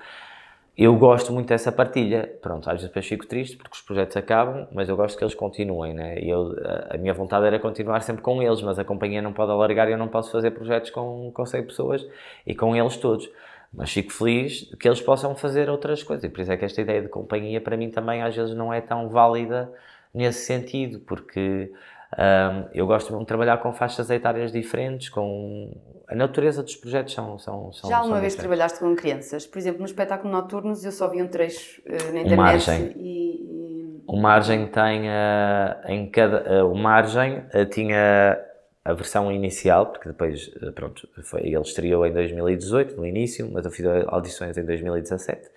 Eu 0.76 0.96
gosto 0.98 1.32
muito 1.32 1.48
dessa 1.48 1.72
partilha. 1.72 2.36
Pronto, 2.42 2.68
às 2.68 2.74
vezes 2.74 2.88
depois 2.88 3.06
fico 3.06 3.28
triste 3.28 3.56
porque 3.56 3.76
os 3.76 3.82
projetos 3.82 4.18
acabam, 4.18 4.68
mas 4.72 4.90
eu 4.90 4.98
gosto 4.98 5.16
que 5.16 5.24
eles 5.24 5.36
continuem, 5.36 5.94
né? 5.94 6.18
Eu, 6.18 6.56
a 6.90 6.98
minha 6.98 7.14
vontade 7.14 7.46
era 7.46 7.60
continuar 7.60 8.02
sempre 8.02 8.24
com 8.24 8.42
eles, 8.42 8.60
mas 8.64 8.80
a 8.80 8.84
companhia 8.84 9.22
não 9.22 9.32
pode 9.32 9.52
alargar 9.52 9.88
e 9.88 9.92
eu 9.92 9.98
não 10.00 10.08
posso 10.08 10.32
fazer 10.32 10.50
projetos 10.52 10.90
com, 10.90 11.32
com 11.32 11.46
100 11.46 11.64
pessoas 11.66 12.06
e 12.46 12.56
com 12.56 12.76
eles 12.76 12.98
todos. 12.98 13.30
Mas 13.72 13.92
fico 13.92 14.12
feliz 14.12 14.68
que 14.80 14.88
eles 14.88 15.00
possam 15.00 15.36
fazer 15.36 15.70
outras 15.70 16.02
coisas. 16.02 16.24
E 16.24 16.30
por 16.30 16.42
isso 16.42 16.52
é 16.52 16.58
que 16.58 16.66
esta 16.66 16.82
ideia 16.82 17.04
de 17.04 17.08
companhia 17.08 17.62
para 17.62 17.78
mim 17.78 17.92
também 17.92 18.24
às 18.24 18.36
vezes 18.36 18.56
não 18.56 18.74
é 18.74 18.82
tão 18.82 19.10
válida 19.10 19.72
nesse 20.12 20.46
sentido, 20.46 21.00
porque 21.02 21.72
um, 22.18 22.66
eu 22.74 22.86
gosto 22.86 23.18
de 23.18 23.26
trabalhar 23.26 23.58
com 23.58 23.74
faixas 23.74 24.10
etárias 24.10 24.52
diferentes, 24.52 25.10
com 25.10 25.72
a 26.08 26.16
natureza 26.16 26.62
dos 26.62 26.76
projetos 26.76 27.14
são, 27.14 27.40
são, 27.40 27.72
são 27.74 27.90
Já 27.90 27.98
alguma 27.98 28.20
vez 28.20 28.36
trabalhaste 28.36 28.80
com 28.80 28.96
crianças? 28.96 29.48
Por 29.48 29.58
exemplo, 29.58 29.80
no 29.80 29.86
espetáculo 29.86 30.32
Noturnos 30.32 30.84
eu 30.86 30.92
só 30.92 31.08
vi 31.08 31.22
um 31.22 31.28
trecho 31.28 31.82
uh, 31.82 32.14
na 32.14 32.22
internet 32.22 32.34
o 32.34 32.38
Margem. 32.38 32.94
E, 32.96 33.36
e... 33.42 34.04
O 34.06 34.18
Margem 34.18 34.68
tem 34.68 35.08
uh, 35.08 35.88
em 35.88 36.10
cada... 36.10 36.64
Uh, 36.64 36.72
o 36.72 36.78
Margem 36.78 37.46
tinha 37.72 38.40
a 38.86 38.94
versão 38.94 39.32
inicial, 39.32 39.88
porque 39.88 40.10
depois, 40.10 40.52
pronto, 40.76 41.08
foi, 41.24 41.42
ele 41.42 41.62
estreou 41.62 42.06
em 42.06 42.14
2018, 42.14 42.98
no 42.98 43.06
início, 43.06 43.50
mas 43.52 43.66
eu 43.66 43.72
fiz 43.72 43.86
audições 44.08 44.58
em 44.58 44.66
2017. 44.66 45.50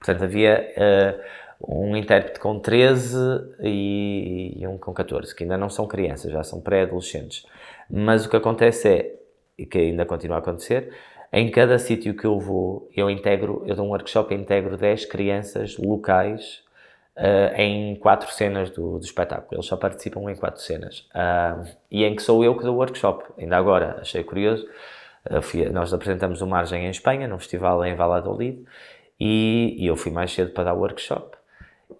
Portanto, 0.00 0.24
havia 0.24 0.74
um 1.60 1.96
intérprete 1.96 2.40
com 2.40 2.58
13 2.58 3.16
e, 3.60 4.54
e 4.56 4.66
um 4.66 4.78
com 4.78 4.92
14, 4.92 5.34
que 5.34 5.44
ainda 5.44 5.56
não 5.56 5.68
são 5.68 5.86
crianças, 5.86 6.30
já 6.32 6.42
são 6.42 6.60
pré-adolescentes. 6.60 7.46
Mas 7.90 8.24
o 8.26 8.30
que 8.30 8.36
acontece 8.36 8.88
é, 8.88 9.14
e 9.58 9.66
que 9.66 9.78
ainda 9.78 10.04
continua 10.04 10.36
a 10.36 10.40
acontecer, 10.40 10.92
em 11.32 11.50
cada 11.50 11.78
sítio 11.78 12.14
que 12.14 12.24
eu 12.24 12.38
vou, 12.38 12.88
eu 12.96 13.10
integro, 13.10 13.64
eu 13.66 13.74
dou 13.74 13.86
um 13.86 13.90
workshop 13.90 14.32
e 14.32 14.38
integro 14.38 14.76
10 14.76 15.06
crianças 15.06 15.76
locais 15.76 16.62
uh, 17.16 17.60
em 17.60 17.96
quatro 17.96 18.30
cenas 18.32 18.70
do, 18.70 18.98
do, 18.98 19.04
espetáculo. 19.04 19.48
Eles 19.52 19.66
só 19.66 19.76
participam 19.76 20.30
em 20.30 20.36
quatro 20.36 20.60
cenas. 20.60 21.08
Uh, 21.10 21.66
e 21.90 22.04
em 22.04 22.14
que 22.14 22.22
sou 22.22 22.44
eu 22.44 22.56
que 22.56 22.62
dou 22.62 22.74
o 22.74 22.78
workshop. 22.78 23.24
Ainda 23.36 23.56
agora, 23.56 23.98
achei 24.00 24.22
curioso, 24.22 24.64
uh, 25.28 25.42
fui, 25.42 25.68
nós 25.70 25.92
apresentamos 25.92 26.40
o 26.40 26.46
Margem 26.46 26.86
em 26.86 26.90
Espanha, 26.90 27.26
num 27.26 27.38
festival 27.38 27.84
em 27.84 27.94
Valladolid, 27.94 28.64
e, 29.18 29.74
e 29.78 29.86
eu 29.86 29.96
fui 29.96 30.12
mais 30.12 30.32
cedo 30.32 30.52
para 30.52 30.64
dar 30.64 30.74
o 30.74 30.78
workshop. 30.78 31.36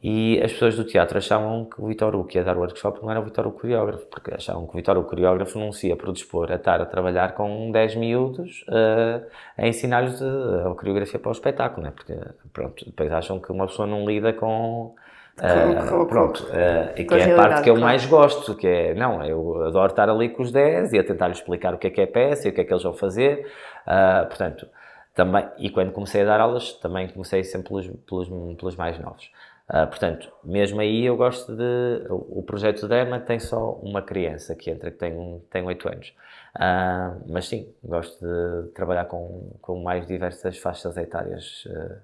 E 0.03 0.41
as 0.43 0.53
pessoas 0.53 0.77
do 0.77 0.85
teatro 0.85 1.19
achavam 1.19 1.65
que 1.65 1.81
o 1.81 1.87
Vitor 1.87 2.15
Hugo 2.15 2.27
que 2.27 2.39
ia 2.39 2.45
dar 2.45 2.57
o 2.57 2.61
workshop 2.61 3.03
não 3.03 3.11
era 3.11 3.21
o 3.21 3.25
Vitor 3.25 3.47
Hugo 3.47 3.61
coreógrafo, 3.61 4.07
porque 4.07 4.35
achavam 4.35 4.67
que 4.67 4.73
o 4.73 4.77
Vitor 4.77 4.97
Hugo 4.97 5.09
coreógrafo 5.09 5.59
não 5.59 5.73
se 5.73 5.89
ia 5.89 5.97
predispor 5.97 6.51
a 6.53 6.57
estar 6.57 6.81
a 6.81 6.87
trabalhar 6.87 7.35
com 7.35 7.71
10 7.71 7.97
miúdos 7.97 8.65
uh, 8.69 9.25
a 9.57 9.67
ensinar-lhes 9.67 10.21
a 10.23 10.75
coreografia 10.75 11.19
para 11.19 11.29
o 11.29 11.33
espetáculo, 11.33 11.87
né? 11.87 11.93
porque 11.95 12.15
pronto, 12.53 12.85
depois 12.85 13.13
acham 13.13 13.39
que 13.39 13.51
uma 13.53 13.67
pessoa 13.67 13.87
não 13.87 14.05
lida 14.05 14.33
com. 14.33 14.95
Uh, 15.37 16.07
pronto, 16.07 16.45
uh, 16.45 16.93
e 16.97 17.05
que 17.05 17.15
é 17.15 17.33
a 17.33 17.37
parte 17.37 17.63
que 17.63 17.71
eu 17.71 17.77
mais 17.77 18.07
gosto, 18.07 18.55
que 18.55 18.69
é, 18.69 18.95
não, 18.95 19.25
eu 19.25 19.65
adoro 19.65 19.91
estar 19.91 20.09
ali 20.09 20.29
com 20.29 20.43
os 20.43 20.53
10 20.53 20.93
e 20.93 20.99
a 20.99 21.05
tentar-lhes 21.05 21.39
explicar 21.39 21.75
o 21.75 21.79
que 21.79 21.89
é 21.89 21.91
que 21.91 22.01
é 22.01 22.07
peça 22.07 22.47
e 22.47 22.51
o 22.51 22.55
que 22.55 22.61
é 22.61 22.65
que 22.65 22.73
eles 22.73 22.85
vão 22.85 22.93
fazer, 22.93 23.45
portanto, 24.29 24.69
também, 25.13 25.45
e 25.59 25.71
quando 25.71 25.93
comecei 25.93 26.23
a 26.23 26.25
dar 26.25 26.41
aulas, 26.41 26.75
também 26.75 27.09
comecei 27.09 27.43
sempre 27.43 27.69
pelos, 27.69 27.87
pelos, 28.07 28.29
pelos 28.57 28.77
mais 28.77 28.99
novos. 28.99 29.29
Uh, 29.69 29.87
portanto, 29.87 30.31
mesmo 30.45 30.81
aí 30.81 31.07
eu 31.07 31.17
gosto 31.17 31.57
de. 31.57 32.07
O, 32.11 32.43
projeto 32.43 32.87
Drama 32.87 33.19
tem 33.19 33.41
só 33.41 33.73
uma 33.83 34.03
criança 34.03 34.55
que 34.55 34.71
entra, 34.71 34.91
que 34.91 34.99
tem, 34.99 35.43
tem 35.51 35.65
8 35.65 35.89
anos. 35.89 36.15
Uh, 36.55 37.25
mas 37.31 37.49
sim, 37.49 37.73
gosto 37.83 38.21
de 38.21 38.69
trabalhar 38.73 39.07
com, 39.07 39.53
com 39.63 39.83
mais 39.83 40.07
diversas 40.07 40.59
faixas 40.59 40.97
etárias. 40.99 41.65
Uh, 41.65 41.97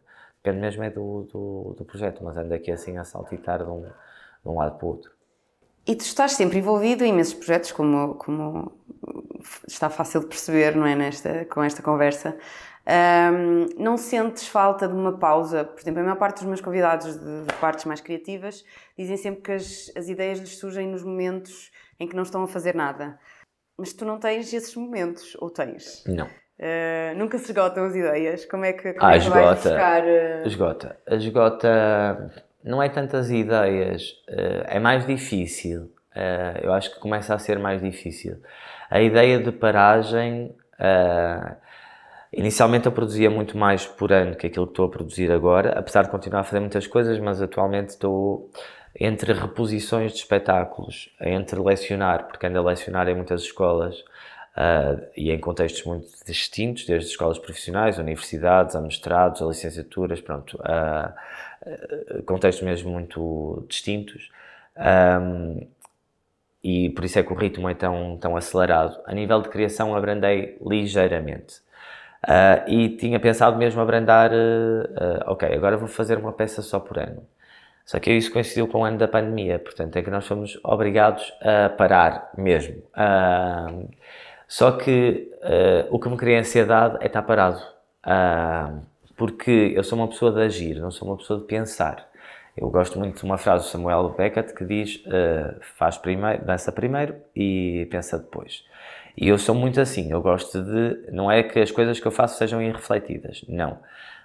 depende 0.42 0.60
mesmo 0.60 0.82
é 0.84 0.90
do, 0.90 1.28
do, 1.30 1.74
do, 1.76 1.84
projeto, 1.84 2.24
mas 2.24 2.36
ando 2.38 2.54
aqui 2.54 2.72
assim 2.72 2.96
a 2.96 3.04
saltitar 3.04 3.58
de 3.62 3.70
um, 3.70 3.82
de 3.82 4.48
um 4.48 4.56
lado 4.56 4.78
para 4.78 4.86
o 4.86 4.88
outro. 4.88 5.10
E 5.86 5.94
tu 5.94 6.00
estás 6.00 6.32
sempre 6.32 6.58
envolvido 6.58 7.04
em 7.04 7.10
imensos 7.10 7.34
projetos, 7.34 7.72
como, 7.72 8.14
como 8.14 8.72
está 9.68 9.90
fácil 9.90 10.20
de 10.20 10.26
perceber, 10.26 10.74
não 10.76 10.86
é, 10.86 10.94
nesta, 10.94 11.44
com 11.44 11.62
esta 11.62 11.82
conversa. 11.82 12.36
Um, 12.90 13.68
não 13.80 13.96
sentes 13.96 14.48
falta 14.48 14.88
de 14.88 14.94
uma 14.94 15.16
pausa? 15.16 15.64
Por 15.64 15.80
exemplo, 15.80 16.00
a 16.00 16.02
maior 16.02 16.16
parte 16.16 16.38
dos 16.38 16.46
meus 16.46 16.60
convidados 16.60 17.16
de, 17.16 17.42
de 17.44 17.52
partes 17.60 17.84
mais 17.84 18.00
criativas 18.00 18.64
dizem 18.98 19.16
sempre 19.16 19.42
que 19.42 19.52
as, 19.52 19.92
as 19.96 20.08
ideias 20.08 20.40
lhes 20.40 20.58
surgem 20.58 20.88
nos 20.88 21.04
momentos 21.04 21.70
em 22.00 22.08
que 22.08 22.16
não 22.16 22.24
estão 22.24 22.42
a 22.42 22.48
fazer 22.48 22.74
nada. 22.74 23.16
Mas 23.78 23.92
tu 23.92 24.04
não 24.04 24.18
tens 24.18 24.52
esses 24.52 24.74
momentos, 24.74 25.36
ou 25.38 25.50
tens? 25.50 26.02
Não. 26.04 26.26
Uh, 26.26 27.16
nunca 27.16 27.38
se 27.38 27.44
esgotam 27.52 27.84
as 27.84 27.94
ideias? 27.94 28.44
Como 28.44 28.64
é 28.64 28.72
que, 28.72 28.92
como 28.92 29.06
ah, 29.06 29.14
é 29.14 29.18
que 29.18 29.24
esgota, 29.24 29.54
buscar? 29.54 30.02
Uh... 30.02 30.46
Esgota. 30.46 31.00
Esgota. 31.06 32.30
Não 32.64 32.82
é 32.82 32.88
tantas 32.88 33.30
ideias, 33.30 34.10
uh, 34.28 34.66
é 34.66 34.80
mais 34.80 35.06
difícil. 35.06 35.92
eu 36.60 36.72
acho 36.72 36.92
que 36.92 37.00
começa 37.00 37.34
a 37.34 37.38
ser 37.38 37.58
mais 37.60 37.80
difícil. 37.80 38.42
A 38.90 39.00
ideia 39.00 39.38
de 39.38 39.52
paragem. 39.52 40.56
Inicialmente 42.32 42.86
eu 42.86 42.92
produzia 42.92 43.28
muito 43.28 43.58
mais 43.58 43.86
por 43.86 44.12
ano 44.12 44.36
que 44.36 44.46
aquilo 44.46 44.66
que 44.66 44.72
estou 44.72 44.86
a 44.86 44.88
produzir 44.88 45.32
agora, 45.32 45.78
apesar 45.78 46.02
de 46.02 46.10
continuar 46.10 46.40
a 46.40 46.44
fazer 46.44 46.60
muitas 46.60 46.86
coisas, 46.86 47.18
mas 47.18 47.42
atualmente 47.42 47.90
estou 47.90 48.50
entre 48.98 49.32
reposições 49.32 50.12
de 50.12 50.18
espetáculos, 50.18 51.10
entre 51.20 51.60
lecionar, 51.60 52.28
porque 52.28 52.46
ando 52.46 52.58
a 52.58 52.62
lecionar 52.62 53.08
em 53.08 53.14
muitas 53.14 53.42
escolas 53.42 53.98
uh, 54.56 55.04
e 55.16 55.30
em 55.30 55.38
contextos 55.38 55.84
muito 55.84 56.08
distintos, 56.24 56.84
desde 56.86 57.10
escolas 57.10 57.38
profissionais, 57.38 57.98
universidades, 57.98 58.76
a 58.76 58.80
mestrados, 58.80 59.42
a 59.42 59.46
licenciaturas, 59.46 60.20
pronto, 60.20 60.56
uh, 60.58 62.22
contextos 62.24 62.64
mesmo 62.64 62.90
muito 62.92 63.64
distintos. 63.68 64.30
Um, 64.76 65.66
e 66.62 66.90
por 66.90 67.04
isso 67.04 67.18
é 67.18 67.22
que 67.22 67.32
o 67.32 67.36
ritmo 67.36 67.68
é 67.68 67.74
tão, 67.74 68.18
tão 68.18 68.36
acelerado. 68.36 69.00
A 69.06 69.14
nível 69.14 69.40
de 69.40 69.48
criação, 69.48 69.96
abrandei 69.96 70.58
ligeiramente. 70.64 71.60
Uh, 72.22 72.68
e 72.68 72.88
tinha 72.96 73.18
pensado 73.18 73.56
mesmo 73.56 73.80
abrandar, 73.80 74.30
uh, 74.30 75.24
ok, 75.26 75.48
agora 75.54 75.78
vou 75.78 75.88
fazer 75.88 76.18
uma 76.18 76.32
peça 76.32 76.60
só 76.60 76.78
por 76.78 76.98
ano. 76.98 77.26
Só 77.86 77.98
que 77.98 78.12
isso 78.12 78.30
coincidiu 78.30 78.68
com 78.68 78.80
o 78.80 78.84
ano 78.84 78.98
da 78.98 79.08
pandemia, 79.08 79.58
portanto 79.58 79.96
é 79.96 80.02
que 80.02 80.10
nós 80.10 80.26
fomos 80.26 80.60
obrigados 80.62 81.32
a 81.40 81.70
parar 81.70 82.30
mesmo. 82.36 82.82
Só 84.46 84.72
que 84.72 85.28
o 85.90 85.98
que 85.98 86.08
me 86.08 86.16
cria 86.16 86.38
ansiedade 86.38 86.98
é 87.00 87.06
estar 87.06 87.22
parado. 87.22 87.60
Porque 89.16 89.72
eu 89.74 89.82
sou 89.82 89.98
uma 89.98 90.06
pessoa 90.06 90.30
de 90.30 90.40
agir, 90.40 90.76
não 90.76 90.92
sou 90.92 91.08
uma 91.08 91.16
pessoa 91.16 91.40
de 91.40 91.46
pensar. 91.46 92.08
Eu 92.56 92.70
gosto 92.70 92.96
muito 92.96 93.18
de 93.18 93.24
uma 93.24 93.38
frase 93.38 93.64
do 93.64 93.70
Samuel 93.70 94.10
Beckett 94.10 94.54
que 94.54 94.64
diz: 94.64 95.02
faz 95.76 95.98
primeiro, 95.98 96.44
dança 96.44 96.70
primeiro 96.70 97.16
e 97.34 97.88
pensa 97.90 98.18
depois. 98.18 98.64
E 99.20 99.28
eu 99.28 99.38
sou 99.38 99.54
muito 99.54 99.80
assim, 99.80 100.10
eu 100.10 100.22
gosto 100.22 100.62
de. 100.62 101.12
Não 101.12 101.30
é 101.30 101.42
que 101.42 101.60
as 101.60 101.70
coisas 101.70 102.00
que 102.00 102.06
eu 102.06 102.10
faço 102.10 102.38
sejam 102.38 102.60
irrefletidas, 102.60 103.44
não 103.46 103.78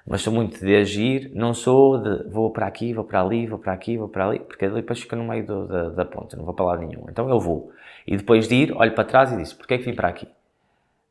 mas 0.06 0.22
sou 0.22 0.32
muito 0.32 0.60
de 0.60 0.76
agir, 0.76 1.32
não 1.34 1.54
sou 1.54 1.98
de 1.98 2.30
vou 2.30 2.52
para 2.52 2.68
aqui, 2.68 2.94
vou 2.94 3.04
para 3.04 3.22
ali, 3.22 3.48
vou 3.48 3.58
para 3.58 3.74
aqui, 3.74 3.98
vou 3.98 4.08
para 4.08 4.28
ali, 4.28 4.40
porque 4.40 4.70
depois 4.70 5.00
fica 5.00 5.16
no 5.16 5.24
meio 5.24 5.46
do, 5.46 5.68
da, 5.68 5.90
da 5.90 6.06
ponta, 6.06 6.38
não 6.38 6.46
vou 6.46 6.54
para 6.54 6.66
lado 6.66 6.86
nenhum. 6.86 7.06
Então 7.10 7.28
eu 7.28 7.40
vou. 7.40 7.72
E 8.06 8.16
depois 8.16 8.48
de 8.48 8.56
ir, 8.56 8.72
olho 8.74 8.94
para 8.94 9.04
trás 9.04 9.32
e 9.32 9.38
disse, 9.38 9.56
porquê 9.56 9.74
é 9.74 9.78
que 9.80 9.86
vim 9.86 9.96
para 9.96 10.08
aqui? 10.08 10.28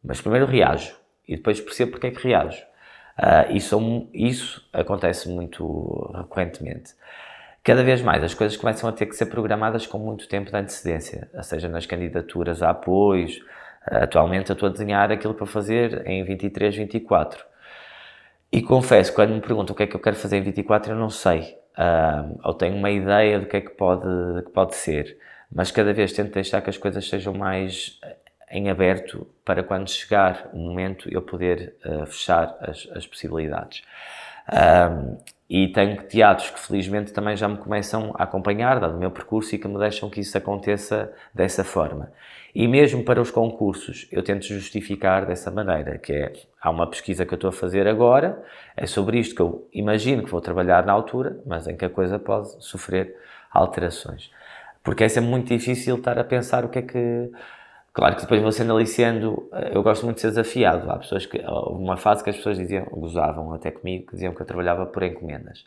Mas 0.03 0.21
primeiro 0.21 0.47
reajo 0.47 0.95
e 1.27 1.35
depois 1.35 1.61
percebo 1.61 1.93
porque 1.93 2.07
é 2.07 2.11
que 2.13 2.23
reajo. 2.23 2.63
Uh, 3.19 3.57
isso, 3.57 4.09
isso 4.13 4.69
acontece 4.73 5.29
muito 5.29 6.13
recorrentemente. 6.15 6.93
Cada 7.65 7.83
vez 7.83 8.01
mais 8.01 8.23
as 8.23 8.35
coisas 8.35 8.57
começam 8.57 8.89
a 8.89 8.93
ter 8.93 9.07
que 9.07 9.17
ser 9.17 9.27
programadas 9.27 9.87
com 9.87 9.99
muito 9.99 10.29
tempo 10.29 10.51
de 10.51 10.57
antecedência, 10.57 11.29
ou 11.35 11.43
seja, 11.43 11.69
nas 11.69 11.87
candidaturas 11.87 12.63
a 12.63 12.71
apoios. 12.71 13.41
Atualmente 13.87 14.51
eu 14.51 14.55
estou 14.55 14.69
a 14.69 14.73
desenhar 14.73 15.13
aquilo 15.13 15.35
vou 15.35 15.47
fazer 15.47 16.07
em 16.07 16.25
23, 16.25 16.75
24 16.75 17.45
e 18.55 18.63
confesso, 18.63 19.13
quando 19.13 19.35
me 19.35 19.41
perguntam 19.41 19.75
o 19.75 19.77
que 19.77 19.83
é 19.83 19.87
que 19.89 19.97
eu 19.97 20.01
quero 20.01 20.15
fazer 20.15 20.37
em 20.37 20.43
24, 20.43 20.93
eu 20.93 20.97
não 20.97 21.11
sei. 21.11 21.59
Uh, 21.77 22.39
ou 22.45 22.55
tenho 22.55 22.77
uma 22.77 22.89
ideia 22.89 23.41
do 23.41 23.47
que 23.47 23.57
é 23.57 23.61
que 23.61 23.71
pode, 23.71 24.07
que 24.45 24.51
pode 24.53 24.77
ser. 24.77 25.19
Mas 25.53 25.73
cada 25.73 25.93
vez 25.93 26.13
tento 26.13 26.33
deixar 26.33 26.63
que 26.63 26.71
as 26.71 26.77
coisas 26.77 27.09
sejam 27.09 27.35
mais 27.35 27.99
em 28.49 28.71
aberto 28.71 29.27
para 29.45 29.65
quando 29.65 29.91
chegar 29.91 30.51
o 30.53 30.59
momento 30.59 31.09
eu 31.13 31.21
poder 31.21 31.75
uh, 31.85 32.07
fechar 32.07 32.57
as, 32.61 32.89
as 32.95 33.05
possibilidades. 33.09 33.83
Uh, 34.49 35.19
e 35.49 35.69
tenho 35.69 36.03
teatros 36.05 36.51
que 36.51 36.59
felizmente 36.59 37.13
também 37.13 37.37
já 37.37 37.47
me 37.47 37.59
começam 37.59 38.15
a 38.19 38.25
acompanhar, 38.25 38.81
dado 38.81 38.97
o 38.97 38.99
meu 38.99 39.11
percurso, 39.11 39.55
e 39.55 39.59
que 39.59 39.69
me 39.69 39.79
deixam 39.79 40.09
que 40.09 40.21
isso 40.21 40.37
aconteça 40.39 41.13
dessa 41.35 41.63
forma. 41.63 42.11
E 42.55 42.67
mesmo 42.69 43.03
para 43.03 43.21
os 43.21 43.31
concursos, 43.31 44.07
eu 44.11 44.23
tento 44.23 44.47
justificar 44.47 45.27
dessa 45.27 45.51
maneira, 45.51 45.99
que 45.99 46.13
é, 46.13 46.33
há 46.61 46.71
uma 46.71 46.87
pesquisa 46.87 47.27
que 47.27 47.35
eu 47.35 47.37
estou 47.37 47.49
a 47.49 47.53
fazer 47.53 47.87
agora, 47.87 48.43
é 48.77 48.87
sobre 48.87 49.19
isto 49.19 49.35
que 49.35 49.43
eu 49.43 49.69
imagino 49.73 50.23
que 50.23 50.31
vou 50.31 50.41
trabalhar 50.41 50.87
na 50.87 50.93
altura, 50.93 51.39
mas 51.45 51.67
em 51.67 51.77
que 51.77 51.85
a 51.85 51.91
coisa 51.91 52.19
pode 52.19 52.65
sofrer 52.65 53.17
alterações. 53.51 54.31
Porque 54.83 55.05
é 55.05 55.09
sempre 55.09 55.31
muito 55.31 55.49
difícil 55.49 55.97
estar 55.97 56.19
a 56.19 56.25
pensar 56.25 56.65
o 56.65 56.69
que 56.69 56.79
é 56.79 56.83
que... 56.83 57.31
Claro 57.95 58.17
que 58.17 58.23
depois 58.23 58.43
vou 58.43 58.51
sendo 58.51 58.75
aliciando, 58.75 59.49
eu 59.73 59.81
gosto 59.81 60.05
muito 60.05 60.17
de 60.17 60.23
ser 60.23 60.29
desafiado. 60.31 60.91
Há 60.91 60.99
pessoas 60.99 61.27
que, 61.27 61.41
uma 61.47 61.97
fase 61.97 62.25
que 62.25 62.31
as 62.31 62.37
pessoas 62.37 62.59
diziam, 62.59 62.85
gozavam 62.87 63.55
até 63.55 63.71
comigo, 63.71 64.07
que 64.07 64.15
diziam 64.15 64.35
que 64.35 64.43
eu 64.43 64.47
trabalhava 64.47 64.85
por 64.85 65.05
encomendas. 65.05 65.65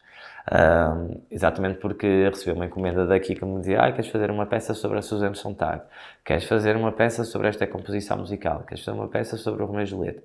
Um, 0.52 1.22
exatamente 1.32 1.80
porque 1.80 2.28
recebi 2.30 2.52
uma 2.52 2.66
encomenda 2.66 3.08
daqui 3.08 3.34
que 3.34 3.46
me 3.46 3.60
dizia 3.60 3.80
ah, 3.82 3.92
queres 3.94 4.12
fazer 4.12 4.30
uma 4.30 4.46
peça 4.46 4.74
sobre 4.74 4.98
a 4.98 5.02
Susan 5.02 5.34
Sontag, 5.34 5.84
queres 6.26 6.44
fazer 6.44 6.76
uma 6.76 6.92
peça 6.92 7.24
sobre 7.24 7.48
esta 7.48 7.66
composição 7.66 8.18
musical, 8.18 8.64
queres 8.68 8.84
fazer 8.84 8.98
uma 8.98 9.08
peça 9.08 9.38
sobre 9.38 9.64
o 9.64 9.66
Romeu 9.66 9.86
Julieta. 9.86 10.22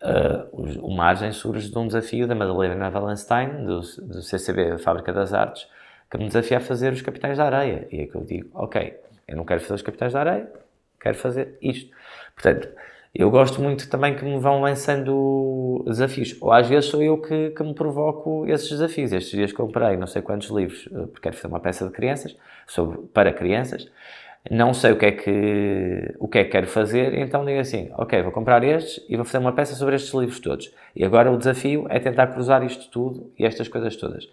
Uh, 0.00 0.78
o 0.80 0.94
Margem 0.94 1.32
surge 1.32 1.72
de 1.72 1.76
um 1.76 1.88
desafio 1.88 2.28
da 2.28 2.36
Madalena 2.36 2.88
Wallenstein, 2.88 3.64
do, 3.64 3.80
do 3.80 4.22
CCB, 4.22 4.78
Fábrica 4.78 5.12
das 5.12 5.34
Artes, 5.34 5.66
que 6.08 6.18
me 6.18 6.28
desafia 6.28 6.58
a 6.58 6.60
fazer 6.60 6.92
os 6.92 7.02
Capitães 7.02 7.36
da 7.36 7.46
Areia. 7.46 7.88
E 7.90 8.02
é 8.02 8.06
que 8.06 8.14
eu 8.14 8.22
digo, 8.22 8.48
ok, 8.54 8.96
eu 9.26 9.36
não 9.36 9.44
quero 9.44 9.60
fazer 9.60 9.74
os 9.74 9.82
Capitães 9.82 10.12
da 10.12 10.20
Areia, 10.20 10.65
quero 11.06 11.18
fazer 11.18 11.56
isto. 11.62 11.90
Portanto, 12.34 12.68
eu 13.14 13.30
gosto 13.30 13.62
muito 13.62 13.88
também 13.88 14.14
que 14.14 14.24
me 14.24 14.38
vão 14.38 14.60
lançando 14.60 15.82
desafios. 15.86 16.36
Ou 16.40 16.52
às 16.52 16.68
vezes 16.68 16.90
sou 16.90 17.02
eu 17.02 17.18
que, 17.18 17.50
que 17.50 17.62
me 17.62 17.74
provoco 17.74 18.46
esses 18.46 18.68
desafios. 18.68 19.12
Estes 19.12 19.30
dias 19.30 19.52
comprei 19.52 19.96
não 19.96 20.06
sei 20.06 20.20
quantos 20.20 20.50
livros, 20.50 20.88
eh, 20.92 21.06
porque 21.06 21.22
quero 21.22 21.36
fazer 21.36 21.48
uma 21.48 21.60
peça 21.60 21.86
de 21.86 21.92
crianças, 21.92 22.36
sobre, 22.66 22.98
para 23.14 23.32
crianças. 23.32 23.88
Não 24.50 24.72
sei 24.72 24.92
o 24.92 24.98
que, 24.98 25.06
é 25.06 25.12
que, 25.12 26.14
o 26.20 26.28
que 26.28 26.38
é 26.38 26.44
que 26.44 26.50
quero 26.50 26.68
fazer, 26.68 27.14
então 27.14 27.44
digo 27.44 27.58
assim: 27.58 27.90
ok, 27.96 28.22
vou 28.22 28.30
comprar 28.30 28.62
estes 28.62 29.04
e 29.08 29.16
vou 29.16 29.24
fazer 29.24 29.38
uma 29.38 29.52
peça 29.52 29.74
sobre 29.74 29.96
estes 29.96 30.12
livros 30.14 30.38
todos. 30.38 30.72
E 30.94 31.04
agora 31.04 31.32
o 31.32 31.36
desafio 31.36 31.86
é 31.88 31.98
tentar 31.98 32.28
cruzar 32.28 32.62
isto 32.64 32.88
tudo 32.90 33.32
e 33.38 33.44
estas 33.44 33.66
coisas 33.66 33.96
todas. 33.96 34.28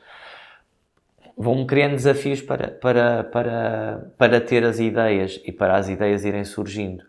Vão-me 1.37 1.65
criando 1.65 1.91
desafios 1.93 2.41
para, 2.41 2.69
para, 2.69 3.23
para, 3.23 4.11
para 4.17 4.41
ter 4.41 4.63
as 4.63 4.79
ideias 4.79 5.41
e 5.43 5.51
para 5.51 5.75
as 5.75 5.89
ideias 5.89 6.23
irem 6.23 6.45
surgindo. 6.45 7.03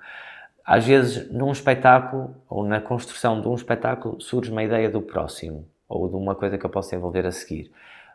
Às 0.65 0.87
vezes 0.87 1.31
num 1.31 1.53
espetáculo 1.53 2.35
ou 2.49 2.65
na 2.65 2.81
construção 2.81 3.41
de 3.41 3.49
um 3.49 3.55
espetáculo 3.55 4.21
surge 4.21 4.51
uma 4.51 4.63
ideia 4.63 4.89
do 4.89 5.03
próximo 5.03 5.69
ou 5.87 6.09
de 6.09 6.17
uma 6.17 6.35
coisa 6.35 6.57
que 6.57 6.65
eu 6.65 6.71
posso 6.71 6.95
envolver 6.95 7.27
a 7.27 7.31
seguir 7.31 7.71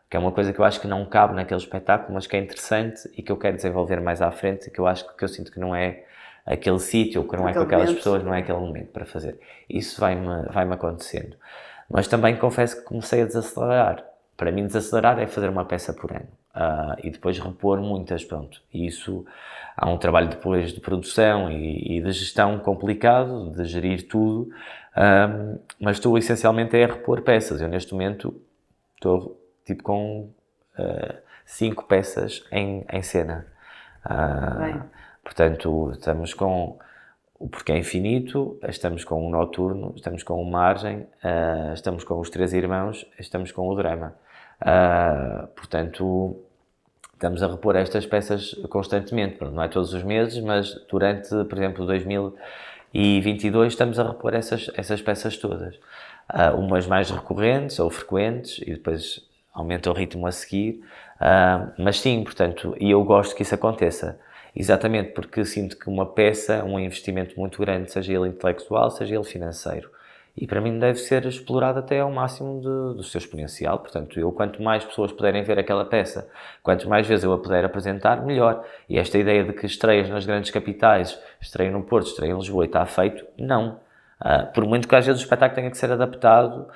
que 0.09 0.17
é 0.17 0.19
uma 0.19 0.31
coisa 0.31 0.51
que 0.51 0.59
eu 0.59 0.65
acho 0.65 0.81
que 0.81 0.87
não 0.87 1.05
cabe 1.05 1.35
naquele 1.35 1.59
espetáculo 1.59 2.15
mas 2.15 2.25
que 2.25 2.35
é 2.35 2.39
interessante 2.39 3.07
e 3.15 3.21
que 3.21 3.31
eu 3.31 3.37
quero 3.37 3.55
desenvolver 3.55 4.01
mais 4.01 4.21
à 4.21 4.31
frente 4.31 4.67
e 4.67 4.71
que 4.71 4.79
eu 4.79 4.87
acho 4.87 5.05
que 5.15 5.23
eu 5.23 5.27
sinto 5.27 5.51
que 5.51 5.59
não 5.59 5.75
é 5.75 6.03
aquele 6.45 6.79
sítio 6.79 7.21
ou 7.21 7.27
que 7.27 7.37
não 7.37 7.47
é 7.47 7.53
com 7.53 7.59
aquelas 7.59 7.85
momento. 7.85 7.97
pessoas 7.97 8.23
não 8.23 8.33
é 8.33 8.39
aquele 8.39 8.57
momento 8.57 8.91
para 8.91 9.05
fazer. 9.05 9.39
Isso 9.69 10.01
vai-me 10.01 10.45
vai-me 10.51 10.73
acontecendo. 10.73 11.37
Mas 11.87 12.07
também 12.07 12.35
confesso 12.37 12.77
que 12.77 12.83
comecei 12.83 13.21
a 13.21 13.25
desacelerar 13.25 14.03
para 14.39 14.53
mim 14.53 14.65
desacelerar 14.65 15.19
é 15.19 15.27
fazer 15.27 15.49
uma 15.49 15.65
peça 15.65 15.93
por 15.93 16.11
ano 16.11 16.29
uh, 16.55 16.95
e 17.03 17.11
depois 17.11 17.37
repor 17.37 17.81
muitas 17.81 18.23
pronto 18.23 18.61
e 18.73 18.87
isso 18.87 19.25
há 19.79 19.89
um 19.89 19.97
trabalho 19.97 20.29
depois 20.29 20.73
de 20.73 20.81
produção 20.81 21.49
e, 21.49 21.97
e 21.97 22.01
de 22.01 22.11
gestão 22.11 22.59
complicado, 22.59 23.51
de 23.51 23.63
gerir 23.65 24.07
tudo, 24.07 24.49
um, 24.97 25.59
mas 25.79 25.97
estou 25.97 26.17
essencialmente 26.17 26.75
a 26.75 26.85
repor 26.85 27.21
peças. 27.21 27.61
Eu 27.61 27.69
neste 27.69 27.93
momento 27.93 28.35
estou 28.95 29.39
tipo 29.65 29.83
com 29.83 30.29
uh, 30.77 31.17
cinco 31.45 31.85
peças 31.85 32.45
em, 32.51 32.85
em 32.91 33.01
cena. 33.01 33.47
Portanto, 35.23 35.91
estamos 35.91 36.33
com 36.33 36.77
o 37.39 37.47
Porquê 37.47 37.77
Infinito, 37.77 38.59
estamos 38.67 39.05
com 39.05 39.25
o 39.25 39.29
Noturno, 39.29 39.93
estamos 39.95 40.23
com 40.23 40.41
o 40.41 40.45
Margem, 40.45 41.07
uh, 41.23 41.73
estamos 41.73 42.03
com 42.03 42.19
os 42.19 42.29
Três 42.29 42.51
Irmãos, 42.51 43.05
estamos 43.17 43.53
com 43.53 43.69
o 43.69 43.75
Drama. 43.75 44.13
Uh, 44.61 45.47
portanto, 45.55 46.37
estamos 47.13 47.41
a 47.43 47.47
repor 47.47 47.75
estas 47.75 48.05
peças 48.05 48.53
constantemente, 48.69 49.41
não 49.41 49.63
é 49.63 49.67
todos 49.67 49.93
os 49.93 50.03
meses, 50.03 50.41
mas 50.43 50.73
durante, 50.89 51.29
por 51.29 51.57
exemplo, 51.57 51.85
2022 51.85 53.73
estamos 53.73 53.99
a 53.99 54.07
repor 54.07 54.33
essas, 54.33 54.69
essas 54.75 55.01
peças 55.01 55.37
todas. 55.37 55.75
Uh, 56.31 56.55
umas 56.57 56.85
mais 56.85 57.09
recorrentes 57.09 57.79
ou 57.79 57.89
frequentes 57.89 58.59
e 58.59 58.71
depois 58.71 59.21
aumenta 59.53 59.89
o 59.89 59.93
ritmo 59.93 60.27
a 60.27 60.31
seguir. 60.31 60.81
Uh, 61.15 61.71
mas 61.77 61.99
sim, 61.99 62.23
portanto, 62.23 62.75
e 62.79 62.91
eu 62.91 63.03
gosto 63.03 63.35
que 63.35 63.41
isso 63.41 63.55
aconteça. 63.55 64.19
Exatamente 64.55 65.11
porque 65.11 65.45
sinto 65.45 65.77
que 65.77 65.89
uma 65.89 66.05
peça 66.05 66.55
é 66.55 66.63
um 66.63 66.79
investimento 66.79 67.39
muito 67.39 67.59
grande, 67.59 67.91
seja 67.91 68.13
ele 68.13 68.29
intelectual, 68.29 68.89
seja 68.91 69.15
ele 69.15 69.23
financeiro. 69.23 69.89
E 70.39 70.47
para 70.47 70.61
mim 70.61 70.79
deve 70.79 70.97
ser 70.99 71.25
explorado 71.25 71.79
até 71.79 71.99
ao 71.99 72.09
máximo 72.09 72.61
de, 72.61 72.97
do 72.97 73.03
seu 73.03 73.17
exponencial. 73.17 73.77
Portanto, 73.79 74.17
eu 74.17 74.31
quanto 74.31 74.63
mais 74.63 74.85
pessoas 74.85 75.11
puderem 75.11 75.43
ver 75.43 75.59
aquela 75.59 75.83
peça, 75.83 76.29
quanto 76.63 76.87
mais 76.87 77.05
vezes 77.05 77.25
eu 77.25 77.33
a 77.33 77.37
puder 77.37 77.65
apresentar, 77.65 78.25
melhor. 78.25 78.63
E 78.87 78.97
esta 78.97 79.17
ideia 79.17 79.43
de 79.43 79.51
que 79.51 79.65
estreias 79.65 80.07
nas 80.07 80.25
grandes 80.25 80.49
capitais, 80.49 81.19
estreia 81.41 81.69
no 81.69 81.83
Porto, 81.83 82.07
estreia 82.07 82.31
em 82.31 82.37
Lisboa 82.37 82.63
e 82.63 82.67
está 82.67 82.85
feito, 82.85 83.25
não. 83.37 83.81
Uh, 84.21 84.51
por 84.53 84.65
muito 84.65 84.87
que 84.87 84.95
às 84.95 85.05
vezes 85.05 85.21
o 85.21 85.23
espetáculo 85.25 85.55
tenha 85.55 85.71
que 85.71 85.77
ser 85.77 85.91
adaptado 85.91 86.67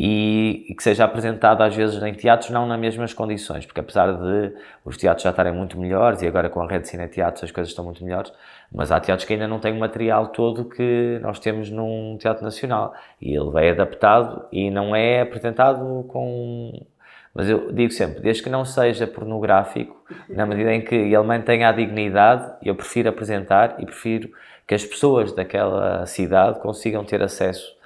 e, 0.00 0.74
que 0.74 0.82
seja 0.82 1.04
apresentado 1.04 1.60
às 1.60 1.74
vezes 1.74 2.00
em 2.00 2.14
teatros 2.14 2.50
não 2.50 2.66
nas 2.66 2.78
mesmas 2.78 3.12
condições, 3.12 3.66
porque 3.66 3.80
apesar 3.80 4.12
de 4.12 4.54
os 4.84 4.96
teatros 4.96 5.24
já 5.24 5.30
estarem 5.30 5.52
muito 5.52 5.76
melhores 5.76 6.22
e 6.22 6.26
agora 6.28 6.48
com 6.48 6.62
a 6.62 6.68
rede 6.68 6.84
de 6.84 6.90
cineteatros 6.90 7.42
as 7.42 7.50
coisas 7.50 7.72
estão 7.72 7.84
muito 7.84 8.04
melhores, 8.04 8.32
mas 8.72 8.92
há 8.92 9.00
teatros 9.00 9.26
que 9.26 9.32
ainda 9.32 9.48
não 9.48 9.58
têm 9.58 9.72
o 9.72 9.80
material 9.80 10.28
todo 10.28 10.66
que 10.66 11.18
nós 11.20 11.40
temos 11.40 11.68
num 11.68 12.16
teatro 12.16 12.44
nacional. 12.44 12.94
E 13.20 13.34
ele 13.34 13.50
é 13.66 13.70
adaptado 13.70 14.46
e 14.52 14.70
não 14.70 14.94
é 14.94 15.22
apresentado 15.22 16.04
com 16.08 16.86
mas 17.34 17.48
eu 17.48 17.70
digo 17.72 17.92
sempre, 17.92 18.20
desde 18.20 18.42
que 18.42 18.50
não 18.50 18.64
seja 18.64 19.06
pornográfico, 19.06 19.96
na 20.28 20.44
medida 20.44 20.72
em 20.72 20.80
que 20.80 20.94
ele 20.94 21.22
mantenha 21.22 21.68
a 21.68 21.72
dignidade, 21.72 22.52
eu 22.62 22.74
prefiro 22.74 23.08
apresentar 23.08 23.76
e 23.78 23.84
prefiro 23.84 24.30
que 24.66 24.74
as 24.74 24.84
pessoas 24.84 25.32
daquela 25.32 26.04
cidade 26.06 26.58
consigam 26.58 27.04
ter 27.04 27.22
acesso 27.22 27.77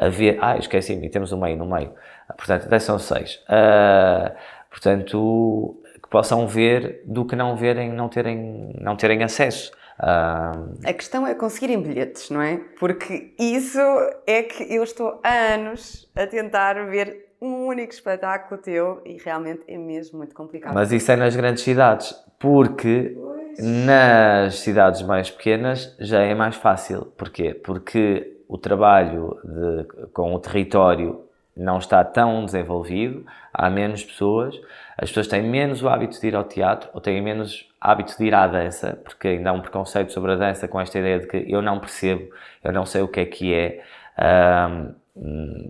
a 0.00 0.08
ver. 0.08 0.38
Ah, 0.40 0.56
esqueci-me, 0.56 1.08
temos 1.10 1.30
um 1.30 1.38
meio 1.38 1.56
no 1.56 1.66
meio. 1.66 1.92
Portanto, 2.36 2.64
até 2.64 2.78
são 2.78 2.98
seis. 2.98 3.36
Uh, 3.44 4.34
portanto, 4.70 5.76
que 6.02 6.08
possam 6.08 6.46
ver 6.46 7.02
do 7.04 7.26
que 7.26 7.36
não 7.36 7.54
verem, 7.54 7.92
não 7.92 8.08
terem, 8.08 8.74
não 8.80 8.96
terem 8.96 9.22
acesso. 9.22 9.72
Uh... 9.98 10.80
A 10.86 10.92
questão 10.94 11.26
é 11.26 11.34
conseguirem 11.34 11.82
bilhetes, 11.82 12.30
não 12.30 12.40
é? 12.40 12.58
Porque 12.78 13.34
isso 13.38 13.78
é 14.26 14.42
que 14.42 14.74
eu 14.74 14.82
estou 14.82 15.20
há 15.22 15.54
anos 15.54 16.10
a 16.16 16.26
tentar 16.26 16.74
ver 16.86 17.26
um 17.40 17.66
único 17.66 17.92
espetáculo 17.92 18.60
teu 18.60 19.02
e 19.04 19.18
realmente 19.18 19.62
é 19.68 19.76
mesmo 19.76 20.18
muito 20.18 20.34
complicado. 20.34 20.74
Mas 20.74 20.92
isso 20.92 21.12
é 21.12 21.16
nas 21.16 21.36
grandes 21.36 21.62
cidades, 21.62 22.14
porque 22.38 23.14
pois. 23.14 23.58
nas 23.58 24.58
cidades 24.60 25.02
mais 25.02 25.30
pequenas 25.30 25.94
já 25.98 26.20
é 26.20 26.34
mais 26.34 26.56
fácil. 26.56 27.06
Porquê? 27.16 27.52
Porque 27.52 28.39
o 28.50 28.58
trabalho 28.58 29.38
de, 29.44 30.08
com 30.08 30.34
o 30.34 30.40
território 30.40 31.24
não 31.56 31.78
está 31.78 32.02
tão 32.02 32.44
desenvolvido, 32.44 33.24
há 33.54 33.70
menos 33.70 34.02
pessoas, 34.02 34.60
as 34.98 35.08
pessoas 35.08 35.28
têm 35.28 35.42
menos 35.42 35.82
o 35.82 35.88
hábito 35.88 36.20
de 36.20 36.26
ir 36.26 36.34
ao 36.34 36.42
teatro 36.42 36.90
ou 36.92 37.00
têm 37.00 37.22
menos 37.22 37.68
hábito 37.80 38.18
de 38.18 38.24
ir 38.24 38.34
à 38.34 38.48
dança, 38.48 38.98
porque 39.04 39.28
ainda 39.28 39.50
há 39.50 39.52
um 39.52 39.60
preconceito 39.60 40.12
sobre 40.12 40.32
a 40.32 40.36
dança 40.36 40.66
com 40.66 40.80
esta 40.80 40.98
ideia 40.98 41.20
de 41.20 41.28
que 41.28 41.44
eu 41.46 41.62
não 41.62 41.78
percebo, 41.78 42.28
eu 42.64 42.72
não 42.72 42.84
sei 42.84 43.02
o 43.02 43.08
que 43.08 43.20
é 43.20 43.24
que 43.24 43.54
é, 43.54 43.84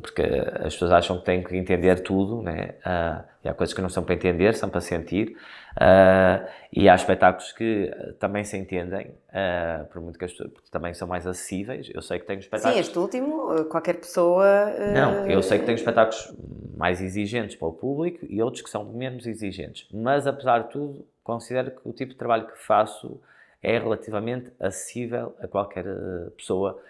porque 0.01 0.23
as 0.23 0.75
pessoas 0.75 0.93
acham 0.93 1.19
que 1.19 1.25
têm 1.25 1.43
que 1.43 1.57
entender 1.57 2.01
tudo, 2.01 2.41
né? 2.41 2.75
Uh, 2.87 3.25
e 3.45 3.49
há 3.49 3.55
coisas 3.55 3.75
que 3.75 3.83
não 3.83 3.89
são 3.89 4.05
para 4.05 4.15
entender, 4.15 4.55
são 4.55 4.69
para 4.69 4.81
sentir. 4.81 5.37
Uh, 5.73 6.47
e 6.73 6.89
há 6.89 6.95
espetáculos 6.95 7.51
que 7.53 7.91
também 8.21 8.45
se 8.45 8.57
entendem, 8.57 9.09
uh, 9.09 9.85
por 9.87 10.01
muito 10.01 10.19
que 10.19 10.25
as 10.25 10.31
pessoas 10.31 10.53
também 10.71 10.95
são 10.95 11.09
mais 11.09 11.27
acessíveis. 11.27 11.91
Eu 11.93 12.01
sei 12.01 12.21
que 12.21 12.27
tenho 12.27 12.39
espetáculos. 12.39 12.75
Sim, 12.75 12.81
este 12.81 12.99
último, 12.99 13.65
qualquer 13.65 13.95
pessoa. 13.95 14.47
Não, 14.95 15.27
eu 15.29 15.43
sei 15.43 15.59
que 15.59 15.65
tenho 15.65 15.77
espetáculos 15.77 16.33
mais 16.77 17.01
exigentes 17.01 17.57
para 17.57 17.67
o 17.67 17.73
público 17.73 18.25
e 18.29 18.41
outros 18.41 18.63
que 18.63 18.71
são 18.71 18.85
menos 18.85 19.27
exigentes. 19.27 19.89
Mas, 19.93 20.29
apesar 20.29 20.61
de 20.61 20.71
tudo, 20.71 21.05
considero 21.25 21.73
que 21.73 21.81
o 21.85 21.93
tipo 21.93 22.13
de 22.13 22.19
trabalho 22.19 22.47
que 22.47 22.57
faço 22.57 23.21
é 23.61 23.77
relativamente 23.79 24.53
acessível 24.61 25.35
a 25.41 25.49
qualquer 25.49 25.85
pessoa 26.37 26.81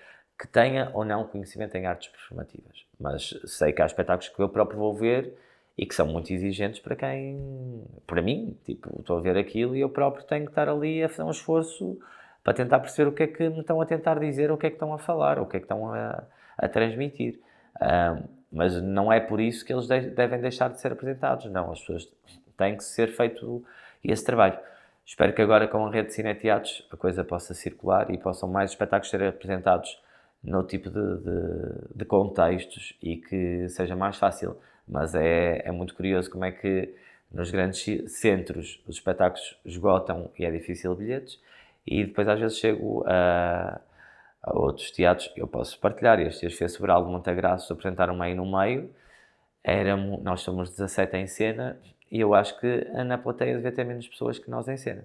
que 0.41 0.49
tenha 0.49 0.91
ou 0.95 1.05
não 1.05 1.25
conhecimento 1.25 1.75
em 1.75 1.85
artes 1.85 2.09
performativas. 2.09 2.87
Mas 2.99 3.39
sei 3.45 3.75
que 3.75 3.83
há 3.83 3.87
espetáculos 3.87 4.31
que 4.31 4.41
eu 4.41 4.49
próprio 4.49 4.79
vou 4.79 4.95
ver 4.95 5.35
e 5.77 5.85
que 5.85 5.95
são 5.95 6.07
muito 6.07 6.33
exigentes 6.33 6.81
para 6.81 6.97
quem, 6.97 7.85
para 8.07 8.23
mim, 8.23 8.57
tipo, 8.65 9.01
estou 9.01 9.19
a 9.19 9.21
ver 9.21 9.37
aquilo 9.37 9.77
e 9.77 9.81
eu 9.81 9.91
próprio 9.91 10.25
tenho 10.25 10.47
que 10.47 10.51
estar 10.51 10.67
ali 10.67 11.05
a 11.05 11.11
fazer 11.11 11.25
um 11.25 11.31
esforço 11.31 11.99
para 12.43 12.55
tentar 12.55 12.81
perceber 12.81 13.11
o 13.11 13.13
que 13.13 13.23
é 13.23 13.27
que 13.27 13.51
me 13.51 13.61
estão 13.61 13.83
a 13.83 13.85
tentar 13.85 14.19
dizer, 14.19 14.51
o 14.51 14.57
que 14.57 14.67
é 14.67 14.71
que 14.71 14.77
estão 14.77 14.95
a 14.95 14.99
falar, 14.99 15.39
o 15.39 15.45
que 15.45 15.59
é 15.59 15.61
que 15.61 15.65
estão 15.65 15.93
a, 15.93 16.23
a 16.57 16.69
transmitir. 16.69 17.39
Um, 17.79 18.23
mas 18.51 18.81
não 18.83 19.13
é 19.13 19.21
por 19.21 19.41
isso 19.41 19.63
que 19.63 19.75
eles 19.75 19.87
de, 19.87 20.01
devem 20.09 20.41
deixar 20.41 20.71
de 20.71 20.81
ser 20.81 20.91
apresentados, 20.93 21.51
não. 21.53 21.71
As 21.71 21.81
pessoas 21.81 22.09
têm 22.57 22.79
que 22.79 22.85
ser 22.85 23.09
feito 23.09 23.63
esse 24.03 24.25
trabalho. 24.25 24.59
Espero 25.05 25.35
que 25.35 25.43
agora 25.43 25.69
com 25.69 25.87
a 25.87 25.91
rede 25.91 26.09
de 26.09 26.15
cineteatros 26.15 26.89
a 26.91 26.97
coisa 26.97 27.23
possa 27.23 27.53
circular 27.53 28.11
e 28.11 28.17
possam 28.17 28.49
mais 28.49 28.71
espetáculos 28.71 29.11
serem 29.11 29.29
apresentados 29.29 30.01
no 30.43 30.63
tipo 30.65 30.91
de, 30.91 31.19
de, 31.19 31.97
de 31.97 32.05
contextos 32.05 32.97
e 33.03 33.17
que 33.17 33.69
seja 33.69 33.95
mais 33.95 34.17
fácil 34.17 34.57
mas 34.91 35.15
é, 35.15 35.63
é 35.65 35.71
muito 35.71 35.95
curioso 35.95 36.29
como 36.31 36.45
é 36.45 36.51
que 36.51 36.93
nos 37.33 37.51
grandes 37.51 38.13
centros 38.13 38.83
os 38.87 38.97
espetáculos 38.97 39.57
esgotam 39.65 40.31
e 40.37 40.45
é 40.45 40.51
difícil 40.51 40.95
bilhetes, 40.97 41.41
e 41.87 42.05
depois 42.05 42.27
às 42.29 42.41
vezes 42.41 42.59
chego 42.59 43.05
a, 43.07 43.81
a 44.43 44.59
outros 44.59 44.91
teatros 44.91 45.33
eu 45.37 45.47
posso 45.47 45.79
partilhar. 45.79 46.21
Este 46.21 46.47
dia 46.47 46.57
fez 46.57 46.73
Sobral 46.73 47.05
de 47.05 47.11
Montagraço 47.11 47.73
apresentaram 47.73 48.17
meio 48.17 48.37
no 48.37 48.59
meio, 48.59 48.91
éramos, 49.63 50.23
nós 50.23 50.41
somos 50.41 50.71
17 50.71 51.17
em 51.17 51.27
cena, 51.27 51.79
e 52.11 52.19
eu 52.21 52.35
acho 52.35 52.59
que 52.59 52.85
na 53.05 53.17
plateia 53.17 53.55
devia 53.55 53.71
ter 53.71 53.85
menos 53.85 54.09
pessoas 54.09 54.39
que 54.39 54.51
nós 54.51 54.67
em 54.67 54.77
cena. 54.77 55.05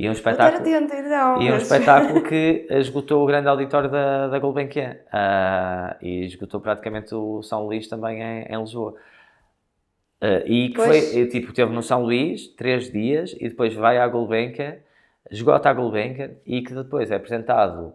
E 0.00 0.08
um 0.08 0.12
espetáculo, 0.12 0.62
atento, 0.62 0.94
então, 0.94 1.42
e 1.42 1.52
um 1.52 1.56
espetáculo 1.58 2.22
que 2.22 2.66
esgotou 2.72 3.22
o 3.22 3.26
grande 3.26 3.48
auditório 3.48 3.90
da, 3.90 4.28
da 4.28 4.38
Gulbenkian 4.38 4.96
uh, 5.12 5.94
e 6.00 6.24
esgotou 6.24 6.58
praticamente 6.58 7.14
o 7.14 7.42
São 7.42 7.66
Luís 7.66 7.86
também 7.86 8.22
em, 8.22 8.44
em 8.44 8.58
Lisboa. 8.58 8.94
Uh, 10.22 10.46
e 10.46 10.68
que 10.70 10.76
pois. 10.76 11.12
foi, 11.12 11.26
tipo, 11.26 11.52
teve 11.52 11.70
no 11.74 11.82
São 11.82 12.02
Luís 12.02 12.48
três 12.48 12.90
dias 12.90 13.36
e 13.38 13.50
depois 13.50 13.74
vai 13.74 13.98
à 13.98 14.08
Gulbenkian, 14.08 14.76
esgota 15.30 15.68
a 15.68 15.74
Gulbenkian 15.74 16.30
e 16.46 16.62
que 16.62 16.72
depois 16.72 17.10
é 17.10 17.16
apresentado 17.16 17.92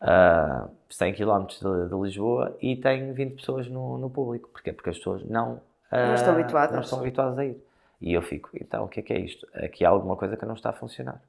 a 0.00 0.68
uh, 0.68 0.70
100 0.88 1.12
km 1.12 1.46
de, 1.48 1.88
de, 1.90 2.02
Lisboa 2.02 2.56
e 2.62 2.76
tem 2.76 3.12
20 3.12 3.34
pessoas 3.34 3.68
no, 3.68 3.98
no 3.98 4.08
público. 4.08 4.48
Porquê? 4.48 4.72
Porque 4.72 4.88
as 4.88 4.96
pessoas 4.96 5.22
não, 5.26 5.60
não 5.92 6.14
estão 6.14 6.32
habituadas. 6.32 6.74
não 6.74 6.80
estão 6.80 7.00
habituadas 7.00 7.38
a 7.38 7.44
ir. 7.44 7.62
E 8.00 8.14
eu 8.14 8.22
fico, 8.22 8.48
então 8.58 8.84
o 8.86 8.88
que 8.88 9.00
é 9.00 9.02
que 9.02 9.12
é 9.12 9.20
isto? 9.20 9.46
Aqui 9.52 9.84
há 9.84 9.90
alguma 9.90 10.16
coisa 10.16 10.34
que 10.34 10.46
não 10.46 10.54
está 10.54 10.70
a 10.70 10.72
funcionar. 10.72 11.20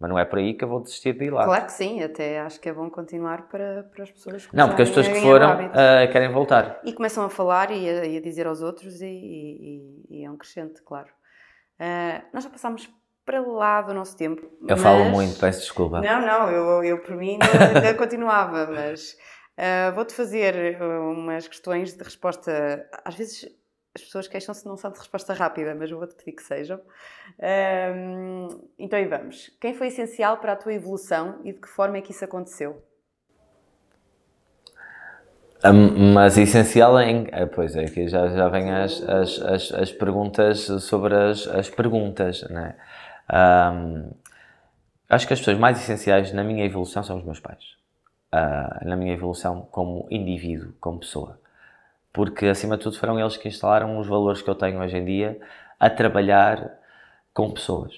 Mas 0.00 0.08
não 0.08 0.18
é 0.18 0.24
por 0.24 0.38
aí 0.38 0.54
que 0.54 0.64
eu 0.64 0.68
vou 0.68 0.80
desistir 0.80 1.12
de 1.12 1.26
ir 1.26 1.30
lá. 1.30 1.44
Claro 1.44 1.66
que 1.66 1.72
sim, 1.72 2.02
até 2.02 2.40
acho 2.40 2.58
que 2.58 2.70
é 2.70 2.72
bom 2.72 2.88
continuar 2.88 3.48
para, 3.48 3.82
para 3.82 4.04
as 4.04 4.10
pessoas 4.10 4.46
que 4.46 4.56
Não, 4.56 4.68
porque 4.68 4.80
as 4.80 4.88
pessoas 4.88 5.08
que 5.08 5.20
foram 5.20 5.66
uh, 5.66 6.10
querem 6.10 6.32
voltar. 6.32 6.80
E 6.82 6.94
começam 6.94 7.22
a 7.22 7.28
falar 7.28 7.70
e 7.70 7.86
a, 7.86 8.06
e 8.06 8.16
a 8.16 8.20
dizer 8.20 8.46
aos 8.46 8.62
outros 8.62 9.02
e, 9.02 9.06
e, 9.06 10.06
e, 10.08 10.24
é 10.24 10.30
um 10.30 10.38
crescente, 10.38 10.80
claro. 10.82 11.08
Uh, 11.78 12.24
nós 12.32 12.42
já 12.42 12.48
passámos 12.48 12.88
para 13.26 13.42
lá 13.42 13.82
do 13.82 13.92
nosso 13.92 14.16
tempo. 14.16 14.40
Eu 14.62 14.68
mas... 14.70 14.82
falo 14.82 15.04
muito, 15.04 15.38
peço 15.38 15.60
desculpa. 15.60 16.00
Não, 16.00 16.22
não, 16.22 16.50
eu, 16.50 16.82
eu 16.82 17.02
por 17.02 17.14
mim 17.14 17.38
ainda 17.42 17.92
continuava, 17.94 18.68
mas 18.68 19.14
uh, 19.58 19.94
vou-te 19.94 20.14
fazer 20.14 20.80
umas 20.82 21.46
questões 21.46 21.92
de 21.92 22.02
resposta, 22.02 22.88
às 23.04 23.14
vezes 23.14 23.59
as 23.94 24.02
pessoas 24.02 24.28
queixam-se 24.28 24.66
não 24.66 24.76
são 24.76 24.90
de 24.90 24.98
resposta 24.98 25.32
rápida, 25.34 25.74
mas 25.74 25.90
vou-te 25.90 26.14
pedir 26.14 26.32
que 26.32 26.42
sejam. 26.42 26.80
Um, 27.38 28.48
então 28.78 28.98
aí 28.98 29.06
vamos. 29.06 29.50
Quem 29.60 29.74
foi 29.74 29.88
essencial 29.88 30.38
para 30.38 30.52
a 30.52 30.56
tua 30.56 30.72
evolução 30.72 31.40
e 31.44 31.52
de 31.52 31.60
que 31.60 31.68
forma 31.68 31.96
é 31.96 32.00
que 32.00 32.12
isso 32.12 32.24
aconteceu? 32.24 32.84
Mas 36.14 36.38
essencial 36.38 36.98
em. 37.00 37.26
Ah, 37.32 37.46
pois 37.46 37.76
é, 37.76 37.84
que 37.84 38.08
já, 38.08 38.28
já 38.28 38.48
vêm 38.48 38.70
as, 38.70 39.02
as, 39.02 39.42
as, 39.42 39.72
as, 39.72 39.92
perguntas 39.92 40.60
sobre 40.82 41.14
as, 41.14 41.46
as 41.48 41.68
perguntas, 41.68 42.42
né? 42.48 42.76
Um, 43.30 44.10
acho 45.08 45.26
que 45.26 45.34
as 45.34 45.40
pessoas 45.40 45.58
mais 45.58 45.78
essenciais 45.78 46.32
na 46.32 46.42
minha 46.42 46.64
evolução 46.64 47.02
são 47.02 47.18
os 47.18 47.24
meus 47.24 47.40
pais. 47.40 47.76
Uh, 48.32 48.88
na 48.88 48.96
minha 48.96 49.12
evolução 49.12 49.68
como 49.70 50.06
indivíduo, 50.10 50.72
como 50.80 51.00
pessoa 51.00 51.39
porque 52.12 52.46
acima 52.46 52.76
de 52.76 52.82
tudo 52.82 52.98
foram 52.98 53.18
eles 53.18 53.36
que 53.36 53.48
instalaram 53.48 53.98
os 53.98 54.06
valores 54.06 54.42
que 54.42 54.50
eu 54.50 54.54
tenho 54.54 54.80
hoje 54.80 54.96
em 54.96 55.04
dia 55.04 55.40
a 55.78 55.88
trabalhar 55.88 56.78
com 57.32 57.50
pessoas. 57.50 57.94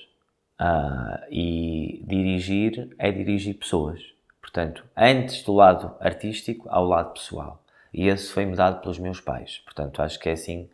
Uh, 0.60 1.18
e 1.28 2.04
dirigir 2.06 2.94
é 2.98 3.10
dirigir 3.10 3.58
pessoas. 3.58 4.00
Portanto, 4.40 4.84
antes 4.96 5.42
do 5.42 5.52
lado 5.52 5.94
artístico, 5.98 6.68
ao 6.68 6.84
lado 6.84 7.14
pessoal. 7.14 7.60
E 7.92 8.06
esse 8.06 8.30
foi-me 8.30 8.54
dado 8.54 8.80
pelos 8.80 8.98
meus 8.98 9.20
pais. 9.20 9.58
Portanto, 9.64 10.00
acho 10.02 10.18
que 10.20 10.28
é 10.28 10.32
assim 10.32 10.68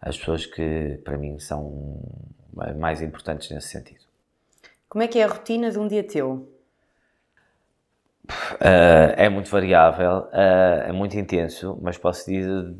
as 0.00 0.16
pessoas 0.16 0.46
que 0.46 1.00
para 1.04 1.16
mim 1.16 1.38
são 1.38 2.00
mais 2.76 3.00
importantes 3.02 3.50
nesse 3.50 3.68
sentido. 3.68 4.00
Como 4.88 5.02
é 5.02 5.08
que 5.08 5.18
é 5.18 5.24
a 5.24 5.28
rotina 5.28 5.70
de 5.70 5.78
um 5.78 5.86
dia 5.86 6.02
teu? 6.02 6.48
Uh, 8.28 9.14
é 9.16 9.28
muito 9.28 9.50
variável, 9.50 10.28
uh, 10.32 10.88
é 10.88 10.92
muito 10.92 11.18
intenso, 11.18 11.78
mas 11.80 11.96
posso 11.96 12.30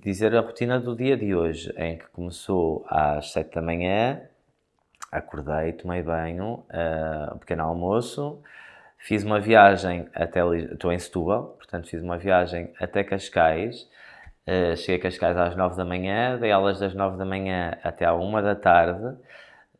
dizer 0.00 0.36
a 0.36 0.40
rotina 0.40 0.78
do 0.78 0.94
dia 0.94 1.16
de 1.16 1.34
hoje, 1.34 1.72
em 1.76 1.96
que 1.96 2.06
começou 2.08 2.84
às 2.88 3.32
7 3.32 3.54
da 3.54 3.62
manhã, 3.62 4.20
acordei, 5.10 5.72
tomei 5.72 6.02
banho, 6.02 6.64
uh, 6.70 7.34
um 7.34 7.38
pequeno 7.38 7.64
almoço, 7.64 8.42
fiz 8.98 9.24
uma 9.24 9.40
viagem 9.40 10.06
até. 10.14 10.40
Estou 10.72 10.92
em 10.92 10.98
Setúbal, 10.98 11.56
portanto, 11.56 11.88
fiz 11.88 12.02
uma 12.02 12.18
viagem 12.18 12.72
até 12.78 13.02
Cascais. 13.02 13.88
cheguei 14.76 14.96
a 14.96 15.02
Cascais 15.02 15.36
às 15.36 15.56
9 15.56 15.76
da 15.76 15.84
manhã, 15.84 16.38
dei 16.38 16.52
aulas 16.52 16.78
das 16.78 16.94
9 16.94 17.16
da 17.16 17.24
manhã 17.24 17.78
até 17.82 18.04
à 18.04 18.14
1 18.14 18.42
da 18.42 18.54
tarde. 18.54 19.16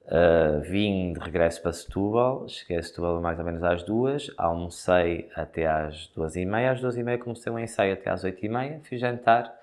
Uh, 0.08 0.62
vim 0.62 1.12
de 1.12 1.20
regresso 1.20 1.60
para 1.60 1.70
Setúbal, 1.70 2.48
cheguei 2.48 2.78
a 2.78 2.82
Setúbal 2.82 3.20
mais 3.20 3.38
ou 3.38 3.44
menos 3.44 3.62
às 3.62 3.82
duas, 3.82 4.30
almocei 4.38 5.28
até 5.34 5.66
às 5.66 6.06
duas 6.08 6.34
e 6.34 6.46
meia, 6.46 6.72
às 6.72 6.80
duas 6.80 6.96
e 6.96 7.02
meia 7.02 7.18
comecei 7.18 7.52
o 7.52 7.58
ensaio 7.58 7.92
até 7.92 8.08
às 8.08 8.24
oito 8.24 8.42
e 8.42 8.48
meia, 8.48 8.80
fui 8.84 8.96
jantar 8.96 9.54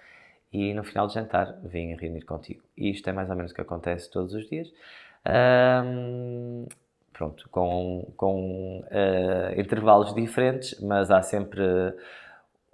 e 0.54 0.72
no 0.76 0.84
final 0.84 1.08
do 1.08 1.14
jantar 1.14 1.58
vim 1.64 1.96
reunir 1.96 2.22
contigo. 2.22 2.62
E 2.78 2.92
isto 2.92 3.10
é 3.10 3.14
mais 3.14 3.28
ou 3.32 3.36
menos 3.36 3.52
o 3.52 3.56
que 3.56 3.62
acontece 3.62 4.10
todos 4.12 4.36
os 4.36 4.48
dias. 4.48 4.72
Um, 5.28 6.68
pronto, 7.12 7.50
com, 7.50 8.14
com 8.16 8.82
uh, 8.82 9.60
intervalos 9.60 10.14
diferentes, 10.14 10.80
mas 10.80 11.10
há 11.10 11.24
sempre 11.24 11.64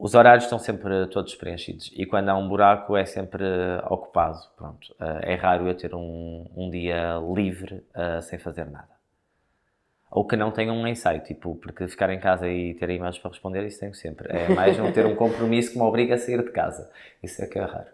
os 0.03 0.15
horários 0.15 0.45
estão 0.45 0.57
sempre 0.57 1.05
todos 1.09 1.35
preenchidos 1.35 1.91
e 1.95 2.07
quando 2.07 2.29
há 2.29 2.35
um 2.35 2.49
buraco 2.49 2.97
é 2.97 3.05
sempre 3.05 3.45
ocupado. 3.87 4.39
Pronto. 4.57 4.95
Eh, 4.99 5.33
é 5.33 5.35
raro 5.35 5.67
eu 5.67 5.77
ter 5.77 5.93
um, 5.93 6.47
um 6.57 6.71
dia 6.71 7.19
livre 7.35 7.85
uh, 7.95 8.19
sem 8.19 8.39
fazer 8.39 8.65
nada. 8.65 8.89
Ou 10.09 10.25
que 10.25 10.35
não 10.35 10.49
tenha 10.49 10.73
um 10.73 10.87
ensaio, 10.87 11.21
tipo, 11.21 11.55
porque 11.57 11.87
ficar 11.87 12.09
em 12.09 12.19
casa 12.19 12.47
e 12.49 12.73
ter 12.73 12.89
e-mails 12.89 13.19
para 13.19 13.29
responder, 13.29 13.63
isso 13.67 13.79
tenho 13.79 13.93
sempre. 13.93 14.27
É 14.35 14.49
mais 14.49 14.75
não 14.75 14.91
ter 14.91 15.05
um 15.05 15.15
compromisso 15.15 15.71
que 15.71 15.77
me 15.77 15.83
obriga 15.83 16.15
a 16.15 16.17
sair 16.17 16.43
de 16.43 16.49
casa. 16.49 16.89
Isso 17.21 17.39
é 17.43 17.45
que 17.45 17.59
é 17.59 17.61
raro. 17.61 17.91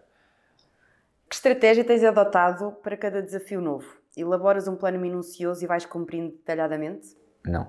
Que 1.28 1.34
estratégia 1.34 1.84
tens 1.84 2.02
adotado 2.02 2.72
para 2.82 2.96
cada 2.96 3.20
desafio 3.20 3.60
novo? 3.60 3.86
Elaboras 4.16 4.66
um 4.66 4.76
plano 4.76 4.98
minucioso 4.98 5.62
e 5.62 5.66
vais 5.66 5.84
cumprindo 5.84 6.30
detalhadamente? 6.30 7.14
Não. 7.44 7.68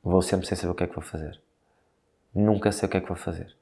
Vou 0.00 0.22
sempre 0.22 0.46
sem 0.46 0.56
saber 0.56 0.70
o 0.70 0.76
que 0.76 0.84
é 0.84 0.86
que 0.86 0.94
vou 0.94 1.02
fazer. 1.02 1.40
Nunca 2.32 2.70
sei 2.70 2.86
o 2.86 2.90
que 2.90 2.98
é 2.98 3.00
que 3.00 3.08
vou 3.08 3.16
fazer. 3.16 3.52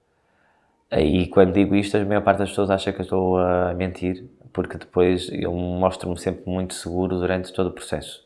E 0.98 1.26
quando 1.28 1.52
digo 1.52 1.74
isto, 1.74 1.96
a 1.96 2.04
maior 2.04 2.22
parte 2.22 2.38
das 2.38 2.50
pessoas 2.50 2.70
acha 2.70 2.92
que 2.92 3.00
eu 3.00 3.04
estou 3.04 3.38
a 3.38 3.72
mentir, 3.74 4.24
porque 4.52 4.76
depois 4.76 5.30
eu 5.32 5.52
mostro-me 5.52 6.18
sempre 6.18 6.42
muito 6.50 6.74
seguro 6.74 7.18
durante 7.18 7.52
todo 7.52 7.68
o 7.68 7.72
processo. 7.72 8.22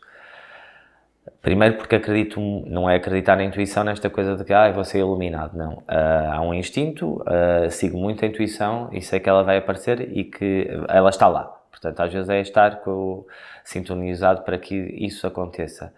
Primeiro 1.41 1.77
porque 1.77 1.95
acredito, 1.95 2.41
não 2.67 2.91
é 2.91 2.97
acreditar 2.97 3.37
na 3.37 3.45
intuição 3.45 3.85
nesta 3.85 4.11
coisa 4.11 4.37
de 4.37 4.45
que 4.45 4.53
ah, 4.53 4.71
vou 4.73 4.83
ser 4.83 4.99
iluminado, 4.99 5.57
não. 5.57 5.75
Uh, 5.75 6.33
há 6.33 6.41
um 6.41 6.53
instinto, 6.53 7.23
uh, 7.23 7.71
sigo 7.71 7.97
muito 7.97 8.25
a 8.25 8.29
intuição 8.29 8.89
e 8.93 9.01
sei 9.01 9.21
que 9.21 9.29
ela 9.29 9.45
vai 9.45 9.59
aparecer 9.59 10.01
e 10.17 10.25
que 10.25 10.69
ela 10.89 11.11
está 11.11 11.29
lá. 11.29 11.45
Portanto, 11.71 12.01
às 12.01 12.13
vezes 12.13 12.29
é 12.29 12.41
estar 12.41 12.81
com, 12.81 13.25
sintonizado 13.63 14.43
para 14.43 14.59
que 14.59 14.75
isso 14.75 15.27
aconteça 15.27 15.93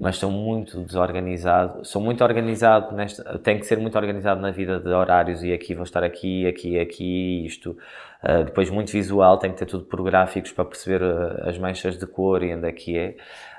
mas 0.00 0.16
sou 0.16 0.30
muito 0.30 0.80
desorganizado. 0.80 1.84
Sou 1.84 2.00
muito 2.00 2.24
organizado 2.24 2.96
nesta. 2.96 3.38
Tenho 3.38 3.60
que 3.60 3.66
ser 3.66 3.78
muito 3.78 3.96
organizado 3.98 4.40
na 4.40 4.50
vida 4.50 4.80
de 4.80 4.88
horários 4.88 5.42
e 5.44 5.52
aqui 5.52 5.74
vou 5.74 5.84
estar 5.84 6.02
aqui, 6.02 6.46
aqui, 6.46 6.78
aqui, 6.78 7.44
isto. 7.44 7.76
Uh, 8.24 8.44
depois, 8.44 8.70
muito 8.70 8.90
visual, 8.90 9.36
tenho 9.36 9.52
que 9.52 9.58
ter 9.58 9.66
tudo 9.66 9.84
por 9.84 10.02
gráficos 10.02 10.52
para 10.52 10.64
perceber 10.64 11.02
uh, 11.02 11.48
as 11.48 11.58
manchas 11.58 11.98
de 11.98 12.06
cor 12.06 12.42
e 12.42 12.54
onde 12.54 12.66
é 12.68 12.72
que 12.72 12.96
é, 12.96 13.14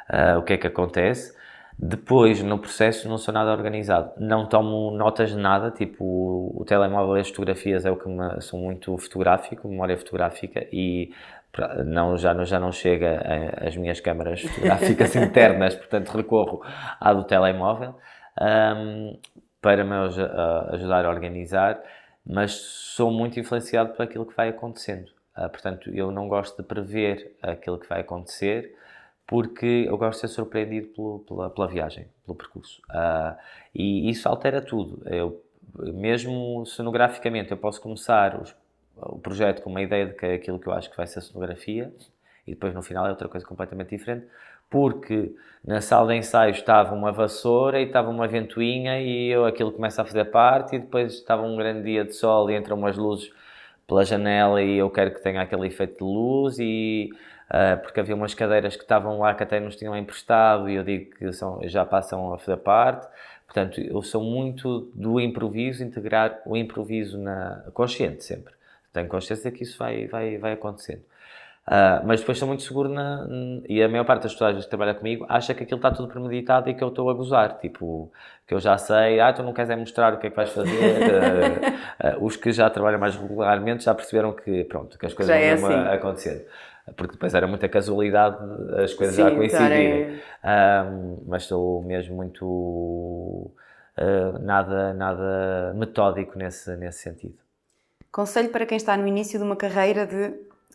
uh, 0.10 0.40
o 0.40 0.42
que 0.42 0.54
é 0.54 0.58
que 0.58 0.66
acontece. 0.66 1.40
Depois, 1.78 2.42
no 2.44 2.58
processo, 2.58 3.08
não 3.08 3.18
sou 3.18 3.34
nada 3.34 3.52
organizado. 3.52 4.12
Não 4.18 4.48
tomo 4.48 4.92
notas 4.92 5.30
de 5.30 5.38
nada, 5.38 5.70
tipo 5.70 6.04
o, 6.04 6.62
o 6.62 6.66
telemóvel 6.66 7.18
e 7.18 7.22
as 7.22 7.30
fotografias 7.30 7.86
é 7.86 7.92
o 7.92 7.96
que 7.96 8.10
me, 8.10 8.42
sou 8.42 8.60
muito 8.60 8.98
fotográfico, 8.98 9.68
memória 9.68 9.98
fotográfica, 9.98 10.68
e 10.72 11.12
não, 11.86 12.18
já, 12.18 12.34
não, 12.34 12.46
já 12.46 12.60
não 12.60 12.72
chega 12.72 13.22
as 13.62 13.76
minhas 13.76 14.00
câmaras 14.00 14.42
fotográficas 14.42 15.16
internas, 15.18 15.76
portanto 15.76 16.10
recorro 16.10 16.62
à 17.00 17.14
do 17.14 17.24
telemóvel 17.24 17.96
um, 18.40 19.20
para 19.62 19.84
me 19.84 19.94
ajudar 20.74 21.06
a 21.06 21.10
organizar, 21.10 21.82
mas 22.26 22.54
sou 22.54 23.12
muito 23.12 23.40
influenciado 23.40 23.94
por 23.94 24.04
aquilo 24.04 24.26
que 24.26 24.36
vai 24.36 24.50
acontecendo. 24.50 25.10
Uh, 25.38 25.50
portanto, 25.50 25.90
eu 25.94 26.12
não 26.12 26.28
gosto 26.28 26.62
de 26.62 26.68
prever 26.68 27.38
aquilo 27.42 27.80
que 27.80 27.88
vai 27.88 28.02
acontecer, 28.02 28.76
porque 29.26 29.86
eu 29.88 29.98
gosto 29.98 30.22
de 30.22 30.28
ser 30.28 30.36
surpreendido 30.36 30.88
pelo, 30.88 31.20
pela, 31.20 31.50
pela, 31.50 31.68
viagem, 31.68 32.08
pelo 32.26 32.36
percurso. 32.36 32.82
Uh, 32.90 33.38
e 33.74 34.10
isso 34.10 34.28
altera 34.28 34.62
tudo. 34.62 35.02
Eu, 35.06 35.42
mesmo 35.94 36.66
sonograficamente, 36.66 37.52
eu 37.52 37.58
posso 37.58 37.82
começar 37.82 38.40
os 38.42 38.54
o 39.02 39.20
projeto 39.20 39.62
com 39.62 39.70
uma 39.70 39.82
ideia 39.82 40.06
de 40.08 40.14
que 40.14 40.26
é 40.26 40.34
aquilo 40.36 40.60
que 40.60 40.68
eu 40.68 40.74
acho 40.74 40.90
que 40.90 40.98
vai 40.98 41.08
ser 41.08 41.20
a 41.20 41.22
cenografia 41.22 41.92
e 42.46 42.52
depois 42.52 42.74
no 42.74 42.82
final 42.82 43.06
é 43.08 43.10
outra 43.10 43.28
coisa 43.28 43.46
completamente 43.46 43.90
diferente 43.90 44.26
porque 44.70 45.36
na 45.66 45.82
sala 45.82 46.14
de 46.14 46.20
ensaio 46.20 46.52
estava 46.52 46.96
uma 46.96 47.12
vassoura 47.12 47.82
e 47.82 47.86
estava 47.86 48.10
uma 48.10 48.28
ventoinha 48.28 49.00
e 49.02 49.28
eu 49.28 49.46
aquilo 49.46 49.72
começa 49.72 50.02
a 50.02 50.06
fazer 50.06 50.26
parte 50.26 50.76
e 50.76 50.80
depois 50.80 51.14
estava 51.14 51.44
um 51.44 51.58
grande 51.58 51.84
dia 51.84 52.06
de 52.06 52.14
sol 52.14 52.50
e 52.50 52.56
entram 52.56 52.78
umas 52.78 52.98
luzes 52.98 53.32
pela 53.86 54.06
janela 54.06 54.62
e 54.62 54.78
eu 54.78 54.90
quero 54.90 55.12
que 55.14 55.22
tenha 55.22 55.42
aquele 55.42 55.68
efeito 55.68 55.98
de 55.98 56.04
luz 56.04 56.58
e 56.58 57.10
uh, 57.50 57.82
porque 57.82 58.00
havia 58.00 58.16
umas 58.16 58.34
cadeiras 58.34 58.78
que 58.78 58.84
estavam 58.84 59.20
lá 59.20 59.36
que 59.36 59.44
até 59.44 59.60
nos 59.60 59.76
tinham 59.76 59.96
emprestado 59.96 60.70
e 60.70 60.76
eu 60.76 60.84
digo 60.84 61.12
que 61.16 61.34
são, 61.34 61.60
já 61.64 61.86
passam 61.86 62.34
a 62.34 62.38
fazer 62.38 62.58
parte. 62.58 63.08
Portanto 63.46 63.82
eu 63.82 64.02
sou 64.02 64.24
muito 64.24 64.90
do 64.96 65.20
improviso 65.20 65.84
integrar 65.84 66.40
o 66.46 66.56
improviso 66.56 67.20
na 67.20 67.66
consciente 67.74 68.24
sempre 68.24 68.54
tenho 68.94 69.08
consciência 69.08 69.52
que 69.52 69.64
isso 69.64 69.78
vai, 69.78 70.08
vai, 70.08 70.38
vai 70.38 70.54
acontecendo. 70.54 71.04
Uh, 71.68 72.02
mas 72.06 72.20
depois 72.20 72.38
estou 72.38 72.48
muito 72.48 72.64
seguro 72.64 72.90
na, 72.90 73.28
e 73.70 73.84
a 73.84 73.88
maior 73.88 74.04
parte 74.04 74.24
das 74.24 74.34
pessoas 74.34 74.64
que 74.64 74.70
trabalham 74.70 74.96
comigo 74.96 75.26
acha 75.30 75.54
que 75.54 75.64
aquilo 75.64 75.78
está 75.78 75.92
tudo 75.92 76.08
premeditado 76.08 76.68
e 76.70 76.74
que 76.74 76.84
eu 76.84 76.88
estou 76.88 77.08
a 77.10 77.14
gozar, 77.14 77.60
tipo, 77.60 78.12
que 78.48 78.54
eu 78.56 78.60
já 78.60 78.78
sei, 78.80 79.20
ah, 79.20 79.32
tu 79.32 79.44
não 79.44 79.54
queres 79.54 79.70
é 79.70 79.76
mostrar 79.76 80.14
o 80.14 80.18
que 80.18 80.28
é 80.28 80.30
que 80.32 80.36
vais 80.36 80.50
fazer. 80.50 80.72
uh, 80.72 82.18
uh, 82.18 82.26
os 82.26 82.36
que 82.36 82.52
já 82.52 82.68
trabalham 82.70 83.00
mais 83.00 83.16
regularmente 83.16 83.84
já 83.84 83.94
perceberam 83.94 84.34
que, 84.34 84.64
pronto, 84.64 84.98
que 84.98 85.06
as 85.06 85.14
coisas 85.14 85.34
já 85.34 85.56
vão 85.56 85.72
é 85.72 85.76
assim. 85.76 85.96
acontecer. 85.96 86.48
Porque 86.98 87.14
depois 87.14 87.34
era 87.36 87.46
muita 87.46 87.70
casualidade 87.70 88.38
as 88.84 88.94
coisas 88.96 89.16
Sim, 89.16 89.22
já 89.22 89.32
coincidirem. 89.32 90.20
mas 91.28 91.44
estou 91.44 91.84
mesmo 91.84 92.16
muito 92.16 93.52
nada, 94.42 94.92
nada 94.96 95.74
metódico 95.76 96.38
nesse, 96.40 96.76
nesse 96.76 97.04
sentido. 97.04 97.41
Conselho 98.12 98.50
para 98.50 98.66
quem 98.66 98.76
está 98.76 98.98
no 98.98 99.08
início 99.08 99.40
de 99.40 99.46
uma 99.46 99.56
carreira 99.56 100.06
de 100.06 100.34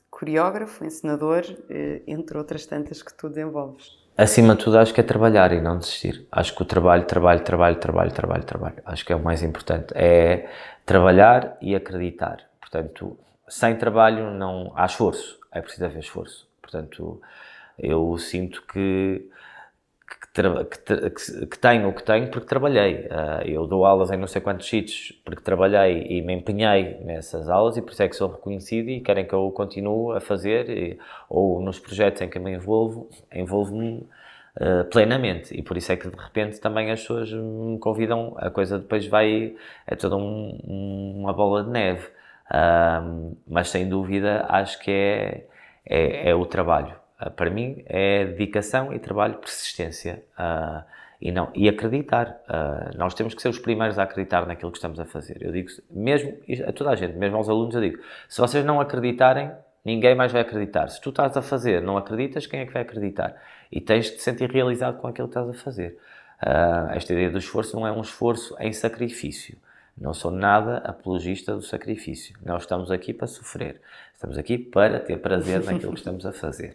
coreógrafo, 0.08 0.82
encenador, 0.86 1.44
eh, 1.68 2.00
entre 2.06 2.38
outras 2.38 2.64
tantas 2.64 3.02
que 3.02 3.12
tu 3.12 3.28
desenvolves? 3.28 3.90
Acima 4.16 4.56
de 4.56 4.64
tudo, 4.64 4.78
acho 4.78 4.94
que 4.94 5.00
é 5.02 5.04
trabalhar 5.04 5.52
e 5.52 5.60
não 5.60 5.78
desistir. 5.78 6.26
Acho 6.32 6.56
que 6.56 6.62
o 6.62 6.64
trabalho, 6.64 7.04
trabalho, 7.04 7.44
trabalho, 7.44 7.76
trabalho, 7.76 8.10
trabalho, 8.10 8.44
trabalho. 8.44 8.76
Acho 8.86 9.04
que 9.04 9.12
é 9.12 9.16
o 9.16 9.22
mais 9.22 9.42
importante. 9.42 9.92
É 9.94 10.48
trabalhar 10.86 11.58
e 11.60 11.74
acreditar. 11.74 12.38
Portanto, 12.58 13.18
sem 13.46 13.76
trabalho 13.76 14.30
não 14.30 14.72
há 14.74 14.86
esforço. 14.86 15.38
É 15.52 15.60
preciso 15.60 15.84
haver 15.84 15.98
esforço. 15.98 16.48
Portanto, 16.62 17.20
eu 17.78 18.16
sinto 18.16 18.62
que 18.62 19.28
que, 20.06 21.10
que, 21.10 21.46
que, 21.46 21.58
tenho 21.58 21.88
o 21.88 21.92
que 21.92 22.02
tenho 22.02 22.30
porque 22.30 22.46
trabalhei. 22.46 23.06
Uh, 23.06 23.42
eu 23.44 23.66
dou 23.66 23.84
aulas 23.84 24.10
em 24.10 24.16
não 24.16 24.26
sei 24.26 24.40
quantos 24.40 24.68
sítios 24.68 25.12
porque 25.24 25.42
trabalhei 25.42 26.06
e 26.08 26.22
me 26.22 26.34
empenhei 26.34 26.98
nessas 27.04 27.48
aulas 27.48 27.76
e 27.76 27.82
por 27.82 27.92
isso 27.92 28.02
é 28.02 28.08
que 28.08 28.14
sou 28.14 28.30
reconhecido 28.30 28.88
e 28.88 29.00
querem 29.00 29.26
que 29.26 29.34
eu 29.34 29.50
continue 29.50 30.16
a 30.16 30.20
fazer 30.20 30.70
e, 30.70 30.98
ou 31.28 31.60
nos 31.60 31.78
projetos 31.80 32.22
em 32.22 32.28
que 32.28 32.38
me 32.38 32.52
envolvo, 32.52 33.08
envolvo-me 33.34 34.08
uh, 34.60 34.84
plenamente 34.90 35.56
e 35.56 35.62
por 35.62 35.76
isso 35.76 35.90
é 35.90 35.96
que 35.96 36.08
de 36.08 36.16
repente 36.16 36.60
também 36.60 36.90
as 36.90 37.00
pessoas 37.00 37.32
me 37.32 37.78
convidam, 37.78 38.34
a 38.38 38.50
coisa 38.50 38.78
depois 38.78 39.06
vai, 39.06 39.56
é 39.86 39.96
toda 39.96 40.16
um, 40.16 41.14
uma 41.16 41.32
bola 41.32 41.64
de 41.64 41.70
neve. 41.70 42.08
Uh, 42.48 43.36
mas 43.48 43.70
sem 43.70 43.88
dúvida 43.88 44.46
acho 44.48 44.78
que 44.78 44.90
é, 44.90 45.46
é, 45.84 46.30
é 46.30 46.34
o 46.34 46.46
trabalho 46.46 46.94
para 47.36 47.51
mim 47.51 47.82
é 47.86 48.26
dedicação 48.26 48.93
e 48.93 48.98
trabalho, 48.98 49.38
persistência 49.38 50.22
uh, 50.38 50.84
e 51.20 51.32
não 51.32 51.51
e 51.55 51.68
acreditar. 51.68 52.43
Uh, 52.48 52.97
nós 52.97 53.14
temos 53.14 53.34
que 53.34 53.40
ser 53.40 53.48
os 53.48 53.59
primeiros 53.59 53.98
a 53.98 54.02
acreditar 54.02 54.47
naquilo 54.47 54.70
que 54.70 54.78
estamos 54.78 55.01
a 55.01 55.05
fazer. 55.05 55.38
Eu 55.40 55.51
digo 55.51 55.70
mesmo 55.90 56.36
a 56.66 56.72
toda 56.72 56.90
a 56.90 56.97
gente, 56.97 57.16
mesmo 57.16 57.36
aos 57.36 57.48
alunos, 57.48 57.74
eu 57.74 57.80
digo: 57.80 57.98
se 58.28 58.40
vocês 58.40 58.64
não 58.64 58.80
acreditarem, 58.80 59.51
ninguém 59.84 60.14
mais 60.14 60.30
vai 60.30 60.43
acreditar. 60.43 60.88
Se 60.88 61.01
tu 61.01 61.10
estás 61.10 61.36
a 61.36 61.43
fazer, 61.43 61.80
não 61.80 61.97
acreditas, 61.97 62.47
quem 62.47 62.60
é 62.60 62.66
que 62.66 62.72
vai 62.72 62.82
acreditar? 62.82 63.34
E 63.72 63.80
tens 63.80 64.10
de 64.10 64.20
sentir 64.20 64.51
realizado 64.51 64.98
com 64.98 65.06
aquilo 65.06 65.28
que 65.28 65.38
estás 65.38 65.48
a 65.48 65.55
fazer. 65.55 65.98
Uh, 66.43 66.93
esta 66.93 67.14
ideia 67.14 67.30
do 67.30 67.38
esforço 67.38 67.74
não 67.74 67.86
é 67.86 67.93
um 67.93 68.02
esforço 68.02 68.55
em 68.60 68.72
sacrifício. 68.72 69.56
Não 69.98 70.12
sou 70.12 70.30
nada 70.30 70.78
apologista 70.78 71.55
do 71.55 71.62
sacrifício. 71.62 72.36
Nós 72.44 72.64
estamos 72.64 72.90
aqui 72.90 73.14
para 73.14 73.26
sofrer. 73.26 73.80
Estamos 74.12 74.36
aqui 74.36 74.59
para 74.59 75.01
ter 75.01 75.16
prazer 75.16 75.64
naquilo 75.64 75.93
que 75.93 75.98
estamos 75.98 76.26
a 76.26 76.32
fazer. 76.32 76.74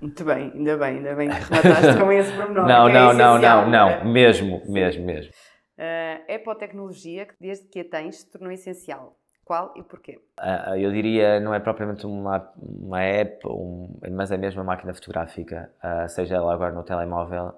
Muito 0.00 0.24
bem, 0.24 0.52
ainda 0.54 0.76
bem, 0.76 0.96
ainda 0.98 1.14
bem 1.14 1.28
que 1.28 1.34
remataste 1.50 1.98
com 1.98 2.12
esse 2.12 2.32
pormenor. 2.32 2.66
Não, 2.66 2.88
é 2.88 2.92
não, 2.92 3.12
não, 3.12 3.38
não, 3.38 3.70
não, 3.70 4.04
mesmo, 4.04 4.62
mesmo, 4.66 5.04
mesmo. 5.04 5.32
Uh, 5.78 6.20
é 6.28 6.38
para 6.38 6.52
a 6.52 6.56
tecnologia 6.56 7.26
que, 7.26 7.34
desde 7.40 7.66
que 7.68 7.80
a 7.80 7.84
tens, 7.84 8.16
se 8.16 8.30
tornou 8.30 8.50
essencial. 8.50 9.16
Qual 9.44 9.72
e 9.76 9.82
porquê? 9.82 10.18
Uh, 10.40 10.76
eu 10.76 10.90
diria, 10.92 11.38
não 11.40 11.54
é 11.54 11.60
propriamente 11.60 12.04
uma, 12.04 12.52
uma 12.56 13.02
app, 13.02 13.46
um, 13.46 13.98
mas 14.10 14.30
é 14.32 14.36
mesmo 14.36 14.60
uma 14.60 14.72
máquina 14.72 14.92
fotográfica, 14.92 15.70
uh, 15.82 16.08
seja 16.08 16.36
ela 16.36 16.52
agora 16.52 16.72
no 16.72 16.82
telemóvel. 16.82 17.54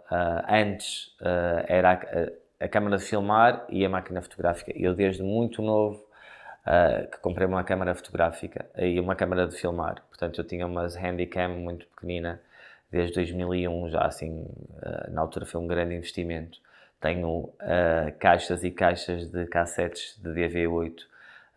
antes 0.49 1.16
era 1.66 1.93
a, 1.93 2.65
a 2.65 2.69
câmara 2.69 2.99
de 2.99 3.05
filmar 3.05 3.65
e 3.69 3.85
a 3.85 3.89
máquina 3.89 4.20
fotográfica. 4.20 4.73
Eu, 4.74 4.95
desde 4.95 5.23
muito 5.23 5.62
novo, 5.62 6.07
que 7.10 7.18
comprei 7.20 7.47
uma 7.47 7.64
câmara 7.64 7.94
fotográfica 7.94 8.66
e 8.76 9.01
uma 9.01 9.14
câmara 9.14 9.47
de 9.47 9.56
filmar. 9.56 10.02
Portanto, 10.09 10.40
eu 10.40 10.44
tinha 10.44 10.66
uma 10.66 10.86
Handycam 10.86 11.48
muito 11.56 11.86
pequenina 11.86 12.40
desde 12.90 13.14
2001, 13.14 13.89
já 13.90 14.02
assim, 14.02 14.47
na 15.10 15.22
altura 15.22 15.47
foi 15.47 15.60
um 15.60 15.66
grande 15.66 15.94
investimento. 15.94 16.59
Tenho 17.01 17.28
uh, 17.28 18.18
caixas 18.18 18.64
e 18.64 18.70
caixas 18.70 19.30
de 19.30 19.47
cassetes 19.47 20.20
de 20.20 20.30
DV8 20.30 21.01
uh, 21.01 21.05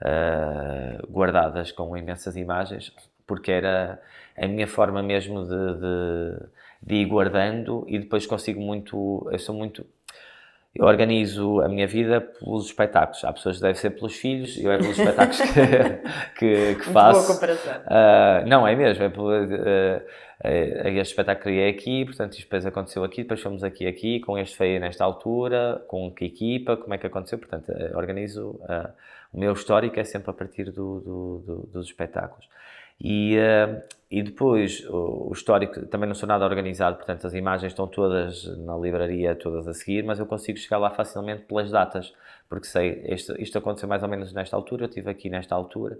eh, 0.04 1.00
guardadas 1.10 1.72
com 1.72 1.98
imensas 1.98 2.36
imagens, 2.36 2.94
porque 3.26 3.52
era 3.52 4.00
a 4.38 4.48
minha 4.48 4.68
forma 4.68 5.02
mesmo 5.02 5.44
de, 5.44 5.50
de, 5.50 6.48
de 6.84 6.96
ir 6.96 7.06
guardando 7.06 7.86
e 7.88 7.98
depois 7.98 8.28
consigo 8.28 8.62
muito. 8.62 9.28
Eu 9.32 9.40
sou 9.40 9.56
muito 9.56 9.86
eu 10.74 10.86
organizo 10.86 11.60
a 11.62 11.68
minha 11.68 11.86
vida 11.86 12.22
pelos 12.22 12.68
espetáculos. 12.68 13.24
Há 13.26 13.34
pessoas 13.34 13.58
que 13.58 13.62
devem 13.62 13.76
ser 13.76 13.90
pelos 13.90 14.16
filhos, 14.16 14.58
eu 14.58 14.72
é 14.72 14.78
pelos 14.78 14.98
espetáculos 14.98 15.42
que, 15.42 16.40
que, 16.40 16.76
que 16.76 16.86
faço. 16.86 17.28
Boa 17.28 17.34
comparação. 17.34 17.82
Uh, 17.82 18.48
não, 18.48 18.66
é 18.66 18.74
mesmo. 18.74 19.04
É 19.04 19.10
pelo, 19.10 19.30
uh, 19.30 19.98
uh, 19.98 20.88
este 20.88 21.12
espetáculo 21.12 21.44
criei 21.44 21.70
aqui, 21.70 22.06
portanto, 22.06 22.34
isto 22.34 22.44
depois 22.44 22.66
aconteceu 22.66 23.04
aqui, 23.04 23.24
depois 23.24 23.42
fomos 23.42 23.66
aqui, 23.66 23.86
aqui, 23.86 24.22
com 24.22 24.38
este 24.38 24.56
feio 24.56 24.80
nesta 24.80 25.04
altura, 25.04 25.84
com 25.90 26.10
que 26.10 26.24
equipa, 26.24 26.78
como 26.78 26.94
é 26.94 26.98
que 26.98 27.06
aconteceu. 27.06 27.38
Portanto, 27.38 27.70
organizo. 27.94 28.58
o 29.34 29.38
meu 29.38 29.52
histórico 29.52 30.00
é 30.00 30.06
sempre 30.06 30.32
a 30.32 30.34
partir 30.34 30.66
do, 30.72 31.02
do, 31.02 31.44
do, 31.46 31.70
dos 31.74 31.88
espetáculos. 31.88 32.48
E, 33.04 33.36
uh, 33.38 33.82
e 34.12 34.22
depois, 34.22 34.86
o, 34.88 35.30
o, 35.30 35.34
histórico, 35.34 35.86
também 35.88 36.08
não 36.08 36.14
sou 36.14 36.28
nada 36.28 36.46
organizado, 36.46 36.98
portanto 36.98 37.26
as 37.26 37.34
imagens 37.34 37.72
estão 37.72 37.88
todas 37.88 38.46
na 38.60 38.78
livraria, 38.78 39.36
todas 39.36 39.68
a 39.68 39.74
seguir, 39.74 40.04
mas 40.04 40.20
eu 40.20 40.26
consigo 40.26 40.60
chegar 40.60 40.78
lá 40.78 40.92
facilmente 40.92 41.44
pelas 41.44 41.72
datas, 41.72 42.14
porque 42.48 42.68
sei, 42.68 43.04
isto, 43.08 43.34
isto 43.42 43.58
aconteceu 43.58 43.90
mais 43.90 44.04
ou 44.04 44.10
menos 44.10 44.32
nesta 44.34 44.56
altura, 44.56 44.84
eu 44.84 44.90
estive 44.90 45.10
aqui 45.10 45.30
nesta 45.30 45.56
altura, 45.56 45.98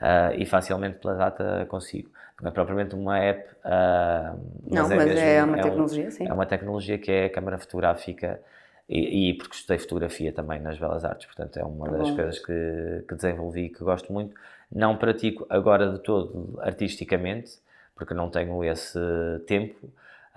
uh, 0.00 0.38
e 0.38 0.46
facilmente 0.46 0.98
pela 0.98 1.14
data 1.14 1.66
consigo. 1.68 2.08
Não 2.40 2.50
é 2.50 2.52
propriamente 2.52 2.94
uma 2.94 3.18
app, 3.18 3.50
uh, 3.64 4.38
mas, 4.70 4.88
não, 4.88 4.92
é, 4.92 4.96
mas 4.96 5.06
mesmo, 5.06 5.20
é 5.20 5.44
uma 5.44 5.56
tecnologia, 5.56 6.04
é 6.04 6.06
um, 6.06 6.10
sim. 6.10 6.28
É 6.28 6.32
uma 6.32 6.46
tecnologia 6.46 6.98
que 6.98 7.10
é 7.10 7.24
a 7.24 7.30
câmara 7.30 7.58
fotográfica, 7.58 8.40
e, 8.88 9.30
e, 9.30 9.34
porque 9.34 9.54
estudei 9.54 9.78
fotografia 9.78 10.32
também 10.32 10.60
nas 10.60 10.78
Belas 10.78 11.04
Artes, 11.04 11.26
portanto 11.26 11.56
é 11.58 11.64
uma 11.64 11.88
das 11.88 12.10
Bom. 12.10 12.16
coisas 12.16 12.38
que, 12.38 13.04
que 13.08 13.14
desenvolvi 13.14 13.66
e 13.66 13.68
que 13.70 13.82
gosto 13.82 14.12
muito. 14.12 14.34
Não 14.70 14.96
pratico 14.96 15.46
agora 15.48 15.90
de 15.90 15.98
todo 16.00 16.58
artisticamente, 16.60 17.58
porque 17.94 18.12
não 18.12 18.28
tenho 18.28 18.62
esse 18.64 18.98
tempo, 19.46 19.88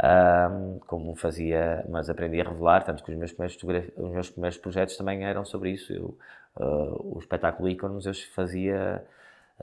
um, 0.02 0.80
como 0.86 1.16
fazia, 1.16 1.84
mas 1.90 2.10
aprendi 2.10 2.40
a 2.40 2.44
revelar, 2.44 2.84
tanto 2.84 3.04
que 3.04 3.12
os 3.12 3.18
meus 3.18 3.34
primeiros, 3.34 3.58
os 3.98 4.12
meus 4.12 4.30
primeiros 4.30 4.58
projetos 4.58 4.96
também 4.96 5.26
eram 5.26 5.44
sobre 5.44 5.72
isso. 5.72 5.92
Eu, 5.92 6.18
uh, 6.56 7.16
o 7.16 7.20
espetáculo 7.20 7.68
Íconos 7.68 8.06
eu 8.06 8.14
fazia 8.34 9.04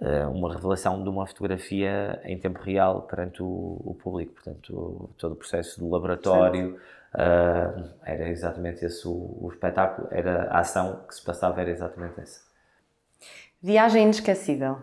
uh, 0.00 0.30
uma 0.30 0.52
revelação 0.52 1.02
de 1.02 1.08
uma 1.08 1.26
fotografia 1.26 2.20
em 2.24 2.36
tempo 2.38 2.60
real 2.60 3.02
perante 3.02 3.42
o, 3.42 3.80
o 3.84 3.96
público, 4.02 4.34
portanto 4.34 5.08
todo 5.16 5.32
o 5.32 5.36
processo 5.36 5.78
do 5.78 5.88
laboratório 5.88 6.78
uh, 7.14 7.90
era 8.04 8.28
exatamente 8.28 8.84
esse 8.84 9.06
o, 9.06 9.38
o 9.40 9.48
espetáculo, 9.52 10.08
era 10.10 10.48
a 10.50 10.60
ação 10.60 11.04
que 11.08 11.14
se 11.14 11.24
passava 11.24 11.60
era 11.60 11.70
exatamente 11.70 12.20
essa. 12.20 12.40
Viagem 13.62 14.02
inesquecível. 14.04 14.78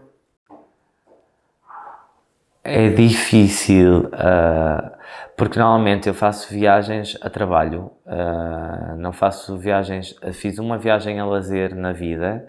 É 2.64 2.90
difícil, 2.90 4.06
uh, 4.06 4.91
porque 5.36 5.58
normalmente 5.58 6.08
eu 6.08 6.14
faço 6.14 6.53
viagens 6.53 7.18
a 7.22 7.30
trabalho, 7.30 7.91
uh, 8.06 8.95
não 8.98 9.12
faço 9.12 9.58
viagens. 9.58 10.16
Fiz 10.34 10.60
uma 10.60 10.78
viagem 10.78 11.20
a 11.20 11.26
lazer 11.26 11.76
na 11.76 11.91
vida 11.91 12.48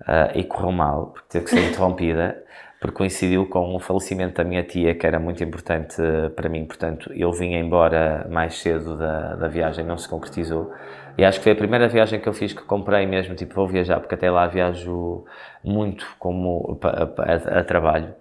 uh, 0.00 0.34
e 0.34 0.42
correu 0.42 0.72
mal, 0.72 1.06
porque 1.08 1.28
teve 1.28 1.44
que 1.44 1.50
ser 1.50 1.68
interrompida, 1.68 2.42
porque 2.86 2.92
coincidiu 2.92 3.46
com 3.46 3.74
o 3.74 3.80
falecimento 3.80 4.36
da 4.36 4.44
minha 4.44 4.62
tia, 4.62 4.94
que 4.94 5.06
era 5.06 5.18
muito 5.18 5.42
importante 5.42 5.96
para 6.34 6.48
mim, 6.48 6.64
portanto 6.64 7.12
eu 7.14 7.32
vim 7.32 7.54
embora 7.54 8.26
mais 8.30 8.58
cedo 8.58 8.96
da, 8.96 9.34
da 9.34 9.48
viagem, 9.48 9.84
não 9.84 9.98
se 9.98 10.08
concretizou. 10.08 10.72
E 11.18 11.24
acho 11.24 11.38
que 11.38 11.44
foi 11.44 11.52
a 11.52 11.56
primeira 11.56 11.88
viagem 11.88 12.20
que 12.20 12.28
eu 12.28 12.32
fiz 12.32 12.52
que 12.52 12.62
comprei 12.62 13.06
mesmo, 13.06 13.34
tipo, 13.34 13.54
vou 13.54 13.66
viajar, 13.66 13.98
porque 14.00 14.14
até 14.14 14.30
lá 14.30 14.46
viajo 14.46 15.24
muito 15.64 16.06
como 16.18 16.78
a, 16.82 17.58
a, 17.58 17.60
a 17.60 17.64
trabalho. 17.64 18.14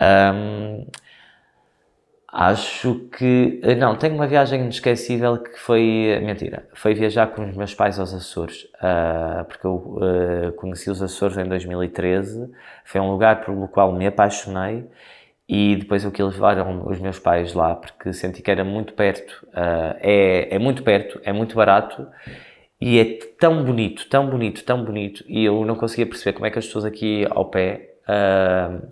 Um, 0.00 0.86
acho 2.34 2.96
que. 3.16 3.60
Não, 3.78 3.96
tenho 3.96 4.14
uma 4.14 4.26
viagem 4.26 4.62
inesquecível 4.62 5.38
que 5.38 5.58
foi. 5.58 6.18
Mentira, 6.22 6.66
foi 6.74 6.94
viajar 6.94 7.28
com 7.28 7.48
os 7.48 7.56
meus 7.56 7.72
pais 7.74 7.98
aos 7.98 8.12
Açores, 8.12 8.64
uh, 8.64 9.44
porque 9.44 9.66
eu 9.66 9.74
uh, 9.74 10.52
conheci 10.56 10.90
os 10.90 11.00
Açores 11.00 11.36
em 11.38 11.44
2013. 11.44 12.50
Foi 12.84 13.00
um 13.00 13.10
lugar 13.10 13.44
pelo 13.44 13.68
qual 13.68 13.92
me 13.92 14.06
apaixonei 14.06 14.84
e 15.48 15.76
depois 15.76 16.04
eu 16.04 16.10
quis 16.10 16.24
levar 16.24 16.58
os 16.86 16.98
meus 16.98 17.18
pais 17.18 17.52
lá 17.54 17.74
porque 17.74 18.12
senti 18.12 18.42
que 18.42 18.50
era 18.50 18.64
muito 18.64 18.94
perto, 18.94 19.46
uh, 19.48 19.96
é, 20.00 20.54
é 20.54 20.58
muito 20.58 20.82
perto, 20.82 21.20
é 21.22 21.32
muito 21.32 21.54
barato 21.54 22.06
e 22.80 22.98
é 22.98 23.04
tão 23.38 23.62
bonito, 23.62 24.08
tão 24.08 24.28
bonito, 24.28 24.64
tão 24.64 24.84
bonito 24.84 25.24
e 25.28 25.44
eu 25.44 25.64
não 25.64 25.76
conseguia 25.76 26.06
perceber 26.06 26.32
como 26.32 26.46
é 26.46 26.50
que 26.50 26.58
as 26.58 26.66
pessoas 26.66 26.84
aqui 26.84 27.26
ao 27.30 27.44
pé, 27.44 27.94
uh, 28.08 28.86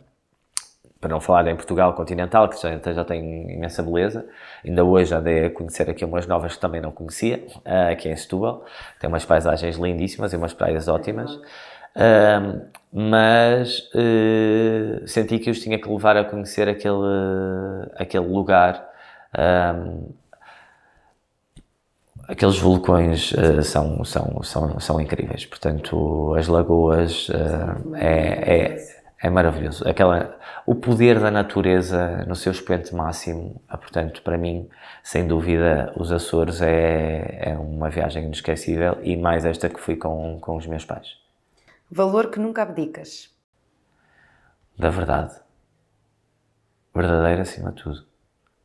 para 1.02 1.10
não 1.10 1.20
falar 1.20 1.48
em 1.48 1.56
Portugal 1.56 1.92
continental, 1.94 2.48
que 2.48 2.62
já, 2.62 2.92
já 2.92 3.04
tem 3.04 3.52
imensa 3.52 3.82
beleza, 3.82 4.24
ainda 4.64 4.84
hoje 4.84 5.10
já 5.10 5.18
dei 5.18 5.46
a 5.46 5.50
conhecer 5.50 5.90
aqui 5.90 6.04
umas 6.04 6.28
novas 6.28 6.54
que 6.54 6.60
também 6.60 6.80
não 6.80 6.92
conhecia, 6.92 7.44
uh, 7.66 7.90
aqui 7.90 8.08
em 8.08 8.14
Setúbal, 8.14 8.64
tem 9.00 9.08
umas 9.08 9.24
paisagens 9.24 9.76
lindíssimas 9.76 10.32
e 10.32 10.36
umas 10.36 10.54
praias 10.54 10.86
ótimas. 10.86 11.40
Um, 11.94 12.62
mas 12.92 13.90
uh, 13.94 15.06
senti 15.06 15.40
que 15.40 15.50
os 15.50 15.58
tinha 15.58 15.76
que 15.76 15.88
levar 15.88 16.16
a 16.16 16.24
conhecer 16.24 16.68
aquele, 16.68 16.96
aquele 17.96 18.26
lugar. 18.26 18.88
Aqueles 22.28 22.58
vulcões 22.58 23.32
uh, 23.32 23.62
são, 23.62 24.04
são, 24.04 24.42
são, 24.42 24.78
são 24.78 25.00
incríveis, 25.00 25.44
portanto, 25.44 26.34
as 26.38 26.46
lagoas 26.46 27.28
uh, 27.28 27.94
é, 27.96 28.76
é, 28.76 29.01
é, 29.22 29.30
maravilhoso. 29.30 29.88
Aquela, 29.88 30.36
o 30.66 30.74
poder 30.74 31.20
da 31.20 31.30
natureza 31.30 32.24
no 32.26 32.34
seu 32.34 32.50
expoente 32.50 32.92
máximo, 32.92 33.62
portanto, 33.68 34.20
para 34.22 34.36
mim, 34.36 34.68
sem 35.00 35.28
dúvida, 35.28 35.92
os 35.96 36.10
Açores 36.10 36.60
é, 36.60 37.50
é 37.50 37.56
uma 37.56 37.88
viagem 37.88 38.24
inesquecível 38.24 38.98
e 39.00 39.16
mais 39.16 39.44
esta 39.44 39.68
que 39.68 39.80
fui 39.80 39.94
com, 39.94 40.40
com 40.40 40.56
os 40.56 40.66
meus 40.66 40.84
pais. 40.84 41.16
Valor 41.88 42.30
que 42.30 42.40
nunca 42.40 42.62
abdicas. 42.62 43.30
Da 44.76 44.90
verdade. 44.90 45.38
Verdadeira 46.92 47.42
acima 47.42 47.70
de 47.70 47.80
tudo. 47.80 48.04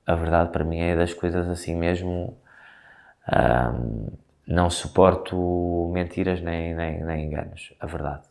A 0.07 0.15
verdade 0.15 0.51
para 0.51 0.63
mim 0.63 0.79
é 0.79 0.95
das 0.95 1.13
coisas 1.13 1.47
assim 1.47 1.75
mesmo. 1.75 2.35
não 4.47 4.69
suporto 4.71 5.91
mentiras 5.93 6.41
nem, 6.41 6.73
nem, 6.73 7.03
nem 7.03 7.25
enganos. 7.25 7.75
A 7.79 7.85
verdade. 7.85 8.26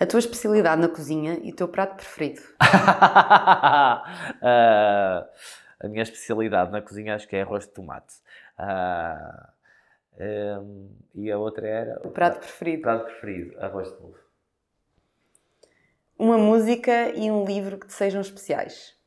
A 0.00 0.06
tua 0.06 0.18
especialidade 0.18 0.80
na 0.80 0.88
cozinha 0.88 1.38
e 1.42 1.50
o 1.50 1.54
teu 1.54 1.68
prato 1.68 1.94
preferido? 1.94 2.40
uh, 2.40 2.64
a 5.78 5.88
minha 5.88 6.02
especialidade 6.02 6.72
na 6.72 6.80
cozinha 6.80 7.14
acho 7.14 7.28
que 7.28 7.36
é 7.36 7.42
arroz 7.42 7.66
de 7.66 7.72
tomate. 7.72 8.14
Uh, 8.58 9.50
um, 10.62 10.88
e 11.14 11.30
a 11.30 11.38
outra 11.38 11.68
era. 11.68 12.00
O 12.02 12.10
prato 12.10 12.38
preferido. 12.38 12.80
Prato 12.82 13.04
preferido, 13.04 13.60
arroz 13.60 13.88
de 13.88 13.94
polvo. 13.98 14.16
Uma 16.18 16.38
música 16.38 17.10
e 17.10 17.30
um 17.30 17.44
livro 17.44 17.76
que 17.76 17.86
te 17.86 17.92
sejam 17.92 18.22
especiais. 18.22 18.98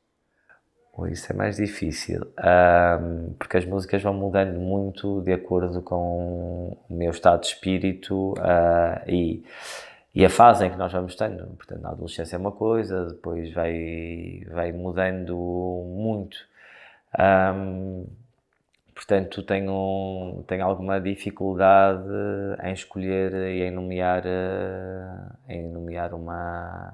Oh, 0.95 1.07
isso 1.07 1.31
é 1.31 1.35
mais 1.35 1.55
difícil, 1.55 2.21
um, 2.37 3.33
porque 3.33 3.57
as 3.57 3.65
músicas 3.65 4.03
vão 4.03 4.13
mudando 4.13 4.59
muito 4.59 5.21
de 5.21 5.33
acordo 5.33 5.81
com 5.81 6.77
o 6.87 6.93
meu 6.93 7.09
estado 7.09 7.41
de 7.41 7.47
espírito 7.47 8.33
uh, 8.33 9.09
e, 9.09 9.43
e 10.13 10.25
a 10.25 10.29
fase 10.29 10.65
em 10.65 10.71
que 10.71 10.77
nós 10.77 10.91
vamos 10.91 11.15
tendo. 11.15 11.45
Portanto, 11.55 11.81
na 11.81 11.89
adolescência 11.89 12.35
é 12.35 12.39
uma 12.39 12.51
coisa, 12.51 13.05
depois 13.05 13.51
vai, 13.53 14.43
vai 14.51 14.71
mudando 14.71 15.35
muito. 15.85 16.37
Um, 17.19 18.05
Portanto, 18.93 19.41
tenho, 19.41 20.43
tenho 20.47 20.63
alguma 20.63 21.01
dificuldade 21.01 22.07
em 22.63 22.73
escolher 22.73 23.33
e 23.33 23.63
em 23.63 23.71
nomear, 23.71 24.21
eh, 24.25 25.17
em 25.49 25.67
nomear 25.67 26.13
uma, 26.13 26.93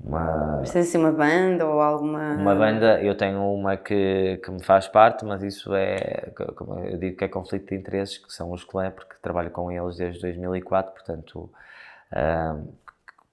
uma, 0.00 0.62
tens 0.62 0.76
assim 0.76 0.98
uma 0.98 1.12
banda 1.12 1.66
ou 1.66 1.80
alguma. 1.80 2.32
uma 2.34 2.54
banda, 2.54 3.02
eu 3.02 3.14
tenho 3.14 3.38
uma 3.52 3.76
que, 3.76 4.40
que 4.42 4.50
me 4.50 4.62
faz 4.62 4.88
parte, 4.88 5.26
mas 5.26 5.42
isso 5.42 5.74
é, 5.74 6.30
como 6.56 6.78
eu 6.80 6.96
digo, 6.96 7.18
que 7.18 7.24
é 7.24 7.28
conflito 7.28 7.68
de 7.68 7.74
interesses, 7.74 8.16
que 8.16 8.32
são 8.32 8.50
os 8.50 8.64
clã, 8.64 8.90
porque 8.90 9.14
trabalho 9.20 9.50
com 9.50 9.70
eles 9.70 9.96
desde 9.98 10.22
2004, 10.22 10.92
portanto, 10.92 11.50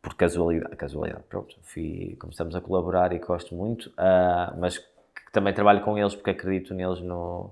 por 0.01 0.15
casualidade, 0.15 0.75
casualidade, 0.75 1.23
pronto, 1.29 1.55
fui, 1.63 2.15
começamos 2.19 2.55
a 2.55 2.61
colaborar 2.61 3.11
e 3.13 3.19
gosto 3.19 3.55
muito, 3.55 3.91
ah, 3.97 4.53
mas 4.57 4.83
também 5.31 5.53
trabalho 5.53 5.81
com 5.81 5.97
eles 5.97 6.15
porque 6.15 6.31
acredito 6.31 6.73
neles 6.73 7.01
no, 7.01 7.51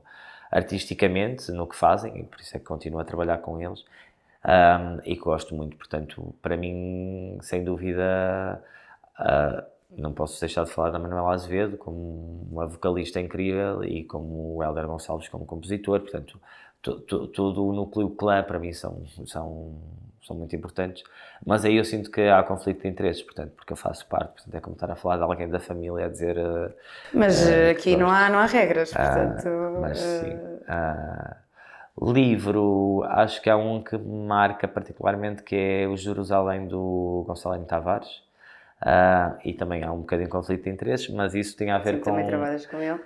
artisticamente, 0.51 1.51
no 1.51 1.67
que 1.67 1.75
fazem, 1.75 2.19
e 2.19 2.23
por 2.23 2.39
isso 2.39 2.55
é 2.55 2.59
que 2.59 2.65
continuo 2.65 2.99
a 2.99 3.05
trabalhar 3.05 3.39
com 3.39 3.59
eles, 3.59 3.83
ah, 4.43 4.97
e 5.05 5.15
gosto 5.15 5.55
muito, 5.55 5.75
portanto, 5.77 6.33
para 6.41 6.55
mim, 6.57 7.37
sem 7.41 7.63
dúvida 7.63 8.61
Uh, 9.19 9.63
não 9.95 10.11
posso 10.11 10.39
deixar 10.39 10.63
de 10.63 10.71
falar 10.71 10.89
da 10.89 10.97
Manuela 10.97 11.33
Azevedo 11.33 11.77
como 11.77 12.47
uma 12.51 12.65
vocalista 12.65 13.19
incrível 13.19 13.83
e 13.83 14.03
como 14.03 14.55
o 14.55 14.63
Helder 14.63 14.87
Gonçalves 14.87 15.29
como 15.29 15.45
compositor, 15.45 15.99
portanto, 15.99 16.39
todo 16.81 17.65
o 17.65 17.73
núcleo 17.73 18.09
clã 18.09 18.43
para 18.43 18.57
mim 18.57 18.73
são, 18.73 19.05
são, 19.27 19.75
são 20.25 20.35
muito 20.35 20.55
importantes, 20.55 21.03
mas 21.45 21.65
aí 21.65 21.77
eu 21.77 21.85
sinto 21.85 22.09
que 22.09 22.21
há 22.21 22.41
conflito 22.43 22.81
de 22.81 22.87
interesses, 22.87 23.21
portanto, 23.21 23.51
porque 23.55 23.73
eu 23.73 23.77
faço 23.77 24.05
parte, 24.07 24.33
portanto, 24.33 24.55
é 24.55 24.59
como 24.59 24.75
estar 24.75 24.89
a 24.91 24.95
falar 24.95 25.17
de 25.17 25.23
alguém 25.23 25.49
da 25.49 25.59
família 25.59 26.05
a 26.05 26.09
dizer... 26.09 26.37
Uh, 26.37 26.73
mas 27.13 27.47
uh, 27.47 27.71
aqui 27.71 27.95
não 27.95 28.09
há, 28.09 28.29
não 28.29 28.39
há 28.39 28.45
regras, 28.45 28.93
portanto... 28.93 29.47
mas 29.81 29.99
sim... 29.99 30.39
livro, 32.01 33.03
acho 33.07 33.41
que 33.41 33.49
há 33.49 33.57
um 33.57 33.83
que 33.83 33.97
marca 33.97 34.67
particularmente 34.67 35.43
que 35.43 35.55
é 35.55 35.87
o 35.87 35.95
Jerusalém 35.95 36.67
do 36.67 37.23
Gonçalo 37.27 37.63
Tavares, 37.65 38.23
Uh, 38.83 39.39
e 39.45 39.53
também 39.53 39.81
há 39.81 39.93
um 39.93 39.99
bocadinho 39.99 40.27
de 40.27 40.31
conflito 40.31 40.65
de 40.65 40.69
interesses, 40.69 41.07
mas 41.07 41.33
isso 41.33 41.55
tem 41.55 41.71
a 41.71 41.77
ver 41.77 41.93
sim, 41.93 41.99
com. 41.99 42.11
Também 42.11 42.27
trabalhas 42.27 42.65
com 42.65 42.77
ele. 42.81 42.99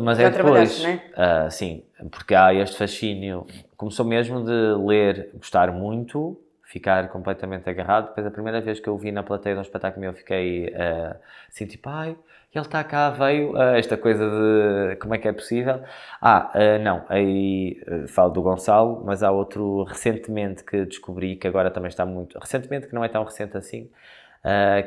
Mas 0.00 0.18
Já 0.18 0.24
é 0.24 0.30
depois, 0.30 0.82
né? 0.82 1.02
uh, 1.12 1.50
sim, 1.50 1.84
porque 2.10 2.34
há 2.34 2.54
este 2.54 2.76
fascínio. 2.76 3.46
Começou 3.76 4.04
mesmo 4.06 4.42
de 4.42 4.74
ler, 4.86 5.30
gostar 5.34 5.72
muito, 5.72 6.40
ficar 6.70 7.08
completamente 7.08 7.68
agarrado. 7.68 8.08
Depois, 8.10 8.24
a 8.24 8.30
primeira 8.30 8.60
vez 8.60 8.78
que 8.78 8.88
eu 8.88 8.96
vi 8.96 9.10
na 9.10 9.24
plateia 9.24 9.56
de 9.56 9.58
um 9.58 9.62
espetáculo 9.62 10.00
meu, 10.00 10.12
eu 10.12 10.16
fiquei 10.16 10.68
uh, 10.68 11.16
assim, 11.48 11.66
tipo, 11.66 11.88
ai, 11.88 12.16
ele 12.54 12.64
está 12.64 12.84
cá, 12.84 13.10
veio, 13.10 13.54
uh, 13.54 13.74
esta 13.74 13.96
coisa 13.96 14.24
de 14.24 14.96
como 14.96 15.12
é 15.12 15.18
que 15.18 15.26
é 15.26 15.32
possível. 15.32 15.82
Ah, 16.22 16.52
uh, 16.54 16.80
não, 16.80 17.04
aí 17.08 17.82
falo 18.06 18.30
do 18.30 18.40
Gonçalo, 18.40 19.02
mas 19.04 19.24
há 19.24 19.32
outro 19.32 19.82
recentemente 19.82 20.62
que 20.62 20.84
descobri, 20.86 21.34
que 21.34 21.48
agora 21.48 21.72
também 21.72 21.88
está 21.88 22.06
muito. 22.06 22.38
Recentemente, 22.38 22.86
que 22.86 22.94
não 22.94 23.02
é 23.04 23.08
tão 23.08 23.24
recente 23.24 23.56
assim, 23.56 23.90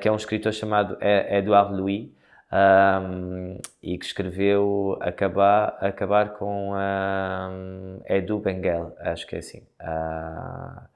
que 0.02 0.08
é 0.08 0.12
um 0.12 0.16
escritor 0.16 0.54
chamado 0.54 0.98
Edouard 1.02 1.76
Louis, 1.76 2.10
um, 2.52 3.58
e 3.82 3.98
que 3.98 4.06
escreveu 4.06 4.98
Acabar, 5.02 5.78
acabar 5.82 6.30
com 6.34 6.72
um, 6.74 8.02
Edu 8.06 8.40
Benguel, 8.40 8.96
acho 9.00 9.28
que 9.28 9.36
é 9.36 9.40
assim. 9.40 9.64
Uh, 9.82 10.93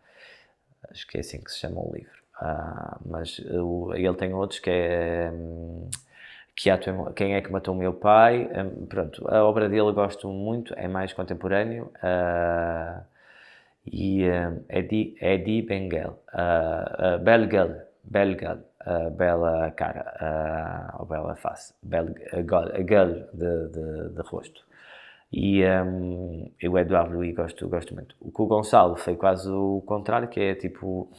acho 0.90 1.08
que 1.08 1.18
é 1.18 1.22
assim 1.22 1.42
que 1.42 1.52
se 1.52 1.60
chama 1.60 1.80
o 1.80 1.92
livro. 1.94 2.18
Uh, 2.42 3.00
mas 3.06 3.40
uh, 3.40 3.94
ele 3.96 4.14
tem 4.16 4.34
outros 4.34 4.60
que 4.60 4.70
é 4.70 5.32
um, 5.32 5.90
que 6.56 6.70
Quem 7.16 7.36
é 7.36 7.42
que 7.42 7.52
matou 7.52 7.74
o 7.74 7.78
meu 7.78 7.94
pai? 7.94 8.50
Um, 8.54 8.86
pronto, 8.86 9.28
a 9.28 9.44
obra 9.44 9.70
dele 9.70 9.92
gosto 9.92 10.28
muito, 10.30 10.74
é 10.76 10.88
mais 10.88 11.14
contemporâneo. 11.14 11.92
Uh, 11.98 13.02
e 13.86 14.24
é 14.68 14.82
de, 14.82 15.16
é 15.22 15.38
de 15.38 15.62
Benguel, 15.62 16.20
uh, 16.34 17.18
Belgel, 17.24 17.88
belga, 18.04 18.60
uh, 18.86 19.10
bela 19.12 19.72
cara, 19.72 20.92
uh, 20.96 21.00
ou 21.00 21.06
bela 21.06 21.36
face, 21.36 21.74
bel, 21.82 22.08
galho 22.44 23.28
de, 23.34 23.68
de, 23.70 24.10
de, 24.10 24.22
rosto. 24.22 24.66
E 25.32 25.64
um, 25.66 26.50
eu, 26.60 26.72
o 26.72 26.80
Eduardo 26.80 27.16
Luiz, 27.16 27.36
gosto, 27.36 27.68
gosto 27.68 27.94
muito. 27.94 28.16
O 28.22 28.32
que 28.32 28.42
o 28.42 28.46
Gonçalo 28.46 28.96
foi 28.96 29.16
quase 29.16 29.50
o 29.50 29.84
contrário, 29.86 30.28
que 30.28 30.40
é 30.40 30.56
tipo, 30.56 31.10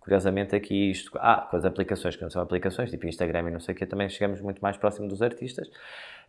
curiosamente 0.00 0.54
aqui 0.54 0.90
isto, 0.90 1.10
ah, 1.16 1.46
com 1.50 1.56
as 1.56 1.64
aplicações, 1.64 2.14
que 2.14 2.22
não 2.22 2.30
são 2.30 2.40
aplicações, 2.42 2.90
tipo 2.90 3.06
Instagram 3.06 3.48
e 3.48 3.50
não 3.50 3.60
sei 3.60 3.74
o 3.74 3.78
que, 3.78 3.84
também 3.84 4.08
chegamos 4.08 4.40
muito 4.40 4.60
mais 4.60 4.76
próximo 4.76 5.08
dos 5.08 5.20
artistas. 5.20 5.68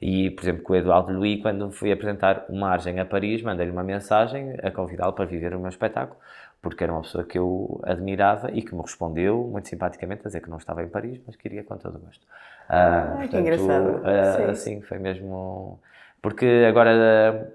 E, 0.02 0.32
por 0.32 0.44
exemplo, 0.44 0.64
com 0.64 0.74
o 0.74 0.76
Eduardo 0.76 1.12
Luiz, 1.12 1.42
quando 1.42 1.72
fui 1.72 1.92
apresentar 1.92 2.46
uma 2.50 2.70
Margem 2.70 3.00
a 3.00 3.06
Paris, 3.06 3.42
mandei-lhe 3.42 3.72
uma 3.72 3.84
mensagem 3.84 4.56
a 4.62 4.72
convidá-lo 4.72 5.14
para 5.14 5.26
viver 5.26 5.56
o 5.56 5.60
meu 5.60 5.70
espetáculo 5.70 6.18
porque 6.62 6.84
era 6.84 6.92
uma 6.92 7.02
pessoa 7.02 7.24
que 7.24 7.38
eu 7.38 7.80
admirava 7.84 8.52
e 8.52 8.62
que 8.62 8.74
me 8.74 8.82
respondeu 8.82 9.44
muito 9.44 9.70
simpaticamente 9.70 10.22
a 10.22 10.28
dizer 10.28 10.42
que 10.42 10.50
não 10.50 10.58
estava 10.58 10.84
em 10.84 10.88
Paris, 10.88 11.20
mas 11.26 11.36
queria 11.36 11.64
com 11.64 11.78
todo 11.78 11.96
o 11.96 12.00
gosto. 12.00 12.26
Ah, 12.68 13.10
portanto, 13.12 13.30
que 13.30 13.38
engraçado. 13.38 14.02
Uh, 14.02 14.50
assim, 14.50 14.82
foi 14.82 14.98
mesmo. 14.98 15.80
Porque 16.28 16.66
agora 16.68 17.54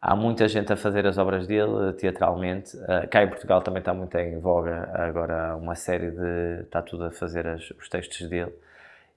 há 0.00 0.14
muita 0.14 0.46
gente 0.46 0.72
a 0.72 0.76
fazer 0.76 1.04
as 1.08 1.18
obras 1.18 1.44
dele 1.44 1.92
teatralmente. 1.94 2.76
Uh, 2.76 3.08
cá 3.10 3.24
em 3.24 3.28
Portugal 3.28 3.60
também 3.62 3.80
está 3.80 3.92
muito 3.92 4.16
em 4.16 4.38
voga 4.38 4.88
agora 4.94 5.56
uma 5.56 5.74
série 5.74 6.12
de. 6.12 6.62
está 6.62 6.80
tudo 6.80 7.06
a 7.06 7.10
fazer 7.10 7.48
as, 7.48 7.68
os 7.72 7.88
textos 7.88 8.28
dele. 8.28 8.52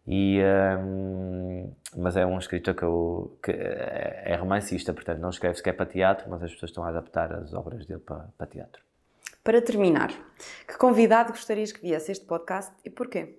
E, 0.07 0.41
um, 0.79 1.71
mas 1.95 2.17
é 2.17 2.25
um 2.25 2.39
escritor 2.39 2.73
que, 2.73 2.81
eu, 2.81 3.37
que 3.43 3.51
é 3.51 4.35
romancista, 4.39 4.91
portanto 4.91 5.19
não 5.19 5.29
escreve 5.29 5.53
sequer 5.53 5.73
para 5.73 5.85
teatro, 5.85 6.27
mas 6.27 6.41
as 6.41 6.51
pessoas 6.51 6.71
estão 6.71 6.83
a 6.83 6.89
adaptar 6.89 7.31
as 7.31 7.53
obras 7.53 7.85
dele 7.85 7.99
para, 7.99 8.25
para 8.35 8.47
teatro. 8.47 8.81
Para 9.43 9.61
terminar, 9.61 10.09
que 10.67 10.79
convidado 10.79 11.29
gostarias 11.29 11.71
que 11.71 11.79
viesse 11.79 12.11
este 12.11 12.25
podcast 12.25 12.73
e 12.83 12.89
porquê? 12.89 13.37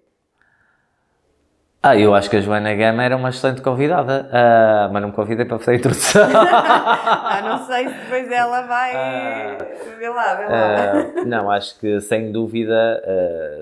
Ah, 1.88 1.96
eu 1.96 2.12
acho 2.16 2.28
que 2.28 2.36
a 2.36 2.40
Joana 2.40 2.74
Gama 2.74 3.04
era 3.04 3.16
uma 3.16 3.28
excelente 3.28 3.62
convidada, 3.62 4.28
uh, 4.28 4.92
mas 4.92 5.00
não 5.00 5.10
me 5.10 5.14
convidei 5.14 5.44
para 5.44 5.56
fazer 5.56 5.70
a 5.70 5.74
introdução. 5.76 6.26
ah, 6.34 7.40
não 7.44 7.64
sei 7.64 7.88
se 7.88 7.94
depois 7.94 8.28
ela 8.32 8.62
vai. 8.62 8.92
Uh, 8.92 9.96
vê 9.96 10.08
lá, 10.08 10.34
vê 10.34 10.44
lá. 10.46 10.94
Uh, 11.22 11.24
não, 11.24 11.48
acho 11.48 11.78
que 11.78 12.00
sem 12.00 12.32
dúvida, 12.32 13.00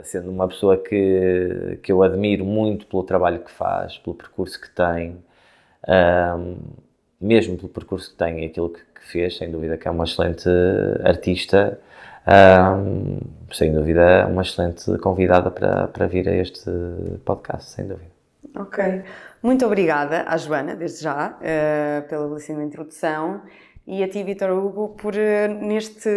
sendo 0.05 0.30
uma 0.30 0.48
pessoa 0.48 0.78
que, 0.78 1.78
que 1.82 1.92
eu 1.92 2.02
admiro 2.02 2.46
muito 2.46 2.86
pelo 2.86 3.02
trabalho 3.02 3.40
que 3.40 3.51
faz, 3.51 3.98
pelo 3.98 4.16
percurso 4.16 4.59
que 4.59 4.70
tem, 4.70 5.22
mesmo 7.20 7.59
pelo 7.59 7.68
percurso 7.68 8.10
que 8.10 8.16
tem 8.16 8.42
e 8.42 8.46
aquilo 8.46 8.70
que, 8.70 8.80
que 8.80 9.06
fez, 9.06 9.36
sem 9.36 9.51
dúvida 9.51 9.76
que 9.76 9.86
é 9.86 9.90
uma 9.90 10.05
excelente 10.05 10.48
artista. 11.05 11.78
Sem 13.52 13.70
dúvida, 13.70 14.26
uma 14.28 14.40
excelente 14.40 14.96
convidada 14.96 15.51
para, 15.51 15.88
para 15.88 16.06
vir 16.06 16.26
a 16.26 16.34
este 16.34 16.70
podcast, 17.26 17.68
sem 17.68 17.86
dúvida. 17.86 18.14
Ok. 18.57 19.03
Muito 19.43 19.66
obrigada 19.66 20.25
à 20.27 20.37
Joana, 20.37 20.77
desde 20.77 21.03
já, 21.03 21.39
uh, 21.39 22.09
pela 22.09 22.29
belíssima 22.29 22.62
introdução 22.62 23.43
e 23.86 24.02
a 24.02 24.09
ti, 24.09 24.23
Vitor 24.23 24.51
Hugo, 24.51 24.90
por 24.97 25.15
uh, 25.15 25.55
neste 25.61 26.09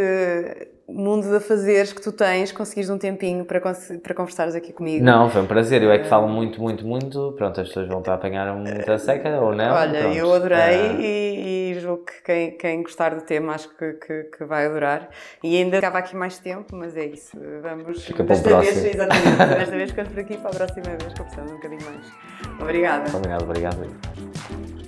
mundo 0.87 1.27
de 1.27 1.35
afazeres 1.35 1.91
que 1.91 2.01
tu 2.01 2.13
tens, 2.13 2.51
conseguires 2.53 2.89
um 2.89 2.97
tempinho 2.97 3.43
para, 3.43 3.59
para 3.59 4.13
conversares 4.15 4.55
aqui 4.55 4.71
comigo. 4.71 5.03
Não, 5.03 5.29
foi 5.29 5.41
um 5.41 5.45
prazer. 5.45 5.83
Eu 5.83 5.91
é 5.91 5.99
que 5.99 6.07
falo 6.07 6.29
muito, 6.29 6.61
muito, 6.61 6.87
muito. 6.87 7.33
Pronto, 7.37 7.59
as 7.59 7.67
pessoas 7.67 7.89
vão 7.89 8.01
para 8.01 8.13
apanhar 8.13 8.55
muita 8.55 8.97
seca 8.97 9.41
ou 9.41 9.53
não. 9.53 9.75
Olha, 9.75 9.99
Pronto. 9.99 10.17
eu 10.17 10.33
adorei 10.33 10.91
uh... 10.91 11.01
e, 11.01 11.71
e, 11.71 11.79
julgo 11.79 12.05
que 12.05 12.23
quem, 12.23 12.51
quem 12.51 12.83
gostar 12.83 13.13
do 13.13 13.21
tema 13.21 13.53
acho 13.53 13.69
que, 13.75 13.93
que, 13.93 14.23
que, 14.37 14.45
vai 14.45 14.65
adorar. 14.65 15.09
E 15.43 15.57
ainda 15.57 15.75
ficava 15.75 15.97
aqui 15.97 16.15
mais 16.15 16.39
tempo, 16.39 16.73
mas 16.73 16.95
é 16.95 17.05
isso. 17.05 17.37
Vamos. 17.61 18.05
Fica 18.05 18.23
desta 18.23 18.61
vez, 18.61 18.85
exatamente. 18.85 19.37
Desta 19.37 19.75
vez 19.75 19.89
ficamos 19.91 20.11
por 20.13 20.19
aqui 20.21 20.37
para 20.37 20.49
a 20.51 20.53
próxima 20.53 20.97
vez 20.97 21.13
conversamos 21.13 21.51
um 21.51 21.55
bocadinho 21.55 21.81
mais. 21.83 22.61
Obrigada. 22.61 23.17
Obrigado, 23.17 23.43
obrigado. 23.43 24.86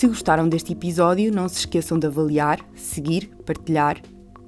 Se 0.00 0.08
gostaram 0.08 0.48
deste 0.48 0.72
episódio, 0.72 1.30
não 1.30 1.46
se 1.46 1.58
esqueçam 1.58 1.98
de 1.98 2.06
avaliar, 2.06 2.58
seguir, 2.74 3.28
partilhar 3.44 4.00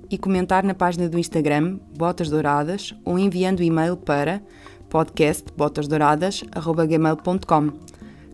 e 0.08 0.16
comentar 0.16 0.64
na 0.64 0.72
página 0.72 1.10
do 1.10 1.18
Instagram 1.18 1.78
Botas 1.94 2.30
Douradas 2.30 2.94
ou 3.04 3.18
enviando 3.18 3.62
e-mail 3.62 3.94
para 3.94 4.40
podcastbotasdouradas.gmail.com 4.88 7.70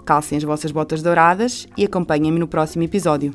Calcem 0.04 0.38
as 0.38 0.44
vossas 0.44 0.70
botas 0.70 1.02
douradas 1.02 1.66
e 1.76 1.84
acompanhem-me 1.84 2.38
no 2.38 2.46
próximo 2.46 2.84
episódio. 2.84 3.34